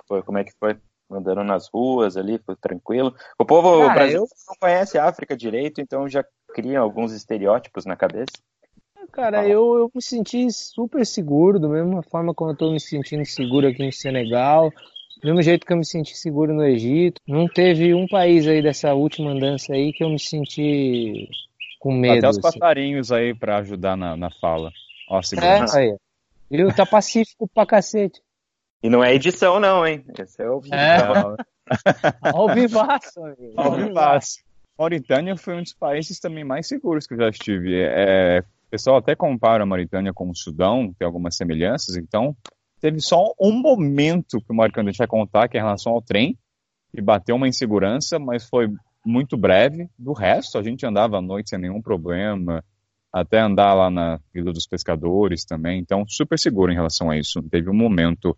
foi, 0.07 0.23
como 0.23 0.39
é 0.39 0.45
que 0.45 0.53
foi? 0.59 0.77
Andando 1.11 1.45
nas 1.45 1.69
ruas 1.69 2.17
ali, 2.17 2.39
foi 2.39 2.57
tranquilo. 2.57 3.15
O 3.39 3.45
povo 3.45 3.83
ah, 3.83 3.93
brasileiro 3.93 4.25
eu... 4.25 4.29
não 4.49 4.55
conhece 4.61 4.99
a 4.99 5.07
África 5.07 5.37
direito, 5.37 5.81
então 5.81 6.09
já 6.09 6.25
cria 6.55 6.81
alguns 6.81 7.13
estereótipos 7.13 7.85
na 7.85 7.97
cabeça. 7.97 8.33
Cara, 9.13 9.47
eu, 9.47 9.77
eu 9.77 9.91
me 9.93 10.03
senti 10.03 10.51
super 10.53 11.05
seguro, 11.05 11.59
da 11.59 11.69
mesma 11.69 12.03
forma 12.03 12.33
como 12.33 12.53
eu 12.53 12.57
tô 12.57 12.71
me 12.71 12.81
sentindo 12.81 13.25
seguro 13.25 13.67
aqui 13.67 13.85
no 13.85 13.93
Senegal, 13.93 14.73
do 15.21 15.27
mesmo 15.27 15.43
jeito 15.43 15.67
que 15.67 15.73
eu 15.73 15.77
me 15.77 15.85
senti 15.85 16.17
seguro 16.17 16.55
no 16.55 16.65
Egito. 16.65 17.21
Não 17.27 17.47
teve 17.47 17.95
um 17.95 18.07
país 18.07 18.47
aí 18.47 18.63
dessa 18.63 18.95
última 18.95 19.31
andança 19.31 19.75
aí 19.75 19.93
que 19.93 20.03
eu 20.03 20.09
me 20.09 20.19
senti 20.19 21.29
com 21.79 21.93
medo. 21.93 22.19
Até 22.19 22.29
os 22.29 22.39
assim. 22.39 22.59
passarinhos 22.59 23.13
aí 23.13 23.35
para 23.35 23.59
ajudar 23.59 23.97
na, 23.97 24.17
na 24.17 24.31
fala. 24.41 24.71
Ó, 25.09 25.19
a 25.19 25.23
segurança. 25.23 25.81
É, 25.81 25.85
aí. 25.85 25.97
Viu? 26.51 26.75
Tá 26.75 26.87
pacífico 26.87 27.49
pra 27.49 27.67
cacete. 27.67 28.21
E 28.83 28.89
não 28.89 29.05
é 29.05 29.15
edição, 29.15 29.61
não, 29.61 29.87
hein? 29.87 30.05
Esse 30.19 30.43
é 30.43 30.51
o. 30.51 30.61
É. 30.73 30.97
Ao 32.35 32.49
vivaço, 32.53 33.23
amigo. 33.23 33.53
Ao 33.57 33.73
vivaço. 33.73 34.41
Mauritânia 34.79 35.37
foi 35.37 35.57
um 35.57 35.63
dos 35.63 35.75
países 35.75 36.19
também 36.19 36.43
mais 36.43 36.67
seguros 36.67 37.07
que 37.07 37.13
eu 37.13 37.19
já 37.19 37.29
estive. 37.29 37.83
É, 37.83 38.41
o 38.41 38.71
pessoal 38.71 38.97
até 38.97 39.15
compara 39.15 39.63
a 39.63 39.67
Mauritânia 39.67 40.13
com 40.13 40.31
o 40.31 40.35
Sudão, 40.35 40.95
tem 40.99 41.05
algumas 41.05 41.37
semelhanças, 41.37 41.97
então 41.97 42.35
teve 42.81 43.01
só 43.01 43.33
um 43.41 43.53
momento 43.53 44.41
que 44.41 44.53
o 44.53 44.55
Marcando 44.55 44.91
vai 44.97 45.07
contar, 45.07 45.49
que 45.49 45.57
é 45.57 45.61
em 45.61 45.63
relação 45.63 45.93
ao 45.93 46.03
trem, 46.03 46.37
que 46.91 47.01
bateu 47.01 47.37
uma 47.37 47.49
insegurança, 47.49 48.19
mas 48.19 48.49
foi 48.49 48.69
muito 49.05 49.37
breve. 49.37 49.89
Do 49.99 50.13
resto, 50.13 50.59
a 50.59 50.63
gente 50.63 50.87
andava 50.87 51.19
à 51.19 51.23
noite 51.23 51.51
sem 51.51 51.59
nenhum 51.59 51.81
problema, 51.81 52.65
até 53.13 53.41
andar 53.41 53.75
lá 53.75 53.91
na 53.91 54.19
Vila 54.33 54.53
dos 54.53 54.67
Pescadores 54.67 55.45
também, 55.45 55.81
então 55.81 56.05
super 56.09 56.39
seguro 56.39 56.73
em 56.73 56.77
relação 56.77 57.11
a 57.11 57.19
isso. 57.19 57.43
Teve 57.51 57.69
um 57.69 57.75
momento 57.75 58.37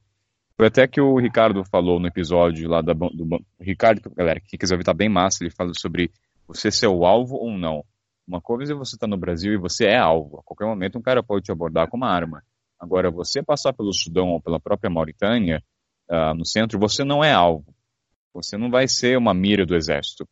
foi 0.56 0.66
até 0.66 0.86
que 0.86 1.00
o 1.00 1.18
Ricardo 1.18 1.64
falou 1.64 1.98
no 1.98 2.06
episódio 2.06 2.68
lá 2.68 2.80
da, 2.80 2.92
do, 2.92 3.08
do 3.10 3.44
Ricardo, 3.60 4.10
galera, 4.14 4.40
que 4.40 4.58
quiser 4.58 4.74
ouvir 4.74 4.84
tá 4.84 4.94
bem 4.94 5.08
massa, 5.08 5.42
ele 5.42 5.50
fala 5.50 5.72
sobre 5.74 6.10
você 6.46 6.70
ser 6.70 6.86
o 6.86 7.04
alvo 7.04 7.36
ou 7.36 7.50
não. 7.50 7.84
Uma 8.28 8.40
coisa 8.40 8.72
é 8.72 8.76
você 8.76 8.94
estar 8.94 9.06
tá 9.06 9.10
no 9.10 9.16
Brasil 9.16 9.52
e 9.52 9.56
você 9.56 9.86
é 9.86 9.98
alvo. 9.98 10.38
A 10.38 10.42
qualquer 10.42 10.66
momento 10.66 10.98
um 10.98 11.02
cara 11.02 11.22
pode 11.22 11.44
te 11.44 11.52
abordar 11.52 11.88
com 11.88 11.96
uma 11.96 12.08
arma. 12.08 12.42
Agora, 12.82 13.12
você 13.12 13.40
passar 13.44 13.72
pelo 13.72 13.92
Sudão 13.92 14.30
ou 14.30 14.40
pela 14.40 14.58
própria 14.58 14.90
Mauritânia, 14.90 15.62
uh, 16.10 16.34
no 16.34 16.44
centro, 16.44 16.80
você 16.80 17.04
não 17.04 17.22
é 17.22 17.32
alvo. 17.32 17.72
Você 18.34 18.56
não 18.56 18.68
vai 18.68 18.88
ser 18.88 19.16
uma 19.16 19.32
mira 19.32 19.64
do 19.64 19.76
exército. 19.76 20.26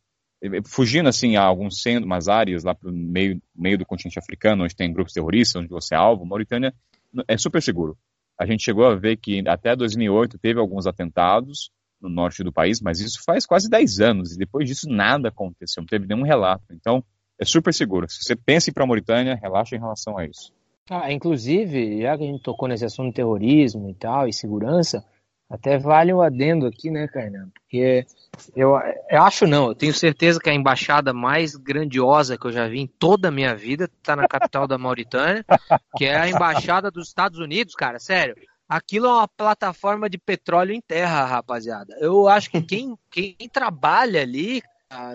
Fugindo, 0.65 1.07
assim, 1.07 1.37
a 1.37 1.43
alguns 1.43 1.81
centros, 1.81 2.05
umas 2.05 2.27
áreas 2.27 2.65
lá 2.65 2.75
para 2.75 2.89
o 2.89 2.93
meio, 2.93 3.41
meio 3.55 3.77
do 3.77 3.85
continente 3.85 4.19
africano, 4.19 4.65
onde 4.65 4.75
tem 4.75 4.91
grupos 4.91 5.13
terroristas, 5.13 5.61
onde 5.61 5.69
você 5.69 5.95
é 5.95 5.97
alvo, 5.97 6.25
Mauritânia 6.25 6.73
é 7.25 7.37
super 7.37 7.61
seguro. 7.61 7.97
A 8.37 8.45
gente 8.45 8.65
chegou 8.65 8.85
a 8.85 8.95
ver 8.95 9.15
que 9.15 9.47
até 9.47 9.73
2008 9.73 10.37
teve 10.37 10.59
alguns 10.59 10.87
atentados 10.87 11.71
no 12.01 12.09
norte 12.09 12.43
do 12.43 12.51
país, 12.51 12.81
mas 12.81 12.99
isso 12.99 13.21
faz 13.23 13.45
quase 13.45 13.69
10 13.69 14.01
anos 14.01 14.33
e 14.33 14.37
depois 14.37 14.67
disso 14.67 14.89
nada 14.89 15.29
aconteceu, 15.29 15.81
não 15.81 15.87
teve 15.87 16.05
nenhum 16.05 16.23
relato. 16.23 16.65
Então, 16.73 17.01
é 17.39 17.45
super 17.45 17.73
seguro. 17.73 18.09
Se 18.09 18.21
você 18.21 18.35
pensa 18.35 18.69
em 18.69 18.71
ir 18.71 18.73
para 18.73 18.83
a 18.83 18.87
Mauritânia, 18.87 19.39
relaxa 19.41 19.75
em 19.75 19.79
relação 19.79 20.17
a 20.17 20.25
isso. 20.25 20.51
Ah, 20.89 21.11
inclusive, 21.11 22.01
já 22.01 22.17
que 22.17 22.23
a 22.23 22.27
gente 22.27 22.43
tocou 22.43 22.67
nesse 22.67 22.85
assunto 22.85 23.13
terrorismo 23.13 23.89
e 23.89 23.93
tal, 23.93 24.27
e 24.27 24.33
segurança, 24.33 25.05
até 25.49 25.77
vale 25.77 26.13
o 26.13 26.21
adendo 26.21 26.65
aqui, 26.65 26.89
né, 26.89 27.07
Kainan? 27.07 27.49
Porque 27.53 28.05
eu, 28.55 28.79
eu, 29.09 29.21
acho 29.21 29.45
não, 29.45 29.67
eu 29.67 29.75
tenho 29.75 29.93
certeza 29.93 30.39
que 30.39 30.49
a 30.49 30.53
embaixada 30.53 31.13
mais 31.13 31.55
grandiosa 31.55 32.37
que 32.37 32.47
eu 32.47 32.51
já 32.51 32.67
vi 32.67 32.79
em 32.79 32.87
toda 32.87 33.27
a 33.27 33.31
minha 33.31 33.53
vida 33.53 33.85
está 33.85 34.15
na 34.15 34.27
capital 34.27 34.65
da 34.65 34.77
Mauritânia, 34.77 35.45
que 35.97 36.05
é 36.05 36.15
a 36.15 36.29
embaixada 36.29 36.89
dos 36.89 37.09
Estados 37.09 37.37
Unidos, 37.37 37.75
cara, 37.75 37.99
sério. 37.99 38.35
Aquilo 38.67 39.07
é 39.07 39.09
uma 39.09 39.27
plataforma 39.27 40.09
de 40.09 40.17
petróleo 40.17 40.73
em 40.73 40.79
terra, 40.79 41.25
rapaziada. 41.25 41.93
Eu 41.99 42.29
acho 42.29 42.49
que 42.49 42.61
quem, 42.61 42.97
quem 43.11 43.35
trabalha 43.51 44.21
ali 44.21 44.63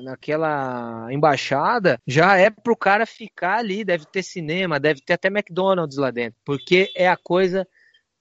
naquela 0.02 1.08
embaixada 1.12 2.00
já 2.06 2.36
é 2.36 2.50
pro 2.50 2.76
cara 2.76 3.06
ficar 3.06 3.58
ali, 3.58 3.84
deve 3.84 4.06
ter 4.06 4.22
cinema, 4.22 4.80
deve 4.80 5.00
ter 5.00 5.14
até 5.14 5.28
McDonald's 5.28 5.98
lá 5.98 6.10
dentro, 6.10 6.38
porque 6.44 6.90
é 6.94 7.08
a 7.08 7.16
coisa 7.16 7.66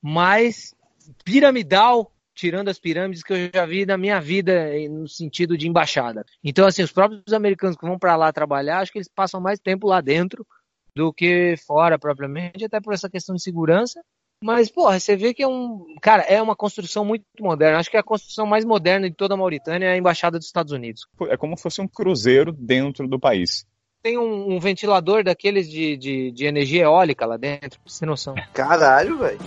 mais 0.01 0.75
piramidal, 1.23 2.11
tirando 2.33 2.69
as 2.69 2.79
pirâmides 2.79 3.23
que 3.23 3.33
eu 3.33 3.49
já 3.53 3.65
vi 3.65 3.85
na 3.85 3.97
minha 3.97 4.19
vida 4.19 4.71
no 4.89 5.07
sentido 5.07 5.57
de 5.57 5.67
embaixada. 5.67 6.25
Então, 6.43 6.67
assim, 6.67 6.83
os 6.83 6.91
próprios 6.91 7.33
americanos 7.33 7.77
que 7.77 7.85
vão 7.85 7.97
para 7.97 8.15
lá 8.15 8.31
trabalhar, 8.33 8.79
acho 8.79 8.91
que 8.91 8.97
eles 8.97 9.09
passam 9.09 9.39
mais 9.39 9.59
tempo 9.59 9.87
lá 9.87 10.01
dentro 10.01 10.45
do 10.95 11.11
que 11.11 11.55
fora 11.65 11.99
propriamente, 11.99 12.65
até 12.65 12.79
por 12.79 12.93
essa 12.93 13.09
questão 13.09 13.35
de 13.35 13.41
segurança. 13.41 14.01
Mas, 14.43 14.69
porra, 14.69 14.99
você 14.99 15.15
vê 15.15 15.33
que 15.33 15.43
é 15.43 15.47
um. 15.47 15.85
Cara, 16.01 16.23
é 16.23 16.41
uma 16.41 16.55
construção 16.55 17.03
muito 17.03 17.25
moderna. 17.39 17.79
Acho 17.79 17.89
que 17.89 17.97
é 17.97 17.99
a 17.99 18.03
construção 18.03 18.45
mais 18.45 18.65
moderna 18.65 19.09
de 19.09 19.15
toda 19.15 19.33
a 19.33 19.37
Mauritânia 19.37 19.87
é 19.87 19.93
a 19.93 19.97
Embaixada 19.97 20.37
dos 20.37 20.47
Estados 20.47 20.71
Unidos. 20.71 21.07
É 21.29 21.37
como 21.37 21.55
se 21.57 21.63
fosse 21.63 21.81
um 21.81 21.87
cruzeiro 21.87 22.51
dentro 22.51 23.07
do 23.07 23.19
país. 23.19 23.65
Tem 24.03 24.19
um, 24.19 24.53
um 24.53 24.59
ventilador 24.59 25.23
daqueles 25.23 25.69
de, 25.69 25.97
de, 25.97 26.31
de 26.31 26.45
energia 26.45 26.83
eólica 26.83 27.25
lá 27.25 27.37
dentro, 27.37 27.79
pra 27.79 27.89
você 27.89 28.01
ter 28.01 28.05
noção. 28.05 28.35
Caralho, 28.53 29.17
velho. 29.17 29.39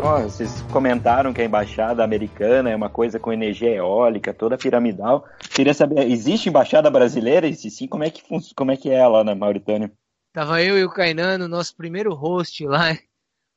Vocês 0.00 0.62
comentaram 0.72 1.30
que 1.30 1.42
a 1.42 1.44
embaixada 1.44 2.02
americana 2.02 2.70
é 2.70 2.74
uma 2.74 2.88
coisa 2.88 3.20
com 3.20 3.30
energia 3.30 3.68
eólica, 3.68 4.32
toda 4.32 4.56
piramidal. 4.56 5.28
Queria 5.54 5.74
saber, 5.74 6.10
existe 6.10 6.48
embaixada 6.48 6.90
brasileira? 6.90 7.46
E 7.46 7.54
se 7.54 7.70
sim, 7.70 7.86
como 7.86 8.02
é 8.02 8.10
que, 8.10 8.22
como 8.54 8.72
é, 8.72 8.78
que 8.78 8.88
é 8.88 9.06
lá 9.06 9.22
na 9.22 9.34
Mauritânia? 9.34 9.92
Tava 10.32 10.62
eu 10.62 10.78
e 10.78 10.84
o 10.84 10.90
Kainan 10.90 11.36
no 11.36 11.48
nosso 11.48 11.76
primeiro 11.76 12.14
host 12.14 12.66
lá, 12.66 12.96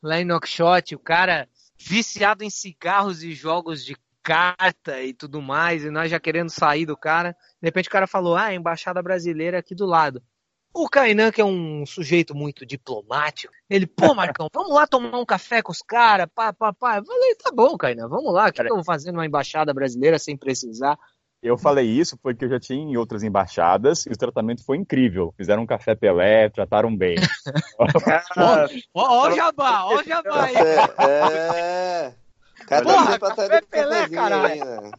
lá 0.03 0.19
em 0.19 0.25
Knockshot, 0.25 0.95
o 0.95 0.99
cara 0.99 1.47
viciado 1.77 2.43
em 2.43 2.49
cigarros 2.49 3.23
e 3.23 3.31
jogos 3.31 3.85
de 3.85 3.95
carta 4.21 5.01
e 5.01 5.13
tudo 5.13 5.41
mais, 5.41 5.85
e 5.85 5.89
nós 5.89 6.11
já 6.11 6.19
querendo 6.19 6.49
sair 6.49 6.85
do 6.85 6.97
cara. 6.97 7.31
De 7.61 7.67
repente 7.67 7.87
o 7.87 7.91
cara 7.91 8.05
falou, 8.05 8.35
ah, 8.35 8.47
a 8.47 8.53
embaixada 8.53 9.01
brasileira 9.01 9.59
aqui 9.59 9.73
do 9.73 9.85
lado. 9.85 10.21
O 10.73 10.89
Kainan, 10.89 11.31
que 11.31 11.39
é 11.39 11.45
um 11.45 11.85
sujeito 11.85 12.33
muito 12.33 12.65
diplomático, 12.65 13.53
ele, 13.69 13.85
pô, 13.85 14.13
Marcão, 14.15 14.47
vamos 14.51 14.73
lá 14.73 14.87
tomar 14.87 15.19
um 15.19 15.25
café 15.25 15.61
com 15.61 15.71
os 15.71 15.81
caras, 15.81 16.27
pá, 16.33 16.51
pá, 16.51 16.73
pá. 16.73 16.97
Eu 16.97 17.05
falei, 17.05 17.35
tá 17.35 17.51
bom, 17.53 17.77
Kainan, 17.77 18.07
vamos 18.07 18.33
lá, 18.33 18.51
que 18.51 18.61
eu 18.61 18.75
vou 18.75 18.83
fazendo 18.83 19.15
uma 19.15 19.25
embaixada 19.25 19.73
brasileira 19.73 20.17
sem 20.17 20.35
precisar. 20.35 20.97
Eu 21.43 21.57
falei 21.57 21.85
isso 21.85 22.17
porque 22.17 22.45
eu 22.45 22.49
já 22.49 22.59
tinha 22.59 22.81
em 22.81 22.95
outras 22.95 23.21
embaixadas 23.21 24.05
e 24.05 24.09
o 24.09 24.17
tratamento 24.17 24.63
foi 24.63 24.77
incrível. 24.77 25.33
Fizeram 25.35 25.63
um 25.63 25.67
café 25.67 25.93
Pelé, 25.93 26.47
trataram 26.49 26.95
bem. 26.95 27.17
Ó, 28.95 29.03
ó, 29.03 29.27
o 29.27 29.35
jabá, 29.35 29.85
ó 29.85 29.99
o 29.99 30.03
jabá 30.03 30.45
aí. 30.45 30.55
É, 30.55 31.57
é. 31.59 32.13
Cara, 32.65 32.85
Porra, 32.85 33.19
café 33.19 33.61
Pelé, 33.61 34.07
caralho. 34.07 34.91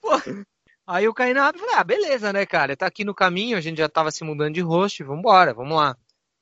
Porra. 0.00 0.46
Aí 0.86 1.08
o 1.08 1.14
Kainan 1.14 1.52
falou, 1.52 1.74
ah, 1.74 1.82
beleza, 1.82 2.32
né, 2.32 2.46
cara? 2.46 2.76
Tá 2.76 2.86
aqui 2.86 3.04
no 3.04 3.14
caminho, 3.14 3.58
a 3.58 3.60
gente 3.60 3.78
já 3.78 3.88
tava 3.88 4.10
se 4.12 4.22
mudando 4.22 4.54
de 4.54 4.60
host, 4.60 5.02
vambora, 5.02 5.52
vamos 5.52 5.76
lá. 5.76 5.96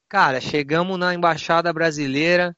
Cara, 0.07 0.39
chegamos 0.41 0.99
na 0.99 1.15
embaixada 1.15 1.73
brasileira, 1.73 2.55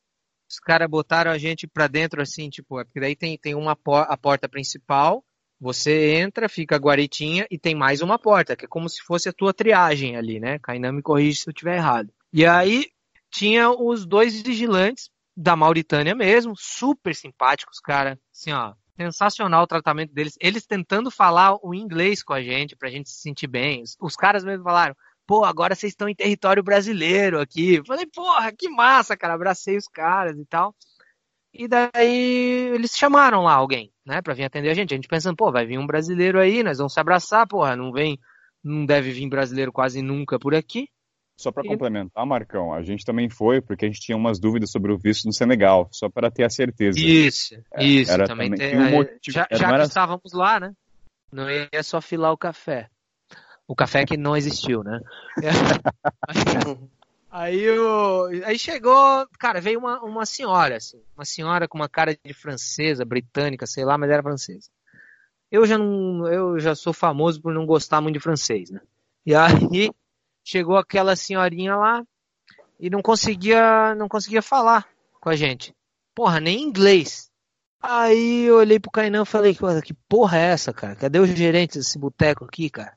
os 0.51 0.59
caras 0.59 0.91
botaram 0.91 1.31
a 1.31 1.39
gente 1.39 1.67
pra 1.67 1.87
dentro 1.87 2.21
assim, 2.21 2.51
tipo, 2.51 2.81
é 2.81 2.85
porque 2.85 2.99
daí 2.99 3.15
tem, 3.15 3.39
tem 3.39 3.55
uma 3.55 3.77
por 3.77 4.05
a 4.09 4.17
porta 4.17 4.49
principal, 4.49 5.25
você 5.61 6.17
entra, 6.17 6.49
fica 6.49 6.75
a 6.75 6.79
guaritinha 6.79 7.47
e 7.51 7.57
tem 7.57 7.75
mais 7.75 8.03
uma 8.03 8.19
porta, 8.19 8.57
que 8.57 8.65
é 8.65 8.69
como 8.69 8.89
se 8.89 9.01
fosse 9.03 9.29
a 9.29 9.33
tua 9.33 9.55
triagem 9.55 10.17
ali, 10.17 10.41
né? 10.41 10.59
Kainan 10.59 10.93
me 10.93 11.03
corrige 11.03 11.41
se 11.41 11.49
eu 11.49 11.53
estiver 11.53 11.77
errado. 11.77 12.13
E 12.33 12.45
aí 12.45 12.87
tinha 13.31 13.71
os 13.71 14.05
dois 14.05 14.43
vigilantes 14.43 15.09
da 15.37 15.55
Mauritânia 15.55 16.15
mesmo, 16.15 16.55
super 16.57 17.15
simpáticos, 17.15 17.79
cara. 17.79 18.19
Assim, 18.33 18.53
ó, 18.53 18.75
sensacional 18.97 19.65
o 19.65 19.67
tratamento 19.67 20.13
deles. 20.13 20.37
Eles 20.41 20.67
tentando 20.67 21.11
falar 21.11 21.57
o 21.63 21.75
inglês 21.75 22.23
com 22.23 22.33
a 22.33 22.43
gente, 22.43 22.77
pra 22.77 22.91
gente 22.91 23.09
se 23.09 23.21
sentir 23.21 23.47
bem. 23.47 23.83
Os 24.01 24.17
caras 24.17 24.45
mesmo 24.45 24.65
falaram, 24.65 24.95
pô, 25.27 25.45
agora 25.45 25.75
vocês 25.75 25.93
estão 25.93 26.09
em 26.09 26.15
território 26.15 26.63
brasileiro 26.63 27.41
aqui. 27.41 27.83
Falei, 27.87 28.07
porra, 28.07 28.53
que 28.53 28.69
massa, 28.69 29.17
cara. 29.17 29.35
Abracei 29.35 29.77
os 29.77 29.89
caras 29.89 30.39
e 30.39 30.45
tal. 30.47 30.75
E 31.59 31.67
daí 31.67 32.71
eles 32.75 32.93
chamaram 32.95 33.43
lá 33.45 33.55
alguém, 33.55 33.91
né, 34.05 34.21
pra 34.21 34.35
vir 34.35 34.45
atender 34.45 34.69
a 34.71 34.75
gente. 34.75 34.93
A 34.93 34.97
gente 34.97 35.09
pensando, 35.09 35.37
pô, 35.37 35.51
vai 35.51 35.65
vir 35.65 35.79
um 35.79 35.87
brasileiro 35.87 36.39
aí, 36.39 36.63
nós 36.63 36.79
vamos 36.79 36.93
se 36.93 37.01
abraçar, 37.01 37.47
porra, 37.49 37.75
não 37.75 37.93
vem, 37.93 38.19
não 38.63 38.85
deve 38.85 39.11
vir 39.11 39.27
brasileiro 39.29 39.73
quase 39.73 40.03
nunca 40.03 40.39
por 40.39 40.55
aqui. 40.55 40.89
Só 41.37 41.53
para 41.53 41.65
complementar, 41.65 42.25
Marcão, 42.25 42.73
a 42.73 42.83
gente 42.83 43.05
também 43.05 43.29
foi 43.29 43.61
porque 43.61 43.85
a 43.85 43.89
gente 43.89 44.01
tinha 44.01 44.17
umas 44.17 44.41
dúvidas 44.41 44.71
sobre 44.71 44.91
o 44.91 44.97
visto 44.97 45.27
no 45.27 45.33
Senegal, 45.35 45.87
só 45.93 46.09
para 46.09 46.31
ter 46.31 46.45
a 46.45 46.51
certeza. 46.51 46.99
Isso, 46.99 47.55
é, 47.75 47.85
isso, 47.85 48.11
era 48.11 48.27
também, 48.27 48.51
também 48.51 48.71
tem, 48.71 48.79
um 48.79 48.91
motivo, 48.91 49.21
já, 49.29 49.47
já 49.51 49.69
era... 49.69 49.81
que 49.81 49.89
estávamos 49.89 50.33
lá, 50.33 50.59
né? 50.59 50.73
Não 51.31 51.51
ia 51.51 51.83
só 51.83 52.01
filar 52.01 52.33
o 52.33 52.39
café. 52.39 52.89
O 53.69 53.75
café 53.75 54.07
que 54.07 54.17
não 54.17 54.35
existiu, 54.37 54.83
né? 54.83 55.01
Aí, 57.29 57.61
eu, 57.61 58.31
aí 58.47 58.59
chegou, 58.59 59.29
cara, 59.39 59.61
veio 59.61 59.79
uma, 59.79 60.01
uma 60.01 60.25
senhora, 60.25 60.77
assim, 60.77 61.03
uma 61.15 61.25
senhora 61.27 61.69
com 61.69 61.77
uma 61.77 61.89
cara 61.89 62.17
de 62.25 62.33
francesa, 62.33 63.05
britânica, 63.05 63.67
sei 63.67 63.85
lá, 63.85 63.99
mas 63.99 64.09
era 64.09 64.23
francesa. 64.23 64.71
Eu 65.53 65.67
já 65.67 65.77
não, 65.77 66.27
eu 66.33 66.59
já 66.59 66.75
sou 66.75 66.95
famoso 66.95 67.43
por 67.43 67.53
não 67.53 67.67
gostar 67.67 68.01
muito 68.01 68.15
de 68.15 68.21
francês, 68.21 68.71
né? 68.71 68.81
E 69.27 69.35
aí 69.35 69.91
chegou 70.47 70.77
aquela 70.77 71.17
senhorinha 71.17 71.75
lá 71.75 72.05
e 72.79 72.89
não 72.89 73.03
conseguia, 73.03 73.97
não 73.97 74.09
conseguia 74.09 74.41
falar 74.41 74.89
com 75.21 75.29
a 75.29 75.35
gente. 75.35 75.75
Porra, 76.15 76.39
nem 76.39 76.63
inglês. 76.63 77.29
Aí 77.83 78.45
eu 78.45 78.59
olhei 78.59 78.79
pro 78.79 78.91
Kainan 78.91 79.23
e 79.23 79.27
falei, 79.27 79.83
que 79.83 79.93
porra 80.09 80.39
é 80.39 80.43
essa, 80.53 80.73
cara? 80.73 80.95
Cadê 80.95 81.19
os 81.19 81.29
gerentes 81.31 81.79
desse 81.79 81.99
boteco 81.99 82.45
aqui, 82.45 82.71
cara? 82.71 82.97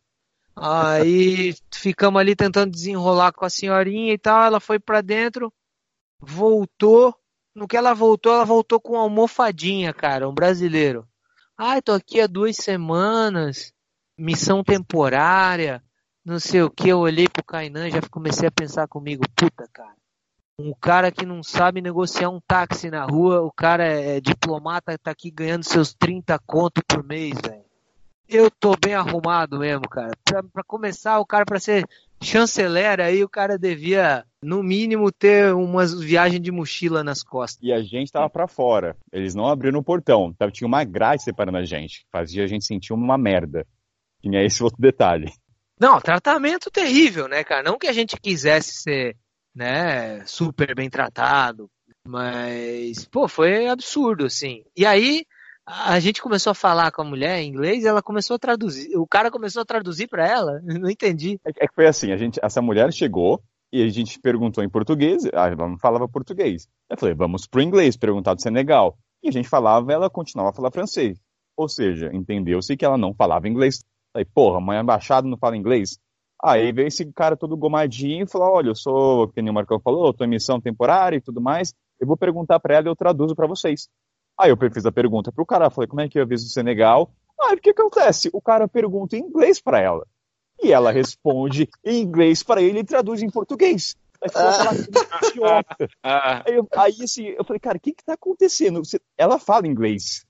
Aí 0.55 1.55
ficamos 1.73 2.19
ali 2.19 2.35
tentando 2.35 2.71
desenrolar 2.71 3.31
com 3.31 3.45
a 3.45 3.49
senhorinha 3.49 4.13
e 4.13 4.17
tal. 4.17 4.43
Ela 4.43 4.59
foi 4.59 4.79
para 4.79 5.01
dentro, 5.01 5.51
voltou. 6.19 7.15
No 7.55 7.67
que 7.67 7.75
ela 7.75 7.95
voltou, 7.95 8.31
ela 8.31 8.45
voltou 8.45 8.79
com 8.79 8.93
uma 8.93 9.01
almofadinha, 9.01 9.91
cara, 9.91 10.29
um 10.29 10.33
brasileiro. 10.33 11.07
Ai, 11.57 11.81
tô 11.81 11.93
aqui 11.93 12.21
há 12.21 12.27
duas 12.27 12.55
semanas, 12.57 13.73
missão 14.17 14.63
temporária, 14.63 15.83
não 16.29 16.39
sei 16.39 16.61
o 16.61 16.69
que. 16.69 16.89
Eu 16.89 16.99
olhei 16.99 17.27
pro 17.27 17.43
Kainan 17.43 17.89
já 17.89 18.01
comecei 18.09 18.47
a 18.47 18.51
pensar 18.51 18.87
comigo, 18.87 19.23
puta, 19.35 19.67
cara. 19.73 19.95
Um 20.59 20.73
cara 20.73 21.11
que 21.11 21.25
não 21.25 21.41
sabe 21.41 21.81
negociar 21.81 22.29
um 22.29 22.39
táxi 22.39 22.89
na 22.89 23.05
rua, 23.05 23.41
o 23.41 23.51
cara 23.51 23.85
é, 23.85 24.17
é 24.17 24.21
diplomata, 24.21 24.97
tá 24.97 25.11
aqui 25.11 25.31
ganhando 25.31 25.63
seus 25.63 25.93
30 25.93 26.37
conto 26.45 26.81
por 26.85 27.03
mês, 27.03 27.33
velho. 27.41 27.63
Eu 28.27 28.51
tô 28.51 28.75
bem 28.75 28.93
arrumado 28.93 29.57
mesmo, 29.57 29.89
cara. 29.89 30.11
Pra, 30.23 30.43
pra 30.43 30.63
começar, 30.63 31.17
o 31.19 31.25
cara, 31.25 31.45
pra 31.45 31.59
ser 31.59 31.83
chanceler, 32.21 32.99
aí 32.99 33.23
o 33.23 33.29
cara 33.29 33.57
devia, 33.57 34.23
no 34.43 34.61
mínimo, 34.61 35.11
ter 35.11 35.51
umas 35.55 35.99
viagens 35.99 36.41
de 36.41 36.51
mochila 36.51 37.03
nas 37.03 37.23
costas. 37.23 37.63
E 37.63 37.73
a 37.73 37.81
gente 37.81 38.11
tava 38.11 38.29
para 38.29 38.47
fora. 38.47 38.95
Eles 39.11 39.33
não 39.33 39.47
abriram 39.47 39.79
o 39.79 39.83
portão. 39.83 40.35
Tinha 40.51 40.67
uma 40.67 40.83
grade 40.83 41.23
separando 41.23 41.57
a 41.57 41.65
gente. 41.65 42.05
Fazia 42.11 42.43
a 42.43 42.47
gente 42.47 42.65
sentir 42.65 42.93
uma 42.93 43.17
merda. 43.17 43.65
Tinha 44.21 44.43
esse 44.43 44.61
outro 44.61 44.79
detalhe. 44.79 45.33
Não, 45.79 46.01
tratamento 46.01 46.69
terrível, 46.69 47.27
né, 47.27 47.43
cara? 47.43 47.63
Não 47.63 47.77
que 47.77 47.87
a 47.87 47.93
gente 47.93 48.19
quisesse 48.19 48.81
ser, 48.81 49.15
né, 49.55 50.25
super 50.25 50.75
bem 50.75 50.89
tratado, 50.89 51.69
mas, 52.05 53.05
pô, 53.05 53.27
foi 53.27 53.67
absurdo, 53.67 54.25
assim. 54.25 54.63
E 54.75 54.85
aí, 54.85 55.23
a 55.65 55.99
gente 55.99 56.21
começou 56.21 56.51
a 56.51 56.55
falar 56.55 56.91
com 56.91 57.01
a 57.01 57.05
mulher 57.05 57.39
em 57.39 57.47
inglês 57.47 57.83
e 57.83 57.87
ela 57.87 58.01
começou 58.01 58.35
a 58.35 58.39
traduzir. 58.39 58.97
O 58.97 59.07
cara 59.07 59.29
começou 59.29 59.61
a 59.61 59.65
traduzir 59.65 60.07
para 60.07 60.27
ela. 60.27 60.59
Não 60.65 60.89
entendi. 60.89 61.39
É, 61.45 61.51
é 61.63 61.67
que 61.67 61.75
foi 61.75 61.87
assim, 61.87 62.11
a 62.11 62.17
gente, 62.17 62.39
essa 62.41 62.61
mulher 62.61 62.91
chegou 62.91 63.41
e 63.71 63.83
a 63.83 63.89
gente 63.89 64.19
perguntou 64.19 64.63
em 64.63 64.69
português, 64.69 65.25
ela 65.31 65.55
não 65.55 65.77
falava 65.77 66.09
português. 66.09 66.67
Eu 66.89 66.97
falei, 66.97 67.13
vamos 67.13 67.45
pro 67.45 67.61
inglês, 67.61 67.95
perguntar 67.95 68.33
do 68.33 68.41
Senegal. 68.41 68.97
E 69.21 69.29
a 69.29 69.31
gente 69.31 69.47
falava, 69.47 69.93
ela 69.93 70.09
continuava 70.09 70.49
a 70.49 70.53
falar 70.53 70.71
francês. 70.71 71.19
Ou 71.55 71.69
seja, 71.69 72.09
entendeu-se 72.11 72.75
que 72.75 72.83
ela 72.83 72.97
não 72.97 73.13
falava 73.13 73.47
inglês. 73.47 73.83
Falei, 74.11 74.25
porra, 74.25 74.59
mãe 74.59 74.79
embaixada 74.79 75.27
não 75.27 75.37
fala 75.37 75.57
inglês? 75.57 75.99
Aí 76.41 76.71
veio 76.71 76.87
esse 76.87 77.05
cara 77.13 77.35
todo 77.35 77.57
gomadinho 77.57 78.23
e 78.23 78.29
falou, 78.29 78.53
olha, 78.53 78.69
eu 78.69 78.75
sou, 78.75 79.27
que 79.29 79.41
nem 79.41 79.51
o 79.51 79.53
Marcão 79.53 79.79
falou, 79.79 80.07
eu 80.07 80.13
tô 80.13 80.23
em 80.23 80.29
missão 80.29 80.59
temporária 80.59 81.17
e 81.17 81.21
tudo 81.21 81.41
mais, 81.41 81.73
eu 81.99 82.07
vou 82.07 82.15
perguntar 82.15 82.59
para 82.59 82.75
ela 82.75 82.87
e 82.87 82.89
eu 82.89 82.95
traduzo 82.95 83.35
para 83.35 83.47
vocês. 83.47 83.89
Aí 84.39 84.49
eu 84.49 84.57
fiz 84.57 84.85
a 84.85 84.91
pergunta 84.91 85.33
pro 85.33 85.45
cara, 85.45 85.69
falei, 85.69 85.87
como 85.87 85.99
é 86.01 86.07
que 86.07 86.17
eu 86.17 86.23
aviso 86.23 86.45
o 86.45 86.49
Senegal? 86.49 87.11
Ah, 87.37 87.53
o 87.53 87.57
que 87.57 87.71
acontece? 87.71 88.29
O 88.33 88.41
cara 88.41 88.67
pergunta 88.67 89.17
em 89.17 89.19
inglês 89.19 89.61
para 89.61 89.81
ela. 89.81 90.05
E 90.61 90.71
ela 90.71 90.91
responde 90.91 91.69
em 91.83 92.01
inglês 92.01 92.41
para 92.41 92.61
ele 92.61 92.79
e 92.79 92.83
traduz 92.83 93.21
em 93.21 93.29
português. 93.29 93.95
Aí, 94.21 94.31
ah. 96.03 96.43
aí, 96.45 96.55
eu, 96.55 96.67
aí 96.75 96.95
assim, 97.01 97.27
eu 97.27 97.43
falei, 97.43 97.59
cara, 97.59 97.77
o 97.77 97.79
que 97.79 97.93
que 97.93 98.03
tá 98.03 98.13
acontecendo? 98.13 98.83
Você, 98.83 98.99
ela 99.17 99.39
fala 99.39 99.67
inglês. 99.67 100.25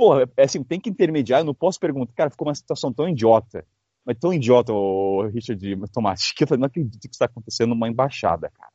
Porra, 0.00 0.26
é 0.34 0.44
assim, 0.44 0.64
tem 0.64 0.80
que 0.80 0.88
intermediar, 0.88 1.40
eu 1.40 1.44
não 1.44 1.54
posso 1.54 1.78
perguntar. 1.78 2.14
Cara, 2.14 2.30
ficou 2.30 2.48
uma 2.48 2.54
situação 2.54 2.90
tão 2.90 3.06
idiota. 3.06 3.66
Mas 4.02 4.16
tão 4.18 4.32
idiota, 4.32 4.72
o 4.72 5.26
Richard 5.26 5.62
Tomás, 5.92 6.32
que 6.32 6.42
eu 6.42 6.56
não 6.56 6.66
acredito 6.66 7.02
que 7.02 7.14
está 7.14 7.26
acontecendo 7.26 7.68
numa 7.68 7.86
embaixada, 7.86 8.50
cara. 8.50 8.72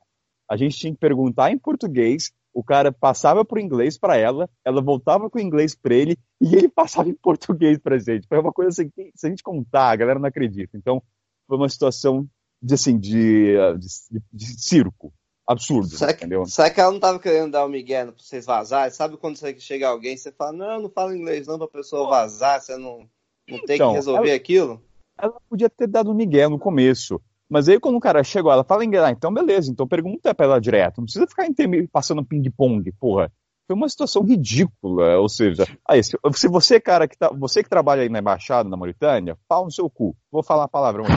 A 0.48 0.56
gente 0.56 0.78
tinha 0.78 0.94
que 0.94 1.00
perguntar 1.00 1.52
em 1.52 1.58
português 1.58 2.32
o 2.54 2.64
cara 2.64 2.92
passava 2.92 3.44
para 3.44 3.58
o 3.58 3.60
inglês 3.60 3.98
para 3.98 4.16
ela, 4.18 4.48
ela 4.64 4.84
voltava 4.84 5.28
com 5.28 5.40
o 5.40 5.42
inglês 5.42 5.76
para 5.76 5.96
ele 5.96 6.16
e 6.40 6.56
ele 6.56 6.70
passava 6.70 7.10
em 7.10 7.14
português 7.16 7.80
para 7.80 7.98
gente. 7.98 8.28
Foi 8.28 8.40
uma 8.40 8.54
coisa 8.54 8.70
assim, 8.70 8.90
que, 8.92 9.12
se 9.16 9.26
a 9.26 9.30
gente 9.30 9.42
contar, 9.42 9.90
a 9.90 9.96
galera 9.96 10.20
não 10.20 10.30
acredita. 10.30 10.78
Então, 10.78 11.02
foi 11.48 11.58
uma 11.58 11.68
situação 11.68 12.30
de, 12.62 12.76
assim, 12.76 13.00
de, 13.00 13.56
de, 13.78 14.22
de 14.32 14.62
circo. 14.62 15.12
Absurdo, 15.48 15.90
será 15.90 16.12
que, 16.12 16.26
entendeu? 16.26 16.46
Será 16.46 16.70
que 16.72 16.80
ela 16.80 16.90
não 16.90 16.98
estava 16.98 17.20
querendo 17.20 17.52
dar 17.52 17.64
o 17.64 17.68
um 17.68 17.72
migué 17.72 18.04
para 18.04 18.14
vocês 18.18 18.46
vazarem? 18.46 18.92
Sabe 18.92 19.16
quando 19.18 19.38
você 19.38 19.58
chega 19.60 19.88
alguém, 19.88 20.18
você 20.18 20.32
fala, 20.32 20.54
não, 20.54 20.82
não 20.82 20.90
fala 20.90 21.16
inglês 21.16 21.46
não, 21.46 21.58
para 21.58 21.68
a 21.68 21.70
pessoa 21.70 22.10
vazar, 22.10 22.60
você 22.60 22.76
não, 22.78 23.08
não 23.48 23.60
tem 23.66 23.76
então, 23.76 23.90
que 23.90 23.96
resolver 23.96 24.30
ela, 24.30 24.38
aquilo? 24.38 24.82
Ela 25.20 25.40
podia 25.48 25.70
ter 25.70 25.88
dado 25.88 26.10
um 26.10 26.16
migué 26.16 26.48
no 26.48 26.58
começo. 26.58 27.22
Mas 27.48 27.70
aí 27.70 27.80
quando 27.80 27.96
o 27.96 28.02
cara 28.02 28.24
chegou, 28.24 28.52
ela 28.52 28.64
fala 28.64 28.84
inglês, 28.84 29.04
ah, 29.04 29.12
então 29.12 29.32
beleza, 29.32 29.72
então 29.72 29.88
pergunta 29.88 30.34
pra 30.34 30.48
ela 30.48 30.60
direto. 30.60 30.98
Não 30.98 31.06
precisa 31.06 31.28
ficar 31.28 31.46
passando 31.92 32.26
ping-pong, 32.26 32.92
porra. 32.94 33.32
Foi 33.68 33.76
uma 33.76 33.90
situação 33.90 34.24
ridícula, 34.24 35.18
ou 35.18 35.28
seja, 35.28 35.66
aí, 35.88 36.04
se, 36.04 36.16
se 36.36 36.48
você, 36.48 36.80
cara, 36.80 37.08
que 37.08 37.18
tá, 37.18 37.30
você 37.30 37.64
que 37.64 37.70
trabalha 37.70 38.04
aí 38.04 38.10
na 38.10 38.20
embaixada 38.20 38.70
na 38.70 38.78
Mauritânia, 38.78 39.36
pau 39.48 39.66
no 39.66 39.72
seu 39.72 39.90
cu. 39.90 40.16
Vou 40.32 40.44
falar 40.44 40.66
a 40.66 40.68
palavra 40.68 41.02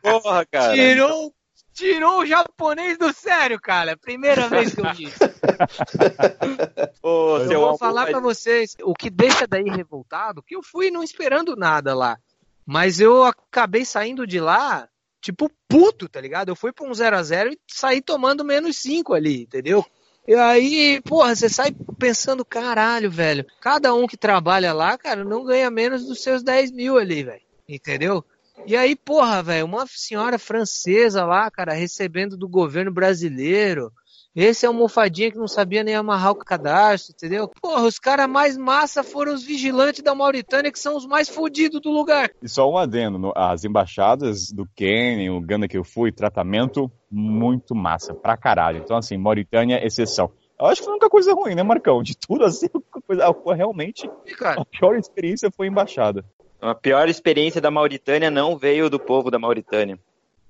Porra, 0.00 0.46
cara. 0.46 0.74
Tirou, 0.74 1.33
tirou 1.74 2.20
o 2.20 2.26
japonês 2.26 2.96
do 2.96 3.12
sério, 3.12 3.60
cara. 3.60 3.96
Primeira 3.96 4.48
vez 4.48 4.74
que 4.74 4.80
eu 4.80 4.94
vi. 4.94 5.12
Ô, 7.02 7.38
eu 7.38 7.60
vou 7.60 7.76
falar 7.76 8.06
para 8.06 8.20
vocês, 8.20 8.76
o 8.82 8.94
que 8.94 9.10
deixa 9.10 9.46
daí 9.46 9.64
revoltado, 9.64 10.42
que 10.42 10.56
eu 10.56 10.62
fui 10.62 10.90
não 10.90 11.02
esperando 11.02 11.56
nada 11.56 11.94
lá. 11.94 12.16
Mas 12.64 13.00
eu 13.00 13.24
acabei 13.24 13.84
saindo 13.84 14.26
de 14.26 14.40
lá, 14.40 14.88
tipo, 15.20 15.50
puto, 15.68 16.08
tá 16.08 16.20
ligado? 16.20 16.48
Eu 16.48 16.56
fui 16.56 16.72
pra 16.72 16.86
um 16.86 16.94
0 16.94 17.16
a 17.16 17.22
0 17.22 17.52
e 17.52 17.58
saí 17.68 18.00
tomando 18.00 18.44
menos 18.44 18.76
5 18.78 19.12
ali, 19.12 19.42
entendeu? 19.42 19.84
E 20.26 20.34
aí, 20.34 21.02
porra, 21.02 21.36
você 21.36 21.50
sai 21.50 21.76
pensando, 21.98 22.44
caralho, 22.44 23.10
velho. 23.10 23.44
Cada 23.60 23.92
um 23.92 24.06
que 24.06 24.16
trabalha 24.16 24.72
lá, 24.72 24.96
cara, 24.96 25.22
não 25.22 25.44
ganha 25.44 25.70
menos 25.70 26.06
dos 26.06 26.22
seus 26.22 26.42
10 26.42 26.72
mil 26.72 26.96
ali, 26.96 27.22
velho. 27.22 27.42
Entendeu? 27.68 28.24
E 28.66 28.76
aí, 28.76 28.96
porra, 28.96 29.42
velho, 29.42 29.66
uma 29.66 29.86
senhora 29.86 30.38
francesa 30.38 31.24
lá, 31.24 31.50
cara, 31.50 31.72
recebendo 31.72 32.36
do 32.36 32.48
governo 32.48 32.92
brasileiro 32.92 33.92
esse 34.34 34.66
é 34.66 34.70
um 34.70 34.74
mofadinha 34.74 35.30
que 35.30 35.38
não 35.38 35.46
sabia 35.46 35.84
nem 35.84 35.94
amarrar 35.94 36.32
o 36.32 36.36
cadastro, 36.36 37.14
entendeu? 37.14 37.48
Porra, 37.62 37.82
os 37.82 38.00
caras 38.00 38.28
mais 38.28 38.58
massa 38.58 39.04
foram 39.04 39.32
os 39.32 39.44
vigilantes 39.44 40.02
da 40.02 40.12
Mauritânia, 40.12 40.72
que 40.72 40.78
são 40.78 40.96
os 40.96 41.06
mais 41.06 41.28
fodidos 41.28 41.80
do 41.80 41.90
lugar. 41.90 42.30
E 42.42 42.48
só 42.48 42.68
um 42.68 42.76
adendo, 42.76 43.32
as 43.36 43.64
embaixadas 43.64 44.50
do 44.50 44.66
Quênia, 44.74 45.32
o 45.32 45.40
Gana 45.40 45.68
que 45.68 45.78
eu 45.78 45.84
fui, 45.84 46.10
tratamento 46.10 46.90
muito 47.08 47.76
massa, 47.76 48.12
pra 48.12 48.36
caralho. 48.36 48.78
Então, 48.78 48.96
assim, 48.96 49.16
Mauritânia, 49.16 49.84
exceção. 49.86 50.32
Eu 50.58 50.66
acho 50.66 50.80
que 50.80 50.84
foi 50.84 50.92
a 50.92 50.96
única 50.96 51.10
coisa 51.10 51.32
ruim, 51.32 51.54
né, 51.54 51.62
Marcão? 51.62 52.02
De 52.02 52.16
tudo 52.16 52.44
assim, 52.44 52.66
coisa, 53.06 53.32
realmente, 53.54 54.10
a 54.40 54.64
pior 54.64 54.96
experiência 54.96 55.48
foi 55.48 55.68
embaixada. 55.68 56.24
A 56.64 56.74
pior 56.74 57.10
experiência 57.10 57.60
da 57.60 57.70
Mauritânia 57.70 58.30
não 58.30 58.56
veio 58.56 58.88
do 58.88 58.98
povo 58.98 59.30
da 59.30 59.38
Mauritânia. 59.38 60.00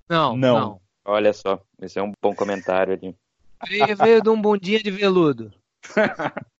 Não, 0.09 0.37
não. 0.37 0.61
não. 0.61 0.81
Olha 1.05 1.33
só, 1.33 1.61
esse 1.83 1.99
é 1.99 2.03
um 2.05 2.13
bom 2.23 2.33
comentário 2.33 2.93
ali. 2.93 3.17
Veio, 3.69 3.97
veio 3.97 4.23
de 4.23 4.29
um 4.29 4.41
bundinha 4.41 4.81
de 4.81 4.93
veludo. 4.93 5.53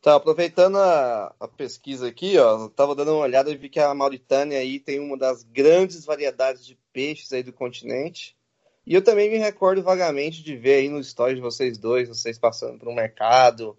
Tá, 0.00 0.14
aproveitando 0.14 0.78
a, 0.78 1.34
a, 1.40 1.48
pesquisa 1.48 2.06
aqui, 2.06 2.38
ó, 2.38 2.68
tava 2.68 2.94
dando 2.94 3.10
uma 3.10 3.24
olhada 3.24 3.50
e 3.50 3.56
vi 3.56 3.68
que 3.68 3.80
a 3.80 3.92
Mauritânia 3.92 4.60
aí 4.60 4.78
tem 4.78 5.00
uma 5.00 5.18
das 5.18 5.42
grandes 5.42 6.04
variedades 6.04 6.64
de 6.64 6.78
peixes 6.92 7.32
aí 7.32 7.42
do 7.42 7.52
continente. 7.52 8.36
E 8.86 8.94
eu 8.94 9.02
também 9.02 9.28
me 9.28 9.36
recordo 9.38 9.82
vagamente 9.82 10.44
de 10.44 10.56
ver 10.56 10.74
aí 10.74 10.88
no 10.88 11.00
story 11.00 11.34
de 11.34 11.40
vocês 11.40 11.76
dois, 11.76 12.08
vocês 12.08 12.38
passando 12.38 12.78
por 12.78 12.86
um 12.86 12.94
mercado, 12.94 13.76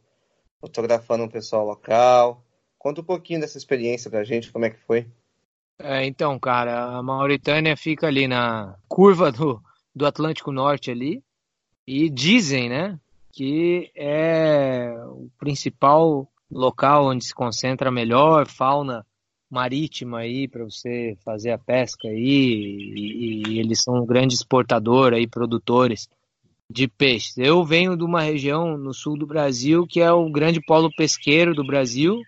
fotografando 0.68 1.24
um 1.24 1.30
pessoal 1.30 1.66
local. 1.66 2.44
Conta 2.78 3.02
um 3.02 3.04
pouquinho 3.04 3.40
dessa 3.40 3.58
experiência 3.58 4.10
pra 4.10 4.24
gente, 4.24 4.52
como 4.52 4.66
é 4.66 4.70
que 4.70 4.80
foi. 4.86 5.08
É, 5.80 6.06
então, 6.06 6.40
cara, 6.40 6.98
a 6.98 7.04
Mauritânia 7.04 7.76
fica 7.76 8.08
ali 8.08 8.28
na 8.28 8.76
curva 8.88 9.32
do, 9.32 9.62
do 9.96 10.06
Atlântico 10.06 10.52
Norte 10.52 10.92
ali. 10.92 11.24
E 11.86 12.10
dizem, 12.10 12.70
né, 12.70 13.00
que 13.32 13.92
é 13.96 14.94
o 15.10 15.30
principal 15.40 16.28
local 16.50 17.08
onde 17.08 17.26
se 17.26 17.34
concentra 17.34 17.90
a 17.90 17.92
melhor 17.92 18.48
fauna 18.48 19.06
marítima 19.50 20.20
aí 20.20 20.48
para 20.48 20.64
você 20.64 21.18
fazer 21.24 21.52
a 21.52 21.58
pesca 21.58 22.08
aí 22.08 22.94
e, 22.96 23.44
e, 23.48 23.60
eles 23.60 23.82
são 23.82 24.02
um 24.02 24.06
grande 24.06 24.34
exportador 24.34 25.14
aí 25.14 25.26
produtores 25.28 26.10
de 26.70 26.88
peixes. 26.88 27.38
Eu 27.38 27.64
venho 27.64 27.98
de 27.98 28.04
uma 28.04 28.22
região 28.22 28.78
no 28.78 28.94
sul 28.94 29.18
do 29.18 29.26
Brasil 29.26 29.86
que 29.88 30.02
é 30.02 30.12
o 30.12 30.30
grande 30.32 30.60
polo 30.66 30.90
pesqueiro 30.96 31.54
do 31.54 31.66
Brasil 31.66 32.22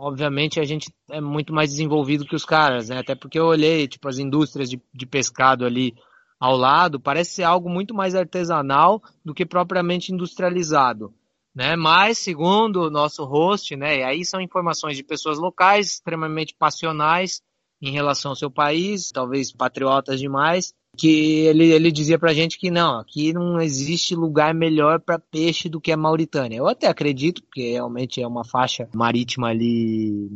obviamente 0.00 0.58
a 0.58 0.64
gente 0.64 0.90
é 1.10 1.20
muito 1.20 1.52
mais 1.52 1.70
desenvolvido 1.70 2.24
que 2.24 2.34
os 2.34 2.44
caras, 2.44 2.88
né? 2.88 2.98
Até 2.98 3.14
porque 3.14 3.38
eu 3.38 3.44
olhei, 3.44 3.86
tipo, 3.86 4.08
as 4.08 4.18
indústrias 4.18 4.70
de, 4.70 4.80
de 4.94 5.06
pescado 5.06 5.66
ali 5.66 5.94
ao 6.40 6.56
lado, 6.56 6.98
parece 6.98 7.34
ser 7.34 7.42
algo 7.42 7.68
muito 7.68 7.94
mais 7.94 8.14
artesanal 8.14 9.02
do 9.22 9.34
que 9.34 9.44
propriamente 9.44 10.10
industrializado. 10.10 11.12
Né? 11.54 11.76
Mas, 11.76 12.18
segundo 12.18 12.84
o 12.84 12.90
nosso 12.90 13.24
host, 13.26 13.76
né, 13.76 13.98
e 13.98 14.02
aí 14.02 14.24
são 14.24 14.40
informações 14.40 14.96
de 14.96 15.04
pessoas 15.04 15.38
locais 15.38 15.88
extremamente 15.88 16.54
passionais 16.58 17.42
em 17.82 17.90
relação 17.90 18.30
ao 18.30 18.36
seu 18.36 18.50
país, 18.50 19.10
talvez 19.12 19.52
patriotas 19.52 20.18
demais, 20.18 20.72
que 20.96 21.46
ele, 21.46 21.72
ele 21.72 21.90
dizia 21.92 22.18
pra 22.18 22.34
gente 22.34 22.58
que 22.58 22.70
não, 22.70 22.98
aqui 22.98 23.32
não 23.32 23.60
existe 23.60 24.14
lugar 24.14 24.52
melhor 24.54 25.00
para 25.00 25.18
peixe 25.18 25.68
do 25.68 25.80
que 25.80 25.92
a 25.92 25.96
Mauritânia. 25.96 26.58
Eu 26.58 26.68
até 26.68 26.86
acredito, 26.88 27.42
porque 27.42 27.72
realmente 27.72 28.20
é 28.20 28.26
uma 28.26 28.44
faixa 28.44 28.88
marítima 28.94 29.48
ali 29.48 30.28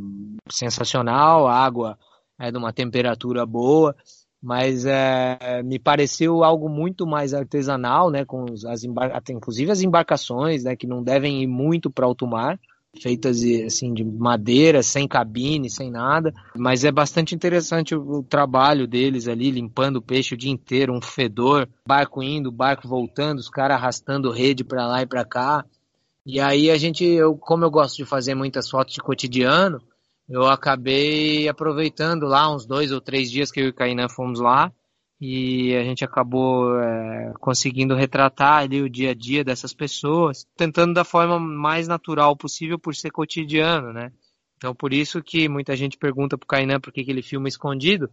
sensacional, 0.50 1.46
a 1.46 1.54
água 1.54 1.98
é 2.38 2.50
de 2.50 2.58
uma 2.58 2.72
temperatura 2.72 3.44
boa, 3.44 3.94
mas 4.42 4.84
é, 4.84 5.62
me 5.62 5.78
pareceu 5.78 6.44
algo 6.44 6.68
muito 6.68 7.06
mais 7.06 7.32
artesanal, 7.32 8.10
né, 8.10 8.24
com 8.24 8.44
as 8.66 8.84
inclusive 9.30 9.70
as 9.70 9.82
embarcações, 9.82 10.64
né, 10.64 10.76
que 10.76 10.86
não 10.86 11.02
devem 11.02 11.42
ir 11.42 11.46
muito 11.46 11.90
para 11.90 12.06
alto 12.06 12.26
mar, 12.26 12.58
feitas 13.00 13.42
assim 13.66 13.92
de 13.92 14.04
madeira, 14.04 14.82
sem 14.82 15.06
cabine, 15.06 15.70
sem 15.70 15.90
nada, 15.90 16.32
mas 16.56 16.84
é 16.84 16.92
bastante 16.92 17.34
interessante 17.34 17.94
o, 17.94 18.18
o 18.18 18.22
trabalho 18.22 18.86
deles 18.86 19.28
ali 19.28 19.50
limpando 19.50 19.96
o 19.96 20.02
peixe 20.02 20.34
o 20.34 20.38
dia 20.38 20.50
inteiro, 20.50 20.92
um 20.92 21.00
fedor, 21.00 21.68
barco 21.86 22.22
indo, 22.22 22.50
barco 22.50 22.88
voltando, 22.88 23.38
os 23.38 23.48
caras 23.48 23.76
arrastando 23.76 24.30
rede 24.30 24.64
para 24.64 24.86
lá 24.86 25.02
e 25.02 25.06
para 25.06 25.24
cá. 25.24 25.64
E 26.26 26.40
aí 26.40 26.70
a 26.70 26.76
gente, 26.78 27.04
eu, 27.04 27.36
como 27.36 27.64
eu 27.64 27.70
gosto 27.70 27.96
de 27.96 28.04
fazer 28.04 28.34
muitas 28.34 28.70
fotos 28.70 28.94
de 28.94 29.00
cotidiano, 29.00 29.80
eu 30.28 30.46
acabei 30.46 31.48
aproveitando 31.48 32.26
lá 32.26 32.52
uns 32.54 32.64
dois 32.64 32.90
ou 32.90 33.00
três 33.00 33.30
dias 33.30 33.50
que 33.50 33.60
eu 33.60 33.66
e 33.66 33.68
o 33.68 33.74
Kainan 33.74 34.08
fomos 34.08 34.40
lá 34.40 34.72
e 35.20 35.74
a 35.76 35.84
gente 35.84 36.04
acabou 36.04 36.78
é, 36.78 37.32
conseguindo 37.40 37.94
retratar 37.94 38.62
ali 38.62 38.82
o 38.82 38.90
dia 38.90 39.10
a 39.10 39.14
dia 39.14 39.44
dessas 39.44 39.72
pessoas, 39.72 40.46
tentando 40.56 40.94
da 40.94 41.04
forma 41.04 41.38
mais 41.38 41.86
natural 41.88 42.36
possível 42.36 42.78
por 42.78 42.94
ser 42.94 43.10
cotidiano, 43.10 43.92
né? 43.92 44.12
Então 44.56 44.74
por 44.74 44.92
isso 44.92 45.22
que 45.22 45.48
muita 45.48 45.76
gente 45.76 45.96
pergunta 45.96 46.36
pro 46.36 46.46
Kainan 46.46 46.80
por 46.80 46.92
que, 46.92 47.04
que 47.04 47.10
ele 47.10 47.22
filma 47.22 47.48
escondido. 47.48 48.10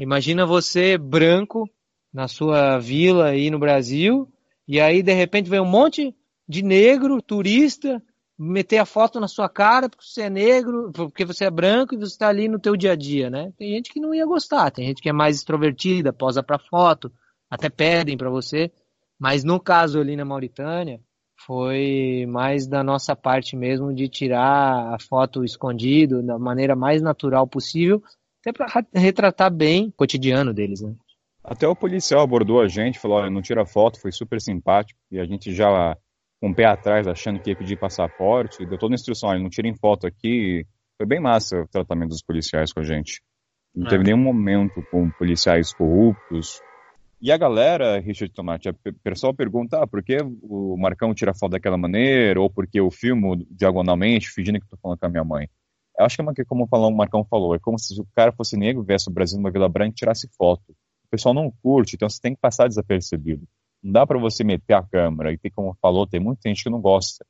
Imagina 0.00 0.46
você 0.46 0.98
branco 0.98 1.68
na 2.12 2.28
sua 2.28 2.78
vila 2.78 3.26
aí 3.28 3.50
no 3.50 3.58
Brasil 3.58 4.28
e 4.66 4.80
aí 4.80 5.02
de 5.02 5.12
repente 5.12 5.50
vem 5.50 5.60
um 5.60 5.64
monte 5.64 6.14
de 6.48 6.62
negro, 6.62 7.22
turista, 7.22 8.02
meter 8.44 8.78
a 8.78 8.84
foto 8.84 9.20
na 9.20 9.28
sua 9.28 9.48
cara 9.48 9.88
porque 9.88 10.04
você 10.04 10.22
é 10.22 10.30
negro, 10.30 10.90
porque 10.92 11.24
você 11.24 11.44
é 11.44 11.50
branco 11.50 11.94
e 11.94 11.98
você 11.98 12.12
está 12.12 12.28
ali 12.28 12.48
no 12.48 12.58
teu 12.58 12.76
dia 12.76 12.92
a 12.92 12.96
dia, 12.96 13.30
né? 13.30 13.52
Tem 13.56 13.70
gente 13.70 13.92
que 13.92 14.00
não 14.00 14.12
ia 14.12 14.26
gostar, 14.26 14.70
tem 14.72 14.86
gente 14.86 15.00
que 15.00 15.08
é 15.08 15.12
mais 15.12 15.36
extrovertida, 15.36 16.12
posa 16.12 16.42
para 16.42 16.58
foto, 16.58 17.12
até 17.48 17.70
pedem 17.70 18.16
para 18.16 18.28
você, 18.28 18.72
mas 19.16 19.44
no 19.44 19.60
caso 19.60 20.00
ali 20.00 20.16
na 20.16 20.24
Mauritânia 20.24 21.00
foi 21.46 22.26
mais 22.28 22.66
da 22.66 22.82
nossa 22.82 23.14
parte 23.14 23.56
mesmo 23.56 23.94
de 23.94 24.08
tirar 24.08 24.92
a 24.92 24.98
foto 24.98 25.44
escondido 25.44 26.20
da 26.20 26.36
maneira 26.36 26.74
mais 26.74 27.00
natural 27.00 27.46
possível, 27.46 28.02
até 28.40 28.52
para 28.52 28.84
retratar 28.92 29.52
bem 29.52 29.86
o 29.86 29.92
cotidiano 29.92 30.52
deles, 30.52 30.80
né? 30.80 30.92
Até 31.44 31.66
o 31.66 31.76
policial 31.76 32.22
abordou 32.22 32.60
a 32.60 32.66
gente, 32.66 32.98
falou, 32.98 33.18
olha, 33.18 33.30
não 33.30 33.42
tira 33.42 33.64
foto, 33.64 34.00
foi 34.00 34.10
super 34.10 34.40
simpático, 34.40 34.98
e 35.10 35.20
a 35.20 35.24
gente 35.24 35.52
já 35.54 35.96
com 36.42 36.50
o 36.50 36.54
pé 36.54 36.64
atrás, 36.64 37.06
achando 37.06 37.38
que 37.38 37.50
ia 37.50 37.56
pedir 37.56 37.78
passaporte, 37.78 38.66
deu 38.66 38.76
toda 38.76 38.94
a 38.94 38.96
instrução, 38.96 39.28
olha, 39.30 39.38
não 39.38 39.48
tirem 39.48 39.76
foto 39.76 40.08
aqui. 40.08 40.66
Foi 40.96 41.06
bem 41.06 41.20
massa 41.20 41.60
o 41.60 41.68
tratamento 41.68 42.08
dos 42.08 42.20
policiais 42.20 42.72
com 42.72 42.80
a 42.80 42.82
gente. 42.82 43.22
Não 43.72 43.86
é. 43.86 43.90
teve 43.90 44.02
nenhum 44.02 44.18
momento 44.18 44.82
com 44.90 45.08
policiais 45.12 45.72
corruptos. 45.72 46.60
E 47.20 47.30
a 47.30 47.38
galera, 47.38 48.00
Richard 48.00 48.34
Tomate, 48.34 48.68
a 48.68 48.74
pessoal 49.04 49.32
pergunta, 49.32 49.80
ah, 49.80 49.86
por 49.86 50.02
que 50.02 50.18
o 50.42 50.76
Marcão 50.76 51.14
tira 51.14 51.32
foto 51.32 51.52
daquela 51.52 51.78
maneira, 51.78 52.40
ou 52.40 52.50
por 52.50 52.66
que 52.66 52.80
eu 52.80 52.90
filmo 52.90 53.36
diagonalmente, 53.48 54.28
fingindo 54.28 54.58
que 54.58 54.64
estou 54.64 54.78
falando 54.82 54.98
com 54.98 55.06
a 55.06 55.10
minha 55.10 55.24
mãe. 55.24 55.48
Eu 55.96 56.04
acho 56.04 56.16
que 56.16 56.40
é 56.40 56.44
como 56.44 56.66
o 56.68 56.90
Marcão 56.90 57.24
falou, 57.24 57.54
é 57.54 57.60
como 57.60 57.78
se 57.78 58.00
o 58.00 58.06
cara 58.16 58.32
fosse 58.32 58.56
negro, 58.56 58.82
viesse 58.82 59.08
o 59.08 59.12
Brasil 59.12 59.38
numa 59.38 59.52
Vila 59.52 59.68
Branca 59.68 59.92
e 59.92 59.94
tirasse 59.94 60.28
foto. 60.36 60.72
O 61.04 61.08
pessoal 61.08 61.32
não 61.32 61.52
curte, 61.62 61.94
então 61.94 62.08
você 62.10 62.18
tem 62.20 62.34
que 62.34 62.40
passar 62.40 62.66
desapercebido. 62.66 63.46
Não 63.82 63.92
dá 63.92 64.06
para 64.06 64.18
você 64.18 64.44
meter 64.44 64.74
a 64.74 64.82
câmera. 64.82 65.32
E 65.32 65.38
tem, 65.38 65.50
como 65.50 65.76
falou, 65.80 66.06
tem 66.06 66.20
muita 66.20 66.48
gente 66.48 66.62
que 66.62 66.70
não 66.70 66.80
gosta. 66.80 67.24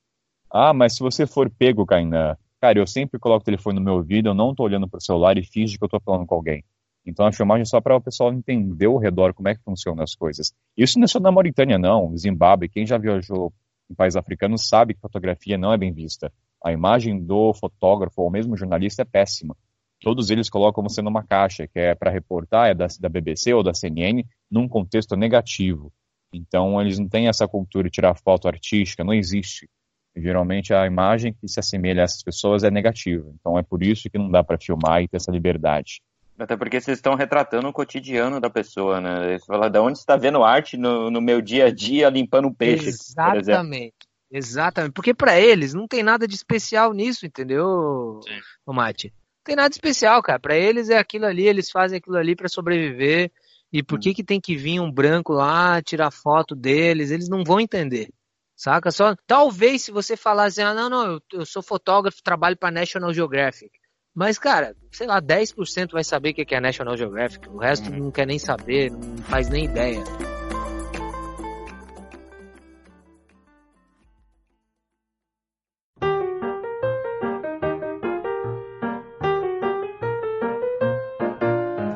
Ah, 0.50 0.74
mas 0.74 0.94
se 0.94 1.00
você 1.00 1.26
for 1.26 1.48
pego, 1.50 1.86
Kainan, 1.86 2.36
cara, 2.60 2.78
eu 2.78 2.86
sempre 2.86 3.18
coloco 3.18 3.42
o 3.42 3.44
telefone 3.44 3.78
no 3.78 3.84
meu 3.84 3.94
ouvido, 3.94 4.28
eu 4.28 4.34
não 4.34 4.54
tô 4.54 4.64
olhando 4.64 4.88
pro 4.88 5.00
celular 5.00 5.38
e 5.38 5.42
finge 5.42 5.78
que 5.78 5.84
eu 5.84 5.88
tô 5.88 5.98
falando 5.98 6.26
com 6.26 6.34
alguém. 6.34 6.62
Então 7.04 7.26
a 7.26 7.32
filmagem 7.32 7.62
é 7.62 7.64
só 7.64 7.80
para 7.80 7.96
o 7.96 8.00
pessoal 8.00 8.32
entender 8.32 8.86
ao 8.86 8.98
redor 8.98 9.34
como 9.34 9.48
é 9.48 9.54
que 9.54 9.62
funcionam 9.62 10.04
as 10.04 10.14
coisas. 10.14 10.52
Isso 10.76 10.98
não 10.98 11.04
é 11.04 11.08
só 11.08 11.18
na 11.18 11.32
Mauritânia, 11.32 11.78
não. 11.78 12.16
Zimbábue, 12.16 12.68
quem 12.68 12.86
já 12.86 12.98
viajou 12.98 13.52
em 13.90 13.94
país 13.94 14.14
africano 14.14 14.56
sabe 14.58 14.94
que 14.94 15.00
fotografia 15.00 15.58
não 15.58 15.72
é 15.72 15.78
bem 15.78 15.92
vista. 15.92 16.32
A 16.64 16.72
imagem 16.72 17.18
do 17.24 17.52
fotógrafo 17.54 18.22
ou 18.22 18.30
mesmo 18.30 18.56
jornalista 18.56 19.02
é 19.02 19.04
péssima. 19.04 19.56
Todos 20.00 20.30
eles 20.30 20.50
colocam 20.50 20.82
você 20.82 21.00
numa 21.00 21.22
caixa, 21.22 21.66
que 21.66 21.78
é 21.78 21.94
para 21.94 22.10
reportar, 22.10 22.70
é 22.70 22.74
da, 22.74 22.86
da 23.00 23.08
BBC 23.08 23.52
ou 23.54 23.62
da 23.62 23.72
CNN, 23.72 24.24
num 24.50 24.68
contexto 24.68 25.16
negativo. 25.16 25.92
Então, 26.32 26.80
eles 26.80 26.98
não 26.98 27.08
têm 27.08 27.28
essa 27.28 27.46
cultura 27.46 27.84
de 27.84 27.90
tirar 27.90 28.14
foto 28.14 28.48
artística, 28.48 29.04
não 29.04 29.12
existe. 29.12 29.68
Geralmente, 30.16 30.74
a 30.74 30.86
imagem 30.86 31.32
que 31.32 31.48
se 31.48 31.58
assemelha 31.58 32.02
a 32.02 32.04
essas 32.04 32.22
pessoas 32.22 32.64
é 32.64 32.70
negativa. 32.70 33.30
Então, 33.40 33.58
é 33.58 33.62
por 33.62 33.82
isso 33.82 34.10
que 34.10 34.18
não 34.18 34.30
dá 34.30 34.42
para 34.44 34.58
filmar 34.58 35.02
e 35.02 35.08
ter 35.08 35.16
essa 35.16 35.32
liberdade. 35.32 36.02
Até 36.38 36.56
porque 36.56 36.80
vocês 36.80 36.98
estão 36.98 37.14
retratando 37.14 37.68
o 37.68 37.72
cotidiano 37.72 38.40
da 38.40 38.50
pessoa, 38.50 39.00
né? 39.00 39.38
Você 39.38 39.46
fala, 39.46 39.70
de 39.70 39.78
onde 39.78 39.98
você 39.98 40.02
está 40.02 40.16
vendo 40.16 40.42
arte 40.42 40.76
no, 40.76 41.10
no, 41.10 41.20
meu 41.20 41.40
dia 41.40 41.66
a 41.66 41.70
dia 41.70 42.08
limpando 42.08 42.48
um 42.48 42.54
peixe? 42.54 42.88
Exatamente. 42.88 43.94
Exatamente. 44.30 44.92
Porque 44.92 45.14
para 45.14 45.38
eles 45.38 45.74
não 45.74 45.86
tem 45.86 46.02
nada 46.02 46.26
de 46.26 46.34
especial 46.34 46.92
nisso, 46.92 47.26
entendeu, 47.26 48.20
Sim. 48.26 48.40
Mate? 48.66 49.08
Não 49.08 49.44
tem 49.44 49.56
nada 49.56 49.68
de 49.68 49.74
especial, 49.74 50.22
cara. 50.22 50.40
Para 50.40 50.56
eles 50.56 50.88
é 50.88 50.98
aquilo 50.98 51.26
ali, 51.26 51.46
eles 51.46 51.70
fazem 51.70 51.98
aquilo 51.98 52.16
ali 52.16 52.34
para 52.34 52.48
sobreviver. 52.48 53.30
E 53.72 53.82
por 53.82 53.96
hum. 53.96 54.00
que, 54.00 54.14
que 54.14 54.24
tem 54.24 54.40
que 54.40 54.56
vir 54.56 54.80
um 54.80 54.92
branco 54.92 55.32
lá 55.32 55.80
tirar 55.82 56.10
foto 56.10 56.54
deles? 56.54 57.10
Eles 57.10 57.28
não 57.28 57.42
vão 57.42 57.60
entender. 57.60 58.08
Saca? 58.54 58.90
Só, 58.90 59.16
talvez 59.26 59.82
se 59.82 59.90
você 59.90 60.16
falar 60.16 60.44
assim, 60.44 60.62
ah, 60.62 60.74
não, 60.74 60.88
não, 60.88 61.12
eu, 61.12 61.20
eu 61.32 61.46
sou 61.46 61.62
fotógrafo, 61.62 62.22
trabalho 62.22 62.56
para 62.56 62.70
National 62.70 63.12
Geographic. 63.12 63.70
Mas, 64.14 64.38
cara, 64.38 64.76
sei 64.90 65.06
lá, 65.06 65.22
10% 65.22 65.92
vai 65.92 66.04
saber 66.04 66.30
o 66.30 66.34
que 66.34 66.54
é 66.54 66.60
National 66.60 66.96
Geographic. 66.96 67.48
O 67.48 67.58
resto 67.58 67.90
hum. 67.90 67.98
não 67.98 68.10
quer 68.10 68.26
nem 68.26 68.38
saber, 68.38 68.90
não 68.90 69.16
faz 69.24 69.48
nem 69.48 69.64
ideia. 69.64 70.04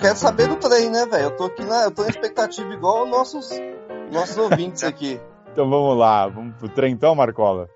Quero 0.07 0.19
saber 0.19 0.47
do 0.47 0.57
trem, 0.57 0.89
né, 0.89 1.05
velho? 1.05 1.25
Eu 1.25 1.37
tô 1.37 1.45
aqui 1.47 1.65
na, 1.65 1.85
eu 1.85 1.91
tô 1.91 2.03
na 2.03 2.09
expectativa 2.09 2.73
igual 2.73 3.05
os 3.05 3.11
nossos, 3.11 3.51
nossos 4.13 4.39
ouvintes 4.39 4.85
aqui. 4.85 5.21
Então 5.51 5.69
vamos 5.69 5.99
lá, 5.99 6.29
vamos 6.29 6.55
pro 6.57 6.69
trem 6.69 6.93
então, 6.93 7.13
Marcola? 7.15 7.69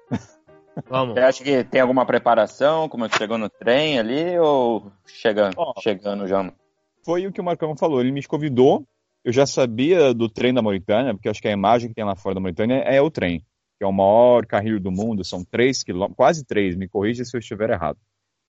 Vamos. 0.88 1.14
Você 1.14 1.20
acha 1.20 1.42
que 1.42 1.64
tem 1.64 1.80
alguma 1.80 2.06
preparação? 2.06 2.88
Como 2.88 3.04
é 3.04 3.08
que 3.08 3.18
chegou 3.18 3.36
no 3.36 3.50
trem 3.50 3.98
ali 3.98 4.38
ou 4.38 4.92
chegando, 5.06 5.54
oh, 5.58 5.72
chegando 5.80 6.28
já? 6.28 6.52
Foi 7.04 7.26
o 7.26 7.32
que 7.32 7.40
o 7.40 7.44
Marcão 7.44 7.76
falou, 7.76 8.00
ele 8.00 8.12
me 8.12 8.22
convidou, 8.22 8.86
eu 9.24 9.32
já 9.32 9.44
sabia 9.44 10.14
do 10.14 10.28
trem 10.28 10.54
da 10.54 10.62
Mauritânia, 10.62 11.12
porque 11.12 11.28
acho 11.28 11.42
que 11.42 11.48
a 11.48 11.52
imagem 11.52 11.88
que 11.88 11.96
tem 11.96 12.04
lá 12.04 12.14
fora 12.14 12.36
da 12.36 12.40
Mauritânia 12.40 12.76
é 12.76 13.02
o 13.02 13.10
trem, 13.10 13.40
que 13.76 13.84
é 13.84 13.86
o 13.86 13.92
maior 13.92 14.46
carril 14.46 14.78
do 14.78 14.92
mundo, 14.92 15.24
são 15.24 15.44
três 15.44 15.82
quilômetros, 15.82 16.16
quase 16.16 16.44
três, 16.44 16.76
me 16.76 16.88
corrija 16.88 17.24
se 17.24 17.36
eu 17.36 17.40
estiver 17.40 17.70
errado. 17.70 17.98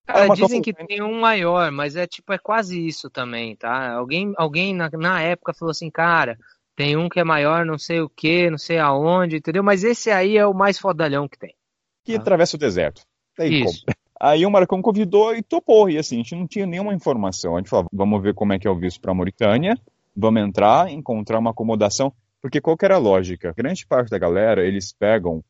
Cara, 0.06 0.26
é 0.26 0.30
dizem 0.30 0.62
que 0.62 0.74
tem 0.74 1.02
um 1.02 1.20
maior, 1.20 1.72
mas 1.72 1.96
é 1.96 2.06
tipo, 2.08 2.34
é 2.34 2.38
quase 2.38 2.86
isso 2.86 3.10
também, 3.10 3.56
tá? 3.56 3.94
Alguém, 3.94 4.34
alguém 4.38 4.74
na, 4.74 4.90
na 4.90 5.22
época 5.22 5.54
falou 5.54 5.72
assim, 5.72 5.90
cara, 5.90 6.38
tem 6.76 6.98
um 6.98 7.08
que 7.08 7.20
é 7.20 7.24
maior, 7.24 7.66
não 7.66 7.78
sei 7.78 8.02
o 8.02 8.10
que, 8.10 8.50
não 8.50 8.58
sei 8.58 8.80
aonde, 8.80 9.38
entendeu? 9.38 9.64
Mas 9.64 9.84
esse 9.84 10.10
aí 10.10 10.38
é 10.38 10.46
o 10.46 10.54
mais 10.54 10.80
fodalhão 10.80 11.28
que 11.28 11.38
tem. 11.38 11.56
Que 12.04 12.16
tá? 12.16 12.22
atravessa 12.22 12.56
o 12.56 12.60
deserto. 12.60 13.04
Aí, 13.40 13.64
isso. 13.64 13.86
Aí 14.20 14.46
o 14.46 14.52
Marcão 14.52 14.84
convidou 14.84 15.36
e 15.36 15.42
topou. 15.42 15.90
E 15.90 15.98
assim, 15.98 16.16
a 16.16 16.18
gente 16.20 16.36
não 16.36 16.48
tinha 16.48 16.68
nenhuma 16.68 16.94
informação. 16.94 17.56
A 17.56 17.60
gente 17.60 17.72
falou, 17.72 17.88
vamos 17.92 18.22
ver 18.22 18.36
como 18.36 18.54
é 18.54 18.60
que 18.60 18.68
é 18.68 18.70
o 18.70 18.78
visto 18.78 19.02
para 19.02 19.16
Mauritânia, 19.16 19.76
vamos 20.16 20.44
entrar, 20.44 20.92
encontrar 20.92 21.40
uma 21.40 21.50
acomodação. 21.50 22.14
Porque 22.40 22.62
qual 22.62 22.78
que 22.78 22.86
era 22.86 22.96
a 22.96 23.00
lógica? 23.00 23.52
Grande 23.58 23.86
parte 23.86 24.12
da 24.12 24.20
galera, 24.20 24.64
eles 24.64 24.94
pegam 24.94 25.44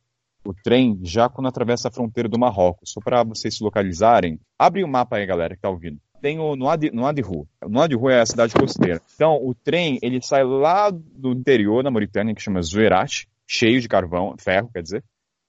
o 0.43 0.53
trem 0.53 0.99
já 1.03 1.29
quando 1.29 1.47
atravessa 1.47 1.87
a 1.87 1.91
fronteira 1.91 2.27
do 2.27 2.39
Marrocos. 2.39 2.91
Só 2.91 2.99
para 2.99 3.23
vocês 3.23 3.57
se 3.57 3.63
localizarem, 3.63 4.39
abre 4.57 4.83
o 4.83 4.87
mapa 4.87 5.17
aí, 5.17 5.25
galera, 5.25 5.55
que 5.55 5.61
tá 5.61 5.69
ouvindo. 5.69 5.99
Tem 6.21 6.39
o 6.39 6.55
Noadi, 6.55 6.91
Noadihu. 6.91 7.47
Noadihu 7.67 8.09
é 8.09 8.21
a 8.21 8.25
cidade 8.25 8.53
costeira. 8.53 9.01
Então, 9.15 9.39
o 9.41 9.55
trem, 9.55 9.97
ele 10.01 10.21
sai 10.21 10.43
lá 10.43 10.91
do 10.91 11.31
interior 11.31 11.83
da 11.83 11.89
Mauritânia, 11.89 12.35
que 12.35 12.41
chama 12.41 12.61
Zuerat, 12.61 13.25
cheio 13.47 13.81
de 13.81 13.87
carvão, 13.87 14.35
ferro, 14.37 14.69
quer 14.71 14.83
dizer, 14.83 15.03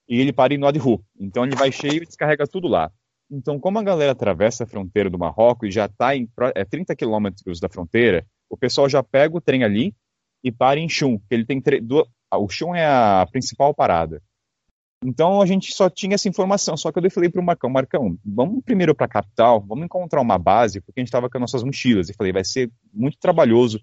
e 0.09 0.19
ele 0.19 0.33
para 0.33 0.55
em 0.55 0.59
Noadihu. 0.59 1.05
Então, 1.19 1.45
ele 1.45 1.55
vai 1.55 1.71
cheio 1.71 2.03
e 2.03 2.07
descarrega 2.07 2.47
tudo 2.47 2.69
lá. 2.69 2.91
Então, 3.31 3.59
como 3.59 3.79
a 3.79 3.83
galera 3.83 4.13
atravessa 4.13 4.65
a 4.65 4.67
fronteira 4.67 5.09
do 5.09 5.19
Marrocos 5.19 5.69
e 5.69 5.73
já 5.73 5.87
está 5.87 6.17
em 6.17 6.29
é, 6.55 6.65
30 6.65 6.95
quilômetros 6.97 7.61
da 7.61 7.69
fronteira, 7.69 8.27
o 8.49 8.57
pessoal 8.57 8.89
já 8.89 9.03
pega 9.03 9.37
o 9.37 9.41
trem 9.41 9.65
ali 9.65 9.95
e 10.45 10.51
para 10.51 10.79
em 10.79 10.89
Chum, 10.89 11.19
ele 11.31 11.47
tem 11.47 11.63
duas, 11.83 12.07
o 12.35 12.49
Chum 12.49 12.75
é 12.75 12.85
a 12.85 13.27
principal 13.31 13.75
parada. 13.75 14.23
Então 15.05 15.43
a 15.43 15.47
gente 15.47 15.75
só 15.75 15.91
tinha 15.91 16.15
essa 16.15 16.29
informação, 16.29 16.77
só 16.77 16.93
que 16.93 16.99
eu 16.99 17.11
falei 17.11 17.29
para 17.29 17.41
o 17.41 17.45
Marcão, 17.45 17.69
Marcão, 17.69 18.17
vamos 18.25 18.63
primeiro 18.65 18.95
para 18.95 19.07
a 19.07 19.09
capital, 19.09 19.61
vamos 19.61 19.85
encontrar 19.85 20.21
uma 20.21 20.39
base, 20.39 20.81
porque 20.81 21.01
a 21.01 21.03
gente 21.03 21.09
estava 21.09 21.29
com 21.29 21.39
as 21.39 21.41
nossas 21.41 21.65
mochilas. 21.65 22.09
E 22.09 22.15
falei, 22.15 22.33
vai 22.33 22.45
ser 22.45 22.71
muito 22.93 23.19
trabalhoso 23.19 23.81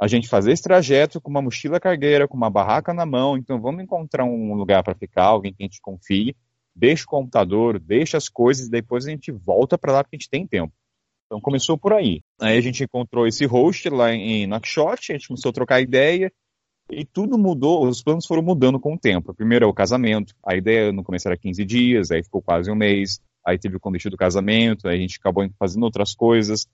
a 0.00 0.06
gente 0.06 0.28
fazer 0.28 0.52
esse 0.52 0.62
trajeto 0.62 1.20
com 1.20 1.28
uma 1.28 1.42
mochila 1.42 1.78
cargueira, 1.78 2.26
com 2.26 2.36
uma 2.36 2.48
barraca 2.48 2.94
na 2.94 3.04
mão, 3.04 3.36
então 3.36 3.60
vamos 3.60 3.82
encontrar 3.82 4.24
um 4.24 4.54
lugar 4.54 4.82
para 4.82 4.94
ficar, 4.94 5.24
alguém 5.24 5.52
que 5.52 5.62
a 5.62 5.66
gente 5.66 5.80
confie, 5.82 6.34
deixa 6.74 7.04
o 7.04 7.08
computador, 7.08 7.78
deixa 7.78 8.16
as 8.16 8.28
coisas, 8.28 8.68
e 8.68 8.70
depois 8.70 9.06
a 9.06 9.10
gente 9.10 9.30
volta 9.30 9.76
para 9.76 9.92
lá 9.92 10.04
porque 10.04 10.16
a 10.16 10.18
gente 10.18 10.30
tem 10.30 10.46
tempo. 10.46 10.72
Então 11.26 11.40
começou 11.40 11.76
por 11.76 11.92
aí. 11.92 12.22
Aí 12.40 12.56
a 12.56 12.60
gente 12.60 12.82
encontrou 12.82 13.26
esse 13.26 13.44
host 13.44 13.88
lá 13.90 14.12
em 14.12 14.46
Nakshot, 14.46 15.12
a 15.12 15.16
gente 15.16 15.28
começou 15.28 15.50
a 15.50 15.52
trocar 15.52 15.80
ideia, 15.82 16.32
e 16.90 17.04
tudo 17.04 17.38
mudou, 17.38 17.86
os 17.86 18.02
planos 18.02 18.26
foram 18.26 18.42
mudando 18.42 18.78
com 18.78 18.94
o 18.94 18.98
tempo. 18.98 19.32
Primeiro 19.34 19.64
é 19.64 19.68
o 19.68 19.72
casamento, 19.72 20.34
a 20.44 20.56
ideia 20.56 20.92
no 20.92 21.04
começo 21.04 21.28
era 21.28 21.36
15 21.36 21.64
dias, 21.64 22.10
aí 22.10 22.22
ficou 22.22 22.42
quase 22.42 22.70
um 22.70 22.74
mês, 22.74 23.20
aí 23.46 23.58
teve 23.58 23.76
o 23.76 23.80
convite 23.80 24.10
do 24.10 24.16
casamento, 24.16 24.88
aí 24.88 24.96
a 24.96 25.00
gente 25.00 25.18
acabou 25.18 25.48
fazendo 25.58 25.84
outras 25.84 26.14
coisas. 26.14 26.66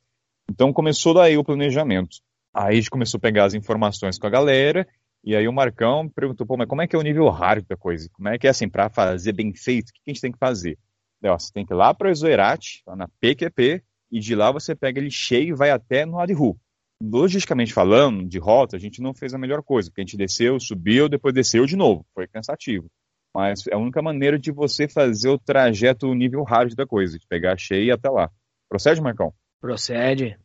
Então 0.50 0.72
começou 0.72 1.14
daí 1.14 1.36
o 1.36 1.44
planejamento. 1.44 2.18
Aí 2.54 2.72
a 2.72 2.76
gente 2.76 2.90
começou 2.90 3.18
a 3.18 3.20
pegar 3.20 3.44
as 3.44 3.54
informações 3.54 4.18
com 4.18 4.26
a 4.26 4.30
galera, 4.30 4.86
e 5.22 5.36
aí 5.36 5.46
o 5.46 5.52
Marcão 5.52 6.08
perguntou, 6.08 6.46
pô, 6.46 6.56
mas 6.56 6.68
como 6.68 6.82
é 6.82 6.86
que 6.86 6.96
é 6.96 6.98
o 6.98 7.02
nível 7.02 7.28
hard 7.28 7.66
da 7.66 7.76
coisa? 7.76 8.08
Como 8.12 8.28
é 8.28 8.38
que 8.38 8.46
é 8.46 8.50
assim, 8.50 8.68
para 8.68 8.88
fazer 8.88 9.32
bem 9.32 9.52
feito, 9.54 9.90
o 9.90 9.92
que 9.92 10.00
a 10.06 10.10
gente 10.10 10.22
tem 10.22 10.32
que 10.32 10.38
fazer? 10.38 10.78
Daí, 11.20 11.30
ó, 11.30 11.38
você 11.38 11.52
tem 11.52 11.66
que 11.66 11.72
ir 11.72 11.76
lá 11.76 11.92
para 11.92 12.08
o 12.08 12.10
Exoerat, 12.10 12.82
lá 12.86 12.96
na 12.96 13.08
PQP, 13.20 13.82
e 14.10 14.20
de 14.20 14.34
lá 14.34 14.50
você 14.50 14.74
pega 14.74 15.00
ele 15.00 15.10
cheio 15.10 15.48
e 15.50 15.56
vai 15.56 15.70
até 15.70 16.06
no 16.06 16.18
Adhu 16.18 16.56
logisticamente 17.02 17.72
falando, 17.72 18.26
de 18.26 18.38
rota, 18.38 18.76
a 18.76 18.80
gente 18.80 19.00
não 19.00 19.14
fez 19.14 19.34
a 19.34 19.38
melhor 19.38 19.62
coisa, 19.62 19.90
porque 19.90 20.00
a 20.00 20.04
gente 20.04 20.16
desceu, 20.16 20.58
subiu, 20.58 21.08
depois 21.08 21.34
desceu 21.34 21.66
de 21.66 21.76
novo. 21.76 22.06
Foi 22.14 22.26
cansativo. 22.26 22.86
Mas 23.34 23.66
é 23.66 23.74
a 23.74 23.78
única 23.78 24.00
maneira 24.00 24.38
de 24.38 24.50
você 24.50 24.88
fazer 24.88 25.28
o 25.28 25.38
trajeto 25.38 26.12
nível 26.14 26.42
hard 26.42 26.74
da 26.74 26.86
coisa, 26.86 27.18
de 27.18 27.26
pegar 27.26 27.58
cheia 27.58 27.94
até 27.94 28.08
lá. 28.08 28.30
Procede, 28.68 29.00
Marcão? 29.00 29.32
Procede. 29.60 30.38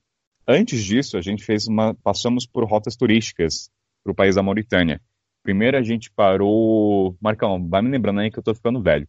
Antes 0.48 0.84
disso, 0.84 1.18
a 1.18 1.22
gente 1.22 1.44
fez 1.44 1.68
uma. 1.68 1.94
passamos 1.96 2.46
por 2.46 2.66
rotas 2.66 2.96
turísticas 2.96 3.70
para 4.04 4.12
o 4.12 4.16
país 4.16 4.36
da 4.36 4.44
Mauritânia. 4.44 5.00
Primeiro 5.44 5.78
a 5.78 5.82
gente 5.82 6.12
parou. 6.12 7.16
Marcão, 7.22 7.66
vai 7.68 7.82
me 7.82 7.90
lembrando 7.90 8.20
aí 8.20 8.30
que 8.30 8.40
eu 8.40 8.44
tô 8.44 8.54
ficando 8.54 8.82
velho. 8.82 9.08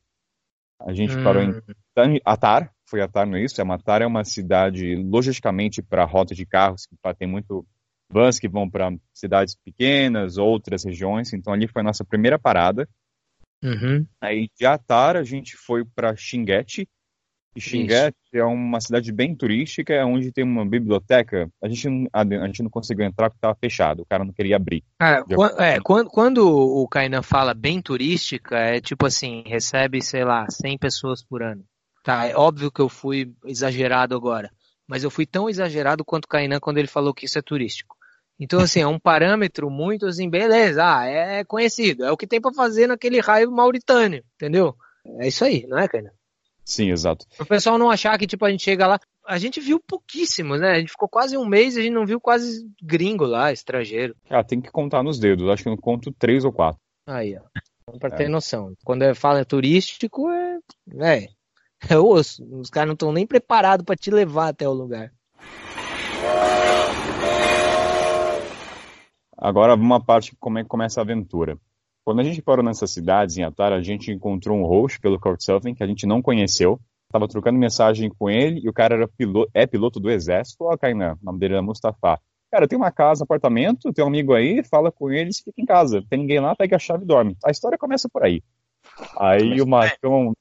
A 0.87 0.93
gente 0.93 1.17
hum. 1.17 1.25
parou 1.25 1.43
em 1.43 2.21
Atar, 2.25 2.73
foi 2.89 3.01
Atar, 3.01 3.27
não 3.27 3.37
é 3.37 3.45
isso? 3.45 3.61
Atar 3.63 4.03
é 4.03 4.07
uma 4.07 4.25
cidade, 4.25 4.97
logisticamente, 4.97 5.83
para 5.83 6.05
rota 6.05 6.35
de 6.35 6.45
carros, 6.45 6.87
que 6.87 6.97
tem 7.15 7.29
muito 7.29 7.67
vans 8.11 8.39
que 8.39 8.49
vão 8.49 8.69
para 8.69 8.95
cidades 9.15 9.57
pequenas, 9.65 10.37
outras 10.37 10.85
regiões. 10.85 11.33
Então 11.33 11.53
ali 11.53 11.67
foi 11.67 11.81
a 11.81 11.85
nossa 11.85 12.05
primeira 12.05 12.39
parada. 12.39 12.89
Uhum. 13.65 14.07
Aí 14.21 14.49
de 14.59 14.67
Atar 14.67 15.17
a 15.17 15.25
gente 15.25 15.57
foi 15.57 15.85
para 15.85 16.15
Xinguete. 16.15 16.87
Xinguete 17.61 18.17
é 18.33 18.45
uma 18.45 18.81
cidade 18.81 19.13
bem 19.13 19.35
turística, 19.35 19.93
é 19.93 20.05
onde 20.05 20.33
tem 20.33 20.43
uma 20.45 20.65
biblioteca. 20.65 21.51
A 21.63 21.69
gente, 21.69 21.89
não, 21.89 22.09
a, 22.13 22.47
gente 22.47 22.63
não 22.63 22.71
conseguiu 22.71 23.05
entrar 23.05 23.29
porque 23.29 23.39
estava 23.39 23.55
fechado, 23.55 24.03
o 24.03 24.07
cara 24.07 24.25
não 24.25 24.33
queria 24.33 24.57
abrir. 24.57 24.83
Cara, 24.99 25.25
quando, 25.25 25.61
é, 25.61 25.81
quando, 25.81 26.11
quando 26.11 26.49
o 26.49 26.89
Kainan 26.89 27.23
fala 27.23 27.53
bem 27.53 27.83
turística, 27.83 28.57
é 28.57 28.81
tipo 28.81 29.07
assim, 29.07 29.43
recebe, 29.47 30.01
sei 30.01 30.25
lá, 30.25 30.47
100 30.49 30.79
pessoas 30.79 31.23
por 31.23 31.43
ano. 31.43 31.63
Tá, 32.03 32.27
é 32.27 32.35
óbvio 32.35 32.73
que 32.73 32.81
eu 32.81 32.89
fui 32.89 33.33
exagerado 33.45 34.17
agora, 34.17 34.51
mas 34.89 35.05
eu 35.05 35.11
fui 35.11 35.27
tão 35.27 35.49
exagerado 35.49 36.05
quanto 36.05 36.25
o 36.25 36.29
Kainan 36.29 36.59
quando 36.59 36.79
ele 36.79 36.89
falou 36.89 37.15
que 37.15 37.27
isso 37.27 37.39
é 37.39 37.43
turístico. 37.43 37.97
Então, 38.41 38.61
assim, 38.61 38.81
é 38.81 38.87
um 38.87 38.99
parâmetro 38.99 39.71
muito 39.71 40.07
assim, 40.07 40.29
beleza, 40.29 40.83
ah, 40.85 41.05
é 41.05 41.45
conhecido, 41.45 42.05
é 42.05 42.11
o 42.11 42.17
que 42.17 42.27
tem 42.27 42.41
para 42.41 42.53
fazer 42.53 42.87
naquele 42.87 43.21
raio 43.21 43.53
mauritânio, 43.53 44.25
entendeu? 44.35 44.75
É 45.21 45.29
isso 45.29 45.45
aí, 45.45 45.67
não 45.69 45.79
é, 45.79 45.87
Kainan? 45.87 46.11
Sim, 46.65 46.91
exato. 46.91 47.27
O 47.41 47.45
pessoal 47.45 47.79
não 47.79 47.91
achar 47.91 48.17
que, 48.19 48.27
tipo, 48.27 48.45
a 48.45 48.51
gente 48.51 48.63
chega 48.63 48.87
lá, 48.87 48.99
a 49.27 49.39
gente 49.39 49.61
viu 49.61 49.81
pouquíssimo, 49.81 50.57
né? 50.57 50.73
A 50.73 50.79
gente 50.79 50.91
ficou 50.91 51.09
quase 51.09 51.37
um 51.37 51.45
mês 51.45 51.77
e 51.77 51.81
a 51.81 51.83
gente 51.83 51.93
não 51.93 52.07
viu 52.07 52.21
quase 52.21 52.67
gringo 52.83 53.25
lá, 53.25 53.53
estrangeiro. 53.53 54.15
Ah, 54.31 54.45
tem 54.45 54.61
que 54.61 54.71
contar 54.71 55.03
nos 55.03 55.19
dedos, 55.19 55.49
acho 55.49 55.65
que 55.65 55.69
eu 55.69 55.77
conto 55.77 56.13
três 56.13 56.45
ou 56.45 56.53
quatro. 56.53 56.81
Aí, 57.07 57.37
ó. 57.37 57.99
Pra 57.99 58.11
ter 58.11 58.25
é. 58.25 58.29
noção. 58.29 58.75
Quando 58.85 59.13
fala 59.15 59.45
turístico, 59.45 60.31
é. 60.31 60.59
É, 61.01 61.29
é 61.89 61.99
osso. 61.99 62.45
Os 62.59 62.71
caras 62.71 62.87
não 62.87 62.95
estão 62.95 63.13
nem 63.13 63.27
preparados 63.27 63.85
para 63.85 63.97
te 63.97 64.11
levar 64.11 64.49
até 64.49 64.69
o 64.69 64.73
lugar. 64.73 65.13
Agora, 69.37 69.75
uma 69.75 70.01
parte 70.01 70.37
como 70.39 70.59
é 70.59 70.63
que 70.63 70.69
começa 70.69 71.01
a 71.01 71.03
aventura. 71.03 71.59
Quando 72.05 72.21
a 72.21 72.25
gente 72.25 72.43
parou 72.43 72.65
nessas 72.65 72.91
cidades, 72.91 73.37
em 73.37 73.45
Atar, 73.45 73.73
a 73.73 73.83
gente 73.83 74.11
encontrou 74.11 74.59
um 74.59 74.65
host 74.65 74.99
pelo 75.01 75.21
Couchsurfing 75.21 75.75
que 75.75 75.83
a 75.83 75.87
gente 75.87 76.07
não 76.07 76.21
conheceu. 76.21 76.81
Tava 77.11 77.29
trocando 77.29 77.59
mensagem 77.59 78.11
com 78.11 78.29
ele 78.29 78.61
e 78.65 78.69
o 78.69 78.73
cara 78.73 78.95
era 78.95 79.09
piloto, 79.09 79.51
é 79.55 79.67
piloto 79.67 80.01
do 80.01 80.11
exército. 80.11 80.65
Ó, 80.65 80.77
Kainan, 80.77 81.19
o 81.23 81.25
nome 81.25 81.39
dele 81.39 81.55
era 81.55 81.63
Mustafa. 81.63 82.19
Cara, 82.51 82.67
tem 82.67 82.77
uma 82.77 82.91
casa, 82.91 83.25
apartamento, 83.25 83.93
tem 83.93 84.05
um 84.05 84.09
amigo 84.09 84.35
aí, 84.35 84.63
fala 84.65 84.91
com 84.91 85.11
eles, 85.11 85.41
fica 85.41 85.61
em 85.61 85.65
casa. 85.65 86.03
Tem 86.09 86.19
ninguém 86.19 86.41
lá, 86.41 86.57
pega 86.57 86.77
a 86.77 86.79
chave 86.79 87.05
e 87.05 87.07
dorme. 87.07 87.37
A 87.45 87.51
história 87.51 87.79
começa 87.79 88.09
por 88.13 88.25
aí. 88.25 88.43
Aí 89.19 89.61
o 89.61 89.67
Marcão 89.67 90.33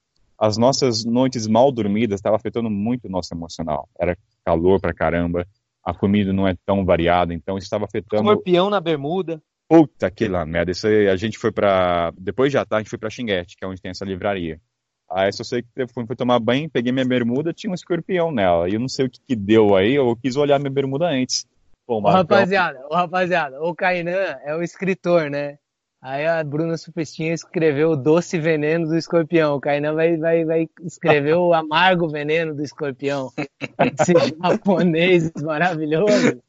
as 0.42 0.58
nossas 0.58 1.06
noites 1.06 1.46
mal 1.46 1.72
dormidas 1.72 2.18
estavam 2.18 2.36
afetando 2.36 2.68
muito 2.68 3.06
o 3.06 3.12
nosso 3.12 3.32
emocional. 3.32 3.88
Era 4.00 4.18
calor 4.44 4.82
pra 4.82 4.92
caramba, 4.92 5.46
a 5.86 5.94
comida 5.94 6.34
não 6.34 6.48
é 6.48 6.56
tão 6.66 6.84
variada, 6.84 7.32
então 7.32 7.60
isso 7.60 7.66
estava 7.66 7.86
afetando. 7.86 8.24
Escorpião 8.24 8.68
na 8.68 8.80
bermuda. 8.80 9.40
Puta 9.72 10.12
que 10.12 10.28
lá, 10.28 10.46
merda. 10.46 10.72
Isso 10.72 10.86
a 10.86 11.16
gente 11.16 11.38
foi 11.38 11.50
pra. 11.50 12.12
Depois 12.18 12.52
de 12.52 12.58
tarde, 12.58 12.76
a 12.76 12.80
gente 12.80 12.90
foi 12.90 13.00
pra 13.00 13.10
Xinguete, 13.10 13.56
que 13.56 13.64
é 13.64 13.68
onde 13.70 13.82
tem 13.82 13.92
essa 13.92 14.04
livraria. 14.04 14.60
Aí 15.10 15.32
só 15.32 15.46
sei 15.46 15.62
que 15.62 15.70
eu 15.78 15.88
fui, 15.88 16.06
fui 16.06 16.16
tomar 16.18 16.40
banho, 16.42 16.70
peguei 16.70 16.92
minha 16.92 17.08
bermuda, 17.08 17.54
tinha 17.54 17.72
um 17.72 17.74
escorpião 17.74 18.34
nela. 18.34 18.68
E 18.68 18.74
eu 18.74 18.82
não 18.82 18.90
sei 18.90 19.06
o 19.06 19.10
que, 19.10 19.22
que 19.26 19.34
deu 19.34 19.74
aí, 19.74 19.96
eu 19.96 20.14
quis 20.18 20.36
olhar 20.36 20.60
minha 20.60 20.70
bermuda 20.70 21.06
antes. 21.06 21.48
Pô, 21.88 22.00
ô, 22.00 22.10
rapaziada, 22.10 22.86
ô, 22.90 22.96
rapaziada, 22.96 23.62
o 23.62 23.74
Kainan 23.74 24.36
é 24.44 24.54
o 24.54 24.62
escritor, 24.62 25.30
né? 25.30 25.58
Aí 26.04 26.26
a 26.26 26.44
Bruna 26.44 26.78
Supestinha 26.78 27.32
escreveu 27.32 27.92
o 27.92 27.96
doce 27.96 28.40
veneno 28.40 28.88
do 28.88 28.98
escorpião. 28.98 29.56
O 29.56 29.62
Kainan 29.62 29.94
vai, 29.94 30.18
vai, 30.18 30.44
vai 30.44 30.68
escrever 30.82 31.36
o 31.36 31.54
amargo 31.54 32.10
veneno 32.10 32.56
do 32.56 32.64
escorpião. 32.64 33.32
Esse 33.38 34.14
japonês 34.42 35.32
maravilhoso. 35.44 36.42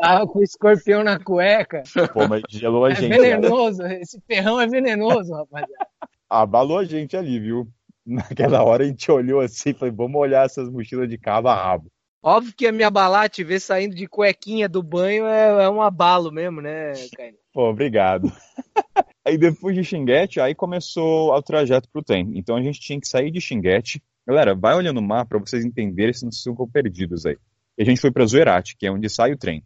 Tava 0.00 0.28
com 0.28 0.38
o 0.38 0.42
escorpião 0.42 1.02
na 1.02 1.18
cueca. 1.18 1.82
Pô, 2.12 2.28
mas 2.28 2.42
gelou 2.48 2.84
a 2.84 2.92
é 2.92 2.94
gente. 2.94 3.12
É 3.12 3.18
venenoso, 3.18 3.78
cara. 3.78 4.00
esse 4.00 4.20
ferrão 4.20 4.60
é 4.60 4.68
venenoso, 4.68 5.32
rapaziada. 5.32 5.88
Abalou 6.30 6.78
a 6.78 6.84
gente 6.84 7.16
ali, 7.16 7.40
viu? 7.40 7.66
Naquela 8.06 8.62
hora 8.62 8.84
a 8.84 8.86
gente 8.86 9.10
olhou 9.10 9.40
assim 9.40 9.70
e 9.70 9.74
falou: 9.74 9.96
vamos 9.96 10.20
olhar 10.20 10.46
essas 10.46 10.70
mochilas 10.70 11.08
de 11.08 11.18
cabo 11.18 11.48
a 11.48 11.56
rabo. 11.56 11.90
Óbvio 12.22 12.54
que 12.56 12.68
a 12.68 12.72
minha 12.72 12.90
balar 12.90 13.28
te 13.28 13.42
ver 13.42 13.58
saindo 13.58 13.96
de 13.96 14.06
cuequinha 14.06 14.68
do 14.68 14.80
banho 14.80 15.26
é, 15.26 15.64
é 15.64 15.70
um 15.70 15.82
abalo 15.82 16.30
mesmo, 16.30 16.60
né, 16.60 16.92
Caio? 17.16 17.34
Pô, 17.56 17.70
obrigado. 17.70 18.30
aí 19.24 19.38
depois 19.38 19.74
de 19.74 19.82
Xinguete, 19.82 20.38
aí 20.38 20.54
começou 20.54 21.32
o 21.32 21.42
trajeto 21.42 21.88
pro 21.90 22.02
trem. 22.02 22.32
Então 22.34 22.54
a 22.54 22.60
gente 22.60 22.78
tinha 22.78 23.00
que 23.00 23.08
sair 23.08 23.30
de 23.30 23.40
Xinguete. 23.40 24.02
Galera, 24.26 24.54
vai 24.54 24.74
olhando 24.74 24.98
o 24.98 25.02
mapa 25.02 25.30
para 25.30 25.38
vocês 25.38 25.64
entenderem 25.64 26.12
se 26.12 26.26
não 26.26 26.30
ficam 26.30 26.68
perdidos 26.68 27.24
aí. 27.24 27.38
E 27.78 27.82
a 27.82 27.86
gente 27.86 27.98
foi 27.98 28.10
para 28.10 28.26
Zuerate, 28.26 28.76
que 28.76 28.86
é 28.86 28.92
onde 28.92 29.08
sai 29.08 29.32
o 29.32 29.38
trem. 29.38 29.64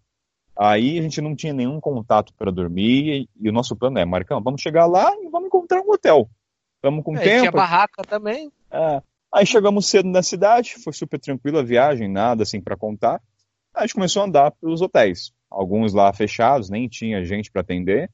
Aí 0.57 1.01
a 1.01 1.03
gente 1.03 1.21
não 1.21 1.35
tinha 1.35 1.53
nenhum 1.53 1.81
contato 1.81 2.33
para 2.35 2.53
dormir 2.53 3.09
e, 3.09 3.29
e, 3.41 3.49
o 3.49 3.53
nosso 3.53 3.75
plano 3.75 3.99
é, 3.99 4.05
Marcão, 4.05 4.41
vamos 4.41 4.63
chegar 4.63 4.87
lá 4.87 5.11
e 5.21 5.29
vamos 5.29 5.49
encontrar 5.49 5.81
um 5.81 5.91
hotel. 5.91 6.31
Vamos 6.81 7.03
com 7.03 7.17
é, 7.17 7.21
tempo. 7.21 7.41
Tinha 7.41 7.51
barraca 7.51 8.05
também. 8.05 8.53
É, 8.71 9.03
Aí 9.35 9.45
chegamos 9.45 9.87
cedo 9.87 10.09
na 10.09 10.23
cidade, 10.23 10.77
foi 10.83 10.93
super 10.93 11.19
tranquila 11.19 11.59
a 11.59 11.65
viagem, 11.65 12.09
nada 12.09 12.45
assim 12.45 12.61
para 12.61 12.77
contar. 12.77 13.21
Aí 13.75 13.83
a 13.83 13.87
gente 13.87 13.95
começou 13.95 14.23
a 14.23 14.27
andar 14.27 14.53
pelos 14.53 14.81
hotéis, 14.81 15.33
alguns 15.51 15.93
lá 15.93 16.13
fechados, 16.13 16.71
nem 16.71 16.89
tinha 16.89 17.25
gente 17.25 17.51
para 17.51 17.63
atender. 17.63 18.11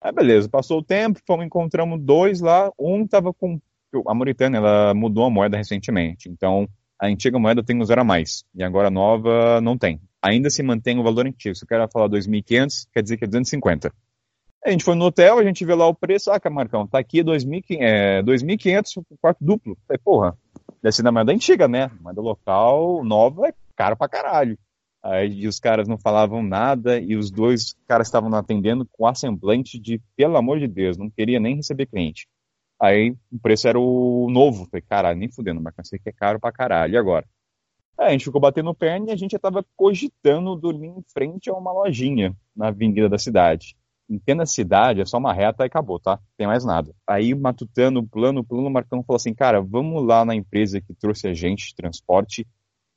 Aí 0.00 0.12
beleza, 0.12 0.48
passou 0.48 0.78
o 0.78 0.84
tempo, 0.84 1.20
fomos 1.26 1.44
encontramos 1.44 2.00
dois 2.00 2.40
lá, 2.40 2.72
um 2.78 3.06
tava 3.06 3.34
com 3.34 3.60
a 4.06 4.14
Mauritânia, 4.14 4.58
ela 4.58 4.94
mudou 4.94 5.24
a 5.24 5.30
moeda 5.30 5.56
recentemente, 5.56 6.28
então 6.28 6.68
a 6.98 7.06
antiga 7.06 7.38
moeda 7.38 7.62
tem 7.62 7.76
um 7.76 7.84
zero 7.84 8.02
a 8.02 8.04
mais 8.04 8.44
e 8.54 8.62
agora 8.62 8.88
a 8.88 8.90
nova 8.90 9.60
não 9.60 9.76
tem. 9.76 10.00
Ainda 10.22 10.50
se 10.50 10.62
mantém 10.62 10.98
o 10.98 11.02
valor 11.02 11.26
antigo. 11.26 11.54
Se 11.54 11.64
o 11.64 11.66
cara 11.66 11.88
falar 11.88 12.10
2.500, 12.10 12.86
quer 12.92 13.02
dizer 13.02 13.16
que 13.16 13.24
é 13.24 13.26
250. 13.26 13.90
A 14.62 14.70
gente 14.70 14.84
foi 14.84 14.94
no 14.94 15.06
hotel, 15.06 15.38
a 15.38 15.44
gente 15.44 15.64
vê 15.64 15.74
lá 15.74 15.86
o 15.86 15.94
preço, 15.94 16.30
ah, 16.30 16.38
Camarcão, 16.38 16.86
tá 16.86 16.98
aqui 16.98 17.24
2.500, 17.24 17.78
é, 17.80 18.22
2.500 18.22 19.02
quarto 19.18 19.38
duplo. 19.42 19.78
Falei, 19.88 19.98
porra, 20.04 20.36
deve 20.82 20.94
ser 20.94 21.02
da 21.02 21.10
moeda 21.10 21.32
antiga, 21.32 21.66
né? 21.66 21.90
Moeda 22.00 22.20
local 22.20 23.02
nova 23.02 23.48
é 23.48 23.54
caro 23.74 23.96
pra 23.96 24.08
caralho. 24.08 24.58
Aí 25.02 25.46
os 25.46 25.58
caras 25.58 25.88
não 25.88 25.98
falavam 25.98 26.42
nada 26.42 27.00
e 27.00 27.16
os 27.16 27.30
dois 27.30 27.74
caras 27.86 28.06
estavam 28.06 28.32
atendendo 28.34 28.86
com 28.92 29.06
a 29.06 29.14
semblante 29.14 29.78
de, 29.78 30.00
pelo 30.14 30.36
amor 30.36 30.58
de 30.58 30.68
Deus, 30.68 30.96
não 30.98 31.08
queria 31.08 31.40
nem 31.40 31.56
receber 31.56 31.86
cliente. 31.86 32.28
Aí 32.80 33.14
o 33.30 33.38
preço 33.38 33.68
era 33.68 33.78
o 33.78 34.28
novo. 34.30 34.66
Falei, 34.70 34.82
caralho, 34.82 35.18
nem 35.18 35.30
fudendo, 35.30 35.60
mas 35.60 35.74
isso 35.84 35.94
aqui 35.94 36.08
é 36.08 36.12
caro 36.12 36.40
pra 36.40 36.50
caralho. 36.50 36.94
E 36.94 36.96
agora? 36.96 37.26
Aí 37.98 38.08
a 38.08 38.10
gente 38.12 38.24
ficou 38.24 38.40
batendo 38.40 38.74
perna 38.74 39.10
e 39.10 39.12
a 39.12 39.16
gente 39.16 39.32
já 39.32 39.38
tava 39.38 39.64
cogitando 39.76 40.56
dormir 40.56 40.88
em 40.88 41.04
frente 41.12 41.50
a 41.50 41.54
uma 41.54 41.70
lojinha 41.70 42.34
na 42.56 42.68
avenida 42.68 43.08
da 43.08 43.18
cidade. 43.18 43.76
Entenda 44.08 44.42
a 44.42 44.46
cidade, 44.46 45.02
é 45.02 45.04
só 45.04 45.18
uma 45.18 45.32
reta 45.32 45.64
e 45.64 45.66
acabou, 45.66 46.00
tá? 46.00 46.12
Não 46.12 46.22
tem 46.36 46.46
mais 46.46 46.64
nada. 46.64 46.92
Aí, 47.06 47.34
matutando, 47.34 48.02
plano, 48.02 48.42
plano, 48.42 48.66
o 48.66 48.70
Marcão 48.70 49.04
falou 49.04 49.16
assim, 49.16 49.34
cara, 49.34 49.60
vamos 49.60 50.02
lá 50.04 50.24
na 50.24 50.34
empresa 50.34 50.80
que 50.80 50.94
trouxe 50.94 51.28
a 51.28 51.34
gente 51.34 51.68
de 51.68 51.74
transporte, 51.74 52.46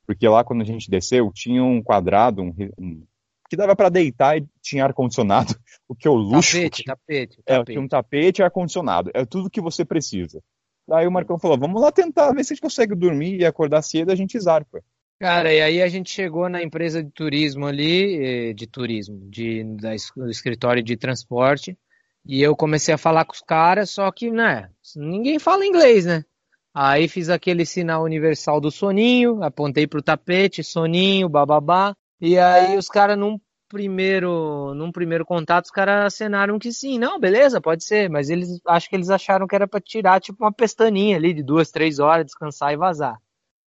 porque 0.06 0.28
lá 0.28 0.44
quando 0.44 0.62
a 0.62 0.66
gente 0.66 0.90
desceu, 0.90 1.32
tinha 1.34 1.64
um 1.64 1.82
quadrado, 1.82 2.42
um, 2.42 2.54
um 2.78 3.04
que 3.50 3.56
dava 3.56 3.76
para 3.76 3.90
deitar 3.90 4.38
e 4.38 4.48
tinha 4.62 4.84
ar-condicionado, 4.84 5.56
o 5.88 5.96
que 5.96 6.08
é 6.08 6.12
o 6.12 6.16
luxo. 6.16 6.58
Tapete, 6.58 6.84
tapete. 6.84 7.40
É, 7.46 7.58
tapete. 7.58 7.72
tinha 7.74 7.82
um 7.82 7.88
tapete 7.88 8.40
e 8.40 8.44
ar-condicionado. 8.44 9.12
É 9.14 9.26
tudo 9.26 9.50
que 9.50 9.62
você 9.62 9.86
precisa. 9.86 10.42
Daí 10.88 11.08
o 11.08 11.12
Marcão 11.12 11.40
falou, 11.40 11.58
vamos 11.58 11.82
lá 11.82 11.92
tentar 11.92 12.32
ver 12.34 12.44
se 12.44 12.54
a 12.54 12.56
gente 12.56 12.62
consegue 12.62 12.96
dormir 12.96 13.40
e 13.40 13.46
acordar 13.46 13.82
cedo 13.82 14.12
a 14.12 14.16
gente 14.16 14.40
zarpa. 14.40 14.84
Cara, 15.20 15.54
e 15.54 15.62
aí 15.62 15.82
a 15.82 15.88
gente 15.88 16.10
chegou 16.10 16.50
na 16.50 16.62
empresa 16.62 17.02
de 17.02 17.10
turismo 17.10 17.66
ali, 17.66 18.50
eh, 18.50 18.54
de 18.54 18.68
turismo, 18.68 19.30
de, 19.30 19.64
da, 19.76 19.92
do 20.18 20.30
escritório 20.30 20.84
de 20.84 20.98
transporte, 20.98 21.78
e 22.26 22.42
eu 22.42 22.56
comecei 22.56 22.94
a 22.94 22.98
falar 22.98 23.24
com 23.24 23.34
os 23.34 23.42
caras, 23.42 23.90
só 23.90 24.12
que, 24.12 24.30
né, 24.30 24.70
ninguém 24.96 25.40
fala 25.40 25.66
inglês, 25.66 26.06
né? 26.06 26.26
Aí 26.74 27.08
fiz 27.08 27.30
aquele 27.30 27.66
sinal 27.66 28.04
universal 28.04 28.60
do 28.60 28.72
soninho, 28.72 29.44
apontei 29.44 29.86
pro 29.86 30.02
tapete, 30.02 30.64
soninho, 30.64 31.30
bababá, 31.30 31.96
e 32.20 32.38
aí 32.40 32.78
os 32.78 32.88
caras 32.88 33.18
num 33.18 33.40
primeiro, 33.70 34.74
num 34.76 34.92
primeiro 34.92 35.26
contato, 35.26 35.66
os 35.66 35.72
caras 35.72 36.06
acenaram 36.06 36.58
que 36.58 36.72
sim, 36.72 36.98
não, 36.98 37.20
beleza, 37.20 37.60
pode 37.60 37.84
ser, 37.84 38.10
mas 38.10 38.30
eles, 38.30 38.60
acho 38.68 38.90
que 38.90 38.96
eles 38.96 39.10
acharam 39.10 39.48
que 39.48 39.56
era 39.56 39.68
para 39.68 39.82
tirar, 39.82 40.22
tipo, 40.22 40.44
uma 40.44 40.52
pestaninha 40.52 41.18
ali 41.18 41.34
de 41.34 41.44
duas, 41.44 41.72
três 41.72 42.00
horas, 42.00 42.26
descansar 42.26 42.72
e 42.72 42.78
vazar. 42.78 43.20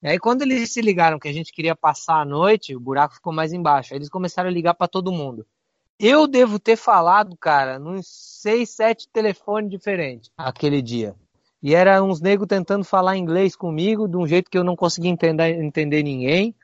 E 0.02 0.08
aí 0.08 0.18
quando 0.18 0.42
eles 0.42 0.72
se 0.72 0.80
ligaram 0.80 1.18
que 1.18 1.28
a 1.28 1.32
gente 1.32 1.52
queria 1.52 1.74
passar 1.74 2.20
a 2.20 2.24
noite, 2.24 2.76
o 2.76 2.80
buraco 2.80 3.14
ficou 3.14 3.32
mais 3.32 3.52
embaixo. 3.52 3.92
Aí 3.92 3.98
eles 3.98 4.08
começaram 4.08 4.48
a 4.48 4.52
ligar 4.52 4.74
para 4.74 4.86
todo 4.86 5.12
mundo. 5.12 5.46
Eu 5.98 6.26
devo 6.26 6.58
ter 6.58 6.76
falado, 6.76 7.36
cara, 7.36 7.78
nos 7.78 8.06
seis, 8.06 8.70
sete 8.70 9.08
telefones 9.08 9.70
diferentes 9.70 10.30
aquele 10.36 10.82
dia. 10.82 11.16
E 11.66 11.74
era 11.74 12.00
uns 12.00 12.20
negros 12.20 12.46
tentando 12.46 12.84
falar 12.84 13.16
inglês 13.16 13.56
comigo 13.56 14.06
de 14.06 14.16
um 14.16 14.24
jeito 14.24 14.48
que 14.48 14.56
eu 14.56 14.62
não 14.62 14.76
conseguia 14.76 15.10
entender, 15.10 15.60
entender 15.60 16.00
ninguém. 16.04 16.54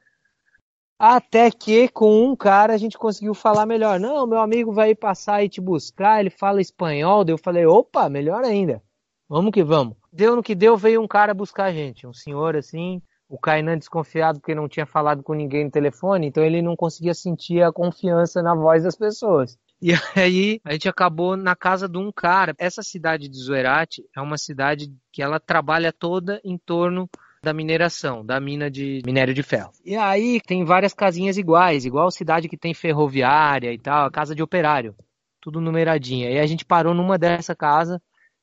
Até 0.97 1.51
que 1.51 1.89
com 1.89 2.25
um 2.25 2.37
cara 2.37 2.73
a 2.73 2.77
gente 2.77 2.97
conseguiu 2.97 3.35
falar 3.35 3.67
melhor. 3.67 3.99
Não, 3.99 4.29
meu 4.29 4.39
amigo 4.39 4.73
vai 4.73 4.95
passar 4.95 5.43
e 5.43 5.49
te 5.49 5.61
buscar, 5.61 6.21
ele 6.21 6.31
fala 6.31 6.61
espanhol. 6.61 7.25
Daí 7.25 7.35
eu 7.35 7.39
falei, 7.39 7.67
opa, 7.67 8.09
melhor 8.09 8.45
ainda. 8.45 8.81
Vamos 9.29 9.51
que 9.51 9.65
vamos. 9.65 9.97
Deu 10.13 10.37
no 10.37 10.43
que 10.43 10.55
deu, 10.55 10.77
veio 10.77 11.03
um 11.03 11.09
cara 11.09 11.35
buscar 11.35 11.65
a 11.65 11.73
gente. 11.73 12.07
Um 12.07 12.15
senhor 12.15 12.55
assim, 12.55 13.03
o 13.29 13.37
Kainan 13.37 13.79
desconfiado 13.79 14.39
porque 14.39 14.55
não 14.55 14.69
tinha 14.69 14.87
falado 14.87 15.25
com 15.25 15.35
ninguém 15.35 15.65
no 15.65 15.71
telefone, 15.73 16.29
então 16.29 16.45
ele 16.45 16.63
não 16.63 16.77
conseguia 16.77 17.13
sentir 17.13 17.61
a 17.61 17.73
confiança 17.73 18.41
na 18.41 18.55
voz 18.55 18.85
das 18.85 18.95
pessoas. 18.95 19.59
E 19.83 19.91
aí 20.17 20.61
a 20.65 20.73
gente 20.73 20.89
acabou 20.89 21.37
na 21.37 21.57
casa 21.57 21.89
de 21.89 21.99
um 21.99 22.13
cara. 22.13 22.55
Essa 22.59 22.83
cidade 22.83 23.29
de 23.29 23.37
Zuerate 23.37 24.05
é 24.17 24.21
uma 24.21 24.39
cidade 24.39 24.87
que 25.13 25.23
ela 25.23 25.41
trabalha 25.41 25.93
toda 25.93 26.41
em 26.45 26.57
torno 26.57 27.09
da 27.43 27.53
mineração, 27.53 28.25
da 28.25 28.39
mina 28.39 28.71
de 28.71 29.03
minério 29.05 29.35
de 29.35 29.43
ferro. 29.43 29.73
E 29.85 29.97
aí 29.97 30.41
tem 30.41 30.65
várias 30.65 30.95
casinhas 30.95 31.37
iguais, 31.37 31.85
igual 31.85 32.09
cidade 32.11 32.49
que 32.49 32.57
tem 32.57 32.73
ferroviária 32.73 33.73
e 33.73 33.79
tal, 33.79 34.09
casa 34.13 34.33
de 34.33 34.45
operário, 34.45 34.95
tudo 35.41 35.61
numeradinha. 35.61 36.31
E 36.31 36.39
a 36.39 36.47
gente 36.47 36.65
parou 36.65 36.95
numa 36.95 37.19
dessa 37.19 37.57
casa 37.57 38.01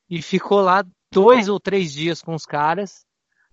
e 0.10 0.22
ficou 0.22 0.60
lá 0.60 0.84
dois 1.14 1.48
ou 1.48 1.62
três 1.62 1.94
dias 1.94 2.22
com 2.22 2.36
os 2.36 2.46
caras 2.46 3.08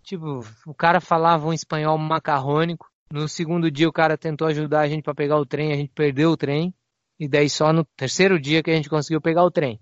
Tipo, 0.06 0.38
o 0.64 0.72
cara 0.72 1.00
falava 1.00 1.48
um 1.48 1.52
espanhol 1.52 1.98
macarrônico. 1.98 2.88
No 3.10 3.28
segundo 3.28 3.68
dia 3.68 3.88
o 3.88 3.92
cara 3.92 4.16
tentou 4.16 4.46
ajudar 4.46 4.82
a 4.82 4.88
gente 4.88 5.02
para 5.02 5.16
pegar 5.16 5.36
o 5.36 5.44
trem, 5.44 5.72
a 5.72 5.76
gente 5.76 5.90
perdeu 5.92 6.30
o 6.30 6.36
trem. 6.36 6.72
E 7.18 7.28
daí 7.28 7.48
só 7.48 7.72
no 7.72 7.84
terceiro 7.96 8.38
dia 8.38 8.62
que 8.62 8.70
a 8.70 8.74
gente 8.74 8.90
conseguiu 8.90 9.20
pegar 9.20 9.44
o 9.44 9.50
trem. 9.50 9.80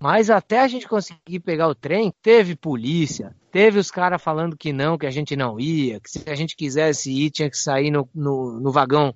Mas 0.00 0.30
até 0.30 0.60
a 0.60 0.68
gente 0.68 0.86
conseguir 0.86 1.40
pegar 1.40 1.66
o 1.66 1.74
trem, 1.74 2.14
teve 2.22 2.54
polícia, 2.54 3.34
teve 3.50 3.80
os 3.80 3.90
caras 3.90 4.22
falando 4.22 4.56
que 4.56 4.72
não, 4.72 4.96
que 4.96 5.06
a 5.06 5.10
gente 5.10 5.34
não 5.34 5.58
ia, 5.58 6.00
que 6.00 6.08
se 6.08 6.30
a 6.30 6.36
gente 6.36 6.54
quisesse 6.54 7.10
ir 7.10 7.30
tinha 7.30 7.50
que 7.50 7.56
sair 7.56 7.90
no, 7.90 8.08
no, 8.14 8.60
no 8.60 8.70
vagão, 8.70 9.12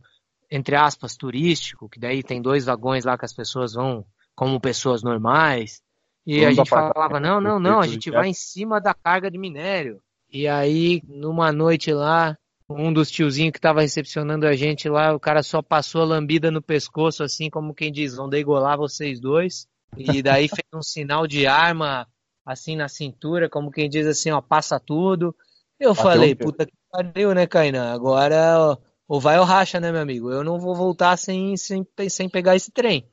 entre 0.51 0.75
aspas, 0.75 1.17
turístico, 1.17 1.89
que 1.89 2.01
daí 2.01 2.23
tem 2.23 2.43
dois 2.43 2.65
vagões 2.65 3.05
lá 3.05 3.17
que 3.17 3.25
as 3.25 3.33
pessoas 3.33 3.75
vão 3.75 4.05
como 4.35 4.61
pessoas 4.61 5.03
normais. 5.03 5.81
E 6.27 6.41
Vamos 6.41 6.49
a 6.49 6.53
gente 6.53 6.69
falava, 6.69 7.21
não, 7.21 7.41
não, 7.41 7.61
não, 7.61 7.81
a 7.81 7.87
gente 7.87 8.11
vai 8.11 8.29
em 8.29 8.35
cima 8.35 8.81
da 8.81 8.93
carga 8.93 9.31
de 9.31 9.39
minério. 9.39 10.03
E 10.33 10.49
aí, 10.49 11.01
numa 11.07 11.53
noite 11.53 11.93
lá, 11.93 12.37
um 12.69 12.93
dos 12.93 13.11
tiozinhos 13.11 13.53
que 13.53 13.59
estava 13.59 13.81
recepcionando 13.81 14.47
a 14.47 14.55
gente 14.55 14.89
lá, 14.89 15.15
o 15.15 15.21
cara 15.21 15.43
só 15.43 15.63
passou 15.63 16.03
a 16.03 16.07
lambida 16.07 16.51
no 16.51 16.63
pescoço, 16.63 17.23
assim 17.23 17.51
como 17.51 17.75
quem 17.75 17.93
diz, 17.93 18.17
vão 18.17 18.29
degolar 18.29 18.79
vocês 18.79 19.21
dois. 19.21 19.67
E 19.97 20.23
daí 20.23 20.49
fez 20.49 20.67
um 20.75 20.83
sinal 20.83 21.27
de 21.27 21.47
arma, 21.47 22.07
assim, 22.47 22.77
na 22.77 22.89
cintura, 22.89 23.49
como 23.49 23.71
quem 23.71 23.89
diz 23.89 24.07
assim, 24.07 24.31
ó, 24.31 24.41
passa 24.41 24.81
tudo. 24.81 25.35
Eu 25.79 25.95
falei, 25.95 26.35
puta 26.35 26.65
que 26.65 26.73
pariu, 26.91 27.35
né, 27.35 27.47
Kainan? 27.47 27.93
Agora, 27.93 28.59
ó, 28.59 28.77
ou 29.07 29.21
vai 29.21 29.39
ou 29.39 29.45
racha, 29.45 29.79
né, 29.79 29.93
meu 29.93 30.01
amigo? 30.01 30.31
Eu 30.31 30.43
não 30.43 30.59
vou 30.59 30.75
voltar 30.75 31.17
sem, 31.17 31.57
sem, 31.57 31.87
sem 32.09 32.29
pegar 32.29 32.57
esse 32.57 32.71
trem. 32.71 33.07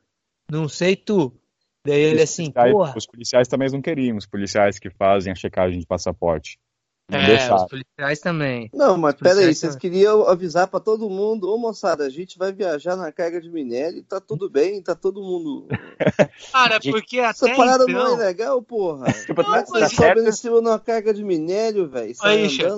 Não 0.50 0.68
sei 0.68 0.96
tu. 0.96 1.36
Daí 1.84 2.00
ele 2.00 2.22
assim, 2.22 2.50
porra. 2.50 2.94
Os 2.96 3.06
policiais 3.06 3.48
também 3.48 3.68
não 3.70 3.80
queriam, 3.80 4.16
os 4.16 4.26
policiais 4.26 4.78
que 4.78 4.90
fazem 4.90 5.32
a 5.32 5.36
checagem 5.36 5.78
de 5.78 5.86
passaporte. 5.86 6.58
Não 7.10 7.18
é, 7.18 7.26
deixaram. 7.26 7.56
os 7.56 7.68
policiais 7.68 8.20
também. 8.20 8.70
Não, 8.72 8.96
mas 8.96 9.14
peraí, 9.14 9.52
vocês 9.52 9.74
queriam 9.74 10.28
avisar 10.28 10.68
para 10.68 10.78
todo 10.78 11.10
mundo, 11.10 11.52
ô 11.52 11.58
moçada, 11.58 12.04
a 12.04 12.08
gente 12.08 12.38
vai 12.38 12.52
viajar 12.52 12.96
na 12.96 13.10
carga 13.10 13.40
de 13.40 13.50
minério, 13.50 14.04
tá 14.04 14.20
tudo 14.20 14.48
bem, 14.48 14.80
tá 14.80 14.94
todo 14.94 15.20
mundo. 15.20 15.66
Cara, 16.52 16.78
porque 16.80 17.18
até 17.18 17.50
Essa 17.50 17.56
parada 17.56 17.84
então... 17.88 18.04
não 18.04 18.20
é 18.20 18.26
legal, 18.26 18.62
porra. 18.62 19.06
Tipo, 19.26 19.42
não, 19.42 19.62
que 19.62 19.70
você 19.70 19.88
sobe 19.88 20.20
em 20.20 20.32
cima 20.32 20.62
de 20.62 20.68
uma 20.68 20.78
carga 20.78 21.12
de 21.12 21.24
minério, 21.24 21.88
velho? 21.88 22.14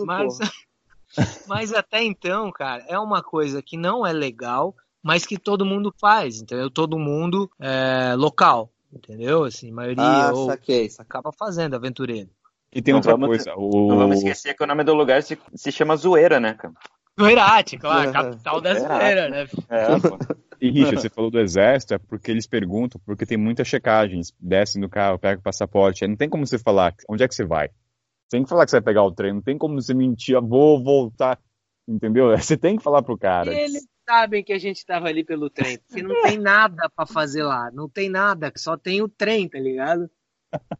mas... 0.07 0.39
mas 1.47 1.73
até 1.75 2.03
então, 2.03 2.51
cara, 2.51 2.85
é 2.89 2.99
uma 2.99 3.23
coisa 3.23 3.63
que 3.63 3.77
não 3.77 4.07
é 4.07 4.13
legal, 4.13 4.75
mas 5.03 5.27
que 5.27 5.39
todo 5.39 5.65
mundo 5.65 5.95
faz, 6.01 6.41
entendeu? 6.41 6.71
Todo 6.71 6.99
mundo 6.99 7.51
é, 7.61 8.15
local, 8.17 8.71
entendeu? 8.93 9.45
Assim, 9.45 9.71
a 9.71 9.75
maioria 9.75 10.03
ah, 10.03 10.33
ou 10.33 10.47
saquei. 10.47 10.91
acaba 10.99 11.31
fazendo 11.33 11.75
aventureiro. 11.75 12.31
E 12.73 12.81
tem 12.81 12.93
não 12.93 12.99
outra 12.99 13.13
vamos, 13.13 13.29
coisa. 13.29 13.55
O... 13.57 13.89
Não 13.89 13.99
vamos 13.99 14.19
esquecer 14.19 14.55
que 14.55 14.65
o 14.65 14.67
nome 14.67 14.83
do 14.85 14.95
lugar 14.95 15.23
se, 15.23 15.39
se 15.55 15.71
chama 15.71 15.97
Zoeira, 15.97 16.41
né, 16.41 16.55
cara? 16.55 16.73
Zoeirate, 17.21 17.77
claro, 17.77 18.11
capital 18.11 18.61
da 18.61 18.75
zoeira, 18.75 19.29
né? 19.29 19.47
É, 19.69 19.99
pô. 20.01 20.19
E 20.61 20.71
Richard, 20.71 21.01
você 21.01 21.11
falou 21.11 21.31
do 21.31 21.41
exército, 21.41 21.95
é 21.95 21.99
porque 21.99 22.31
eles 22.31 22.47
perguntam, 22.47 23.01
porque 23.05 23.27
tem 23.27 23.37
muitas 23.37 23.69
checagens. 23.69 24.33
Desce 24.41 24.79
no 24.79 24.89
carro, 24.89 25.19
pega 25.19 25.41
o 25.41 25.43
passaporte. 25.43 26.05
Aí 26.05 26.09
não 26.09 26.17
tem 26.17 26.29
como 26.29 26.47
você 26.47 26.59
falar 26.59 26.95
onde 27.09 27.23
é 27.23 27.29
que 27.29 27.35
você 27.35 27.45
vai. 27.45 27.69
Você 27.69 28.37
tem 28.37 28.45
que 28.45 28.49
falar 28.49 28.65
que 28.65 28.71
você 28.71 28.77
vai 28.77 28.85
pegar 28.85 29.03
o 29.03 29.13
trem, 29.13 29.35
não 29.35 29.43
tem 29.43 29.59
como 29.59 29.75
você 29.75 29.93
mentir, 29.93 30.37
ah, 30.37 30.41
vou 30.41 30.83
voltar. 30.83 31.39
Entendeu? 31.87 32.31
Você 32.39 32.57
tem 32.57 32.77
que 32.77 32.83
falar 32.83 33.03
pro 33.03 33.19
cara. 33.19 33.53
Eles 33.53 33.85
sabem 34.09 34.45
que 34.45 34.53
a 34.53 34.59
gente 34.59 34.87
tava 34.87 35.09
ali 35.09 35.25
pelo 35.25 35.51
trem, 35.51 35.79
porque 35.79 36.01
não 36.01 36.15
tem 36.23 36.39
nada 36.39 36.89
para 36.95 37.07
fazer 37.07 37.43
lá. 37.43 37.71
Não 37.73 37.89
tem 37.89 38.09
nada, 38.09 38.53
só 38.57 38.77
tem 38.77 39.03
o 39.03 39.09
trem, 39.09 39.49
tá 39.49 39.59
ligado? 39.59 40.09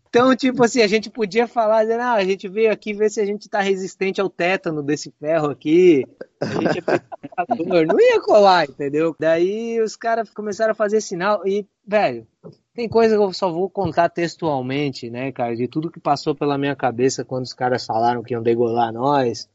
Então, 0.09 0.37
tipo 0.37 0.63
assim, 0.63 0.83
a 0.83 0.87
gente 0.87 1.09
podia 1.09 1.47
falar, 1.47 1.83
dizer, 1.85 1.99
ah, 1.99 2.13
a 2.13 2.25
gente 2.25 2.47
veio 2.47 2.71
aqui 2.71 2.93
ver 2.93 3.11
se 3.11 3.21
a 3.21 3.25
gente 3.25 3.49
tá 3.49 3.61
resistente 3.61 4.21
ao 4.21 4.29
tétano 4.29 4.83
desse 4.83 5.11
ferro 5.19 5.49
aqui. 5.49 6.05
A 6.39 6.47
gente 6.47 6.79
é. 6.79 7.87
Não 7.87 7.99
ia 7.99 8.21
colar, 8.21 8.69
entendeu? 8.69 9.17
Daí 9.19 9.81
os 9.81 9.97
caras 9.97 10.29
começaram 10.29 10.73
a 10.73 10.75
fazer 10.75 11.01
sinal 11.01 11.47
e, 11.47 11.67
velho, 11.87 12.27
tem 12.75 12.89
coisa 12.89 13.17
que 13.17 13.23
eu 13.23 13.33
só 13.33 13.51
vou 13.51 13.71
contar 13.71 14.11
textualmente, 14.11 15.09
né, 15.09 15.33
cara, 15.33 15.57
de 15.57 15.67
tudo 15.67 15.91
que 15.91 16.01
passou 16.01 16.35
pela 16.35 16.59
minha 16.59 16.77
cabeça 16.77 17.25
quando 17.25 17.45
os 17.45 17.55
caras 17.55 17.87
falaram 17.87 18.23
que 18.23 18.35
iam 18.35 18.43
degolar 18.43 18.93
nós 18.93 19.49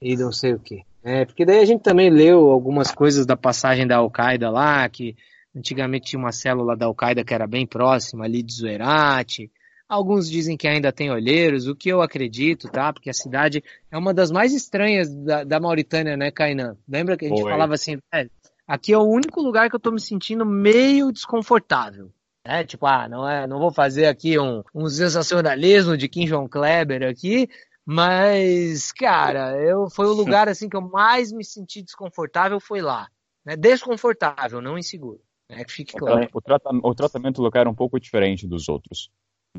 e 0.00 0.16
não 0.16 0.30
sei 0.30 0.54
o 0.54 0.58
que. 0.60 0.82
É, 1.02 1.24
porque 1.24 1.44
daí 1.44 1.60
a 1.60 1.64
gente 1.64 1.82
também 1.82 2.10
leu 2.10 2.50
algumas 2.50 2.92
coisas 2.92 3.26
da 3.26 3.36
passagem 3.36 3.86
da 3.86 3.96
Al-Qaeda 3.96 4.50
lá, 4.50 4.88
que 4.88 5.16
antigamente 5.54 6.10
tinha 6.10 6.20
uma 6.20 6.32
célula 6.32 6.76
da 6.76 6.86
Al-Qaeda 6.86 7.24
que 7.24 7.32
era 7.32 7.46
bem 7.46 7.66
próxima 7.66 8.24
ali 8.24 8.42
de 8.42 8.52
Zuerate, 8.52 9.50
Alguns 9.88 10.28
dizem 10.28 10.56
que 10.56 10.66
ainda 10.66 10.90
tem 10.90 11.10
olheiros, 11.10 11.68
o 11.68 11.76
que 11.76 11.88
eu 11.88 12.02
acredito, 12.02 12.68
tá? 12.68 12.92
Porque 12.92 13.08
a 13.08 13.14
cidade 13.14 13.62
é 13.90 13.96
uma 13.96 14.12
das 14.12 14.32
mais 14.32 14.52
estranhas 14.52 15.14
da, 15.14 15.44
da 15.44 15.60
Mauritânia, 15.60 16.16
né, 16.16 16.30
Kainan? 16.30 16.76
Lembra 16.88 17.16
que 17.16 17.24
a 17.24 17.28
gente 17.28 17.42
Foi. 17.42 17.50
falava 17.50 17.74
assim, 17.74 17.98
é, 18.12 18.28
aqui 18.66 18.92
é 18.92 18.98
o 18.98 19.04
único 19.04 19.40
lugar 19.40 19.70
que 19.70 19.76
eu 19.76 19.80
tô 19.80 19.92
me 19.92 20.00
sentindo 20.00 20.44
meio 20.44 21.12
desconfortável. 21.12 22.10
É, 22.44 22.64
tipo, 22.64 22.86
ah, 22.86 23.08
não, 23.08 23.28
é, 23.28 23.46
não 23.46 23.58
vou 23.58 23.72
fazer 23.72 24.06
aqui 24.06 24.38
um, 24.38 24.62
um 24.74 24.88
sensacionalismo 24.88 25.96
de 25.96 26.08
Kim 26.08 26.26
Jong 26.26 26.48
Kleber 26.48 27.08
aqui, 27.08 27.48
mas, 27.84 28.90
cara, 28.90 29.56
eu, 29.60 29.88
foi 29.88 30.06
o 30.06 30.12
lugar 30.14 30.48
assim 30.48 30.68
que 30.68 30.76
eu 30.76 30.80
mais 30.80 31.30
me 31.30 31.44
senti 31.44 31.80
desconfortável, 31.80 32.58
foi 32.58 32.80
lá. 32.80 33.08
Né? 33.44 33.56
Desconfortável, 33.56 34.60
não 34.60 34.76
inseguro. 34.76 35.20
Né? 35.48 35.64
Que 35.64 35.72
fique 35.72 35.96
claro. 35.96 36.28
O, 36.32 36.40
trata, 36.40 36.70
o 36.70 36.94
tratamento 36.94 37.40
local 37.40 37.60
era 37.60 37.70
um 37.70 37.74
pouco 37.74 38.00
diferente 38.00 38.48
dos 38.48 38.68
outros. 38.68 39.10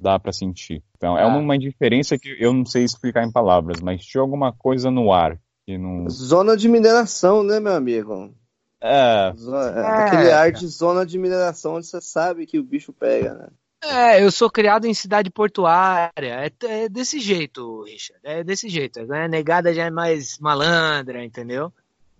Dá 0.01 0.19
para 0.19 0.31
sentir. 0.31 0.83
Então, 0.97 1.17
é 1.17 1.25
uma, 1.25 1.37
Ah. 1.37 1.41
uma 1.41 1.55
indiferença 1.55 2.17
que 2.17 2.35
eu 2.39 2.53
não 2.53 2.65
sei 2.65 2.83
explicar 2.83 3.23
em 3.25 3.31
palavras, 3.31 3.81
mas 3.81 4.05
tinha 4.05 4.21
alguma 4.21 4.51
coisa 4.53 4.89
no 4.91 5.11
ar 5.13 5.39
que 5.65 5.77
não. 5.77 6.09
Zona 6.09 6.55
de 6.55 6.67
mineração, 6.69 7.43
né, 7.43 7.59
meu 7.59 7.73
amigo? 7.73 8.33
É, 8.79 9.33
Zona- 9.35 9.69
É, 9.81 10.03
aquele 10.03 10.31
ar 10.31 10.51
de 10.51 10.67
zona 10.67 11.05
de 11.05 11.17
mineração 11.17 11.75
onde 11.75 11.87
você 11.87 11.99
sabe 11.99 12.45
que 12.45 12.59
o 12.59 12.63
bicho 12.63 12.93
pega, 12.93 13.33
né? 13.33 13.47
É, 13.83 14.23
eu 14.23 14.31
sou 14.31 14.49
criado 14.49 14.85
em 14.85 14.93
cidade 14.93 15.29
portuária. 15.29 16.11
É, 16.17 16.51
é 16.83 16.89
desse 16.89 17.19
jeito, 17.19 17.83
Richard. 17.83 18.19
É 18.23 18.43
desse 18.43 18.67
jeito. 18.69 19.05
Né? 19.05 19.27
Negada 19.27 19.73
já 19.73 19.85
é 19.85 19.89
mais 19.91 20.37
malandra, 20.39 21.23
entendeu? 21.23 21.71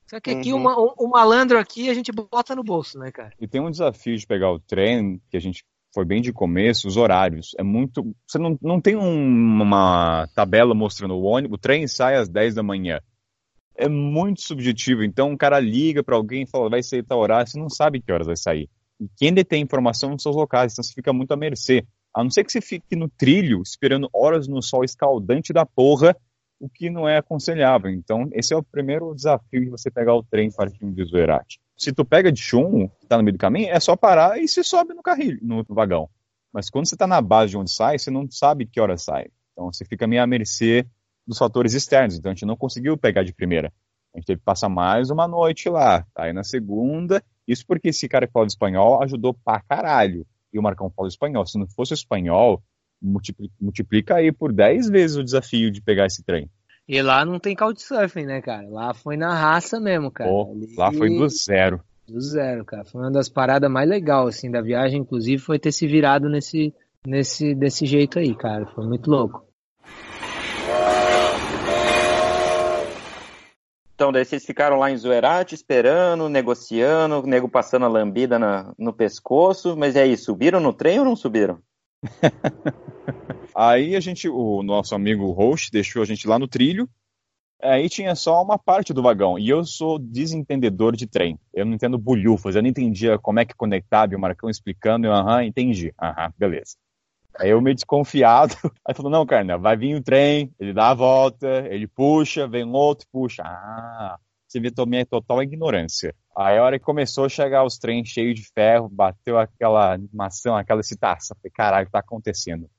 Só 0.08 0.20
que 0.20 0.30
aqui 0.32 0.54
Uhum. 0.54 0.60
o, 0.60 0.64
ma- 0.64 0.78
o- 0.80 0.94
o 0.98 1.08
malandro 1.10 1.60
aqui 1.60 1.90
a 1.90 1.94
gente 1.94 2.12
bota 2.12 2.56
no 2.56 2.64
bolso, 2.64 2.98
né, 2.98 3.12
cara? 3.12 3.32
E 3.40 3.48
tem 3.48 3.60
um 3.60 3.70
desafio 3.72 4.16
de 4.18 4.26
pegar 4.26 4.52
o 4.52 4.60
trem, 4.60 5.22
que 5.30 5.36
a 5.36 5.40
gente 5.42 5.66
foi 5.98 6.06
bem 6.06 6.22
de 6.22 6.32
começo, 6.32 6.88
os 6.88 6.96
horários. 6.96 7.56
É 7.58 7.64
muito. 7.64 8.16
Você 8.28 8.38
não, 8.38 8.56
não 8.62 8.80
tem 8.80 8.96
um- 8.96 9.64
uma 9.64 10.28
tabela 10.36 10.76
mostrando 10.76 11.16
o 11.16 11.24
ônibus, 11.24 11.56
o 11.56 11.60
trem 11.60 11.88
sai 11.88 12.16
às 12.18 12.30
10 12.30 12.54
da 12.54 12.62
manhã. 12.62 13.00
É 13.76 13.90
muito 13.90 14.42
subjetivo. 14.44 15.04
Então 15.04 15.34
o 15.34 15.38
cara 15.38 15.60
liga 15.60 16.04
para 16.04 16.16
alguém 16.16 16.44
e 16.44 16.48
fala, 16.48 16.70
vai 16.70 16.84
sair 16.84 17.02
tal 17.02 17.18
horário, 17.18 17.50
você 17.50 17.60
não 17.60 17.68
sabe 17.68 18.00
que 18.00 18.12
horas 18.12 18.28
vai 18.28 18.38
sair. 18.38 18.70
E 19.02 19.08
quem 19.18 19.34
detém 19.34 19.64
informação 19.64 20.16
são 20.20 20.30
os 20.30 20.36
locais, 20.36 20.72
então 20.74 20.84
você 20.84 20.94
fica 20.94 21.12
muito 21.12 21.32
à 21.32 21.36
mercê. 21.36 21.84
A 22.16 22.24
não 22.24 22.30
ser 22.30 22.44
que 22.44 22.52
você 22.52 22.62
fique 22.62 22.96
no 22.96 23.10
trilho, 23.10 23.64
esperando 23.64 24.08
horas 24.14 24.48
no 24.48 24.62
sol 24.62 24.84
escaldante 24.84 25.52
da 25.52 25.66
porra, 25.66 26.16
o 26.60 26.70
que 26.70 26.92
não 26.92 27.10
é 27.10 27.18
aconselhável. 27.18 27.90
Então, 27.90 28.30
esse 28.34 28.54
é 28.54 28.58
o 28.58 28.62
primeiro 28.62 29.16
desafio 29.16 29.62
de 29.62 29.72
você 29.72 29.90
pegar 29.90 30.14
o 30.14 30.22
trem 30.22 30.52
partindo 30.52 30.94
de 30.94 31.04
Zoerate. 31.06 31.60
Se 31.78 31.94
tu 31.94 32.04
pega 32.04 32.32
de 32.32 32.42
chum, 32.42 32.88
que 33.00 33.06
tá 33.06 33.18
no 33.18 33.24
meio 33.24 33.38
do 33.38 33.40
caminho, 33.40 33.70
é 33.70 33.80
só 33.80 33.96
parar 33.96 34.40
e 34.42 34.48
se 34.48 34.64
sobe 34.64 34.94
no 34.94 35.04
carrilho, 35.04 35.40
no, 35.42 35.64
vagão. 35.70 36.10
Mas 36.52 36.70
quando 36.70 36.88
você 36.88 36.98
tá 36.98 37.06
na 37.06 37.22
base 37.22 37.52
de 37.52 37.58
onde 37.58 37.72
sai, 37.72 38.00
você 38.00 38.10
não 38.10 38.30
sabe 38.32 38.66
que 38.66 38.80
hora 38.82 38.98
sai. 38.98 39.28
Então 39.54 39.72
você 39.72 39.86
fica 39.86 40.08
meio 40.08 40.24
à 40.24 40.28
mercê 40.28 40.88
dos 41.26 41.38
fatores 41.38 41.74
externos. 41.74 42.16
Então 42.18 42.32
a 42.32 42.34
gente 42.34 42.46
não 42.46 42.58
conseguiu 42.58 42.98
pegar 42.98 43.24
de 43.24 43.34
primeira. 43.34 43.72
A 44.14 44.18
gente 44.18 44.26
teve 44.26 44.40
que 44.40 44.46
passar 44.46 44.70
mais 44.70 45.10
uma 45.12 45.28
noite 45.28 45.70
lá. 45.70 46.06
Aí 46.16 46.34
na 46.34 46.44
segunda, 46.44 47.24
isso 47.48 47.64
porque 47.68 47.90
esse 47.90 48.08
cara 48.08 48.26
que 48.26 48.34
fala 48.34 48.48
espanhol 48.48 49.04
ajudou 49.04 49.34
pra 49.34 49.62
caralho. 49.62 50.26
E 50.52 50.58
o 50.58 50.64
Marcão 50.64 50.90
fala 50.90 51.08
espanhol. 51.08 51.46
Se 51.46 51.60
não 51.60 51.68
fosse 51.68 51.94
espanhol, 51.94 52.64
multipli- 53.00 53.52
multiplica 53.62 54.16
aí 54.16 54.32
por 54.32 54.52
10 54.52 54.90
vezes 54.90 55.18
o 55.18 55.24
desafio 55.24 55.70
de 55.70 55.82
pegar 55.82 56.06
esse 56.08 56.24
trem. 56.24 56.50
E 56.88 57.02
lá 57.02 57.26
não 57.26 57.38
tem 57.38 57.54
couchsurfing, 57.56 58.26
né, 58.26 58.42
cara? 58.42 58.66
Lá 58.70 58.94
foi 58.94 59.18
na 59.18 59.34
raça 59.34 59.80
mesmo, 59.80 60.10
cara. 60.10 60.30
Pô, 60.30 60.52
Ali- 60.52 60.74
lá 60.78 60.92
foi 60.94 61.10
do 61.10 61.28
zero. 61.28 61.82
Do 62.08 62.22
zero, 62.22 62.64
cara. 62.64 62.86
Foi 62.86 63.02
uma 63.02 63.12
das 63.12 63.28
paradas 63.28 63.70
mais 63.70 63.90
legais, 63.90 64.30
assim, 64.30 64.50
da 64.50 64.62
viagem, 64.62 65.02
inclusive, 65.02 65.42
foi 65.42 65.60
ter 65.60 65.74
se 65.74 65.86
virado 65.86 66.30
nesse, 66.30 66.74
nesse, 67.06 67.54
desse 67.54 67.86
jeito 67.86 68.18
aí, 68.20 68.34
cara. 68.34 68.66
Foi 68.68 68.86
muito 68.88 69.12
louco. 69.12 69.46
Então, 73.94 74.12
daí 74.12 74.24
vocês 74.24 74.46
ficaram 74.46 74.78
lá 74.78 74.92
em 74.92 74.96
Zuerate 74.96 75.56
esperando, 75.56 76.30
negociando, 76.30 77.16
o 77.20 77.28
nego 77.28 77.50
passando 77.50 77.84
a 77.84 77.90
lambida 77.90 78.38
na- 78.38 78.72
no 78.78 78.94
pescoço, 78.94 79.76
mas 79.76 79.96
e 79.96 80.00
aí, 80.00 80.16
subiram 80.16 80.60
no 80.60 80.72
trem 80.72 81.00
ou 81.00 81.06
não 81.06 81.16
subiram? 81.16 81.58
Aí 83.56 83.96
a 83.96 84.00
gente, 84.00 84.30
o 84.30 84.62
nosso 84.62 84.94
amigo 84.94 85.32
host 85.32 85.72
deixou 85.72 86.02
a 86.02 86.06
gente 86.06 86.28
lá 86.28 86.38
no 86.38 86.48
trilho. 86.48 86.90
Aí 87.62 87.90
tinha 87.90 88.14
só 88.14 88.42
uma 88.44 88.58
parte 88.58 88.94
do 88.94 89.02
vagão. 89.02 89.40
E 89.40 89.50
eu 89.50 89.64
sou 89.66 89.98
desentendedor 89.98 90.96
de 90.96 91.08
trem. 91.08 91.40
Eu 91.54 91.66
não 91.66 91.74
entendo 91.74 91.98
bulhufas. 91.98 92.56
Eu 92.56 92.62
não 92.62 92.70
entendia 92.70 93.18
como 93.18 93.40
é 93.40 93.46
que 93.46 93.56
conectava. 93.56 94.14
E 94.14 94.16
o 94.16 94.20
Marcão 94.20 94.50
explicando. 94.50 95.08
Eu, 95.08 95.14
aham, 95.14 95.44
entendi. 95.44 95.92
Aham, 96.00 96.32
beleza. 96.38 96.76
Aí 97.40 97.50
eu 97.50 97.62
meio 97.62 97.76
desconfiado. 97.76 98.56
Aí 98.86 98.94
falou, 98.94 99.12
não, 99.12 99.26
Carna, 99.26 99.58
vai 99.58 99.76
vir 99.76 99.96
o 99.96 100.04
trem. 100.04 100.54
Ele 100.60 100.74
dá 100.74 100.92
a 100.92 100.94
volta. 100.94 101.68
Ele 101.68 101.88
puxa, 101.88 102.48
vem 102.48 102.64
outro, 102.64 103.08
puxa. 103.12 103.42
Ah, 103.44 104.20
vê 104.60 104.72
também 104.72 105.02
a 105.02 105.06
total 105.06 105.42
ignorância. 105.42 106.14
Aí 106.36 106.58
a 106.58 106.64
hora 106.64 106.78
que 106.78 106.86
começou 106.86 107.26
a 107.26 107.30
chegar 107.30 107.64
os 107.64 107.78
trens 107.78 108.10
cheios 108.10 108.40
de 108.40 108.48
ferro, 108.54 108.90
bateu 108.90 109.38
aquela 109.38 109.94
animação, 109.94 110.56
aquela 110.56 110.82
excitação. 110.82 111.36
Falei, 111.38 111.52
caralho, 111.52 111.90
tá 111.90 112.00
acontecendo? 112.00 112.70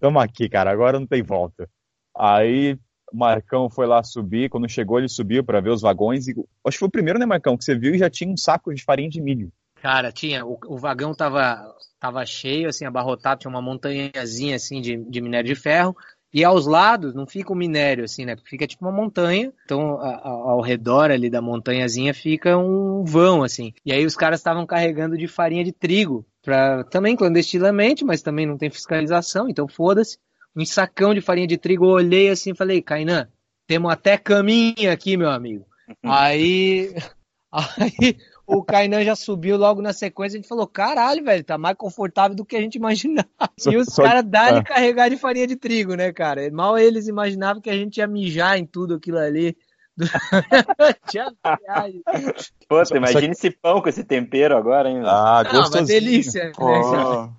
Tamo 0.00 0.18
aqui, 0.18 0.48
cara, 0.48 0.70
agora 0.70 0.98
não 0.98 1.06
tem 1.06 1.22
volta. 1.22 1.68
Aí 2.16 2.78
Marcão 3.12 3.70
foi 3.70 3.86
lá 3.86 4.02
subir, 4.02 4.50
quando 4.50 4.68
chegou 4.68 4.98
ele 4.98 5.08
subiu 5.08 5.44
para 5.44 5.60
ver 5.60 5.70
os 5.70 5.82
vagões 5.82 6.26
e 6.26 6.32
acho 6.66 6.76
que 6.76 6.78
foi 6.80 6.88
o 6.88 6.92
primeiro, 6.92 7.18
né, 7.18 7.26
Marcão, 7.26 7.56
que 7.56 7.64
você 7.64 7.76
viu 7.76 7.94
e 7.94 7.98
já 7.98 8.10
tinha 8.10 8.32
um 8.32 8.36
saco 8.36 8.74
de 8.74 8.82
farinha 8.82 9.08
de 9.08 9.20
milho. 9.20 9.52
Cara, 9.80 10.10
tinha, 10.10 10.44
o, 10.44 10.58
o 10.66 10.78
vagão 10.78 11.14
tava, 11.14 11.74
tava 12.00 12.24
cheio, 12.24 12.68
assim, 12.68 12.86
abarrotado, 12.86 13.40
tinha 13.40 13.50
uma 13.50 13.60
montanhazinha, 13.62 14.56
assim, 14.56 14.80
de, 14.80 14.96
de 14.96 15.20
minério 15.20 15.54
de 15.54 15.60
ferro, 15.60 15.94
e 16.34 16.42
aos 16.44 16.66
lados 16.66 17.14
não 17.14 17.26
fica 17.26 17.52
o 17.52 17.56
minério, 17.56 18.04
assim, 18.04 18.24
né, 18.24 18.36
fica 18.44 18.66
tipo 18.66 18.84
uma 18.84 18.90
montanha, 18.92 19.52
então 19.64 20.00
a- 20.00 20.16
a- 20.16 20.28
ao 20.28 20.60
redor 20.60 21.10
ali 21.12 21.30
da 21.30 21.40
montanhazinha 21.40 22.12
fica 22.12 22.58
um 22.58 23.04
vão, 23.04 23.44
assim, 23.44 23.72
e 23.86 23.92
aí 23.92 24.04
os 24.04 24.16
caras 24.16 24.40
estavam 24.40 24.66
carregando 24.66 25.16
de 25.16 25.28
farinha 25.28 25.62
de 25.64 25.70
trigo, 25.72 26.26
pra, 26.42 26.82
também 26.84 27.14
clandestinamente, 27.16 28.04
mas 28.04 28.20
também 28.20 28.44
não 28.46 28.58
tem 28.58 28.68
fiscalização, 28.68 29.48
então 29.48 29.68
foda-se, 29.68 30.18
um 30.56 30.64
sacão 30.64 31.14
de 31.14 31.20
farinha 31.20 31.46
de 31.46 31.56
trigo, 31.56 31.84
eu 31.84 31.90
olhei 31.90 32.28
assim 32.28 32.50
e 32.50 32.56
falei, 32.56 32.82
Kainan, 32.82 33.28
temos 33.66 33.90
até 33.92 34.18
caminho 34.18 34.90
aqui, 34.92 35.16
meu 35.16 35.30
amigo. 35.30 35.64
Aí, 36.02 36.94
aí 37.52 38.16
o 38.46 38.62
Kainan 38.62 39.04
já 39.04 39.16
subiu 39.16 39.56
logo 39.56 39.80
na 39.82 39.92
sequência. 39.92 40.36
A 40.36 40.40
gente 40.40 40.48
falou: 40.48 40.66
caralho, 40.66 41.24
velho, 41.24 41.44
tá 41.44 41.56
mais 41.58 41.76
confortável 41.76 42.36
do 42.36 42.44
que 42.44 42.56
a 42.56 42.60
gente 42.60 42.76
imaginava. 42.76 43.28
E 43.70 43.76
os 43.76 43.94
caras 43.94 44.24
dali 44.24 44.58
é. 44.58 44.62
carregar 44.62 45.08
de 45.08 45.16
farinha 45.16 45.46
de 45.46 45.56
trigo, 45.56 45.94
né, 45.94 46.12
cara? 46.12 46.50
Mal 46.50 46.76
eles 46.78 47.08
imaginavam 47.08 47.60
que 47.62 47.70
a 47.70 47.76
gente 47.76 47.98
ia 47.98 48.06
mijar 48.06 48.58
em 48.58 48.66
tudo 48.66 48.94
aquilo 48.94 49.18
ali. 49.18 49.56
Pô, 52.68 52.84
Só- 52.84 52.96
imagina 52.96 53.32
esse 53.32 53.50
pão 53.50 53.80
com 53.80 53.88
esse 53.88 54.04
tempero 54.04 54.56
agora, 54.56 54.90
hein? 54.90 55.00
Ah, 55.04 55.38
Ah, 55.38 55.42
uma 55.42 55.52
gostosinho. 55.60 55.86
delícia, 55.86 56.52
né, 56.58 57.30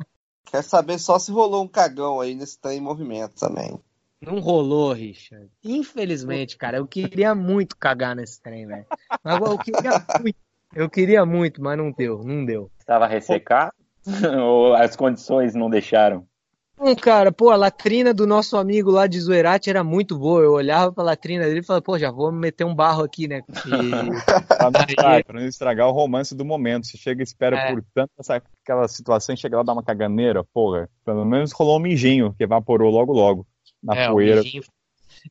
quer 0.46 0.64
saber 0.64 0.98
só 1.00 1.20
se 1.20 1.32
rolou 1.32 1.64
um 1.64 1.68
cagão 1.68 2.22
aí 2.22 2.34
nesse 2.34 2.58
trem 2.60 2.78
em 2.78 2.82
movimento 2.82 3.36
também. 3.36 3.78
Não 4.22 4.40
rolou, 4.40 4.94
Richard. 4.94 5.50
Infelizmente, 5.64 6.58
cara, 6.58 6.78
eu 6.78 6.88
queria 6.88 7.36
muito 7.36 7.76
cagar 7.78 8.16
nesse 8.16 8.42
trem, 8.42 8.66
velho. 8.66 8.86
Mas 9.24 9.42
eu 9.42 9.58
queria 9.60 9.92
muito. 10.22 10.38
Eu 10.74 10.90
queria 10.90 11.26
muito, 11.26 11.62
mas 11.62 11.78
não 11.78 11.92
deu, 11.92 12.24
não 12.24 12.46
deu. 12.46 12.70
Estava 12.80 13.08
ressecado? 13.08 13.72
ou 14.44 14.74
as 14.76 14.96
condições 14.96 15.56
não 15.56 15.70
deixaram? 15.70 16.26
Não, 16.78 16.94
cara, 16.94 17.32
pô, 17.32 17.52
a 17.52 17.56
latrina 17.56 18.14
do 18.14 18.28
nosso 18.28 18.58
amigo 18.58 18.92
lá 18.92 19.08
de 19.08 19.18
Zoerate 19.20 19.70
era 19.70 19.82
muito 19.82 20.18
boa. 20.20 20.42
Eu 20.42 20.52
olhava 20.52 20.92
pra 20.92 21.06
latrina 21.06 21.46
dele 21.46 21.62
e 21.62 21.64
falava, 21.64 21.82
pô, 21.82 21.98
já 21.98 22.12
vou 22.12 22.34
meter 22.34 22.66
um 22.66 22.76
barro 22.76 23.02
aqui, 23.04 23.28
né? 23.30 23.42
E- 23.66 25.26
Pra 25.26 25.34
não, 25.34 25.40
não 25.42 25.48
estragar 25.48 25.88
o 25.88 25.94
romance 25.94 26.36
do 26.36 26.44
momento. 26.44 26.86
Você 26.86 26.98
chega 26.98 27.22
e 27.22 27.24
espera 27.24 27.58
É. 27.58 27.72
por 27.72 27.82
tanto 27.94 28.12
essa, 28.20 28.42
aquela 28.62 28.88
situação 28.90 29.34
e 29.34 29.38
chega 29.38 29.56
lá 29.56 29.64
e 29.64 29.66
dá 29.66 29.72
uma 29.72 29.84
caganeira, 29.84 30.44
porra. 30.44 30.90
Pelo 31.06 31.24
menos 31.24 31.54
rolou 31.54 31.78
um 31.78 31.82
mijinho, 31.82 32.34
que 32.38 32.44
evaporou 32.44 32.92
logo 32.92 33.14
logo. 33.14 33.48
Na 33.82 33.96
é, 33.96 34.10
poeira. 34.10 34.42
mijinho. 34.42 34.64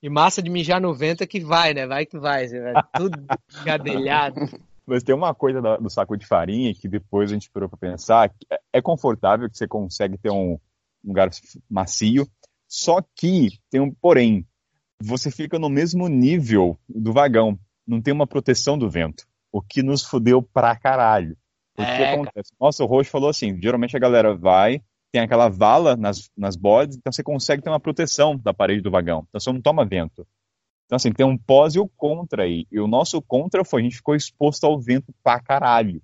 E 0.03 0.09
massa 0.09 0.43
de 0.43 0.49
mijar 0.49 0.80
no 0.80 0.95
vento 0.95 1.22
é 1.22 1.26
que 1.26 1.41
vai, 1.41 1.74
né? 1.74 1.87
Vai 1.87 2.07
que 2.07 2.18
vai. 2.18 2.49
Você 2.49 2.59
vai 2.59 2.82
tudo 2.97 3.18
gadelhado. 3.64 4.41
Mas 4.87 5.03
tem 5.03 5.14
uma 5.14 5.35
coisa 5.35 5.62
da- 5.62 5.76
do 5.76 5.89
saco 5.89 6.16
de 6.16 6.26
farinha 6.26 6.74
que 6.74 6.89
depois 6.89 7.30
a 7.30 7.35
gente 7.35 7.51
parou 7.51 7.68
pra 7.68 7.78
pensar. 7.78 8.28
que 8.28 8.47
é- 8.51 8.59
é 8.74 8.82
confortável, 8.82 9.49
que 9.49 9.57
você 9.57 9.66
consegue 9.68 10.18
ter 10.18 10.30
um 10.30 10.59
um 11.07 11.09
lugar 11.09 11.28
macio. 11.70 12.26
Só 12.66 13.03
que 13.14 13.59
tem 13.70 13.78
um 13.78 13.93
porém. 13.93 14.47
Você 15.03 15.30
fica 15.30 15.59
no 15.59 15.68
mesmo 15.68 16.09
nível 16.09 16.78
do 16.89 17.12
vagão. 17.12 17.59
Não 17.87 18.01
tem 18.01 18.12
uma 18.14 18.26
proteção 18.26 18.78
do 18.78 18.89
vento. 18.89 19.24
O 19.53 19.61
que 19.61 19.82
nos 19.82 20.03
fudeu 20.03 20.41
pra 20.43 20.74
caralho. 20.74 21.37
O 21.78 21.85
que 21.85 21.91
É, 22.03 22.14
acontece? 22.14 22.53
Nossa, 22.59 22.82
o 22.82 22.87
Roxo 22.87 23.11
falou 23.11 23.28
assim: 23.28 23.61
geralmente 23.61 23.95
a 23.95 24.01
galera 24.01 24.35
vai, 24.35 24.80
tem 25.12 25.20
aquela 25.20 25.49
vala 25.51 25.95
nas, 25.95 26.30
nas 26.37 26.57
bodes, 26.57 26.97
então 26.97 27.12
você 27.12 27.22
consegue 27.22 27.62
ter 27.62 27.68
uma 27.68 27.78
proteção 27.80 28.39
da 28.39 28.55
parede 28.55 28.80
do 28.80 28.91
vagão. 28.91 29.26
Então 29.28 29.39
você 29.41 29.53
não 29.53 29.61
toma 29.61 29.85
vento. 29.85 30.26
Então, 30.87 30.97
assim, 30.97 31.12
tem 31.12 31.24
um 31.26 31.37
pós 31.39 31.74
e 31.74 31.80
o 31.80 31.89
contra 31.89 32.43
aí. 32.45 32.66
E 32.70 32.78
o 32.78 32.87
nosso 32.87 33.20
contra 33.22 33.64
foi: 33.64 33.80
a 33.80 33.85
gente 33.85 33.97
ficou 33.97 34.14
exposto 34.14 34.64
ao 34.64 34.78
vento 34.78 35.12
pra 35.22 35.41
caralho. 35.41 36.01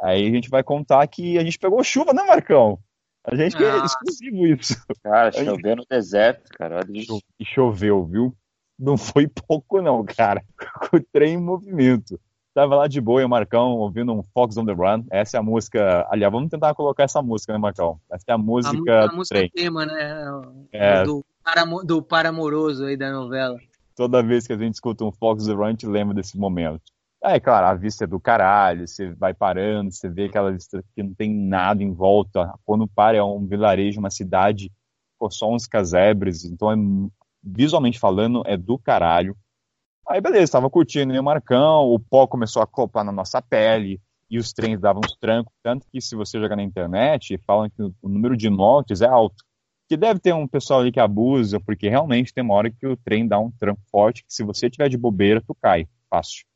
Aí 0.00 0.26
a 0.26 0.30
gente 0.30 0.48
vai 0.50 0.62
contar 0.62 1.06
que 1.06 1.38
a 1.38 1.44
gente 1.44 1.58
pegou 1.58 1.82
chuva, 1.84 2.12
né, 2.12 2.22
Marcão? 2.24 2.78
A 3.24 3.36
gente 3.36 3.56
que 3.56 3.62
é 3.64 3.84
exclusivo 3.84 4.46
isso. 4.46 4.74
Cara, 5.02 5.30
choveu 5.30 5.76
no 5.76 5.84
deserto, 5.88 6.50
cara. 6.56 6.76
Olha 6.76 6.98
isso. 6.98 7.20
E 7.38 7.44
choveu, 7.44 8.04
viu? 8.04 8.34
Não 8.78 8.96
foi 8.96 9.28
pouco, 9.46 9.80
não, 9.80 10.04
cara. 10.04 10.42
Com 10.90 10.96
o 10.96 11.00
trem 11.12 11.34
em 11.34 11.40
movimento. 11.40 12.18
Tava 12.54 12.74
lá 12.76 12.86
de 12.88 13.00
boa, 13.00 13.24
o 13.24 13.28
Marcão 13.28 13.76
ouvindo 13.78 14.12
um 14.12 14.22
Fox 14.34 14.56
on 14.56 14.66
the 14.66 14.72
Run. 14.72 15.04
Essa 15.10 15.36
é 15.36 15.40
a 15.40 15.42
música. 15.42 16.06
Aliás, 16.10 16.32
vamos 16.32 16.50
tentar 16.50 16.74
colocar 16.74 17.04
essa 17.04 17.22
música, 17.22 17.52
né, 17.52 17.58
Marcão? 17.58 17.98
Essa 18.10 18.24
é 18.28 18.32
a 18.32 18.34
A, 18.34 18.38
música 18.38 19.04
a 19.04 19.06
do 19.06 19.16
música 19.16 19.38
trem. 19.38 19.50
tema, 19.50 19.86
né? 19.86 20.24
É. 20.72 21.04
Do, 21.04 21.24
paramo- 21.44 21.84
do 21.84 22.02
paramoroso 22.02 22.84
aí 22.84 22.96
da 22.96 23.10
novela. 23.12 23.56
Toda 23.94 24.22
vez 24.22 24.46
que 24.46 24.52
a 24.52 24.56
gente 24.56 24.74
escuta 24.74 25.04
um 25.04 25.12
Fox 25.12 25.46
the 25.46 25.52
Run, 25.52 25.64
a 25.64 25.70
gente 25.70 25.86
lembra 25.86 26.14
desse 26.14 26.38
momento. 26.38 26.82
É, 27.22 27.38
claro, 27.38 27.66
a 27.66 27.74
vista 27.74 28.04
é 28.04 28.06
do 28.06 28.18
caralho, 28.18 28.88
você 28.88 29.12
vai 29.14 29.32
parando, 29.32 29.92
você 29.92 30.08
vê 30.08 30.24
aquela 30.24 30.50
vista 30.50 30.82
que 30.94 31.02
não 31.02 31.14
tem 31.14 31.32
nada 31.32 31.82
em 31.82 31.92
volta. 31.92 32.52
Quando 32.64 32.88
para 32.88 33.16
é 33.16 33.22
um 33.22 33.46
vilarejo, 33.46 34.00
uma 34.00 34.10
cidade 34.10 34.72
pô, 35.18 35.30
só 35.30 35.52
uns 35.52 35.66
casebres, 35.66 36.44
então 36.44 36.72
é, 36.72 36.76
visualmente 37.42 37.98
falando 37.98 38.42
é 38.44 38.56
do 38.56 38.76
caralho. 38.76 39.36
Aí 40.08 40.20
beleza, 40.20 40.52
tava 40.52 40.68
curtindo 40.68 41.14
o 41.14 41.22
Marcão, 41.22 41.84
o 41.84 41.98
pó 42.00 42.26
começou 42.26 42.60
a 42.60 42.66
copar 42.66 43.04
na 43.04 43.12
nossa 43.12 43.40
pele, 43.40 44.00
e 44.32 44.38
os 44.38 44.50
trens 44.50 44.80
davam 44.80 45.02
uns 45.04 45.14
trancos, 45.16 45.52
tanto 45.62 45.86
que 45.92 46.00
se 46.00 46.16
você 46.16 46.40
jogar 46.40 46.56
na 46.56 46.62
internet, 46.62 47.36
falam 47.46 47.68
que 47.68 47.82
o 47.82 48.08
número 48.08 48.34
de 48.34 48.48
mortes 48.48 49.02
é 49.02 49.06
alto. 49.06 49.44
Que 49.92 49.96
deve 49.98 50.18
ter 50.18 50.32
um 50.32 50.48
pessoal 50.48 50.80
ali 50.80 50.90
que 50.90 50.98
abusa, 50.98 51.60
porque 51.60 51.86
realmente 51.86 52.32
tem 52.32 52.42
uma 52.42 52.54
hora 52.54 52.70
que 52.70 52.86
o 52.86 52.96
trem 52.96 53.28
dá 53.28 53.38
um 53.38 53.50
tranco 53.50 53.82
forte, 53.90 54.24
que 54.24 54.32
se 54.32 54.42
você 54.42 54.70
tiver 54.70 54.88
de 54.88 54.96
bobeira, 54.96 55.42
tu 55.46 55.54
cai, 55.54 55.86
fácil. 56.08 56.46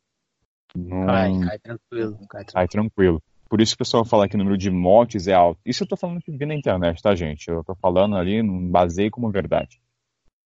Não... 0.74 1.04
Cai, 1.04 1.38
cai 1.40 1.58
tranquilo, 1.58 2.12
cai 2.30 2.44
tranquilo. 2.44 2.52
Cai 2.54 2.68
tranquilo. 2.68 3.22
Por 3.46 3.60
isso 3.60 3.72
que 3.72 3.82
o 3.82 3.84
pessoal 3.84 4.06
fala 4.06 4.26
que 4.26 4.36
o 4.36 4.38
número 4.38 4.56
de 4.56 4.70
mortes 4.70 5.28
é 5.28 5.34
alto. 5.34 5.60
Isso 5.66 5.84
eu 5.84 5.86
tô 5.86 5.98
falando 5.98 6.22
que 6.22 6.30
vi 6.30 6.46
na 6.46 6.54
internet, 6.54 7.02
tá, 7.02 7.14
gente? 7.14 7.46
Eu 7.46 7.62
tô 7.62 7.74
falando 7.74 8.16
ali, 8.16 8.42
não 8.42 8.70
basei 8.70 9.10
como 9.10 9.30
verdade. 9.30 9.82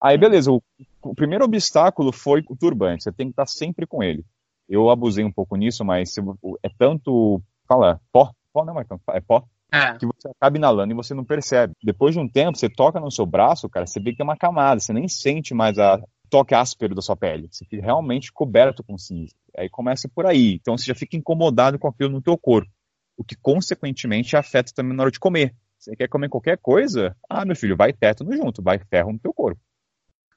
Aí, 0.02 0.18
beleza, 0.18 0.52
o, 0.52 0.60
o, 1.04 1.14
primeiro 1.14 1.46
obstáculo 1.46 2.12
foi 2.12 2.44
o 2.50 2.56
turbante. 2.56 3.04
Você 3.04 3.12
tem 3.12 3.28
que 3.28 3.34
estar 3.34 3.46
sempre 3.46 3.86
com 3.86 4.02
ele. 4.02 4.26
Eu 4.68 4.90
abusei 4.90 5.24
um 5.24 5.32
pouco 5.32 5.56
nisso, 5.56 5.86
mas 5.86 6.16
é 6.64 6.70
tanto. 6.76 7.40
Fala, 7.68 8.02
pó? 8.12 8.32
Pó 8.52 8.66
não, 8.66 8.74
Marcão? 8.74 9.00
É 9.12 9.22
pó? 9.22 9.44
É. 9.72 9.98
Que 9.98 10.06
você 10.06 10.28
acaba 10.30 10.58
inalando 10.58 10.94
e 10.94 10.96
você 10.96 11.14
não 11.14 11.24
percebe. 11.24 11.74
Depois 11.84 12.14
de 12.14 12.20
um 12.20 12.28
tempo, 12.28 12.58
você 12.58 12.70
toca 12.70 13.00
no 13.00 13.12
seu 13.12 13.26
braço, 13.26 13.70
cara, 13.70 13.86
você 13.86 14.00
vê 14.00 14.12
que 14.12 14.18
tem 14.18 14.26
uma 14.26 14.38
camada, 14.38 14.80
você 14.80 14.94
nem 14.94 15.08
sente 15.08 15.54
mais 15.54 15.78
a 15.78 16.02
toque 16.30 16.56
áspero 16.56 16.96
da 16.96 17.02
sua 17.02 17.16
pele. 17.16 17.48
Você 17.52 17.66
fica 17.66 17.84
realmente 17.84 18.32
coberto 18.32 18.84
com 18.84 18.98
cinza. 18.98 19.34
Aí 19.58 19.70
começa 19.70 20.10
por 20.10 20.26
aí. 20.26 20.56
Então 20.56 20.78
você 20.78 20.86
já 20.86 20.96
fica 20.96 21.18
incomodado 21.18 21.78
com 21.78 21.88
aquilo 21.88 22.12
no 22.12 22.22
teu 22.22 22.38
corpo 22.38 22.72
o 23.20 23.24
que 23.24 23.36
consequentemente 23.36 24.38
afeta 24.38 24.72
também 24.74 24.96
na 24.96 25.04
hora 25.04 25.12
de 25.12 25.20
comer. 25.20 25.54
Você 25.78 25.94
quer 25.94 26.08
comer 26.08 26.30
qualquer 26.30 26.58
coisa? 26.58 27.14
Ah, 27.30 27.44
meu 27.44 27.56
filho, 27.56 27.76
vai 27.76 27.92
tétano 27.92 28.32
junto, 28.32 28.64
vai 28.64 28.80
ferro 28.80 29.12
no 29.12 29.20
teu 29.20 29.34
corpo. 29.34 29.60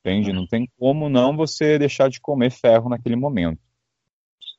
Entende? 0.00 0.32
Não 0.32 0.48
tem 0.48 0.68
como 0.76 1.08
não 1.08 1.36
você 1.36 1.78
deixar 1.78 2.10
de 2.10 2.20
comer 2.20 2.50
ferro 2.50 2.88
naquele 2.88 3.14
momento. 3.14 3.60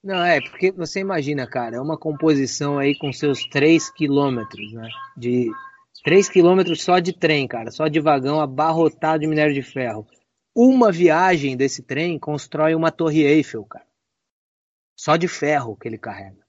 Não, 0.03 0.21
é, 0.21 0.41
porque 0.41 0.69
você 0.71 0.99
imagina, 0.99 1.47
cara, 1.47 1.77
é 1.77 1.81
uma 1.81 1.97
composição 1.97 2.77
aí 2.77 2.93
com 2.97 3.13
seus 3.13 3.45
3 3.45 3.89
quilômetros, 3.89 4.73
né? 4.73 4.89
De 5.15 5.49
3 6.03 6.27
quilômetros 6.27 6.83
só 6.83 6.99
de 6.99 7.13
trem, 7.13 7.47
cara, 7.47 7.71
só 7.71 7.87
de 7.87 8.01
vagão 8.01 8.41
abarrotado 8.41 9.21
de 9.21 9.27
minério 9.27 9.53
de 9.53 9.61
ferro. 9.61 10.05
Uma 10.53 10.91
viagem 10.91 11.55
desse 11.55 11.81
trem 11.81 12.19
constrói 12.19 12.75
uma 12.75 12.91
torre 12.91 13.23
Eiffel, 13.23 13.63
cara. 13.63 13.87
Só 14.93 15.15
de 15.15 15.29
ferro 15.29 15.77
que 15.77 15.87
ele 15.87 15.97
carrega. 15.97 16.43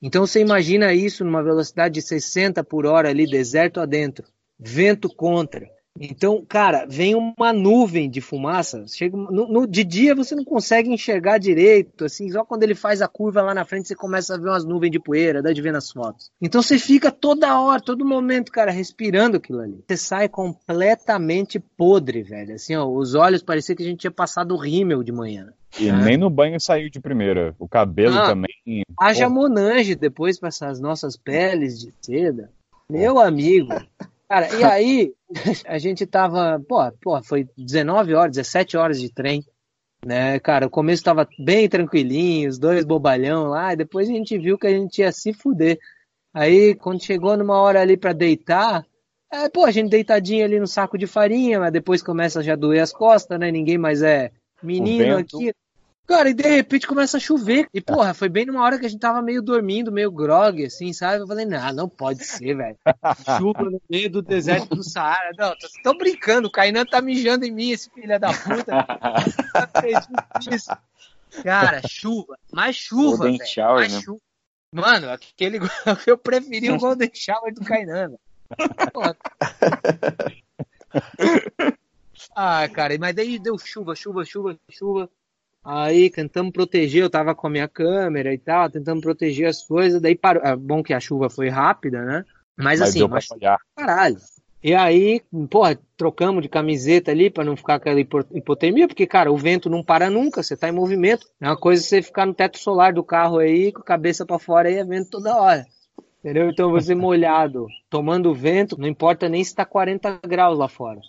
Então 0.00 0.26
você 0.26 0.40
imagina 0.40 0.94
isso 0.94 1.22
numa 1.22 1.42
velocidade 1.42 1.94
de 1.94 2.02
60 2.02 2.64
por 2.64 2.86
hora 2.86 3.10
ali, 3.10 3.26
deserto 3.26 3.78
adentro, 3.78 4.26
vento 4.58 5.08
contra. 5.14 5.70
Então, 6.00 6.44
cara, 6.46 6.86
vem 6.88 7.14
uma 7.14 7.52
nuvem 7.52 8.08
de 8.08 8.20
fumaça. 8.20 8.84
Chega 8.88 9.16
no, 9.16 9.48
no, 9.48 9.66
de 9.66 9.84
dia 9.84 10.14
você 10.14 10.34
não 10.34 10.44
consegue 10.44 10.90
enxergar 10.90 11.38
direito, 11.38 12.04
assim, 12.04 12.30
só 12.30 12.44
quando 12.44 12.62
ele 12.62 12.74
faz 12.74 13.02
a 13.02 13.08
curva 13.08 13.42
lá 13.42 13.54
na 13.54 13.64
frente 13.64 13.88
você 13.88 13.94
começa 13.94 14.34
a 14.34 14.38
ver 14.38 14.48
umas 14.48 14.64
nuvens 14.64 14.90
de 14.90 14.98
poeira, 14.98 15.42
dá 15.42 15.52
de 15.52 15.62
ver 15.62 15.72
nas 15.72 15.90
fotos. 15.90 16.30
Então 16.40 16.62
você 16.62 16.78
fica 16.78 17.10
toda 17.10 17.58
hora, 17.60 17.80
todo 17.80 18.04
momento, 18.04 18.52
cara, 18.52 18.70
respirando 18.70 19.36
aquilo 19.36 19.60
ali. 19.60 19.84
Você 19.86 19.96
sai 19.96 20.28
completamente 20.28 21.58
podre, 21.58 22.22
velho. 22.22 22.54
Assim, 22.54 22.76
ó, 22.76 22.86
os 22.86 23.14
olhos 23.14 23.42
parecia 23.42 23.74
que 23.74 23.82
a 23.82 23.86
gente 23.86 24.00
tinha 24.00 24.10
passado 24.10 24.56
rímel 24.56 25.02
de 25.02 25.12
manhã. 25.12 25.52
E 25.78 25.88
é. 25.88 25.92
nem 25.92 26.16
no 26.16 26.30
banho 26.30 26.60
saiu 26.60 26.88
de 26.88 27.00
primeira. 27.00 27.54
O 27.58 27.68
cabelo 27.68 28.16
ah, 28.16 28.28
também. 28.28 28.82
Haja 28.98 29.28
monange 29.28 29.94
depois 29.94 30.38
para 30.38 30.48
essas 30.48 30.80
nossas 30.80 31.16
peles 31.16 31.78
de 31.78 31.92
seda. 32.00 32.50
Meu 32.88 33.18
amigo. 33.18 33.74
Cara, 34.28 34.52
e 34.56 34.64
aí 34.64 35.14
a 35.66 35.78
gente 35.78 36.04
tava, 36.04 36.60
pô, 36.68 36.78
pô, 37.00 37.22
foi 37.22 37.48
19 37.56 38.14
horas, 38.14 38.36
17 38.36 38.76
horas 38.76 39.00
de 39.00 39.12
trem, 39.12 39.44
né, 40.04 40.38
cara, 40.40 40.66
o 40.66 40.70
começo 40.70 41.04
tava 41.04 41.28
bem 41.38 41.68
tranquilinho, 41.68 42.48
os 42.48 42.58
dois 42.58 42.84
bobalhão 42.84 43.44
lá, 43.48 43.72
e 43.72 43.76
depois 43.76 44.08
a 44.08 44.12
gente 44.12 44.36
viu 44.36 44.58
que 44.58 44.66
a 44.66 44.70
gente 44.70 44.98
ia 44.98 45.12
se 45.12 45.32
fuder. 45.32 45.78
Aí, 46.34 46.74
quando 46.74 47.02
chegou 47.02 47.36
numa 47.36 47.60
hora 47.60 47.80
ali 47.80 47.96
para 47.96 48.12
deitar, 48.12 48.84
é, 49.32 49.48
pô, 49.48 49.64
a 49.64 49.70
gente 49.70 49.90
deitadinho 49.90 50.44
ali 50.44 50.58
no 50.58 50.66
saco 50.66 50.98
de 50.98 51.06
farinha, 51.06 51.60
mas 51.60 51.72
depois 51.72 52.02
começa 52.02 52.42
já 52.42 52.54
a 52.54 52.56
doer 52.56 52.82
as 52.82 52.92
costas, 52.92 53.38
né, 53.38 53.50
ninguém 53.50 53.78
mais 53.78 54.02
é 54.02 54.30
menino 54.62 55.18
aqui, 55.18 55.52
Cara, 56.06 56.30
e 56.30 56.34
de 56.34 56.48
repente 56.48 56.86
começa 56.86 57.16
a 57.16 57.20
chover. 57.20 57.68
E, 57.74 57.80
porra, 57.80 58.14
foi 58.14 58.28
bem 58.28 58.46
numa 58.46 58.62
hora 58.62 58.78
que 58.78 58.86
a 58.86 58.88
gente 58.88 59.00
tava 59.00 59.20
meio 59.20 59.42
dormindo, 59.42 59.90
meio 59.90 60.10
grog, 60.10 60.64
assim, 60.64 60.92
sabe? 60.92 61.22
Eu 61.22 61.26
falei, 61.26 61.44
não, 61.44 61.72
não 61.72 61.88
pode 61.88 62.24
ser, 62.24 62.54
velho. 62.54 62.78
Chuva 63.38 63.64
no 63.64 63.82
meio 63.90 64.08
do 64.08 64.22
deserto 64.22 64.76
do 64.76 64.84
Saara. 64.84 65.32
Não, 65.36 65.50
tô, 65.50 65.66
tô 65.82 65.98
brincando, 65.98 66.46
o 66.46 66.50
Kainan 66.50 66.86
tá 66.86 67.02
mijando 67.02 67.44
em 67.44 67.50
mim, 67.50 67.70
esse 67.70 67.90
filho 67.90 68.20
da 68.20 68.28
puta. 68.32 68.86
isso. 70.54 70.70
Cara, 71.42 71.82
chuva, 71.88 72.38
mais 72.52 72.76
chuva, 72.76 73.16
Golden 73.16 73.38
velho. 73.38 73.50
Shower, 73.50 73.80
mais 73.80 73.92
né? 73.92 74.00
chuva. 74.00 74.20
Mano, 74.72 75.10
aquele 75.10 75.58
eu 76.06 76.16
preferi 76.18 76.70
o 76.70 76.78
Golden 76.78 77.10
Shower 77.12 77.52
do 77.52 77.64
Kainan. 77.64 78.14
Ah, 82.34 82.68
cara, 82.68 82.96
mas 82.98 83.14
daí 83.14 83.38
deu 83.38 83.58
chuva, 83.58 83.94
chuva, 83.94 84.24
chuva, 84.24 84.56
chuva. 84.70 85.10
Aí 85.68 86.08
tentamos 86.08 86.52
proteger, 86.52 87.02
eu 87.02 87.10
tava 87.10 87.34
com 87.34 87.48
a 87.48 87.50
minha 87.50 87.66
câmera 87.66 88.32
e 88.32 88.38
tal, 88.38 88.70
tentando 88.70 89.00
proteger 89.00 89.48
as 89.48 89.66
coisas, 89.66 90.00
daí 90.00 90.14
parou. 90.14 90.40
É 90.44 90.54
bom 90.54 90.80
que 90.80 90.94
a 90.94 91.00
chuva 91.00 91.28
foi 91.28 91.48
rápida, 91.48 92.04
né? 92.04 92.24
Mas, 92.56 92.78
mas 92.78 92.90
assim, 92.90 93.08
mas, 93.08 93.26
caralho. 93.74 94.16
E 94.62 94.72
aí, 94.74 95.20
porra, 95.50 95.76
trocamos 95.96 96.40
de 96.40 96.48
camiseta 96.48 97.10
ali 97.10 97.28
para 97.28 97.42
não 97.42 97.56
ficar 97.56 97.74
aquela 97.74 97.98
hipotermia, 97.98 98.86
porque, 98.86 99.08
cara, 99.08 99.32
o 99.32 99.36
vento 99.36 99.68
não 99.68 99.82
para 99.82 100.08
nunca, 100.08 100.40
você 100.40 100.56
tá 100.56 100.68
em 100.68 100.72
movimento. 100.72 101.26
É 101.40 101.48
uma 101.48 101.58
coisa 101.58 101.82
você 101.82 102.00
ficar 102.00 102.26
no 102.26 102.34
teto 102.34 102.58
solar 102.58 102.92
do 102.92 103.02
carro 103.02 103.38
aí, 103.38 103.72
com 103.72 103.80
a 103.80 103.84
cabeça 103.84 104.24
para 104.24 104.38
fora 104.38 104.68
aí, 104.68 104.76
é 104.76 104.84
vento 104.84 105.10
toda 105.10 105.36
hora. 105.36 105.66
Entendeu? 106.20 106.48
Então 106.48 106.70
você 106.70 106.94
molhado, 106.94 107.66
tomando 107.90 108.32
vento, 108.32 108.78
não 108.78 108.86
importa 108.86 109.28
nem 109.28 109.42
se 109.42 109.52
tá 109.52 109.64
40 109.64 110.20
graus 110.24 110.56
lá 110.56 110.68
fora 110.68 111.00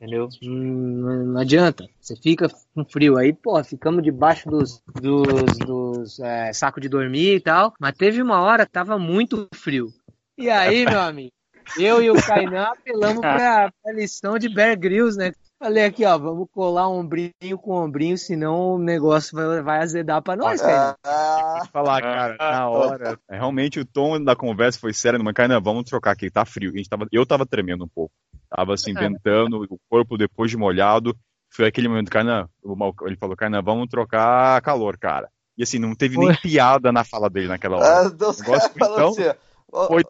entendeu? 0.00 0.28
Não, 0.42 1.26
não, 1.26 1.40
adianta. 1.40 1.86
Você 2.00 2.16
fica 2.16 2.48
com 2.74 2.84
frio. 2.84 3.18
Aí, 3.18 3.32
pô, 3.32 3.62
ficamos 3.62 4.02
debaixo 4.02 4.48
dos, 4.48 4.82
dos, 5.00 5.58
dos 5.58 6.20
é, 6.20 6.52
sacos 6.52 6.80
de 6.80 6.88
dormir 6.88 7.36
e 7.36 7.40
tal. 7.40 7.74
Mas 7.78 7.94
teve 7.96 8.22
uma 8.22 8.40
hora 8.40 8.64
que 8.64 8.72
tava 8.72 8.98
muito 8.98 9.46
frio. 9.54 9.92
E 10.38 10.48
aí, 10.48 10.86
meu 10.86 11.00
amigo, 11.00 11.32
eu 11.78 12.02
e 12.02 12.10
o 12.10 12.14
Kainan 12.14 12.64
apelamos 12.64 13.20
pra, 13.20 13.70
pra 13.82 13.92
lição 13.92 14.38
de 14.38 14.48
Bear 14.48 14.78
Grylls, 14.78 15.18
né? 15.18 15.32
Falei 15.62 15.84
aqui, 15.84 16.06
ó, 16.06 16.16
vamos 16.16 16.48
colar 16.50 16.88
ombrinho 16.88 17.58
com 17.62 17.74
ombrinho, 17.74 18.16
senão 18.16 18.76
o 18.76 18.78
negócio 18.78 19.36
vai, 19.36 19.60
vai 19.60 19.82
azedar 19.82 20.22
pra 20.22 20.34
nós, 20.34 20.58
cara. 20.58 20.96
Tem 21.04 21.62
que 21.66 21.70
falar, 21.70 22.00
cara, 22.00 22.36
na 22.38 22.68
hora. 22.70 23.18
Realmente 23.28 23.78
o 23.78 23.84
tom 23.84 24.24
da 24.24 24.34
conversa 24.34 24.80
foi 24.80 24.94
sério, 24.94 25.22
mas, 25.22 25.34
cara, 25.34 25.60
vamos 25.60 25.84
trocar 25.84 26.12
aqui, 26.12 26.30
tá 26.30 26.46
frio. 26.46 26.72
A 26.72 26.76
gente 26.78 26.88
tava, 26.88 27.06
eu 27.12 27.26
tava 27.26 27.44
tremendo 27.44 27.84
um 27.84 27.88
pouco. 27.88 28.10
Tava 28.48 28.72
assim, 28.72 28.94
ventando, 28.94 29.62
o 29.68 29.78
corpo 29.90 30.16
depois 30.16 30.50
de 30.50 30.56
molhado. 30.56 31.14
Foi 31.50 31.66
aquele 31.66 31.88
momento, 31.88 32.10
cara, 32.10 32.48
ele 33.04 33.16
falou, 33.16 33.36
cara, 33.36 33.60
vamos 33.60 33.86
trocar 33.90 34.62
calor, 34.62 34.96
cara. 34.96 35.28
E 35.58 35.62
assim, 35.62 35.78
não 35.78 35.94
teve 35.94 36.16
nem 36.16 36.34
piada 36.36 36.90
na 36.90 37.04
fala 37.04 37.28
dele 37.28 37.48
naquela 37.48 37.76
hora. 37.76 38.06
Ah, 38.06 38.08
Deus, 38.08 38.40
cara, 38.40 38.70
então, 38.74 39.08
assim, 39.08 39.24
foi... 39.88 40.02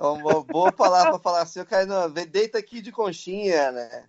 É 0.00 0.04
uma 0.06 0.42
boa 0.42 0.72
palavra 0.72 1.10
pra 1.10 1.20
falar 1.20 1.42
assim, 1.42 1.62
cara, 1.66 2.08
deita 2.08 2.56
aqui 2.56 2.80
de 2.80 2.90
conchinha, 2.90 3.70
né? 3.72 4.04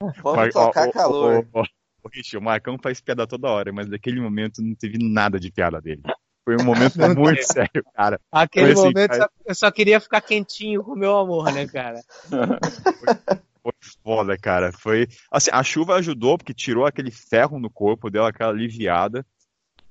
Vamos 0.00 0.22
Mar... 0.22 0.52
tocar 0.52 0.90
calor. 0.92 1.46
O, 1.52 1.60
o, 1.60 1.62
o, 1.62 2.38
o 2.38 2.42
Marcão 2.42 2.78
faz 2.82 3.00
piada 3.00 3.26
toda 3.26 3.48
hora, 3.48 3.72
mas 3.72 3.88
naquele 3.88 4.20
momento 4.20 4.62
não 4.62 4.74
teve 4.74 4.98
nada 4.98 5.40
de 5.40 5.50
piada 5.50 5.80
dele. 5.80 6.02
Foi 6.44 6.56
um 6.60 6.64
momento 6.64 6.96
muito 7.18 7.42
sério, 7.42 7.84
cara. 7.94 8.20
Aquele 8.30 8.72
assim, 8.72 8.82
momento 8.82 9.10
cara... 9.10 9.30
eu 9.44 9.54
só 9.54 9.70
queria 9.70 9.98
ficar 9.98 10.20
quentinho 10.20 10.84
com 10.84 10.92
o 10.92 10.96
meu 10.96 11.16
amor, 11.16 11.52
né, 11.52 11.66
cara? 11.66 12.00
Foi, 12.28 12.38
foi 13.64 13.72
foda, 14.04 14.38
cara. 14.38 14.70
Foi. 14.72 15.08
Assim, 15.30 15.50
a 15.52 15.62
chuva 15.64 15.96
ajudou, 15.96 16.38
porque 16.38 16.54
tirou 16.54 16.86
aquele 16.86 17.10
ferro 17.10 17.58
no 17.58 17.68
corpo, 17.68 18.10
deu 18.10 18.24
aquela 18.24 18.52
aliviada. 18.52 19.26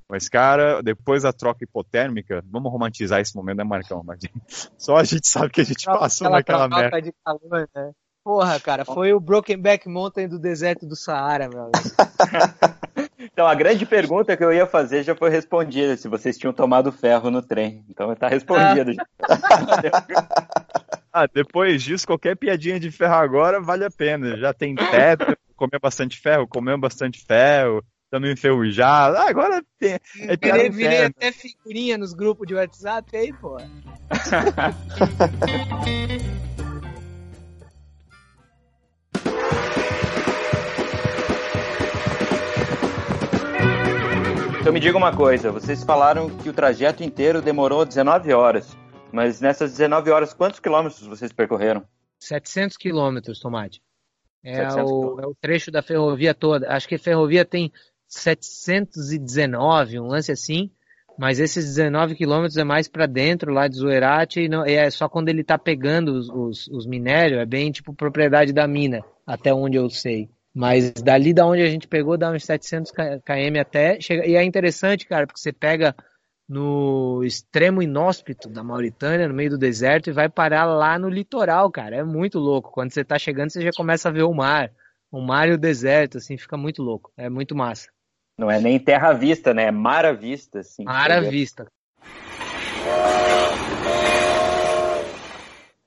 Mas, 0.07 0.30
cara, 0.30 0.82
depois 0.82 1.23
da 1.23 1.34
troca 1.34 1.64
hipotérmica, 1.64 2.44
vamos 2.45 2.72
romantizar 2.72 3.19
esse 3.19 3.36
momento, 3.36 3.57
né, 3.57 3.64
Marcão? 3.64 4.03
Mas 4.06 4.19
só 4.77 4.95
a 4.98 5.03
gente 5.03 5.27
sabe 5.27 5.49
que 5.49 5.61
a 5.61 5.65
gente 5.65 5.84
passou 5.84 6.30
naquela 6.30 6.69
merda. 6.69 7.02
De 7.02 7.11
calor, 7.26 7.68
né? 7.76 7.91
Porra, 8.26 8.60
cara, 8.60 8.84
foi 8.84 9.14
o 9.14 9.19
Broken 9.19 9.56
Back 9.56 9.88
Mountain 9.88 10.27
do 10.27 10.39
deserto 10.39 10.84
do 10.84 10.95
Saara, 10.95 11.47
meu 11.47 11.61
amigo. 11.61 11.77
então, 13.22 13.45
a 13.45 13.53
grande 13.53 13.85
pergunta 13.85 14.35
que 14.35 14.43
eu 14.43 14.52
ia 14.52 14.65
fazer 14.65 15.03
já 15.03 15.15
foi 15.15 15.30
respondida, 15.30 15.95
se 15.95 16.07
vocês 16.07 16.35
tinham 16.35 16.52
tomado 16.52 16.91
ferro 16.91 17.30
no 17.30 17.43
trem. 17.43 17.85
Então, 17.88 18.15
tá 18.15 18.27
respondido. 18.27 18.93
ah, 21.14 21.27
depois 21.31 21.84
disso, 21.84 22.07
qualquer 22.07 22.35
piadinha 22.35 22.80
de 22.80 22.89
ferro 22.89 23.14
agora 23.14 23.61
vale 23.61 23.85
a 23.85 23.91
pena. 23.91 24.35
Já 24.38 24.52
tem 24.52 24.73
teto, 24.73 25.38
comeu 25.56 25.80
bastante 25.80 26.19
ferro, 26.19 26.47
comeu 26.47 26.80
bastante 26.80 27.23
ferro, 27.23 27.85
estamos 28.06 28.31
enferrujados. 28.31 29.19
Ah, 29.19 29.30
agora 29.30 29.64
tem. 29.77 29.99
É 30.22 30.35
virei, 30.35 30.72
virei 30.72 31.06
até 31.06 31.31
figurinha 31.31 31.95
nos 31.95 32.11
grupos 32.11 32.47
de 32.47 32.56
WhatsApp 32.56 33.15
aí, 33.15 33.31
pô. 33.34 33.57
Então 44.65 44.73
me 44.73 44.79
diga 44.79 44.97
uma 44.97 45.15
coisa, 45.15 45.51
vocês 45.51 45.83
falaram 45.83 46.27
que 46.37 46.49
o 46.49 46.53
trajeto 46.53 47.03
inteiro 47.03 47.39
demorou 47.39 47.85
19 47.85 48.33
horas, 48.33 48.75
mas 49.11 49.39
nessas 49.39 49.69
19 49.73 50.09
horas, 50.09 50.33
quantos 50.33 50.59
quilômetros 50.59 51.05
vocês 51.05 51.31
percorreram? 51.31 51.83
700 52.17 52.75
quilômetros, 52.75 53.39
Tomate. 53.39 53.79
É 54.43 54.67
o, 54.83 55.19
é 55.19 55.27
o 55.27 55.35
trecho 55.39 55.69
da 55.69 55.83
ferrovia 55.83 56.33
toda. 56.33 56.67
Acho 56.73 56.87
que 56.87 56.95
a 56.95 56.99
ferrovia 56.99 57.45
tem 57.45 57.71
719, 58.07 59.99
um 59.99 60.07
lance 60.07 60.31
assim. 60.31 60.71
Mas 61.15 61.39
esses 61.39 61.63
19 61.75 62.15
quilômetros 62.15 62.57
é 62.57 62.63
mais 62.63 62.87
para 62.87 63.05
dentro 63.05 63.53
lá 63.53 63.67
de 63.67 63.75
Zuerate 63.75 64.41
e 64.41 64.49
não, 64.49 64.65
é 64.65 64.89
só 64.89 65.07
quando 65.07 65.29
ele 65.29 65.43
tá 65.43 65.59
pegando 65.59 66.11
os, 66.11 66.27
os, 66.27 66.67
os, 66.69 66.87
minérios, 66.87 67.39
é 67.39 67.45
bem 67.45 67.71
tipo 67.71 67.93
propriedade 67.93 68.51
da 68.51 68.67
mina, 68.67 69.05
até 69.27 69.53
onde 69.53 69.77
eu 69.77 69.91
sei. 69.91 70.27
Mas 70.56 70.94
dali 70.94 71.34
da 71.34 71.45
onde 71.45 71.61
a 71.61 71.69
gente 71.69 71.86
pegou 71.86 72.18
dá 72.18 72.32
uns 72.32 72.45
700 72.45 72.90
km 72.91 73.60
até, 73.60 73.99
chega, 73.99 74.26
e 74.26 74.36
é 74.36 74.44
interessante, 74.44 75.06
cara, 75.06 75.27
porque 75.27 75.40
você 75.41 75.52
pega 75.52 75.94
no 76.48 77.23
extremo 77.26 77.82
inóspito 77.82 78.48
da 78.48 78.64
Mauritânia, 78.64 79.27
no 79.27 79.34
meio 79.34 79.49
do 79.49 79.57
deserto, 79.57 80.10
e 80.10 80.14
vai 80.14 80.30
parar 80.30 80.64
lá 80.64 80.98
no 80.98 81.10
litoral, 81.10 81.69
cara. 81.69 81.98
É 81.98 82.03
muito 82.03 82.40
louco. 82.40 82.72
Quando 82.72 82.94
você 82.94 83.03
tá 83.03 83.19
chegando, 83.19 83.49
você 83.49 83.61
já 83.61 83.72
começa 83.76 84.07
a 84.07 84.11
ver 84.11 84.23
o 84.23 84.34
mar. 84.34 84.72
O 85.11 85.19
mar 85.19 85.49
e 85.49 85.53
o 85.53 85.57
deserto, 85.57 86.19
assim, 86.19 86.38
fica 86.38 86.56
muito 86.56 86.82
louco. 86.82 87.11
É 87.18 87.30
muito 87.30 87.56
massa. 87.56 87.90
Não 88.38 88.49
é 88.49 88.60
nem 88.60 88.80
terra 88.80 89.10
à 89.10 89.14
vista, 89.14 89.53
né? 89.53 89.64
É 89.64 89.72
mar 89.72 90.06
à 90.06 90.14
vista. 90.14 90.60
Assim, 90.60 90.84
mar 90.84 91.11
à 91.11 91.19
vista. 91.19 91.65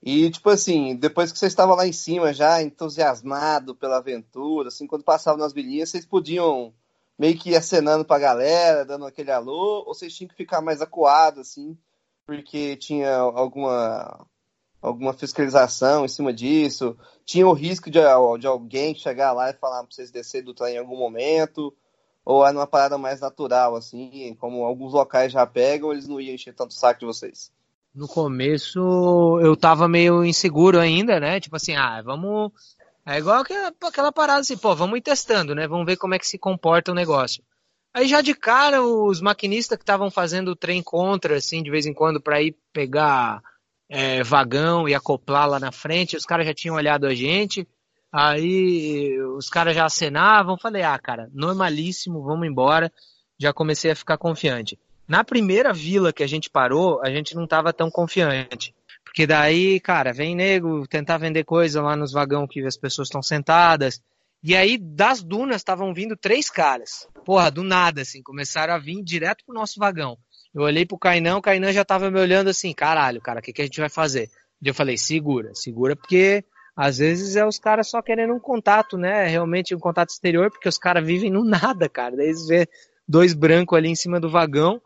E, 0.02 0.30
tipo 0.30 0.48
assim, 0.50 0.96
depois 0.96 1.32
que 1.32 1.38
você 1.38 1.46
estava 1.46 1.74
lá 1.74 1.86
em 1.86 1.92
cima 1.92 2.32
já, 2.32 2.62
entusiasmado 2.62 3.74
pela 3.74 3.98
aventura, 3.98 4.68
assim, 4.68 4.86
quando 4.86 5.04
passavam 5.04 5.40
nas 5.40 5.52
vilinhas, 5.52 5.90
vocês 5.90 6.06
podiam 6.06 6.72
meio 7.18 7.36
que 7.36 7.50
ir 7.50 7.56
acenando 7.56 8.04
pra 8.04 8.18
galera, 8.18 8.84
dando 8.84 9.06
aquele 9.06 9.32
alô, 9.32 9.84
ou 9.86 9.94
vocês 9.94 10.14
tinham 10.14 10.28
que 10.28 10.36
ficar 10.36 10.60
mais 10.60 10.80
acuados, 10.80 11.40
assim, 11.40 11.76
porque 12.26 12.76
tinha 12.76 13.16
alguma 13.16 14.26
alguma 14.80 15.12
fiscalização 15.12 16.04
em 16.04 16.08
cima 16.08 16.32
disso? 16.32 16.96
Tinha 17.24 17.46
o 17.46 17.52
risco 17.52 17.90
de, 17.90 17.98
de 18.38 18.46
alguém 18.46 18.94
chegar 18.94 19.32
lá 19.32 19.50
e 19.50 19.54
falar 19.54 19.82
pra 19.82 19.92
vocês 19.92 20.10
descer 20.10 20.42
do 20.42 20.54
trem 20.54 20.76
em 20.76 20.78
algum 20.78 20.96
momento? 20.96 21.74
Ou 22.24 22.46
é 22.46 22.52
numa 22.52 22.66
parada 22.66 22.98
mais 22.98 23.20
natural, 23.20 23.74
assim, 23.74 24.36
como 24.38 24.64
alguns 24.64 24.92
locais 24.92 25.32
já 25.32 25.46
pegam, 25.46 25.92
eles 25.92 26.06
não 26.06 26.20
iam 26.20 26.34
encher 26.34 26.54
tanto 26.54 26.74
saco 26.74 27.00
de 27.00 27.06
vocês? 27.06 27.50
No 27.94 28.06
começo 28.06 28.78
eu 29.42 29.56
tava 29.56 29.88
meio 29.88 30.24
inseguro 30.24 30.78
ainda, 30.78 31.18
né? 31.18 31.40
Tipo 31.40 31.56
assim, 31.56 31.74
ah, 31.74 32.00
vamos. 32.02 32.52
É 33.04 33.18
igual 33.18 33.42
aquela 33.82 34.12
parada 34.12 34.40
assim, 34.40 34.56
pô, 34.56 34.74
vamos 34.74 34.98
ir 34.98 35.02
testando, 35.02 35.54
né? 35.54 35.66
Vamos 35.66 35.86
ver 35.86 35.96
como 35.96 36.14
é 36.14 36.18
que 36.18 36.26
se 36.26 36.38
comporta 36.38 36.92
o 36.92 36.94
negócio. 36.94 37.42
Aí 37.94 38.06
já 38.06 38.20
de 38.20 38.34
cara, 38.34 38.82
os 38.82 39.20
maquinistas 39.20 39.76
que 39.76 39.82
estavam 39.82 40.10
fazendo 40.10 40.48
o 40.48 40.56
trem 40.56 40.82
contra, 40.82 41.36
assim, 41.36 41.62
de 41.62 41.70
vez 41.70 41.86
em 41.86 41.94
quando, 41.94 42.20
para 42.20 42.42
ir 42.42 42.54
pegar 42.72 43.42
é, 43.88 44.22
vagão 44.22 44.88
e 44.88 44.94
acoplar 44.94 45.48
lá 45.48 45.58
na 45.58 45.72
frente, 45.72 46.16
os 46.16 46.26
caras 46.26 46.46
já 46.46 46.54
tinham 46.54 46.76
olhado 46.76 47.06
a 47.06 47.14
gente. 47.14 47.66
Aí 48.12 49.18
os 49.36 49.48
caras 49.48 49.74
já 49.74 49.84
acenavam, 49.84 50.58
falei, 50.58 50.82
ah, 50.82 50.98
cara, 50.98 51.28
normalíssimo, 51.32 52.22
vamos 52.22 52.46
embora. 52.46 52.92
Já 53.38 53.52
comecei 53.52 53.90
a 53.90 53.96
ficar 53.96 54.18
confiante. 54.18 54.78
Na 55.08 55.24
primeira 55.24 55.72
vila 55.72 56.12
que 56.12 56.22
a 56.22 56.26
gente 56.26 56.50
parou, 56.50 57.00
a 57.02 57.10
gente 57.10 57.34
não 57.34 57.44
estava 57.44 57.72
tão 57.72 57.90
confiante. 57.90 58.74
Porque 59.02 59.26
daí, 59.26 59.80
cara, 59.80 60.12
vem 60.12 60.36
nego 60.36 60.86
tentar 60.86 61.16
vender 61.16 61.44
coisa 61.44 61.80
lá 61.80 61.96
nos 61.96 62.12
vagão 62.12 62.46
que 62.46 62.60
as 62.64 62.76
pessoas 62.76 63.08
estão 63.08 63.22
sentadas. 63.22 64.02
E 64.42 64.54
aí, 64.54 64.76
das 64.76 65.22
dunas, 65.22 65.56
estavam 65.56 65.94
vindo 65.94 66.14
três 66.14 66.50
caras. 66.50 67.08
Porra, 67.24 67.50
do 67.50 67.64
nada, 67.64 68.02
assim, 68.02 68.22
começaram 68.22 68.74
a 68.74 68.78
vir 68.78 69.02
direto 69.02 69.44
pro 69.44 69.54
nosso 69.54 69.80
vagão. 69.80 70.18
Eu 70.54 70.62
olhei 70.62 70.84
pro 70.84 70.98
Cainão, 70.98 71.38
o 71.38 71.42
Cainão 71.42 71.72
já 71.72 71.84
tava 71.84 72.10
me 72.10 72.20
olhando 72.20 72.48
assim, 72.48 72.72
caralho, 72.72 73.20
cara, 73.20 73.40
o 73.40 73.42
que, 73.42 73.52
que 73.52 73.62
a 73.62 73.64
gente 73.64 73.80
vai 73.80 73.88
fazer? 73.88 74.30
E 74.62 74.68
eu 74.68 74.74
falei, 74.74 74.96
segura, 74.96 75.54
segura, 75.54 75.96
porque 75.96 76.44
às 76.76 76.98
vezes 76.98 77.34
é 77.34 77.44
os 77.44 77.58
caras 77.58 77.88
só 77.88 78.00
querendo 78.00 78.34
um 78.34 78.40
contato, 78.40 78.96
né? 78.96 79.26
Realmente 79.26 79.74
um 79.74 79.80
contato 79.80 80.10
exterior, 80.10 80.50
porque 80.50 80.68
os 80.68 80.78
caras 80.78 81.04
vivem 81.04 81.30
no 81.30 81.44
nada, 81.44 81.88
cara. 81.88 82.16
Daí 82.16 82.26
eles 82.26 82.46
vê 82.46 82.68
dois 83.06 83.34
brancos 83.34 83.76
ali 83.76 83.88
em 83.88 83.96
cima 83.96 84.20
do 84.20 84.30
vagão. 84.30 84.80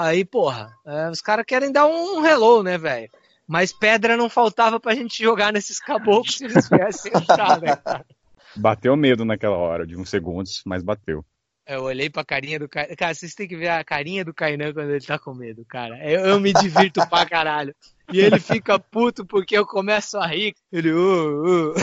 Aí, 0.00 0.24
porra, 0.24 0.72
é, 0.86 1.10
os 1.10 1.20
caras 1.20 1.44
querem 1.44 1.72
dar 1.72 1.84
um 1.84 2.24
hello, 2.24 2.62
né, 2.62 2.78
velho? 2.78 3.10
Mas 3.48 3.72
pedra 3.72 4.16
não 4.16 4.30
faltava 4.30 4.78
pra 4.78 4.94
gente 4.94 5.20
jogar 5.20 5.52
nesses 5.52 5.80
caboclos 5.80 6.36
se 6.36 6.44
eles 6.44 6.68
viessem 6.68 7.10
entrar, 7.12 7.60
né, 7.60 7.74
cara? 7.74 8.06
Bateu 8.54 8.96
medo 8.96 9.24
naquela 9.24 9.56
hora, 9.56 9.84
de 9.84 9.96
uns 9.96 10.08
segundos, 10.08 10.62
mas 10.64 10.84
bateu. 10.84 11.24
Eu 11.66 11.82
olhei 11.82 12.08
pra 12.08 12.24
carinha 12.24 12.60
do 12.60 12.68
Kainan. 12.68 12.94
Cara, 12.94 13.12
vocês 13.12 13.34
têm 13.34 13.48
que 13.48 13.56
ver 13.56 13.70
a 13.70 13.82
carinha 13.82 14.24
do 14.24 14.32
Kainan 14.32 14.72
quando 14.72 14.90
ele 14.90 15.04
tá 15.04 15.18
com 15.18 15.34
medo, 15.34 15.64
cara. 15.68 15.98
Eu, 16.08 16.20
eu 16.26 16.40
me 16.40 16.52
divirto 16.52 17.04
pra 17.08 17.26
caralho. 17.26 17.74
E 18.12 18.20
ele 18.20 18.38
fica 18.38 18.78
puto 18.78 19.26
porque 19.26 19.58
eu 19.58 19.66
começo 19.66 20.16
a 20.16 20.26
rir. 20.28 20.54
Ele, 20.70 20.92
uh, 20.92 21.72
uh. 21.72 21.74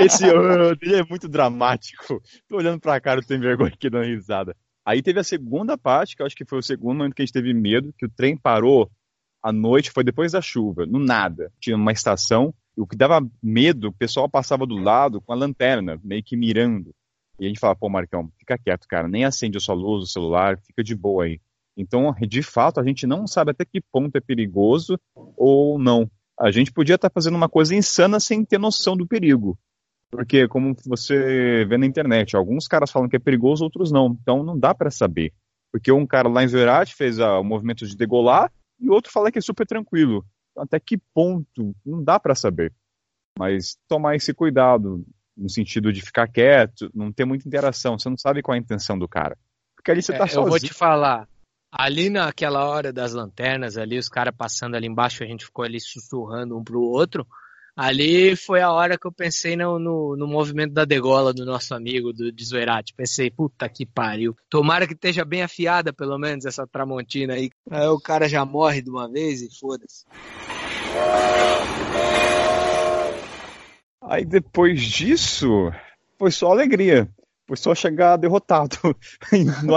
Esse 0.00 0.24
uh, 0.26 0.74
dele 0.74 1.00
é 1.00 1.04
muito 1.04 1.28
dramático. 1.28 2.22
Tô 2.48 2.56
olhando 2.56 2.80
pra 2.80 2.98
cara, 2.98 3.20
eu 3.20 3.26
tenho 3.26 3.42
vergonha 3.42 3.74
aqui 3.74 3.90
dando 3.90 4.06
risada. 4.06 4.56
Aí 4.86 5.02
teve 5.02 5.18
a 5.18 5.24
segunda 5.24 5.78
parte, 5.78 6.14
que 6.14 6.22
eu 6.22 6.26
acho 6.26 6.36
que 6.36 6.44
foi 6.44 6.58
o 6.58 6.62
segundo 6.62 6.98
momento 6.98 7.14
que 7.14 7.22
a 7.22 7.24
gente 7.24 7.32
teve 7.32 7.54
medo, 7.54 7.94
que 7.96 8.04
o 8.04 8.10
trem 8.10 8.36
parou 8.36 8.90
à 9.42 9.52
noite, 9.52 9.90
foi 9.90 10.04
depois 10.04 10.32
da 10.32 10.42
chuva, 10.42 10.84
no 10.84 10.98
nada. 10.98 11.50
Tinha 11.58 11.76
uma 11.76 11.92
estação, 11.92 12.54
e 12.76 12.80
o 12.80 12.86
que 12.86 12.96
dava 12.96 13.26
medo, 13.42 13.88
o 13.88 13.92
pessoal 13.92 14.28
passava 14.28 14.66
do 14.66 14.76
lado 14.76 15.20
com 15.20 15.32
a 15.32 15.36
lanterna, 15.36 15.98
meio 16.04 16.22
que 16.22 16.36
mirando. 16.36 16.94
E 17.38 17.46
a 17.46 17.48
gente 17.48 17.60
fala, 17.60 17.74
pô, 17.74 17.88
Marcão, 17.88 18.30
fica 18.38 18.58
quieto, 18.58 18.86
cara, 18.86 19.08
nem 19.08 19.24
acende 19.24 19.56
a 19.56 19.60
sua 19.60 19.74
luz, 19.74 20.04
o 20.04 20.06
celular, 20.06 20.58
fica 20.58 20.84
de 20.84 20.94
boa 20.94 21.24
aí. 21.24 21.40
Então, 21.76 22.14
de 22.20 22.42
fato, 22.42 22.78
a 22.78 22.84
gente 22.84 23.06
não 23.06 23.26
sabe 23.26 23.50
até 23.50 23.64
que 23.64 23.80
ponto 23.80 24.16
é 24.16 24.20
perigoso 24.20 24.98
ou 25.36 25.78
não. 25.78 26.08
A 26.38 26.50
gente 26.50 26.72
podia 26.72 26.94
estar 26.94 27.10
fazendo 27.10 27.36
uma 27.36 27.48
coisa 27.48 27.74
insana 27.74 28.20
sem 28.20 28.44
ter 28.44 28.58
noção 28.58 28.96
do 28.96 29.06
perigo. 29.06 29.58
Porque, 30.16 30.46
como 30.48 30.74
você 30.86 31.64
vê 31.64 31.76
na 31.76 31.86
internet, 31.86 32.36
alguns 32.36 32.68
caras 32.68 32.90
falam 32.90 33.08
que 33.08 33.16
é 33.16 33.18
perigoso, 33.18 33.64
outros 33.64 33.90
não. 33.90 34.16
Então, 34.20 34.42
não 34.42 34.58
dá 34.58 34.74
para 34.74 34.90
saber. 34.90 35.32
Porque 35.72 35.90
um 35.90 36.06
cara 36.06 36.28
lá 36.28 36.44
em 36.44 36.48
Zoerate 36.48 36.94
fez 36.94 37.18
ah, 37.18 37.38
o 37.38 37.44
movimento 37.44 37.86
de 37.86 37.96
degolar 37.96 38.52
e 38.78 38.88
outro 38.88 39.10
fala 39.10 39.32
que 39.32 39.38
é 39.38 39.42
super 39.42 39.66
tranquilo. 39.66 40.24
Até 40.56 40.78
que 40.78 40.98
ponto? 41.12 41.74
Não 41.84 42.02
dá 42.02 42.20
para 42.20 42.34
saber. 42.34 42.72
Mas 43.38 43.76
tomar 43.88 44.14
esse 44.14 44.32
cuidado, 44.32 45.04
no 45.36 45.48
sentido 45.48 45.92
de 45.92 46.00
ficar 46.00 46.28
quieto, 46.28 46.88
não 46.94 47.12
ter 47.12 47.24
muita 47.24 47.48
interação. 47.48 47.98
Você 47.98 48.08
não 48.08 48.16
sabe 48.16 48.40
qual 48.40 48.54
é 48.54 48.58
a 48.58 48.62
intenção 48.62 48.96
do 48.96 49.08
cara. 49.08 49.36
Porque 49.74 49.90
ali 49.90 50.00
você 50.00 50.12
tá 50.12 50.24
é, 50.24 50.28
sozinho. 50.28 50.46
Eu 50.46 50.50
vou 50.50 50.60
te 50.60 50.72
falar, 50.72 51.26
Ali 51.76 52.08
naquela 52.08 52.68
hora 52.68 52.92
das 52.92 53.12
lanternas, 53.12 53.76
ali, 53.76 53.98
os 53.98 54.08
caras 54.08 54.32
passando 54.36 54.76
ali 54.76 54.86
embaixo, 54.86 55.24
a 55.24 55.26
gente 55.26 55.44
ficou 55.44 55.64
ali 55.64 55.80
sussurrando 55.80 56.56
um 56.56 56.62
pro 56.62 56.80
outro. 56.80 57.26
Ali 57.76 58.36
foi 58.36 58.60
a 58.60 58.70
hora 58.70 58.96
que 58.96 59.06
eu 59.06 59.12
pensei 59.12 59.56
no, 59.56 59.78
no, 59.80 60.16
no 60.16 60.28
movimento 60.28 60.72
da 60.72 60.84
degola 60.84 61.34
do 61.34 61.44
nosso 61.44 61.74
amigo, 61.74 62.12
do 62.12 62.30
Desverati. 62.30 62.94
Pensei, 62.94 63.30
puta 63.30 63.68
que 63.68 63.84
pariu. 63.84 64.36
Tomara 64.48 64.86
que 64.86 64.92
esteja 64.92 65.24
bem 65.24 65.42
afiada, 65.42 65.92
pelo 65.92 66.16
menos, 66.16 66.44
essa 66.44 66.66
tramontina 66.66 67.34
aí. 67.34 67.50
Aí 67.68 67.88
o 67.88 68.00
cara 68.00 68.28
já 68.28 68.44
morre 68.44 68.80
de 68.80 68.90
uma 68.90 69.10
vez 69.10 69.42
e 69.42 69.48
foda-se. 69.58 70.04
Aí 74.02 74.24
depois 74.24 74.80
disso, 74.80 75.72
foi 76.16 76.30
só 76.30 76.52
alegria. 76.52 77.08
Foi 77.46 77.56
só 77.56 77.74
chegar 77.74 78.16
derrotado 78.16 78.78
no 79.64 79.74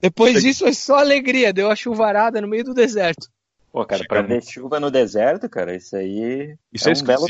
depois 0.00 0.42
disso 0.42 0.64
foi 0.64 0.72
só 0.72 0.96
alegria, 0.96 1.52
deu 1.52 1.70
a 1.70 1.76
chuvarada 1.76 2.40
no 2.40 2.48
meio 2.48 2.64
do 2.64 2.72
deserto. 2.72 3.28
Pô, 3.72 3.84
cara, 3.86 4.04
pra 4.06 4.22
ver 4.22 4.42
chuva 4.42 4.80
no 4.80 4.90
deserto, 4.90 5.48
cara, 5.48 5.74
isso 5.74 5.96
aí. 5.96 6.56
Isso 6.72 6.88
é, 6.88 6.92
é 6.92 6.96
um 6.96 7.04
belo. 7.04 7.26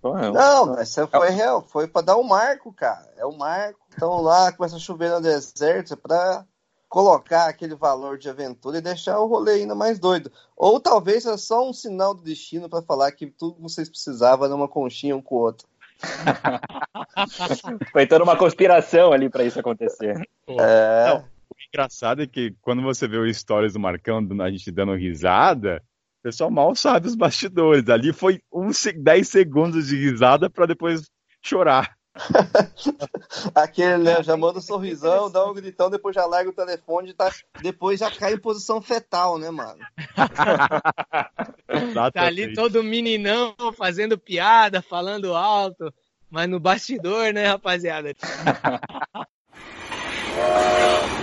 Pô, 0.00 0.16
é 0.16 0.30
um... 0.30 0.32
Não, 0.32 0.78
essa 0.78 1.06
foi 1.06 1.30
real, 1.30 1.62
foi 1.62 1.86
pra 1.86 2.02
dar 2.02 2.16
um 2.16 2.22
marco, 2.22 2.72
cara. 2.72 3.12
É 3.16 3.26
um 3.26 3.36
marco. 3.36 3.80
Então 3.94 4.22
lá 4.22 4.52
começa 4.52 4.76
a 4.76 4.80
chover 4.80 5.10
no 5.10 5.20
deserto 5.20 5.92
é 5.92 5.96
pra 5.96 6.44
colocar 6.88 7.46
aquele 7.46 7.74
valor 7.74 8.16
de 8.16 8.28
aventura 8.28 8.78
e 8.78 8.82
deixar 8.82 9.18
o 9.18 9.26
rolê 9.26 9.52
ainda 9.54 9.74
mais 9.74 9.98
doido. 9.98 10.30
Ou 10.56 10.80
talvez 10.80 11.26
é 11.26 11.36
só 11.36 11.68
um 11.68 11.72
sinal 11.72 12.14
do 12.14 12.22
destino 12.22 12.68
para 12.68 12.82
falar 12.82 13.12
que 13.12 13.26
tudo 13.26 13.56
que 13.56 13.62
vocês 13.62 13.88
precisavam 13.88 14.46
era 14.46 14.54
uma 14.54 14.68
conchinha 14.68 15.16
um 15.16 15.20
com 15.20 15.34
o 15.34 15.38
outro. 15.40 15.68
Foi 17.92 18.06
toda 18.06 18.22
uma 18.22 18.36
conspiração 18.36 19.12
ali 19.12 19.28
para 19.28 19.44
isso 19.44 19.58
acontecer. 19.58 20.26
É... 20.46 21.06
Não, 21.08 21.24
engraçado 21.72 22.22
é 22.22 22.26
que 22.26 22.54
quando 22.60 22.82
você 22.82 23.06
vê 23.06 23.18
os 23.18 23.36
stories 23.36 23.74
do 23.74 23.80
Marcão, 23.80 24.26
a 24.40 24.50
gente 24.50 24.70
dando 24.70 24.94
risada, 24.94 25.82
o 26.20 26.22
pessoal 26.22 26.50
mal 26.50 26.74
sabe 26.74 27.06
os 27.06 27.14
bastidores. 27.14 27.88
Ali 27.88 28.12
foi 28.12 28.40
uns 28.52 28.84
10 28.84 29.28
segundos 29.28 29.88
de 29.88 29.96
risada 29.96 30.50
para 30.50 30.66
depois 30.66 31.08
chorar. 31.42 31.96
Aquele, 33.54 34.04
né? 34.04 34.22
Já 34.22 34.36
manda 34.36 34.58
um 34.58 34.62
sorrisão, 34.62 35.30
dá 35.30 35.44
um 35.46 35.54
gritão, 35.54 35.90
depois 35.90 36.14
já 36.14 36.24
larga 36.24 36.50
o 36.50 36.54
telefone, 36.54 37.12
tá, 37.12 37.30
depois 37.60 38.00
já 38.00 38.10
cai 38.10 38.34
em 38.34 38.38
posição 38.38 38.80
fetal, 38.80 39.38
né, 39.38 39.50
mano? 39.50 39.78
tá 42.12 42.22
ali 42.22 42.54
todo 42.54 42.82
meninão 42.82 43.54
fazendo 43.76 44.18
piada, 44.18 44.80
falando 44.80 45.34
alto, 45.34 45.92
mas 46.30 46.48
no 46.48 46.58
bastidor, 46.58 47.32
né, 47.32 47.48
rapaziada? 47.48 48.14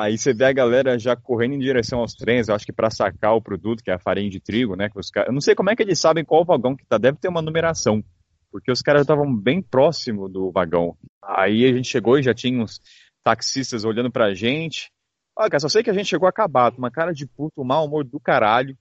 Aí 0.00 0.16
você 0.16 0.32
vê 0.32 0.46
a 0.46 0.52
galera 0.52 0.98
já 0.98 1.14
correndo 1.14 1.54
em 1.54 1.58
direção 1.58 1.98
aos 1.98 2.14
trens, 2.14 2.48
eu 2.48 2.54
acho 2.54 2.64
que 2.64 2.72
para 2.72 2.90
sacar 2.90 3.34
o 3.34 3.42
produto, 3.42 3.82
que 3.82 3.90
é 3.90 3.94
a 3.94 3.98
farinha 3.98 4.30
de 4.30 4.40
trigo, 4.40 4.74
né? 4.74 4.88
Que 4.88 4.98
os 4.98 5.10
cara... 5.10 5.28
Eu 5.28 5.32
não 5.32 5.40
sei 5.42 5.54
como 5.54 5.68
é 5.68 5.76
que 5.76 5.82
eles 5.82 6.00
sabem 6.00 6.24
qual 6.24 6.44
vagão 6.44 6.74
que 6.74 6.86
tá, 6.86 6.96
deve 6.96 7.18
ter 7.18 7.28
uma 7.28 7.42
numeração, 7.42 8.02
porque 8.50 8.72
os 8.72 8.80
caras 8.80 9.02
estavam 9.02 9.30
bem 9.34 9.60
próximo 9.60 10.28
do 10.28 10.50
vagão. 10.50 10.96
Aí 11.22 11.66
a 11.66 11.72
gente 11.72 11.88
chegou 11.88 12.18
e 12.18 12.22
já 12.22 12.32
tinha 12.32 12.62
uns 12.62 12.80
taxistas 13.22 13.84
olhando 13.84 14.10
pra 14.10 14.32
gente. 14.32 14.90
Olha, 15.36 15.58
só 15.58 15.68
sei 15.68 15.82
que 15.82 15.90
a 15.90 15.94
gente 15.94 16.08
chegou 16.08 16.28
acabado, 16.28 16.78
uma 16.78 16.90
cara 16.90 17.12
de 17.12 17.26
puto, 17.26 17.64
mau 17.64 17.84
humor 17.84 18.04
do 18.04 18.18
caralho. 18.18 18.76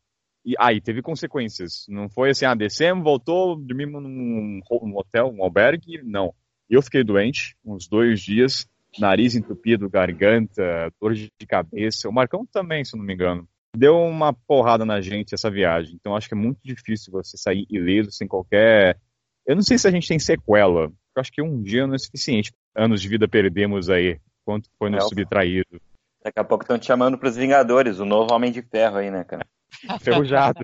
E 0.46 0.54
aí 0.58 0.80
teve 0.80 1.02
consequências. 1.02 1.86
Não 1.90 2.08
foi 2.08 2.30
assim, 2.30 2.46
ah, 2.46 2.56
descemos, 2.56 3.04
voltou, 3.04 3.58
dormimos 3.58 4.02
num, 4.02 4.62
num 4.72 4.98
hotel, 4.98 5.34
um 5.34 5.44
albergue, 5.44 6.02
não. 6.04 6.34
Eu 6.70 6.82
fiquei 6.82 7.04
doente 7.04 7.56
uns 7.66 7.88
dois 7.88 8.22
dias 8.22 8.66
nariz 8.98 9.36
entupido, 9.36 9.90
garganta, 9.90 10.92
dor 11.00 11.14
de 11.14 11.30
cabeça. 11.48 12.10
O 12.10 12.14
Marcão 12.14 12.46
também, 12.46 12.84
se 12.84 12.98
não 12.98 13.04
me 13.04 13.14
engano. 13.14 13.48
Deu 13.76 13.96
uma 13.98 14.34
porrada 14.34 14.86
na 14.86 15.00
gente 15.00 15.36
essa 15.36 15.50
viagem. 15.50 15.96
Então 15.96 16.16
acho 16.16 16.28
que 16.28 16.34
é 16.34 16.38
muito 16.38 16.60
difícil 16.64 17.12
você 17.12 17.38
sair 17.38 17.68
ileso 17.70 18.12
sem 18.12 18.28
qualquer. 18.28 19.00
Eu 19.46 19.56
não 19.56 19.62
sei 19.62 19.78
se 19.78 19.88
a 19.88 19.92
gente 19.92 20.08
tem 20.08 20.18
sequela. 20.18 20.86
Eu 20.86 21.20
acho 21.20 21.32
que 21.32 21.42
um 21.42 21.62
dia 21.62 21.86
não 21.86 21.94
é 21.94 21.98
suficiente. 21.98 22.52
Anos 22.76 23.02
de 23.02 23.08
vida 23.08 23.28
perdemos 23.28 23.90
aí. 23.90 24.20
Quanto 24.44 24.70
foi 24.80 24.90
nos 24.90 25.08
subtraído. 25.08 25.80
Daqui 26.24 26.40
a 26.40 26.44
pouco 26.44 26.64
estão 26.64 26.80
te 26.80 26.88
chamando 26.88 27.18
para 27.18 27.30
os 27.30 27.38
Vingadores, 27.38 28.00
o 28.00 28.06
novo 28.06 28.34
Homem 28.34 28.52
de 28.52 28.62
Ferro 28.62 28.98
aí, 28.98 29.10
né, 29.12 29.24
cara? 29.24 29.46
Ferrujado. 30.02 30.60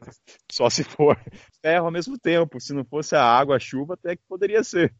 Só 0.51 0.69
se 0.69 0.83
for 0.83 1.17
ferro 1.61 1.85
ao 1.85 1.91
mesmo 1.91 2.17
tempo. 2.17 2.59
Se 2.59 2.73
não 2.73 2.83
fosse 2.83 3.15
a 3.15 3.23
água, 3.23 3.55
a 3.55 3.59
chuva, 3.59 3.93
até 3.93 4.15
que 4.15 4.23
poderia 4.27 4.63
ser. 4.63 4.93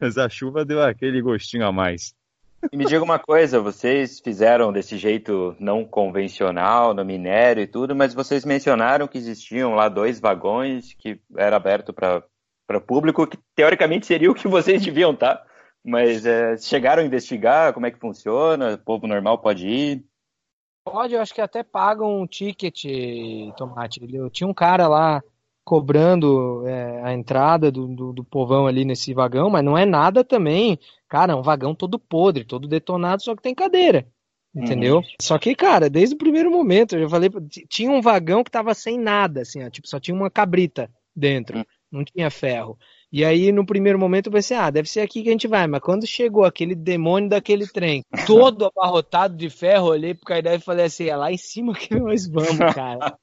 Mas 0.00 0.16
a 0.16 0.28
chuva 0.28 0.64
deu 0.64 0.82
aquele 0.82 1.20
gostinho 1.20 1.66
a 1.66 1.72
mais. 1.72 2.14
E 2.72 2.76
me 2.76 2.84
diga 2.84 3.02
uma 3.02 3.18
coisa, 3.18 3.60
vocês 3.60 4.18
fizeram 4.20 4.72
desse 4.72 4.98
jeito 4.98 5.54
não 5.60 5.84
convencional, 5.84 6.92
no 6.92 7.04
minério 7.04 7.62
e 7.62 7.66
tudo, 7.66 7.94
mas 7.94 8.12
vocês 8.12 8.44
mencionaram 8.44 9.06
que 9.06 9.16
existiam 9.16 9.74
lá 9.74 9.88
dois 9.88 10.18
vagões 10.18 10.92
que 10.94 11.20
era 11.36 11.56
aberto 11.56 11.92
para 11.92 12.80
público, 12.80 13.26
que 13.26 13.38
teoricamente 13.54 14.06
seria 14.06 14.30
o 14.30 14.34
que 14.34 14.48
vocês 14.48 14.82
deviam. 14.82 15.14
Tá? 15.14 15.42
Mas 15.84 16.26
é, 16.26 16.56
chegaram 16.56 17.02
a 17.02 17.06
investigar 17.06 17.72
como 17.72 17.86
é 17.86 17.90
que 17.90 18.00
funciona? 18.00 18.74
O 18.74 18.78
povo 18.78 19.06
normal 19.06 19.38
pode 19.38 19.66
ir? 19.66 20.04
Pode, 20.84 21.14
eu 21.14 21.20
acho 21.20 21.34
que 21.34 21.40
até 21.40 21.62
pagam 21.62 22.22
um 22.22 22.26
ticket, 22.26 22.84
Tomate. 23.56 24.00
Eu 24.12 24.28
tinha 24.30 24.48
um 24.48 24.54
cara 24.54 24.88
lá 24.88 25.22
cobrando 25.68 26.66
é, 26.66 27.02
a 27.02 27.12
entrada 27.12 27.70
do, 27.70 27.86
do, 27.86 28.12
do, 28.14 28.24
povão 28.24 28.66
ali 28.66 28.86
nesse 28.86 29.12
vagão, 29.12 29.50
mas 29.50 29.62
não 29.62 29.76
é 29.76 29.84
nada 29.84 30.24
também. 30.24 30.78
Cara, 31.06 31.34
é 31.34 31.36
um 31.36 31.42
vagão 31.42 31.74
todo 31.74 31.98
podre, 31.98 32.42
todo 32.42 32.66
detonado, 32.66 33.22
só 33.22 33.36
que 33.36 33.42
tem 33.42 33.54
cadeira. 33.54 34.06
Entendeu? 34.56 34.96
Uhum. 34.96 35.02
Só 35.20 35.36
que, 35.38 35.54
cara, 35.54 35.90
desde 35.90 36.14
o 36.14 36.18
primeiro 36.18 36.50
momento, 36.50 36.96
eu 36.96 37.02
já 37.02 37.08
falei, 37.10 37.28
tinha 37.68 37.90
um 37.90 38.00
vagão 38.00 38.42
que 38.42 38.50
tava 38.50 38.72
sem 38.72 38.98
nada, 38.98 39.42
assim, 39.42 39.62
ó, 39.62 39.68
tipo, 39.68 39.86
só 39.86 40.00
tinha 40.00 40.14
uma 40.14 40.30
cabrita 40.30 40.90
dentro, 41.14 41.58
uhum. 41.58 41.64
não 41.92 42.02
tinha 42.02 42.30
ferro. 42.30 42.78
E 43.12 43.22
aí, 43.22 43.52
no 43.52 43.66
primeiro 43.66 43.98
momento, 43.98 44.28
eu 44.28 44.32
pensei, 44.32 44.56
ah, 44.56 44.70
deve 44.70 44.88
ser 44.88 45.00
aqui 45.00 45.22
que 45.22 45.28
a 45.28 45.32
gente 45.32 45.46
vai. 45.46 45.66
Mas 45.66 45.82
quando 45.82 46.06
chegou 46.06 46.46
aquele 46.46 46.74
demônio 46.74 47.28
daquele 47.28 47.66
trem, 47.66 48.02
todo 48.26 48.64
abarrotado 48.64 49.36
de 49.36 49.50
ferro, 49.50 49.88
olhei 49.88 50.14
pro 50.14 50.24
Caidé 50.24 50.54
e 50.54 50.60
falei 50.60 50.86
assim, 50.86 51.08
é 51.08 51.16
lá 51.16 51.30
em 51.30 51.36
cima 51.36 51.74
que 51.74 51.94
nós 51.94 52.26
vamos, 52.26 52.56
cara. 52.74 53.18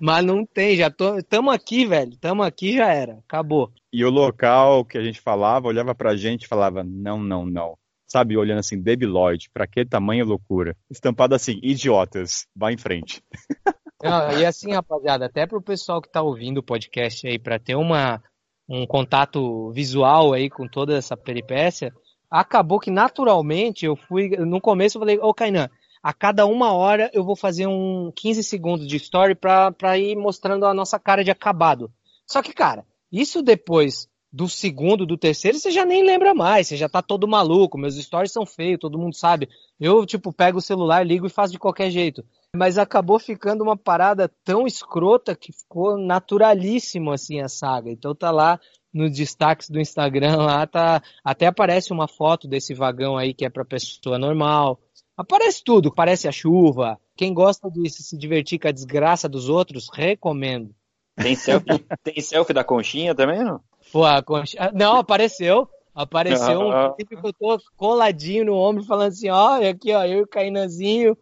Mas 0.00 0.24
não 0.24 0.44
tem, 0.44 0.76
já 0.76 0.90
tô. 0.90 1.22
Tamo 1.22 1.50
aqui, 1.50 1.86
velho. 1.86 2.16
Tamo 2.18 2.42
aqui, 2.42 2.76
já 2.76 2.92
era. 2.92 3.18
Acabou. 3.26 3.70
E 3.92 4.04
o 4.04 4.10
local 4.10 4.84
que 4.84 4.98
a 4.98 5.02
gente 5.02 5.20
falava, 5.20 5.68
olhava 5.68 5.94
pra 5.94 6.16
gente 6.16 6.44
e 6.44 6.48
falava: 6.48 6.82
não, 6.82 7.22
não, 7.22 7.46
não. 7.46 7.78
Sabe, 8.06 8.38
olhando 8.38 8.60
assim, 8.60 8.80
Debiloid, 8.80 9.50
pra 9.52 9.66
que 9.66 9.84
tamanha 9.84 10.24
loucura? 10.24 10.74
Estampado 10.90 11.34
assim, 11.34 11.60
idiotas, 11.62 12.46
vai 12.56 12.72
em 12.72 12.78
frente. 12.78 13.22
Não, 14.00 14.30
e 14.38 14.46
assim, 14.46 14.72
rapaziada, 14.72 15.26
até 15.26 15.44
pro 15.44 15.60
pessoal 15.60 16.00
que 16.00 16.08
tá 16.08 16.22
ouvindo 16.22 16.58
o 16.58 16.62
podcast 16.62 17.26
aí, 17.26 17.36
pra 17.36 17.58
ter 17.58 17.74
uma, 17.74 18.22
um 18.68 18.86
contato 18.86 19.72
visual 19.72 20.32
aí 20.32 20.48
com 20.48 20.68
toda 20.68 20.96
essa 20.96 21.16
peripécia, 21.16 21.92
acabou 22.30 22.78
que 22.78 22.92
naturalmente 22.92 23.84
eu 23.84 23.96
fui. 23.96 24.30
No 24.36 24.60
começo 24.60 24.96
eu 24.96 25.00
falei, 25.00 25.18
ô 25.18 25.34
Kainan, 25.34 25.68
a 26.02 26.12
cada 26.12 26.46
uma 26.46 26.72
hora 26.72 27.10
eu 27.12 27.24
vou 27.24 27.36
fazer 27.36 27.66
um 27.66 28.12
15 28.14 28.42
segundos 28.42 28.86
de 28.86 28.96
story 28.96 29.34
pra 29.34 29.98
ir 29.98 30.16
mostrando 30.16 30.66
a 30.66 30.74
nossa 30.74 30.98
cara 30.98 31.24
de 31.24 31.30
acabado. 31.30 31.90
Só 32.26 32.42
que, 32.42 32.52
cara, 32.52 32.84
isso 33.10 33.42
depois 33.42 34.08
do 34.30 34.48
segundo, 34.48 35.06
do 35.06 35.16
terceiro, 35.16 35.58
você 35.58 35.70
já 35.70 35.86
nem 35.86 36.04
lembra 36.04 36.34
mais, 36.34 36.68
você 36.68 36.76
já 36.76 36.88
tá 36.88 37.00
todo 37.00 37.26
maluco, 37.26 37.78
meus 37.78 37.96
stories 37.96 38.32
são 38.32 38.44
feios, 38.44 38.78
todo 38.78 38.98
mundo 38.98 39.16
sabe. 39.16 39.48
Eu, 39.80 40.04
tipo, 40.04 40.32
pego 40.32 40.58
o 40.58 40.62
celular, 40.62 41.04
ligo 41.04 41.26
e 41.26 41.30
faço 41.30 41.52
de 41.52 41.58
qualquer 41.58 41.90
jeito. 41.90 42.22
Mas 42.54 42.76
acabou 42.76 43.18
ficando 43.18 43.62
uma 43.62 43.76
parada 43.76 44.30
tão 44.44 44.66
escrota 44.66 45.34
que 45.34 45.52
ficou 45.52 45.98
naturalíssimo, 45.98 47.10
assim, 47.10 47.40
a 47.40 47.48
saga. 47.48 47.90
Então 47.90 48.14
tá 48.14 48.30
lá 48.30 48.60
nos 48.92 49.12
destaques 49.12 49.70
do 49.70 49.80
Instagram, 49.80 50.36
lá 50.36 50.66
tá, 50.66 51.02
até 51.24 51.46
aparece 51.46 51.92
uma 51.92 52.08
foto 52.08 52.48
desse 52.48 52.74
vagão 52.74 53.16
aí 53.16 53.32
que 53.32 53.44
é 53.44 53.50
pra 53.50 53.64
pessoa 53.64 54.18
normal. 54.18 54.78
Aparece 55.18 55.64
tudo, 55.64 55.88
aparece 55.88 56.28
a 56.28 56.32
chuva. 56.32 56.96
Quem 57.16 57.34
gosta 57.34 57.68
de 57.68 57.90
se 57.90 58.16
divertir 58.16 58.60
com 58.60 58.68
a 58.68 58.72
desgraça 58.72 59.28
dos 59.28 59.48
outros, 59.48 59.88
recomendo. 59.92 60.72
Tem 61.16 61.34
selfie, 61.34 61.84
tem 62.04 62.20
selfie 62.20 62.54
da 62.54 62.62
conchinha 62.62 63.16
também, 63.16 63.42
não? 63.42 63.60
Pô, 63.92 64.04
a 64.04 64.22
conchinha. 64.22 64.70
Não, 64.72 64.96
apareceu. 64.96 65.68
Apareceu 65.92 66.60
um 66.60 66.94
tipo 66.94 67.20
que 67.20 67.26
eu 67.26 67.32
tô 67.32 67.58
coladinho 67.76 68.44
no 68.44 68.54
ombro, 68.54 68.84
falando 68.84 69.08
assim: 69.08 69.28
olha 69.28 69.70
aqui, 69.70 69.92
ó, 69.92 70.04
eu 70.04 70.20
e 70.20 70.22
o 70.22 70.28
Cainanzinho 70.28 71.18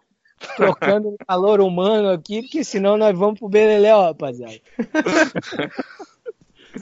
trocando 0.54 1.08
um 1.08 1.16
calor 1.26 1.62
humano 1.62 2.10
aqui, 2.10 2.42
porque 2.42 2.62
senão 2.62 2.98
nós 2.98 3.18
vamos 3.18 3.38
pro 3.38 3.48
Beleléu, 3.48 4.02
rapaziada. 4.02 4.60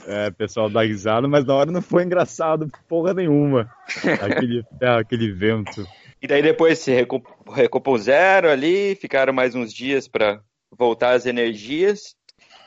É, 0.07 0.29
pessoal 0.29 0.69
dá 0.69 0.83
risada, 0.83 1.25
mas 1.25 1.45
na 1.45 1.53
hora 1.53 1.71
não 1.71 1.81
foi 1.81 2.03
engraçado 2.03 2.69
porra 2.85 3.13
nenhuma. 3.13 3.71
Aquele, 4.21 4.61
é, 4.81 4.89
aquele 4.89 5.31
vento. 5.31 5.87
E 6.25 6.27
daí 6.27 6.41
depois 6.41 6.79
se 6.79 6.91
recompuseram 7.53 8.49
ali, 8.49 8.95
ficaram 8.95 9.31
mais 9.31 9.53
uns 9.53 9.71
dias 9.71 10.07
para 10.07 10.41
voltar 10.75 11.11
as 11.11 11.27
energias. 11.27 12.15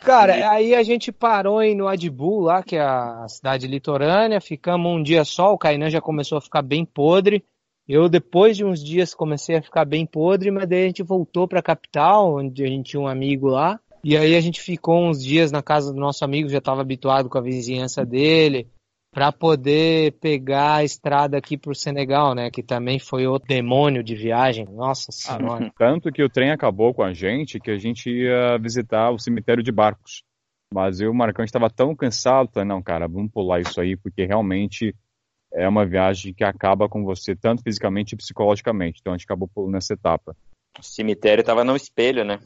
Cara, 0.01 0.39
e... 0.39 0.43
aí 0.45 0.75
a 0.77 0.83
gente 0.85 1.11
parou 1.11 1.61
em 1.61 1.75
no 1.75 1.89
Adbu, 1.89 2.39
lá, 2.39 2.63
que 2.63 2.77
é 2.77 2.81
a 2.81 3.27
cidade 3.27 3.67
litorânea, 3.67 4.41
ficamos 4.41 4.93
um 4.93 5.03
dia 5.03 5.25
só, 5.25 5.53
o 5.53 5.59
Kainan 5.59 5.91
já 5.91 6.01
começou 6.01 6.39
a 6.39 6.41
ficar 6.41 6.63
bem 6.63 6.85
podre. 6.85 7.45
Eu, 7.89 8.09
depois 8.09 8.57
de 8.57 8.65
uns 8.65 8.81
dias, 8.81 9.13
comecei 9.13 9.57
a 9.57 9.63
ficar 9.63 9.85
bem 9.85 10.07
podre, 10.07 10.53
mas 10.53 10.69
daí 10.69 10.85
a 10.85 10.87
gente 10.87 11.03
voltou 11.03 11.49
para 11.49 11.59
a 11.59 11.63
capital, 11.63 12.37
onde 12.37 12.63
a 12.63 12.69
gente 12.69 12.91
tinha 12.91 13.01
um 13.01 13.09
amigo 13.09 13.49
lá. 13.49 13.81
E 14.05 14.17
aí 14.17 14.37
a 14.37 14.41
gente 14.41 14.61
ficou 14.61 15.03
uns 15.03 15.21
dias 15.21 15.51
na 15.51 15.65
casa 15.65 15.93
do 15.93 15.99
nosso 15.99 16.25
amigo, 16.25 16.49
já 16.49 16.59
estava 16.59 16.81
habituado 16.81 17.29
com 17.29 17.39
a 17.39 17.43
vizinhança 17.43 18.07
dele 18.07 18.69
para 19.19 19.33
poder 19.33 20.13
pegar 20.21 20.77
a 20.77 20.85
estrada 20.85 21.37
aqui 21.37 21.59
para 21.59 21.73
o 21.73 21.75
Senegal, 21.75 22.37
né? 22.37 22.53
Que 22.53 22.63
também 22.63 23.01
foi 23.01 23.27
outro 23.27 23.49
demônio 23.49 24.01
de 24.01 24.15
viagem. 24.15 24.65
Nossa 24.65 25.11
senhora. 25.11 25.67
Ah, 25.67 25.73
tanto 25.77 26.13
que 26.13 26.23
o 26.23 26.29
trem 26.29 26.53
acabou 26.53 26.95
com 26.95 27.03
a 27.03 27.13
gente 27.13 27.59
que 27.59 27.73
a 27.73 27.77
gente 27.77 28.09
ia 28.09 28.57
visitar 28.59 29.11
o 29.11 29.19
cemitério 29.19 29.61
de 29.61 29.73
barcos. 29.73 30.23
Mas 30.73 31.01
eu, 31.01 31.11
o 31.11 31.15
Marcão, 31.15 31.45
estava 31.45 31.69
tão 31.69 31.97
cansado, 31.97 32.49
falei, 32.55 32.69
não, 32.69 32.81
cara, 32.81 33.09
vamos 33.09 33.33
pular 33.33 33.59
isso 33.59 33.81
aí, 33.81 33.97
porque 33.97 34.25
realmente 34.25 34.95
é 35.53 35.69
uma 35.69 35.85
viagem 35.85 36.33
que 36.33 36.45
acaba 36.45 36.89
com 36.89 37.03
você, 37.03 37.35
tanto 37.35 37.65
fisicamente 37.65 38.13
e 38.13 38.17
psicologicamente. 38.17 39.01
Então 39.01 39.13
a 39.13 39.17
gente 39.17 39.25
acabou 39.25 39.51
pulando 39.53 39.79
essa 39.79 39.95
etapa. 39.95 40.37
O 40.79 40.83
cemitério 40.85 41.41
estava 41.41 41.65
no 41.65 41.75
espelho, 41.75 42.25
né? 42.25 42.39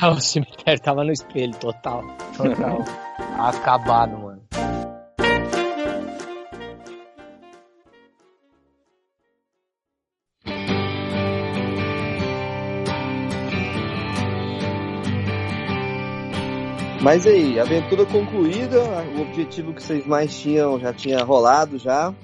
Ah, 0.00 0.10
o 0.14 0.20
cemitério 0.20 0.78
estava 0.78 1.02
no 1.02 1.10
espelho, 1.10 1.58
total. 1.58 2.04
Total. 2.36 2.78
Acabado, 3.40 4.16
mano. 4.16 4.31
Mas 17.02 17.26
aí, 17.26 17.58
aventura 17.58 18.06
concluída, 18.06 18.80
o 19.16 19.22
objetivo 19.22 19.74
que 19.74 19.82
vocês 19.82 20.06
mais 20.06 20.38
tinham 20.38 20.78
já 20.78 20.92
tinha 20.92 21.24
rolado 21.24 21.76
já. 21.76 22.14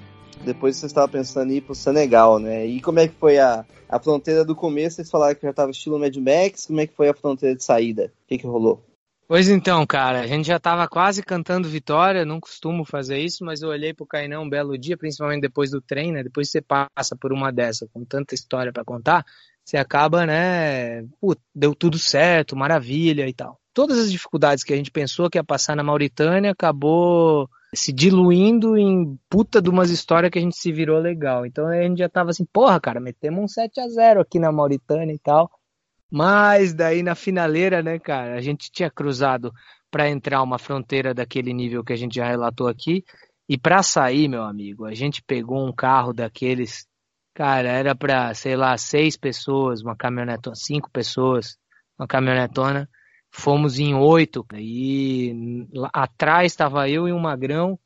Depois 0.45 0.77
vocês 0.77 0.89
estavam 0.89 1.09
pensando 1.09 1.51
em 1.51 1.57
ir 1.57 1.61
pro 1.61 1.75
Senegal, 1.75 2.39
né? 2.39 2.65
E 2.65 2.79
como 2.79 2.97
é 2.99 3.09
que 3.09 3.13
foi 3.15 3.37
a, 3.39 3.65
a 3.89 3.99
fronteira 3.99 4.45
do 4.45 4.55
começo? 4.55 4.95
Vocês 4.95 5.11
falaram 5.11 5.35
que 5.35 5.45
já 5.45 5.51
tava 5.51 5.71
estilo 5.71 5.99
Mad 5.99 6.15
Max, 6.15 6.67
como 6.67 6.79
é 6.79 6.87
que 6.87 6.95
foi 6.95 7.09
a 7.09 7.13
fronteira 7.13 7.57
de 7.57 7.61
saída? 7.61 8.13
O 8.23 8.27
que 8.29 8.37
que 8.37 8.47
rolou? 8.47 8.81
Pois 9.27 9.49
então, 9.49 9.85
cara, 9.85 10.21
a 10.21 10.27
gente 10.27 10.47
já 10.47 10.57
tava 10.57 10.87
quase 10.87 11.21
cantando 11.21 11.67
vitória, 11.67 12.23
não 12.23 12.39
costumo 12.39 12.85
fazer 12.85 13.19
isso, 13.19 13.43
mas 13.43 13.61
eu 13.61 13.67
olhei 13.67 13.93
pro 13.93 14.07
Cainão 14.07 14.43
um 14.43 14.49
belo 14.49 14.77
dia, 14.77 14.95
principalmente 14.95 15.41
depois 15.41 15.71
do 15.71 15.81
trem, 15.81 16.13
né? 16.13 16.23
Depois 16.23 16.49
você 16.49 16.61
passa 16.61 17.17
por 17.19 17.33
uma 17.33 17.51
dessa 17.51 17.85
com 17.93 18.05
tanta 18.05 18.33
história 18.33 18.71
para 18.71 18.85
contar, 18.85 19.25
você 19.61 19.75
acaba, 19.75 20.25
né? 20.25 21.03
Putz, 21.19 21.41
deu 21.53 21.75
tudo 21.75 21.99
certo, 21.99 22.55
maravilha 22.55 23.27
e 23.27 23.33
tal 23.33 23.58
todas 23.73 23.99
as 23.99 24.11
dificuldades 24.11 24.63
que 24.63 24.73
a 24.73 24.75
gente 24.75 24.91
pensou 24.91 25.29
que 25.29 25.37
ia 25.37 25.43
passar 25.43 25.75
na 25.75 25.83
Mauritânia 25.83 26.51
acabou 26.51 27.49
se 27.73 27.93
diluindo 27.93 28.77
em 28.77 29.17
puta 29.29 29.61
de 29.61 29.69
umas 29.69 29.89
histórias 29.91 30.31
que 30.31 30.39
a 30.39 30.41
gente 30.41 30.57
se 30.57 30.71
virou 30.71 30.99
legal. 30.99 31.45
Então 31.45 31.67
a 31.67 31.81
gente 31.81 31.99
já 31.99 32.09
tava 32.09 32.31
assim, 32.31 32.45
porra, 32.45 32.79
cara, 32.79 32.99
metemos 32.99 33.43
um 33.43 33.47
7 33.47 33.79
a 33.79 33.87
0 33.87 34.21
aqui 34.21 34.39
na 34.39 34.51
Mauritânia 34.51 35.13
e 35.13 35.19
tal. 35.19 35.51
Mas 36.11 36.73
daí 36.73 37.03
na 37.03 37.13
finaleira, 37.13 37.83
né, 37.83 37.99
cara, 37.99 38.35
a 38.35 38.41
gente 38.41 38.71
tinha 38.71 38.89
cruzado 38.89 39.53
para 39.91 40.09
entrar 40.09 40.41
uma 40.41 40.57
fronteira 40.57 41.13
daquele 41.13 41.53
nível 41.53 41.83
que 41.83 41.93
a 41.93 41.95
gente 41.95 42.15
já 42.15 42.25
relatou 42.25 42.67
aqui. 42.67 43.03
E 43.47 43.57
para 43.57 43.81
sair, 43.83 44.27
meu 44.27 44.43
amigo, 44.43 44.85
a 44.85 44.93
gente 44.93 45.23
pegou 45.23 45.67
um 45.67 45.73
carro 45.73 46.13
daqueles, 46.13 46.87
cara, 47.33 47.69
era 47.69 47.95
para, 47.95 48.33
sei 48.33 48.55
lá, 48.55 48.77
seis 48.77 49.17
pessoas, 49.17 49.81
uma 49.81 49.95
caminhonetona, 49.95 50.55
cinco 50.55 50.89
pessoas, 50.91 51.57
uma 51.97 52.07
caminhonetona. 52.07 52.89
Fomos 53.31 53.79
em 53.79 53.93
oito 53.93 54.45
e 54.53 55.67
atrás 55.93 56.51
estava 56.51 56.89
eu 56.89 57.07
e 57.07 57.13
um 57.13 57.19
magrão 57.19 57.79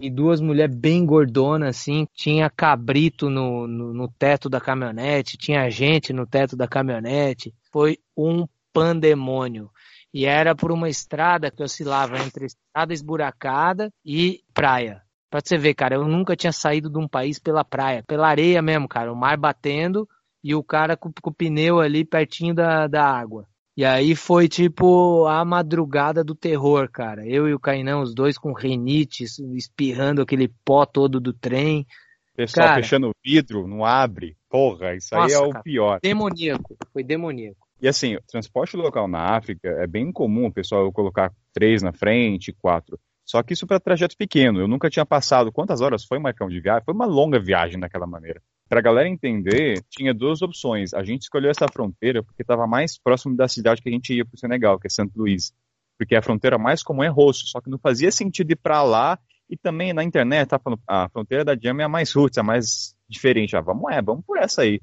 e 0.00 0.10
duas 0.10 0.40
mulheres 0.40 0.74
bem 0.74 1.04
gordonas, 1.04 1.76
assim. 1.76 2.06
Tinha 2.14 2.50
cabrito 2.50 3.28
no, 3.28 3.66
no, 3.66 3.92
no, 3.92 4.08
teto 4.08 4.48
da 4.48 4.60
caminhonete, 4.60 5.36
tinha 5.36 5.68
gente 5.70 6.12
no 6.12 6.26
teto 6.26 6.56
da 6.56 6.68
caminhonete. 6.68 7.54
Foi 7.72 7.98
um 8.16 8.46
pandemônio. 8.72 9.70
E 10.12 10.24
era 10.24 10.54
por 10.54 10.72
uma 10.72 10.88
estrada 10.88 11.50
que 11.50 11.62
oscilava 11.62 12.18
entre 12.18 12.46
estrada 12.46 12.92
esburacada 12.92 13.92
e 14.04 14.40
praia. 14.54 15.02
Pra 15.30 15.40
você 15.44 15.58
ver, 15.58 15.74
cara, 15.74 15.96
eu 15.96 16.08
nunca 16.08 16.34
tinha 16.34 16.52
saído 16.52 16.88
de 16.88 16.98
um 16.98 17.06
país 17.06 17.38
pela 17.38 17.62
praia, 17.62 18.02
pela 18.06 18.28
areia 18.28 18.62
mesmo, 18.62 18.88
cara. 18.88 19.12
O 19.12 19.16
mar 19.16 19.36
batendo 19.36 20.08
e 20.42 20.54
o 20.54 20.62
cara 20.62 20.96
com, 20.96 21.12
com 21.20 21.30
o 21.30 21.34
pneu 21.34 21.80
ali 21.80 22.04
pertinho 22.04 22.54
da, 22.54 22.86
da 22.86 23.04
água. 23.04 23.46
E 23.78 23.84
aí 23.84 24.16
foi 24.16 24.48
tipo 24.48 25.24
a 25.26 25.44
madrugada 25.44 26.24
do 26.24 26.34
terror, 26.34 26.90
cara. 26.90 27.24
Eu 27.24 27.46
e 27.46 27.54
o 27.54 27.60
Cainão, 27.60 28.02
os 28.02 28.12
dois 28.12 28.36
com 28.36 28.52
renite, 28.52 29.22
espirrando 29.54 30.20
aquele 30.20 30.48
pó 30.64 30.84
todo 30.84 31.20
do 31.20 31.32
trem. 31.32 31.86
Pessoal 32.34 32.66
cara, 32.66 32.82
fechando 32.82 33.10
o 33.10 33.12
vidro, 33.24 33.68
não 33.68 33.84
abre. 33.84 34.36
Porra, 34.50 34.96
isso 34.96 35.14
nossa, 35.14 35.26
aí 35.28 35.32
é 35.32 35.38
o 35.38 35.50
cara, 35.50 35.62
pior. 35.62 36.00
Demoníaco, 36.02 36.76
foi 36.92 37.04
demoníaco. 37.04 37.68
E 37.80 37.86
assim, 37.86 38.18
transporte 38.26 38.76
local 38.76 39.06
na 39.06 39.36
África 39.36 39.68
é 39.68 39.86
bem 39.86 40.10
comum 40.10 40.46
o 40.46 40.52
pessoal 40.52 40.92
colocar 40.92 41.32
três 41.52 41.80
na 41.80 41.92
frente, 41.92 42.52
quatro. 42.52 42.98
Só 43.24 43.44
que 43.44 43.52
isso 43.52 43.64
para 43.64 43.78
trajeto 43.78 44.16
pequeno. 44.16 44.58
Eu 44.58 44.66
nunca 44.66 44.90
tinha 44.90 45.06
passado. 45.06 45.52
Quantas 45.52 45.80
horas 45.80 46.04
foi, 46.04 46.18
Marcão, 46.18 46.48
de 46.48 46.60
viagem? 46.60 46.82
Foi 46.84 46.94
uma 46.94 47.06
longa 47.06 47.38
viagem 47.38 47.78
daquela 47.78 48.08
maneira. 48.08 48.42
Para 48.68 48.80
a 48.80 48.82
galera 48.82 49.08
entender, 49.08 49.82
tinha 49.88 50.12
duas 50.12 50.42
opções. 50.42 50.92
A 50.92 51.02
gente 51.02 51.22
escolheu 51.22 51.50
essa 51.50 51.66
fronteira 51.72 52.22
porque 52.22 52.42
estava 52.42 52.66
mais 52.66 52.98
próximo 52.98 53.34
da 53.34 53.48
cidade 53.48 53.80
que 53.80 53.88
a 53.88 53.92
gente 53.92 54.12
ia 54.12 54.24
para 54.24 54.34
o 54.34 54.38
Senegal, 54.38 54.78
que 54.78 54.86
é 54.86 54.90
Santo 54.90 55.16
Luís. 55.16 55.54
Porque 55.96 56.14
a 56.14 56.22
fronteira 56.22 56.58
mais 56.58 56.82
comum 56.82 57.02
é 57.02 57.08
Rosso, 57.08 57.46
só 57.46 57.60
que 57.60 57.70
não 57.70 57.78
fazia 57.78 58.12
sentido 58.12 58.52
ir 58.52 58.56
para 58.56 58.82
lá. 58.82 59.18
E 59.48 59.56
também 59.56 59.94
na 59.94 60.04
internet, 60.04 60.48
tá 60.48 60.58
falando, 60.58 60.82
a 60.86 61.08
fronteira 61.08 61.44
da 61.44 61.56
Jama 61.56 61.80
é 61.80 61.84
a 61.86 61.88
mais 61.88 62.12
roots, 62.12 62.36
a 62.36 62.42
mais 62.42 62.94
diferente. 63.08 63.56
Ah, 63.56 63.62
vamos 63.62 63.90
é, 63.90 64.02
vamos 64.02 64.24
por 64.26 64.36
essa 64.36 64.62
aí. 64.62 64.80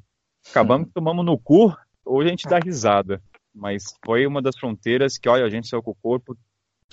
Acabamos 0.49 0.87
que 0.87 0.93
tomamos 0.93 1.23
no 1.23 1.37
cu, 1.37 1.75
hoje 2.03 2.27
a 2.27 2.31
gente 2.31 2.47
dá 2.47 2.57
risada. 2.57 3.21
Mas 3.53 3.83
foi 4.03 4.25
uma 4.25 4.41
das 4.41 4.57
fronteiras 4.57 5.17
que, 5.17 5.29
olha, 5.29 5.45
a 5.45 5.49
gente 5.49 5.67
saiu 5.67 5.83
com 5.83 5.91
o 5.91 5.97
corpo 6.01 6.35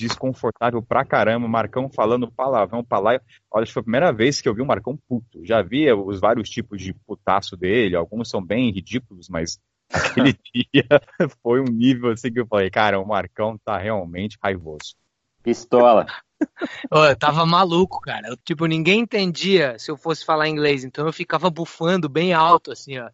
desconfortável 0.03 0.83
pra 0.83 1.05
caramba, 1.05 1.47
o 1.47 1.51
Marcão 1.51 1.89
falando 1.89 2.31
palavrão, 2.31 2.85
palaio. 2.85 3.20
Olha, 3.51 3.66
foi 3.66 3.81
a 3.81 3.85
primeira 3.85 4.12
vez 4.12 4.41
que 4.41 4.49
eu 4.49 4.55
vi 4.55 4.61
o 4.61 4.66
Marcão 4.66 4.99
puto. 5.09 5.45
Já 5.45 5.62
via 5.62 5.97
os 5.97 6.20
vários 6.20 6.49
tipos 6.49 6.83
de 6.83 6.93
putaço 6.93 7.57
dele, 7.57 7.97
alguns 7.97 8.29
são 8.29 8.45
bem 8.45 8.70
ridículos, 8.70 9.29
mas 9.29 9.59
aquele 9.93 10.35
dia 10.55 11.01
foi 11.43 11.61
um 11.61 11.70
nível 11.70 12.11
assim 12.11 12.33
que 12.33 12.41
eu 12.41 12.47
falei, 12.47 12.70
cara, 12.70 13.01
o 13.01 13.07
Marcão 13.07 13.57
tá 13.65 13.79
realmente 13.79 14.39
raivoso. 14.43 14.95
Pistola. 15.43 16.07
eu 16.91 17.16
tava 17.16 17.47
maluco, 17.47 18.01
cara. 18.01 18.29
Eu, 18.29 18.37
tipo, 18.37 18.66
ninguém 18.66 19.01
entendia 19.01 19.79
se 19.79 19.91
eu 19.91 19.97
fosse 19.97 20.24
falar 20.24 20.49
inglês, 20.49 20.85
então 20.85 21.07
eu 21.07 21.12
ficava 21.12 21.51
bufando 21.51 22.09
bem 22.09 22.33
alto, 22.33 22.73
assim, 22.73 22.99
ó. 22.99 23.11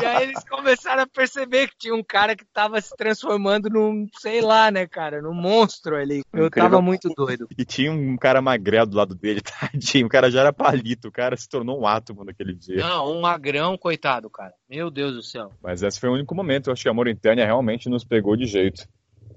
E 0.00 0.06
aí 0.06 0.22
eles 0.24 0.44
começaram 0.44 1.02
a 1.02 1.06
perceber 1.06 1.68
que 1.68 1.78
tinha 1.78 1.94
um 1.94 2.02
cara 2.02 2.36
que 2.36 2.44
tava 2.52 2.80
se 2.80 2.94
transformando 2.96 3.68
num, 3.68 4.06
sei 4.18 4.40
lá, 4.40 4.70
né, 4.70 4.86
cara, 4.86 5.20
num 5.20 5.34
monstro 5.34 5.96
ali. 5.96 6.22
Eu 6.32 6.46
Incrível. 6.46 6.70
tava 6.70 6.82
muito 6.82 7.08
doido. 7.10 7.48
E 7.56 7.64
tinha 7.64 7.90
um 7.92 8.16
cara 8.16 8.40
magrelo 8.40 8.86
do 8.86 8.96
lado 8.96 9.14
dele, 9.14 9.40
tadinho. 9.42 10.06
O 10.06 10.10
cara 10.10 10.30
já 10.30 10.40
era 10.40 10.52
palito, 10.52 11.08
o 11.08 11.12
cara 11.12 11.36
se 11.36 11.48
tornou 11.48 11.80
um 11.80 11.86
átomo 11.86 12.24
naquele 12.24 12.54
dia. 12.54 12.76
Não, 12.76 13.12
um 13.12 13.20
magrão, 13.20 13.76
coitado, 13.76 14.30
cara. 14.30 14.52
Meu 14.68 14.90
Deus 14.90 15.14
do 15.14 15.22
céu. 15.22 15.52
Mas 15.62 15.82
esse 15.82 15.98
foi 15.98 16.08
o 16.08 16.14
único 16.14 16.34
momento, 16.34 16.68
eu 16.68 16.72
acho 16.72 16.82
que 16.82 16.88
a 16.88 16.94
Mauritânia 16.94 17.44
realmente 17.44 17.88
nos 17.88 18.04
pegou 18.04 18.36
de 18.36 18.46
jeito. 18.46 18.86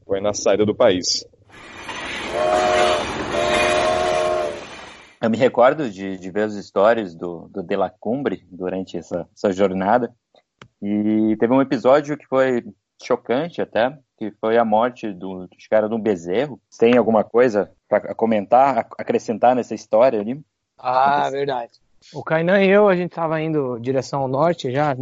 Foi 0.06 0.20
na 0.20 0.34
saída 0.34 0.66
do 0.66 0.76
país. 0.76 1.26
Eu 5.24 5.30
me 5.30 5.38
recordo 5.38 5.90
de, 5.90 6.18
de 6.18 6.30
ver 6.30 6.44
as 6.44 6.56
histórias 6.56 7.16
do, 7.16 7.48
do 7.48 7.64
De 7.64 7.78
La 7.78 7.90
Cumbre 7.90 8.46
durante 8.52 8.98
essa, 8.98 9.26
essa 9.34 9.54
jornada. 9.54 10.14
E 10.82 11.38
teve 11.40 11.54
um 11.54 11.62
episódio 11.62 12.18
que 12.18 12.28
foi 12.28 12.62
chocante 13.02 13.62
até, 13.62 13.98
que 14.18 14.32
foi 14.32 14.58
a 14.58 14.66
morte 14.66 15.14
do, 15.14 15.48
dos 15.48 15.66
caras 15.70 15.90
de 15.90 15.96
um 15.96 16.00
bezerro. 16.02 16.60
Tem 16.78 16.98
alguma 16.98 17.24
coisa 17.24 17.72
para 17.88 18.14
comentar, 18.14 18.86
acrescentar 18.98 19.56
nessa 19.56 19.74
história 19.74 20.20
ali? 20.20 20.44
Ah, 20.78 21.30
verdade. 21.30 21.72
O 22.14 22.22
Kainan 22.22 22.62
e 22.62 22.70
eu, 22.70 22.90
a 22.90 22.96
gente 22.98 23.12
estava 23.12 23.40
indo 23.40 23.80
direção 23.80 24.24
ao 24.24 24.28
norte 24.28 24.74
já, 24.74 24.94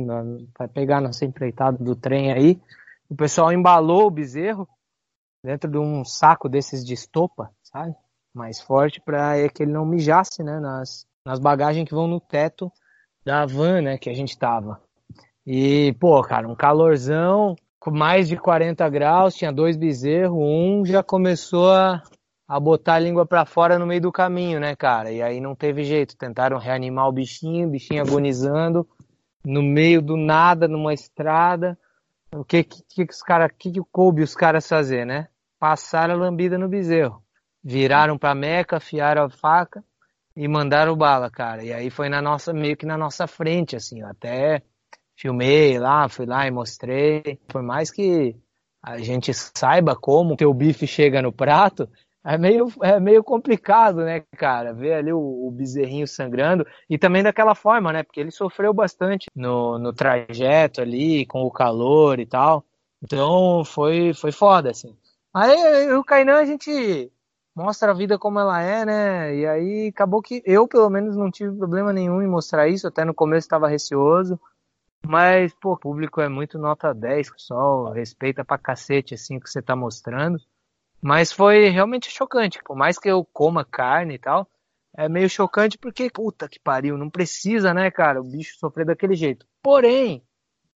para 0.54 0.68
pegar 0.68 1.02
nossa 1.02 1.26
empreitada 1.26 1.84
do 1.84 1.96
trem 1.96 2.32
aí. 2.32 2.62
O 3.10 3.16
pessoal 3.16 3.52
embalou 3.52 4.06
o 4.06 4.12
bezerro 4.12 4.70
dentro 5.44 5.68
de 5.68 5.80
um 5.80 6.06
saco 6.06 6.48
desses 6.48 6.86
de 6.86 6.94
estopa, 6.94 7.50
sabe? 7.64 7.96
Mais 8.34 8.62
forte 8.62 9.02
para 9.02 9.38
é 9.38 9.50
que 9.50 9.64
ele 9.64 9.72
não 9.72 9.86
mijasse, 9.86 10.44
né, 10.44 10.60
nas, 10.60 11.06
nas 11.26 11.40
bagagens 11.40 11.88
que 11.88 11.94
vão 11.94 12.08
no 12.08 12.20
teto 12.20 12.72
da 13.26 13.46
van, 13.46 13.82
né, 13.82 13.98
que 13.98 14.10
a 14.10 14.14
gente 14.14 14.38
tava. 14.38 14.82
E, 15.46 15.94
pô, 16.00 16.22
cara, 16.22 16.48
um 16.48 16.56
calorzão 16.56 17.56
com 17.80 17.92
mais 17.92 18.28
de 18.28 18.38
40 18.38 18.88
graus, 18.90 19.36
tinha 19.36 19.52
dois 19.52 19.76
bezerros, 19.76 20.38
um 20.38 20.86
já 20.86 21.02
começou 21.02 21.72
a, 21.72 22.02
a 22.48 22.60
botar 22.60 22.96
a 22.96 23.00
língua 23.00 23.26
para 23.26 23.46
fora 23.46 23.80
no 23.80 23.88
meio 23.88 24.02
do 24.02 24.12
caminho, 24.12 24.60
né, 24.60 24.76
cara? 24.76 25.12
E 25.12 25.22
aí 25.22 25.42
não 25.42 25.56
teve 25.56 25.84
jeito, 25.84 26.16
tentaram 26.16 26.58
reanimar 26.58 27.08
o 27.08 27.12
bichinho, 27.12 27.68
o 27.68 27.72
bichinho 27.72 28.02
agonizando, 28.02 28.88
no 29.44 29.64
meio 29.64 30.02
do 30.02 30.16
nada, 30.16 30.68
numa 30.68 30.94
estrada. 30.94 31.78
O 32.34 32.46
que 32.46 32.64
que, 32.64 32.84
que 32.88 33.04
os 33.04 33.22
cara, 33.22 33.50
que 33.50 33.72
que 33.72 33.82
coube 33.92 34.22
os 34.22 34.36
caras 34.36 34.68
fazer, 34.68 35.06
né? 35.06 35.28
Passaram 35.60 36.14
a 36.14 36.18
lambida 36.18 36.58
no 36.58 36.70
bezerro 36.70 37.21
viraram 37.64 38.18
para 38.18 38.36
Meca, 38.36 38.78
afiaram 38.78 39.24
a 39.24 39.30
faca 39.30 39.84
e 40.36 40.48
mandaram 40.48 40.96
bala, 40.96 41.30
cara. 41.30 41.64
E 41.64 41.74
aí 41.74 41.90
foi 41.90 42.10
na 42.10 42.22
nossa 42.22 42.54
meio 42.54 42.78
que 42.78 42.86
na 42.86 42.98
nossa 42.98 43.28
frente, 43.28 43.76
assim, 43.76 44.02
até 44.02 44.62
filmei 45.16 45.78
lá, 45.78 46.10
fui 46.10 46.26
lá 46.26 46.48
e 46.48 46.52
mostrei. 46.52 47.40
Por 47.48 47.62
mais 47.62 47.92
que 47.92 48.36
a 48.82 48.98
gente 48.98 49.32
saiba 49.34 49.96
como 49.96 50.36
teu 50.36 50.54
bife 50.54 50.88
chega 50.88 51.22
no 51.22 51.32
prato, 51.32 51.88
é 52.24 52.38
meio, 52.38 52.72
é 52.84 53.00
meio 53.00 53.24
complicado, 53.24 54.04
né, 54.04 54.24
cara? 54.38 54.74
Ver 54.74 54.94
ali 54.94 55.12
o, 55.12 55.20
o, 55.20 55.52
bezerrinho 55.52 56.08
sangrando 56.08 56.66
e 56.90 56.98
também 56.98 57.24
daquela 57.24 57.56
forma, 57.56 57.92
né? 57.92 58.04
Porque 58.04 58.20
ele 58.20 58.32
sofreu 58.32 58.74
bastante 58.74 59.28
no, 59.36 59.80
no 59.80 59.92
trajeto 59.92 60.82
ali, 60.82 61.26
com 61.26 61.42
o 61.42 61.52
calor 61.52 62.20
e 62.20 62.26
tal. 62.26 62.64
Então 63.04 63.64
foi, 63.66 64.14
foi 64.14 64.32
foda, 64.32 64.70
assim. 64.70 64.96
Aí 65.34 65.92
o 65.94 66.04
Kainan 66.04 66.38
a 66.38 66.46
gente 66.46 67.12
mostra 67.62 67.92
a 67.92 67.94
vida 67.96 68.18
como 68.18 68.40
ela 68.40 68.62
é, 68.62 68.86
né? 68.86 69.36
E 69.36 69.48
aí 69.48 69.88
acabou 69.88 70.22
que 70.22 70.42
eu, 70.46 70.68
pelo 70.68 70.90
menos, 70.90 71.16
não 71.16 71.32
tive 71.32 71.56
problema 71.58 71.94
nenhum 71.94 72.22
em 72.22 72.28
mostrar 72.28 72.68
isso. 72.68 72.88
Até 72.88 73.06
no 73.06 73.14
começo 73.14 73.46
estava 73.46 73.68
receoso. 73.68 74.40
Mas, 75.06 75.54
pô, 75.56 75.74
o 75.74 75.78
público 75.78 76.22
é 76.22 76.30
muito 76.30 76.60
nota 76.60 76.94
10, 76.94 77.30
o 77.30 77.34
pessoal 77.34 77.92
respeita 77.92 78.46
pra 78.46 78.58
cacete, 78.58 79.16
assim, 79.16 79.38
o 79.38 79.42
que 79.42 79.50
você 79.50 79.62
tá 79.62 79.76
mostrando. 79.76 80.40
Mas 81.02 81.32
foi 81.32 81.70
realmente 81.70 82.12
chocante. 82.12 82.60
Por 82.64 82.76
mais 82.78 83.00
que 83.00 83.10
eu 83.10 83.26
coma 83.26 83.66
carne 83.66 84.16
e 84.16 84.20
tal, 84.20 84.48
é 84.96 85.10
meio 85.10 85.30
chocante 85.30 85.78
porque, 85.78 86.10
puta 86.12 86.48
que 86.48 86.60
pariu, 86.60 86.98
não 86.98 87.10
precisa, 87.10 87.74
né, 87.74 87.90
cara, 87.90 88.22
o 88.22 88.24
bicho 88.24 88.58
sofrer 88.60 88.86
daquele 88.86 89.16
jeito. 89.16 89.46
Porém, 89.64 90.24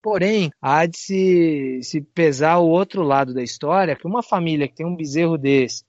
porém, 0.01 0.51
há 0.61 0.85
de 0.85 0.97
se, 0.97 1.79
se 1.83 2.01
pesar 2.01 2.57
o 2.57 2.67
outro 2.67 3.03
lado 3.03 3.33
da 3.33 3.43
história, 3.43 3.95
que 3.95 4.07
uma 4.07 4.23
família 4.23 4.67
que 4.67 4.75
tem 4.75 4.85
um 4.85 4.95
bezerro 4.95 5.37
desse, 5.37 5.83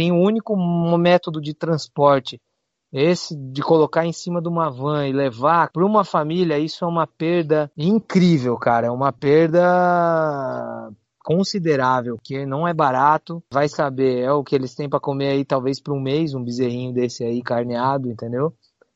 tem 0.00 0.10
um 0.10 0.22
único 0.22 0.56
método 0.96 1.42
de 1.42 1.52
transporte, 1.52 2.40
esse 2.90 3.36
de 3.36 3.60
colocar 3.60 4.06
em 4.06 4.14
cima 4.14 4.40
de 4.40 4.48
uma 4.48 4.70
van 4.70 5.06
e 5.06 5.12
levar 5.12 5.70
para 5.70 5.84
uma 5.84 6.04
família, 6.04 6.58
isso 6.58 6.86
é 6.86 6.88
uma 6.88 7.06
perda 7.06 7.70
incrível, 7.76 8.56
cara. 8.56 8.86
É 8.86 8.90
uma 8.90 9.12
perda 9.12 10.90
considerável, 11.22 12.16
que 12.24 12.46
não 12.46 12.66
é 12.66 12.72
barato. 12.72 13.44
Vai 13.52 13.68
saber, 13.68 14.20
é 14.20 14.32
o 14.32 14.42
que 14.42 14.54
eles 14.54 14.74
têm 14.74 14.88
para 14.88 14.98
comer 14.98 15.32
aí 15.32 15.44
talvez 15.44 15.78
por 15.78 15.94
um 15.94 16.00
mês, 16.00 16.32
um 16.32 16.42
bezerrinho 16.42 16.94
desse 16.94 17.22
aí 17.22 17.42
carneado, 17.42 18.10
entendeu? 18.10 18.54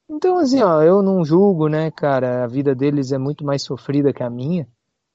Então, 0.09 0.39
assim, 0.39 0.63
ó, 0.63 0.83
eu 0.83 1.03
não 1.03 1.23
julgo, 1.23 1.69
né, 1.69 1.91
cara? 1.91 2.45
A 2.45 2.47
vida 2.47 2.75
deles 2.75 3.13
é 3.13 3.19
muito 3.19 3.45
mais 3.45 3.63
sofrida 3.63 4.11
que 4.11 4.23
a 4.23 4.31
minha. 4.31 4.67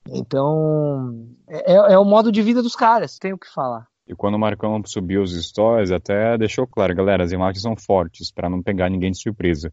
Então, 0.07 1.28
é, 1.48 1.94
é 1.94 1.98
o 1.98 2.06
modo 2.06 2.32
de 2.32 2.44
vida 2.44 2.61
dos 2.61 2.76
caras, 2.76 3.18
tenho 3.18 3.40
que 3.40 3.52
falar. 3.52 3.89
E 4.10 4.15
quando 4.15 4.34
o 4.34 4.40
Marcão 4.40 4.81
subiu 4.86 5.22
os 5.22 5.40
stories, 5.40 5.91
até 5.91 6.36
deixou 6.36 6.65
claro, 6.65 6.95
galera, 6.95 7.23
as 7.23 7.31
imagens 7.31 7.61
são 7.61 7.76
fortes, 7.76 8.31
para 8.31 8.49
não 8.49 8.64
pegar 8.64 8.90
ninguém 8.90 9.11
de 9.11 9.22
surpresa. 9.22 9.72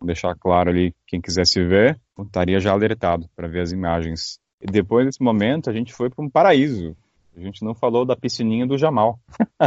Vou 0.00 0.06
deixar 0.06 0.34
claro 0.34 0.70
ali, 0.70 0.94
quem 1.06 1.20
quisesse 1.20 1.62
ver, 1.62 2.00
estaria 2.18 2.58
já 2.58 2.72
alertado 2.72 3.28
para 3.36 3.46
ver 3.46 3.60
as 3.60 3.72
imagens. 3.72 4.38
E 4.62 4.66
depois 4.66 5.04
desse 5.04 5.22
momento, 5.22 5.68
a 5.68 5.74
gente 5.74 5.92
foi 5.92 6.08
para 6.08 6.24
um 6.24 6.30
paraíso. 6.30 6.96
A 7.36 7.40
gente 7.40 7.62
não 7.62 7.74
falou 7.74 8.06
da 8.06 8.16
piscininha 8.16 8.66
do 8.66 8.78
Jamal. 8.78 9.20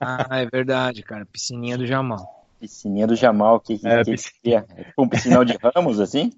ah, 0.00 0.40
é 0.40 0.46
verdade, 0.46 1.04
cara. 1.04 1.24
Piscininha 1.24 1.78
do 1.78 1.86
Jamal. 1.86 2.48
Piscininha 2.58 3.06
do 3.06 3.14
Jamal, 3.14 3.60
que, 3.60 3.78
que, 3.78 3.86
é, 3.86 4.02
que, 4.02 4.14
que 4.42 4.54
é? 4.56 4.66
Um 4.98 5.08
piscinão 5.08 5.44
de 5.44 5.56
ramos, 5.62 6.00
assim? 6.00 6.32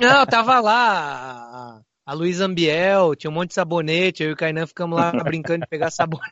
Não, 0.00 0.24
tava 0.24 0.60
lá 0.60 1.80
a 2.08 2.14
Luísa 2.14 2.46
Ambiel, 2.46 3.14
tinha 3.14 3.30
um 3.30 3.34
monte 3.34 3.48
de 3.48 3.54
sabonete, 3.54 4.22
eu 4.22 4.30
e 4.30 4.32
o 4.32 4.36
Kainan 4.36 4.66
ficamos 4.66 4.98
lá 4.98 5.12
brincando 5.22 5.60
de 5.60 5.66
pegar 5.66 5.90
sabonete 5.90 6.24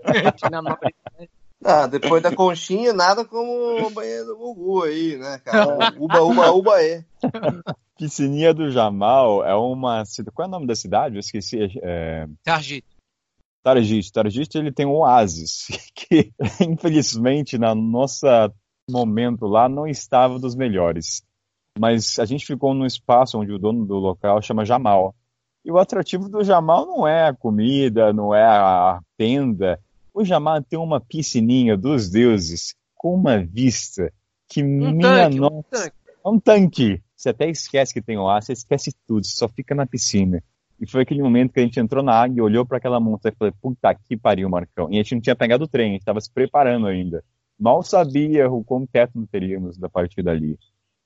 na 0.50 0.62
Mauritânia. 0.62 1.28
Ah, 1.62 1.86
depois 1.86 2.22
da 2.22 2.34
conchinha, 2.34 2.94
nada 2.94 3.26
como 3.26 3.86
o 3.86 3.90
banheiro 3.90 4.24
do 4.24 4.38
Gugu 4.38 4.84
aí, 4.84 5.18
né, 5.18 5.38
cara? 5.44 5.92
Uba, 6.00 6.22
uba, 6.22 6.50
uba 6.52 6.82
é. 6.82 7.04
Piscininha 7.98 8.54
do 8.54 8.70
Jamal 8.70 9.44
é 9.44 9.54
uma 9.54 10.02
cidade. 10.06 10.34
Qual 10.34 10.46
é 10.46 10.48
o 10.48 10.50
nome 10.50 10.66
da 10.66 10.74
cidade? 10.74 11.16
Eu 11.16 11.20
esqueci. 11.20 11.58
É... 11.82 12.26
Tarjit. 12.42 12.86
Tarjit. 13.62 14.10
Tarjit 14.10 14.56
ele 14.56 14.72
tem 14.72 14.86
um 14.86 14.96
oásis 14.96 15.66
que, 15.94 16.32
infelizmente, 16.58 17.58
na 17.58 17.74
nossa 17.74 18.50
momento 18.90 19.44
lá 19.44 19.68
não 19.68 19.86
estava 19.86 20.38
dos 20.38 20.54
melhores. 20.54 21.22
Mas 21.78 22.18
a 22.18 22.24
gente 22.24 22.46
ficou 22.46 22.74
num 22.74 22.86
espaço 22.86 23.38
onde 23.38 23.52
o 23.52 23.58
dono 23.58 23.86
do 23.86 23.96
local 23.96 24.42
chama 24.42 24.64
Jamal. 24.64 25.14
E 25.64 25.70
o 25.70 25.78
atrativo 25.78 26.28
do 26.28 26.42
Jamal 26.42 26.86
não 26.86 27.06
é 27.06 27.28
a 27.28 27.34
comida, 27.34 28.12
não 28.12 28.34
é 28.34 28.44
a 28.44 29.00
tenda. 29.16 29.78
O 30.14 30.24
Jamal 30.24 30.62
tem 30.62 30.78
uma 30.78 31.00
piscininha 31.00 31.76
dos 31.76 32.10
deuses 32.10 32.74
com 32.94 33.14
uma 33.14 33.38
vista 33.38 34.12
que 34.48 34.62
um 34.62 34.92
minha 34.92 35.24
tanque, 35.24 35.38
nossa. 35.38 35.56
Um 35.56 35.62
tanque. 35.62 35.96
É 36.24 36.28
um 36.28 36.40
tanque. 36.40 37.02
Você 37.14 37.28
até 37.30 37.50
esquece 37.50 37.92
que 37.92 38.02
tem 38.02 38.16
lá, 38.16 38.40
você 38.40 38.52
esquece 38.52 38.92
tudo, 39.06 39.26
você 39.26 39.36
só 39.36 39.48
fica 39.48 39.74
na 39.74 39.86
piscina. 39.86 40.42
E 40.80 40.88
foi 40.88 41.02
aquele 41.02 41.22
momento 41.22 41.52
que 41.52 41.60
a 41.60 41.62
gente 41.62 41.80
entrou 41.80 42.02
na 42.02 42.14
água 42.14 42.36
e 42.38 42.40
olhou 42.40 42.64
para 42.64 42.78
aquela 42.78 43.00
montanha 43.00 43.32
e 43.34 43.36
falou: 43.36 43.54
puta 43.60 43.92
que 43.94 44.16
pariu, 44.16 44.48
Marcão. 44.48 44.88
E 44.90 44.94
a 44.94 45.02
gente 45.02 45.14
não 45.16 45.20
tinha 45.20 45.36
pegado 45.36 45.64
o 45.64 45.68
trem, 45.68 45.88
a 45.88 45.92
gente 45.92 46.00
estava 46.00 46.20
se 46.20 46.32
preparando 46.32 46.86
ainda. 46.86 47.24
Mal 47.58 47.82
sabia 47.82 48.48
o 48.48 48.62
quão 48.62 48.86
teto 48.86 49.26
teríamos 49.26 49.76
da 49.76 49.88
partida 49.88 50.30
ali. 50.30 50.56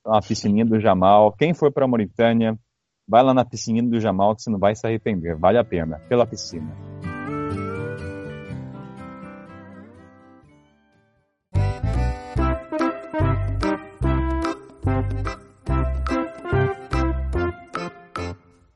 Então, 0.03 0.15
a 0.15 0.21
piscininha 0.21 0.65
do 0.65 0.81
Jamal. 0.81 1.31
Quem 1.31 1.53
for 1.53 1.71
para 1.71 1.87
Mauritânia, 1.87 2.59
vai 3.07 3.23
lá 3.23 3.33
na 3.33 3.45
piscininha 3.45 3.89
do 3.89 4.01
Jamal 4.01 4.35
que 4.35 4.41
você 4.41 4.49
não 4.49 4.59
vai 4.59 4.75
se 4.75 4.85
arrepender. 4.85 5.37
Vale 5.37 5.57
a 5.57 5.63
pena, 5.63 5.97
pela 6.09 6.27
piscina. 6.27 6.75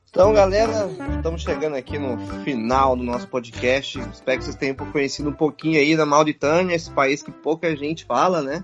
Então, 0.09 0.33
galera, 0.33 0.89
estamos 1.17 1.41
chegando 1.41 1.75
aqui 1.75 1.99
no 1.99 2.17
final 2.45 2.95
do 2.95 3.03
nosso 3.03 3.27
podcast. 3.27 3.99
Espero 3.99 4.37
que 4.37 4.45
vocês 4.45 4.55
tenham 4.55 4.75
conhecido 4.75 5.29
um 5.29 5.33
pouquinho 5.33 5.77
aí 5.77 5.95
da 5.97 6.05
Mauritânia, 6.05 6.73
esse 6.73 6.89
país 6.89 7.21
que 7.21 7.31
pouca 7.31 7.75
gente 7.75 8.05
fala, 8.05 8.41
né? 8.41 8.63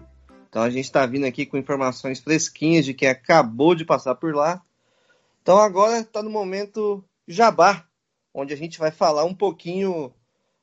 Então 0.54 0.62
a 0.62 0.70
gente 0.70 0.86
está 0.86 1.04
vindo 1.04 1.26
aqui 1.26 1.48
com 1.48 1.58
informações 1.58 2.20
fresquinhas 2.20 2.86
de 2.86 2.94
quem 2.94 3.10
acabou 3.10 3.74
de 3.74 3.84
passar 3.84 4.14
por 4.14 4.36
lá. 4.36 4.62
Então 5.42 5.58
agora 5.58 5.98
está 5.98 6.22
no 6.22 6.30
momento 6.30 7.04
jabá, 7.28 7.84
onde 8.32 8.54
a 8.54 8.56
gente 8.56 8.78
vai 8.78 8.92
falar 8.92 9.26
um 9.26 9.34
pouquinho 9.34 10.14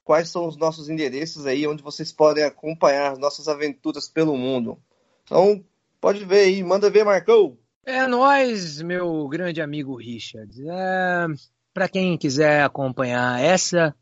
quais 0.04 0.28
são 0.28 0.46
os 0.46 0.56
nossos 0.56 0.88
endereços 0.88 1.44
aí, 1.44 1.66
onde 1.66 1.82
vocês 1.82 2.12
podem 2.12 2.44
acompanhar 2.44 3.10
as 3.10 3.18
nossas 3.18 3.48
aventuras 3.48 4.08
pelo 4.08 4.36
mundo. 4.36 4.80
Então, 5.24 5.64
pode 6.00 6.24
ver 6.24 6.44
aí, 6.44 6.62
manda 6.62 6.88
ver, 6.88 7.04
Marcão. 7.04 7.58
É 7.84 8.06
nós, 8.06 8.80
meu 8.80 9.26
grande 9.26 9.60
amigo 9.60 9.96
Richard. 9.96 10.54
É, 10.68 11.26
Para 11.74 11.88
quem 11.88 12.16
quiser 12.16 12.62
acompanhar 12.62 13.42
essa 13.42 13.92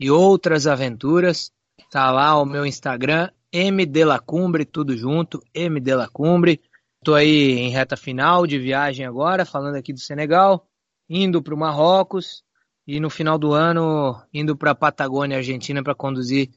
e 0.00 0.10
outras 0.10 0.66
aventuras, 0.66 1.52
tá 1.92 2.10
lá 2.10 2.36
o 2.42 2.44
meu 2.44 2.66
Instagram, 2.66 3.30
M 3.52 3.86
Delacumbre, 3.86 4.64
tudo 4.64 4.96
junto, 4.96 5.42
M 5.54 5.80
Delacumbre. 5.80 6.60
Tô 7.04 7.14
aí 7.14 7.52
em 7.52 7.70
reta 7.70 7.96
final 7.96 8.46
de 8.46 8.58
viagem 8.58 9.06
agora, 9.06 9.44
falando 9.44 9.76
aqui 9.76 9.92
do 9.92 10.00
Senegal, 10.00 10.66
indo 11.08 11.42
para 11.42 11.54
o 11.54 11.58
Marrocos 11.58 12.42
e 12.86 13.00
no 13.00 13.08
final 13.08 13.38
do 13.38 13.52
ano 13.52 14.20
indo 14.32 14.56
para 14.56 14.72
a 14.72 14.74
Patagônia, 14.74 15.36
Argentina, 15.36 15.82
para 15.82 15.94
conduzir 15.94 16.50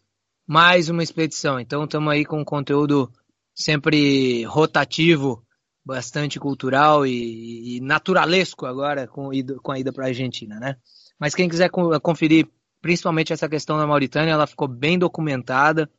mais 0.48 0.90
uma 0.90 1.04
expedição. 1.04 1.60
Então 1.60 1.84
estamos 1.84 2.12
aí 2.12 2.26
com 2.26 2.40
um 2.40 2.46
conteúdo 2.46 3.12
sempre 3.54 4.44
rotativo 4.46 5.46
bastante 5.84 6.40
cultural 6.40 7.06
e, 7.06 7.78
e 7.78 7.82
naturalesco 7.82 8.66
agora 8.66 9.08
com, 9.08 9.30
com 9.62 9.72
a 9.72 9.80
ida 9.80 9.92
para 9.92 10.06
a 10.06 10.08
Argentina, 10.08 10.60
né? 10.60 10.78
Mas 11.20 11.36
quem 11.36 11.50
quiser 11.50 11.70
conferir 11.70 12.48
principalmente 12.82 13.32
essa 13.32 13.48
questão 13.48 13.78
da 13.78 13.86
Mauritânia, 13.86 14.32
ela 14.32 14.48
ficou 14.48 14.68
bem 14.68 14.98
documentada, 14.98 15.90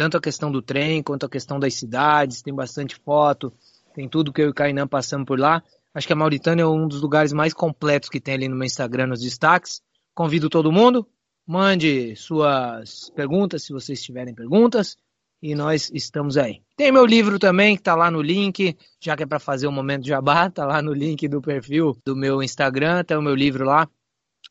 tanto 0.00 0.16
a 0.16 0.20
questão 0.20 0.50
do 0.50 0.62
trem 0.62 1.02
quanto 1.02 1.26
a 1.26 1.28
questão 1.28 1.60
das 1.60 1.74
cidades, 1.74 2.40
tem 2.40 2.54
bastante 2.54 2.96
foto, 3.04 3.52
tem 3.92 4.08
tudo 4.08 4.32
que 4.32 4.40
eu 4.40 4.46
e 4.46 4.48
o 4.48 4.54
Kainan 4.54 4.88
passamos 4.88 5.26
por 5.26 5.38
lá. 5.38 5.62
Acho 5.92 6.06
que 6.06 6.12
a 6.14 6.16
Mauritânia 6.16 6.62
é 6.62 6.66
um 6.66 6.88
dos 6.88 7.02
lugares 7.02 7.34
mais 7.34 7.52
completos 7.52 8.08
que 8.08 8.18
tem 8.18 8.32
ali 8.32 8.48
no 8.48 8.56
meu 8.56 8.64
Instagram 8.64 9.08
nos 9.08 9.20
destaques. 9.20 9.82
Convido 10.14 10.48
todo 10.48 10.72
mundo, 10.72 11.06
mande 11.46 12.16
suas 12.16 13.10
perguntas 13.14 13.62
se 13.62 13.74
vocês 13.74 14.02
tiverem 14.02 14.34
perguntas 14.34 14.96
e 15.42 15.54
nós 15.54 15.90
estamos 15.92 16.38
aí. 16.38 16.62
Tem 16.78 16.90
meu 16.90 17.04
livro 17.04 17.38
também, 17.38 17.76
que 17.76 17.82
está 17.82 17.94
lá 17.94 18.10
no 18.10 18.22
link, 18.22 18.74
já 18.98 19.14
que 19.14 19.24
é 19.24 19.26
para 19.26 19.38
fazer 19.38 19.66
o 19.66 19.70
um 19.70 19.74
momento 19.74 20.04
de 20.04 20.08
jabá, 20.08 20.46
está 20.46 20.64
lá 20.64 20.80
no 20.80 20.94
link 20.94 21.28
do 21.28 21.42
perfil 21.42 21.94
do 22.06 22.16
meu 22.16 22.42
Instagram, 22.42 23.04
tem 23.04 23.18
o 23.18 23.22
meu 23.22 23.34
livro 23.34 23.66
lá 23.66 23.86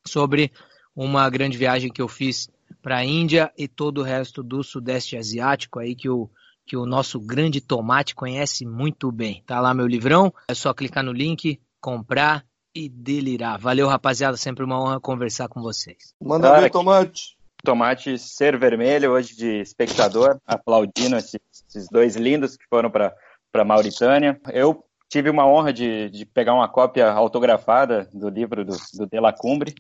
sobre 0.05 0.51
uma 0.95 1.27
grande 1.27 1.57
viagem 1.57 1.91
que 1.91 2.03
eu 2.03 2.07
fiz 2.07 2.47
para 2.81 2.97
a 2.97 3.06
Índia 3.06 3.51
e 3.57 3.68
todo 3.68 3.99
o 3.99 4.03
resto 4.03 4.41
do 4.41 4.64
Sudeste 4.64 5.18
Asiático 5.18 5.80
aí 5.80 5.95
que 5.95 6.10
o, 6.10 6.30
que 6.65 6.77
o 6.77 6.85
nosso 6.85 7.19
grande 7.19 7.61
tomate 7.61 8.15
conhece 8.15 8.65
muito 8.65 9.11
bem. 9.11 9.43
Tá 9.45 9.60
lá 9.60 9.73
meu 9.73 9.88
livrão, 9.88 10.34
é 10.47 10.53
só 10.53 10.73
clicar 10.73 11.03
no 11.03 11.11
link, 11.11 11.60
comprar 11.81 12.45
e 12.73 12.88
delirar. 12.88 13.60
Valeu, 13.60 13.88
rapaziada, 13.88 14.38
sempre 14.38 14.64
uma 14.64 14.81
honra 14.81 14.99
conversar 14.99 15.47
com 15.47 15.61
vocês. 15.61 16.14
Manda 16.22 16.60
ver, 16.60 16.69
tomate. 16.69 17.38
Tomate 17.64 18.18
ser 18.18 18.57
vermelho 18.57 19.11
hoje 19.11 19.35
de 19.35 19.60
espectador, 19.60 20.39
aplaudindo 20.45 21.18
esses, 21.18 21.39
esses 21.68 21.89
dois 21.89 22.15
lindos 22.15 22.56
que 22.56 22.64
foram 22.69 22.89
para 22.89 23.14
para 23.51 23.65
Mauritânia. 23.65 24.39
Eu 24.51 24.84
tive 25.10 25.30
uma 25.30 25.45
honra 25.45 25.73
de, 25.73 26.10
de, 26.10 26.26
pegar 26.26 26.53
uma 26.53 26.68
cópia 26.68 27.10
autografada 27.11 28.07
do 28.14 28.30
livro 28.30 28.64
do, 28.64 28.76
do 28.93 29.07
De 29.07 29.19
La 29.19 29.34
Cumbre. 29.34 29.73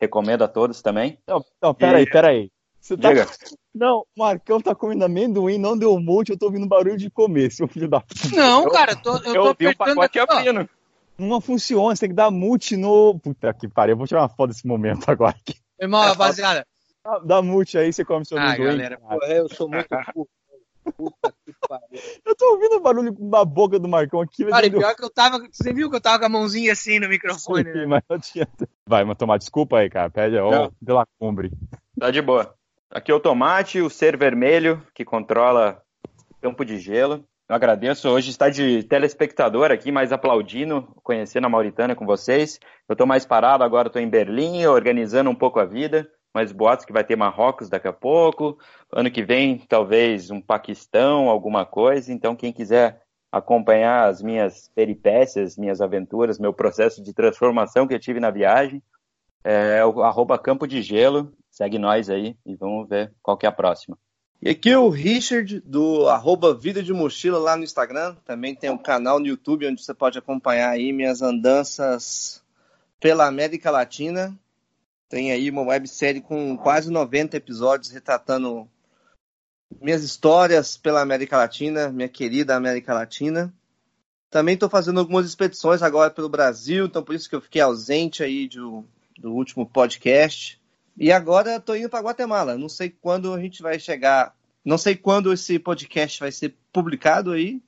Recomendo 0.00 0.42
a 0.42 0.48
todos 0.48 0.82
também. 0.82 1.18
Não, 1.26 1.44
não 1.62 1.74
peraí, 1.74 2.02
e... 2.02 2.10
peraí. 2.10 2.50
Você 2.80 2.96
tá... 2.96 3.08
Diga. 3.08 3.26
Não, 3.74 3.98
o 3.98 4.06
Marcão 4.16 4.58
tá 4.58 4.74
comendo 4.74 5.04
amendoim, 5.04 5.58
não 5.58 5.76
deu 5.76 6.00
monte, 6.00 6.30
eu 6.30 6.38
tô 6.38 6.46
ouvindo 6.46 6.66
barulho 6.66 6.96
de 6.96 7.10
comer, 7.10 7.52
seu 7.52 7.68
filho 7.68 7.86
da 7.86 8.02
Não, 8.34 8.66
cara, 8.70 8.92
eu 8.92 9.02
tô, 9.02 9.16
eu, 9.18 9.24
eu 9.24 9.34
tô 9.34 9.48
ouvi 9.48 9.68
um 9.68 9.74
pacote 9.74 10.18
aqui, 10.18 10.68
Não 11.18 11.40
funciona, 11.42 11.94
você 11.94 12.00
tem 12.00 12.08
que 12.08 12.14
dar 12.14 12.30
multi 12.30 12.74
no. 12.74 13.18
Puta 13.18 13.52
que 13.52 13.68
pariu, 13.68 13.92
eu 13.92 13.98
vou 13.98 14.06
tirar 14.06 14.22
uma 14.22 14.30
foto 14.30 14.48
desse 14.48 14.66
momento 14.66 15.04
agora 15.12 15.36
aqui. 15.36 15.60
Irmão, 15.78 16.00
rapaziada, 16.00 16.66
Dá, 17.04 17.18
dá 17.18 17.42
multi 17.42 17.76
aí, 17.76 17.92
você 17.92 18.02
come 18.02 18.24
seu 18.24 18.38
ah, 18.38 18.44
amendoim. 18.44 18.66
galera, 18.66 18.98
porra, 18.98 19.26
eu 19.26 19.46
sou 19.50 19.68
muito 19.68 19.88
Puta 20.92 21.32
que 21.44 21.52
pariu. 21.68 22.00
Eu 22.24 22.34
tô 22.34 22.52
ouvindo 22.52 22.76
o 22.76 22.80
barulho 22.80 23.16
na 23.18 23.44
boca 23.44 23.78
do 23.78 23.88
Marcão 23.88 24.20
aqui. 24.20 24.44
Cara, 24.44 24.70
pior 24.70 24.94
que 24.94 25.04
eu 25.04 25.10
tava. 25.10 25.38
Você 25.50 25.72
viu 25.72 25.90
que 25.90 25.96
eu 25.96 26.00
tava 26.00 26.18
com 26.20 26.26
a 26.26 26.28
mãozinha 26.28 26.72
assim 26.72 26.98
no 26.98 27.08
microfone, 27.08 27.64
Sim, 27.64 27.78
né? 27.78 27.86
mas 27.86 28.02
não 28.08 28.18
tinha. 28.18 28.48
Vai, 28.86 29.04
mas 29.04 29.16
tomar 29.16 29.38
desculpa 29.38 29.78
aí, 29.78 29.90
cara. 29.90 30.10
Pede, 30.10 30.36
ó, 30.36 30.70
pela 30.84 31.06
cumbre. 31.18 31.50
Tá 31.98 32.10
de 32.10 32.22
boa. 32.22 32.54
Aqui 32.90 33.10
é 33.10 33.14
o 33.14 33.20
tomate, 33.20 33.80
o 33.80 33.90
ser 33.90 34.16
vermelho, 34.16 34.82
que 34.94 35.04
controla 35.04 35.82
campo 36.40 36.64
de 36.64 36.78
gelo. 36.78 37.24
Eu 37.48 37.54
agradeço. 37.54 38.08
Hoje 38.08 38.30
está 38.30 38.48
de 38.48 38.82
telespectador 38.84 39.70
aqui, 39.70 39.92
mais 39.92 40.12
aplaudindo, 40.12 40.88
conhecendo 41.02 41.46
a 41.46 41.50
Mauritânia 41.50 41.96
com 41.96 42.04
vocês. 42.04 42.58
Eu 42.88 42.94
estou 42.94 43.06
mais 43.06 43.24
parado 43.24 43.64
agora, 43.64 43.88
estou 43.88 44.02
em 44.02 44.08
Berlim, 44.08 44.66
organizando 44.66 45.30
um 45.30 45.34
pouco 45.34 45.60
a 45.60 45.64
vida 45.64 46.08
mas 46.36 46.52
boatos 46.52 46.84
que 46.84 46.92
vai 46.92 47.02
ter 47.02 47.16
Marrocos 47.16 47.70
daqui 47.70 47.88
a 47.88 47.94
pouco. 47.94 48.58
Ano 48.92 49.10
que 49.10 49.24
vem, 49.24 49.56
talvez 49.56 50.30
um 50.30 50.38
Paquistão, 50.38 51.30
alguma 51.30 51.64
coisa. 51.64 52.12
Então, 52.12 52.36
quem 52.36 52.52
quiser 52.52 53.00
acompanhar 53.32 54.06
as 54.06 54.20
minhas 54.20 54.70
peripécias, 54.74 55.56
minhas 55.56 55.80
aventuras, 55.80 56.38
meu 56.38 56.52
processo 56.52 57.02
de 57.02 57.14
transformação 57.14 57.86
que 57.86 57.94
eu 57.94 57.98
tive 57.98 58.20
na 58.20 58.30
viagem, 58.30 58.82
é 59.42 59.82
o 59.82 60.02
arroba 60.02 60.38
Campo 60.38 60.66
de 60.66 60.82
Gelo. 60.82 61.32
Segue 61.50 61.78
nós 61.78 62.10
aí 62.10 62.36
e 62.44 62.54
vamos 62.54 62.86
ver 62.86 63.14
qual 63.22 63.38
que 63.38 63.46
é 63.46 63.48
a 63.48 63.52
próxima. 63.52 63.96
E 64.42 64.50
aqui 64.50 64.68
é 64.68 64.78
o 64.78 64.90
Richard, 64.90 65.60
do 65.60 66.06
arroba 66.06 66.54
Vida 66.54 66.82
de 66.82 66.92
Mochila 66.92 67.38
lá 67.38 67.56
no 67.56 67.64
Instagram. 67.64 68.14
Também 68.26 68.54
tem 68.54 68.68
um 68.68 68.76
canal 68.76 69.18
no 69.18 69.26
YouTube 69.26 69.66
onde 69.66 69.82
você 69.82 69.94
pode 69.94 70.18
acompanhar 70.18 70.68
aí 70.68 70.92
minhas 70.92 71.22
andanças 71.22 72.44
pela 73.00 73.26
América 73.26 73.70
Latina. 73.70 74.38
Tem 75.08 75.30
aí 75.30 75.48
uma 75.50 75.62
websérie 75.62 76.20
com 76.20 76.56
quase 76.56 76.90
90 76.90 77.36
episódios 77.36 77.92
retratando 77.92 78.68
minhas 79.80 80.02
histórias 80.02 80.76
pela 80.76 81.00
América 81.00 81.36
Latina, 81.36 81.88
minha 81.90 82.08
querida 82.08 82.56
América 82.56 82.92
Latina. 82.92 83.52
Também 84.30 84.54
estou 84.54 84.68
fazendo 84.68 84.98
algumas 84.98 85.26
expedições 85.26 85.82
agora 85.82 86.10
pelo 86.10 86.28
Brasil, 86.28 86.86
então 86.86 87.02
por 87.02 87.14
isso 87.14 87.28
que 87.28 87.36
eu 87.36 87.40
fiquei 87.40 87.62
ausente 87.62 88.22
aí 88.22 88.48
do, 88.48 88.84
do 89.18 89.32
último 89.32 89.64
podcast. 89.64 90.60
E 90.96 91.12
agora 91.12 91.56
estou 91.56 91.76
indo 91.76 91.88
para 91.88 92.02
Guatemala. 92.02 92.58
Não 92.58 92.68
sei 92.68 92.90
quando 92.90 93.32
a 93.32 93.40
gente 93.40 93.62
vai 93.62 93.78
chegar, 93.78 94.34
não 94.64 94.76
sei 94.76 94.96
quando 94.96 95.32
esse 95.32 95.58
podcast 95.58 96.18
vai 96.18 96.32
ser 96.32 96.56
publicado 96.72 97.32
aí, 97.32 97.62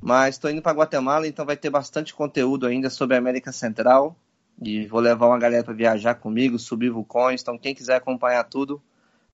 mas 0.00 0.36
estou 0.36 0.50
indo 0.50 0.62
para 0.62 0.76
Guatemala, 0.76 1.26
então 1.26 1.44
vai 1.44 1.56
ter 1.56 1.70
bastante 1.70 2.14
conteúdo 2.14 2.66
ainda 2.66 2.90
sobre 2.90 3.16
a 3.16 3.18
América 3.18 3.50
Central. 3.50 4.16
E 4.60 4.86
vou 4.86 5.00
levar 5.00 5.26
uma 5.26 5.38
galera 5.38 5.62
para 5.62 5.74
viajar 5.74 6.14
comigo, 6.14 6.58
subir 6.58 6.90
vulcões. 6.90 7.42
Então, 7.42 7.58
quem 7.58 7.74
quiser 7.74 7.96
acompanhar 7.96 8.44
tudo, 8.44 8.82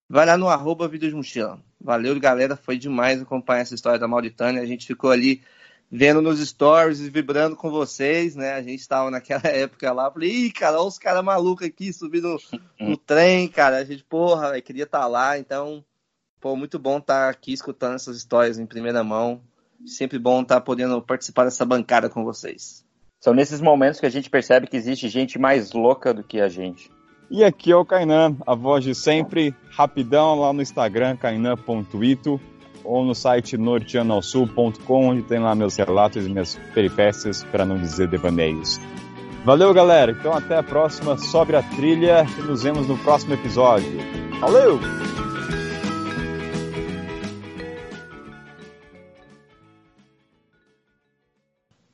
vai 0.09 0.27
lá 0.27 0.37
no 0.37 0.49
arroba 0.49 0.89
Vídeos 0.89 1.15
Mochila. 1.15 1.61
Valeu, 1.81 2.19
galera. 2.19 2.57
Foi 2.57 2.77
demais 2.77 3.23
acompanhar 3.23 3.61
essa 3.61 3.75
história 3.75 3.99
da 3.99 4.09
Mauritânia. 4.09 4.63
A 4.63 4.67
gente 4.67 4.87
ficou 4.87 5.11
ali 5.11 5.43
vendo 5.91 6.23
nos 6.23 6.41
stories 6.41 7.01
e 7.01 7.11
vibrando 7.11 7.55
com 7.55 7.71
vocês, 7.71 8.35
né? 8.35 8.55
A 8.55 8.63
gente 8.63 8.81
estava 8.81 9.11
naquela 9.11 9.47
época 9.49 9.93
lá. 9.93 10.11
Falei, 10.11 10.47
ih, 10.47 10.53
cara, 10.53 10.79
olha 10.79 10.89
os 10.89 10.99
caras 10.99 11.23
malucos 11.23 11.67
aqui 11.67 11.93
subindo 11.93 12.37
no, 12.81 12.97
trem, 12.97 13.47
cara. 13.47 13.77
A 13.77 13.85
gente, 13.85 14.03
porra, 14.03 14.61
queria 14.61 14.85
estar 14.85 15.01
tá 15.01 15.07
lá. 15.07 15.39
Então, 15.39 15.85
pô, 16.41 16.57
muito 16.57 16.79
bom 16.79 16.99
estar 16.99 17.27
tá 17.27 17.29
aqui 17.29 17.53
escutando 17.53 17.95
essas 17.95 18.17
histórias 18.17 18.59
em 18.59 18.67
primeira 18.67 19.05
mão. 19.05 19.41
Sempre 19.85 20.19
bom 20.19 20.43
estar 20.43 20.57
tá 20.57 20.61
podendo 20.61 21.01
participar 21.03 21.45
dessa 21.45 21.65
bancada 21.65 22.09
com 22.09 22.25
vocês. 22.25 22.85
São 23.23 23.33
nesses 23.33 23.61
momentos 23.61 24.01
que 24.01 24.07
a 24.07 24.11
gente 24.11 24.29
percebe 24.29 24.67
que 24.67 24.77
existe 24.77 25.09
gente 25.09 25.39
mais 25.39 25.73
louca 25.73 26.13
do 26.13 26.25
que 26.25 26.41
a 26.41 26.49
gente. 26.49 26.91
E 27.31 27.45
aqui 27.45 27.71
é 27.71 27.77
o 27.77 27.85
Kainan, 27.85 28.37
a 28.45 28.57
voz 28.57 28.83
de 28.83 28.97
sempre, 28.97 29.55
rapidão 29.71 30.41
lá 30.41 30.53
no 30.53 30.61
Instagram, 30.61 31.17
kainan.ito, 31.17 32.41
ou 32.83 33.05
no 33.05 33.15
site 33.15 33.57
norteanoalsul.com, 33.57 35.09
onde 35.09 35.23
tem 35.23 35.39
lá 35.39 35.55
meus 35.55 35.77
relatos 35.77 36.27
e 36.27 36.29
minhas 36.29 36.59
peripécias, 36.75 37.45
para 37.45 37.65
não 37.65 37.79
dizer 37.79 38.09
devaneios. 38.09 38.81
Valeu, 39.45 39.73
galera. 39.73 40.11
Então 40.11 40.33
até 40.33 40.57
a 40.57 40.63
próxima. 40.63 41.17
Sobe 41.17 41.55
a 41.55 41.63
trilha 41.63 42.27
e 42.37 42.43
nos 42.43 42.65
vemos 42.65 42.89
no 42.89 42.99
próximo 42.99 43.35
episódio. 43.35 43.89
Valeu! 44.41 44.81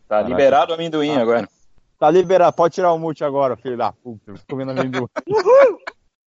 Tá 0.09 0.23
liberado 0.23 0.73
o 0.73 0.75
amendoim 0.75 1.17
ah, 1.17 1.21
agora. 1.21 1.49
Tá 1.99 2.11
liberado, 2.11 2.57
pode 2.57 2.75
tirar 2.75 2.93
o 2.93 2.99
mute 2.99 3.23
agora, 3.23 3.57
filho 3.57 3.77
da 3.77 3.93
puta. 3.93 4.35
Comendo 4.49 4.71
amendoim. 4.73 5.07
Uhul! 5.29 5.79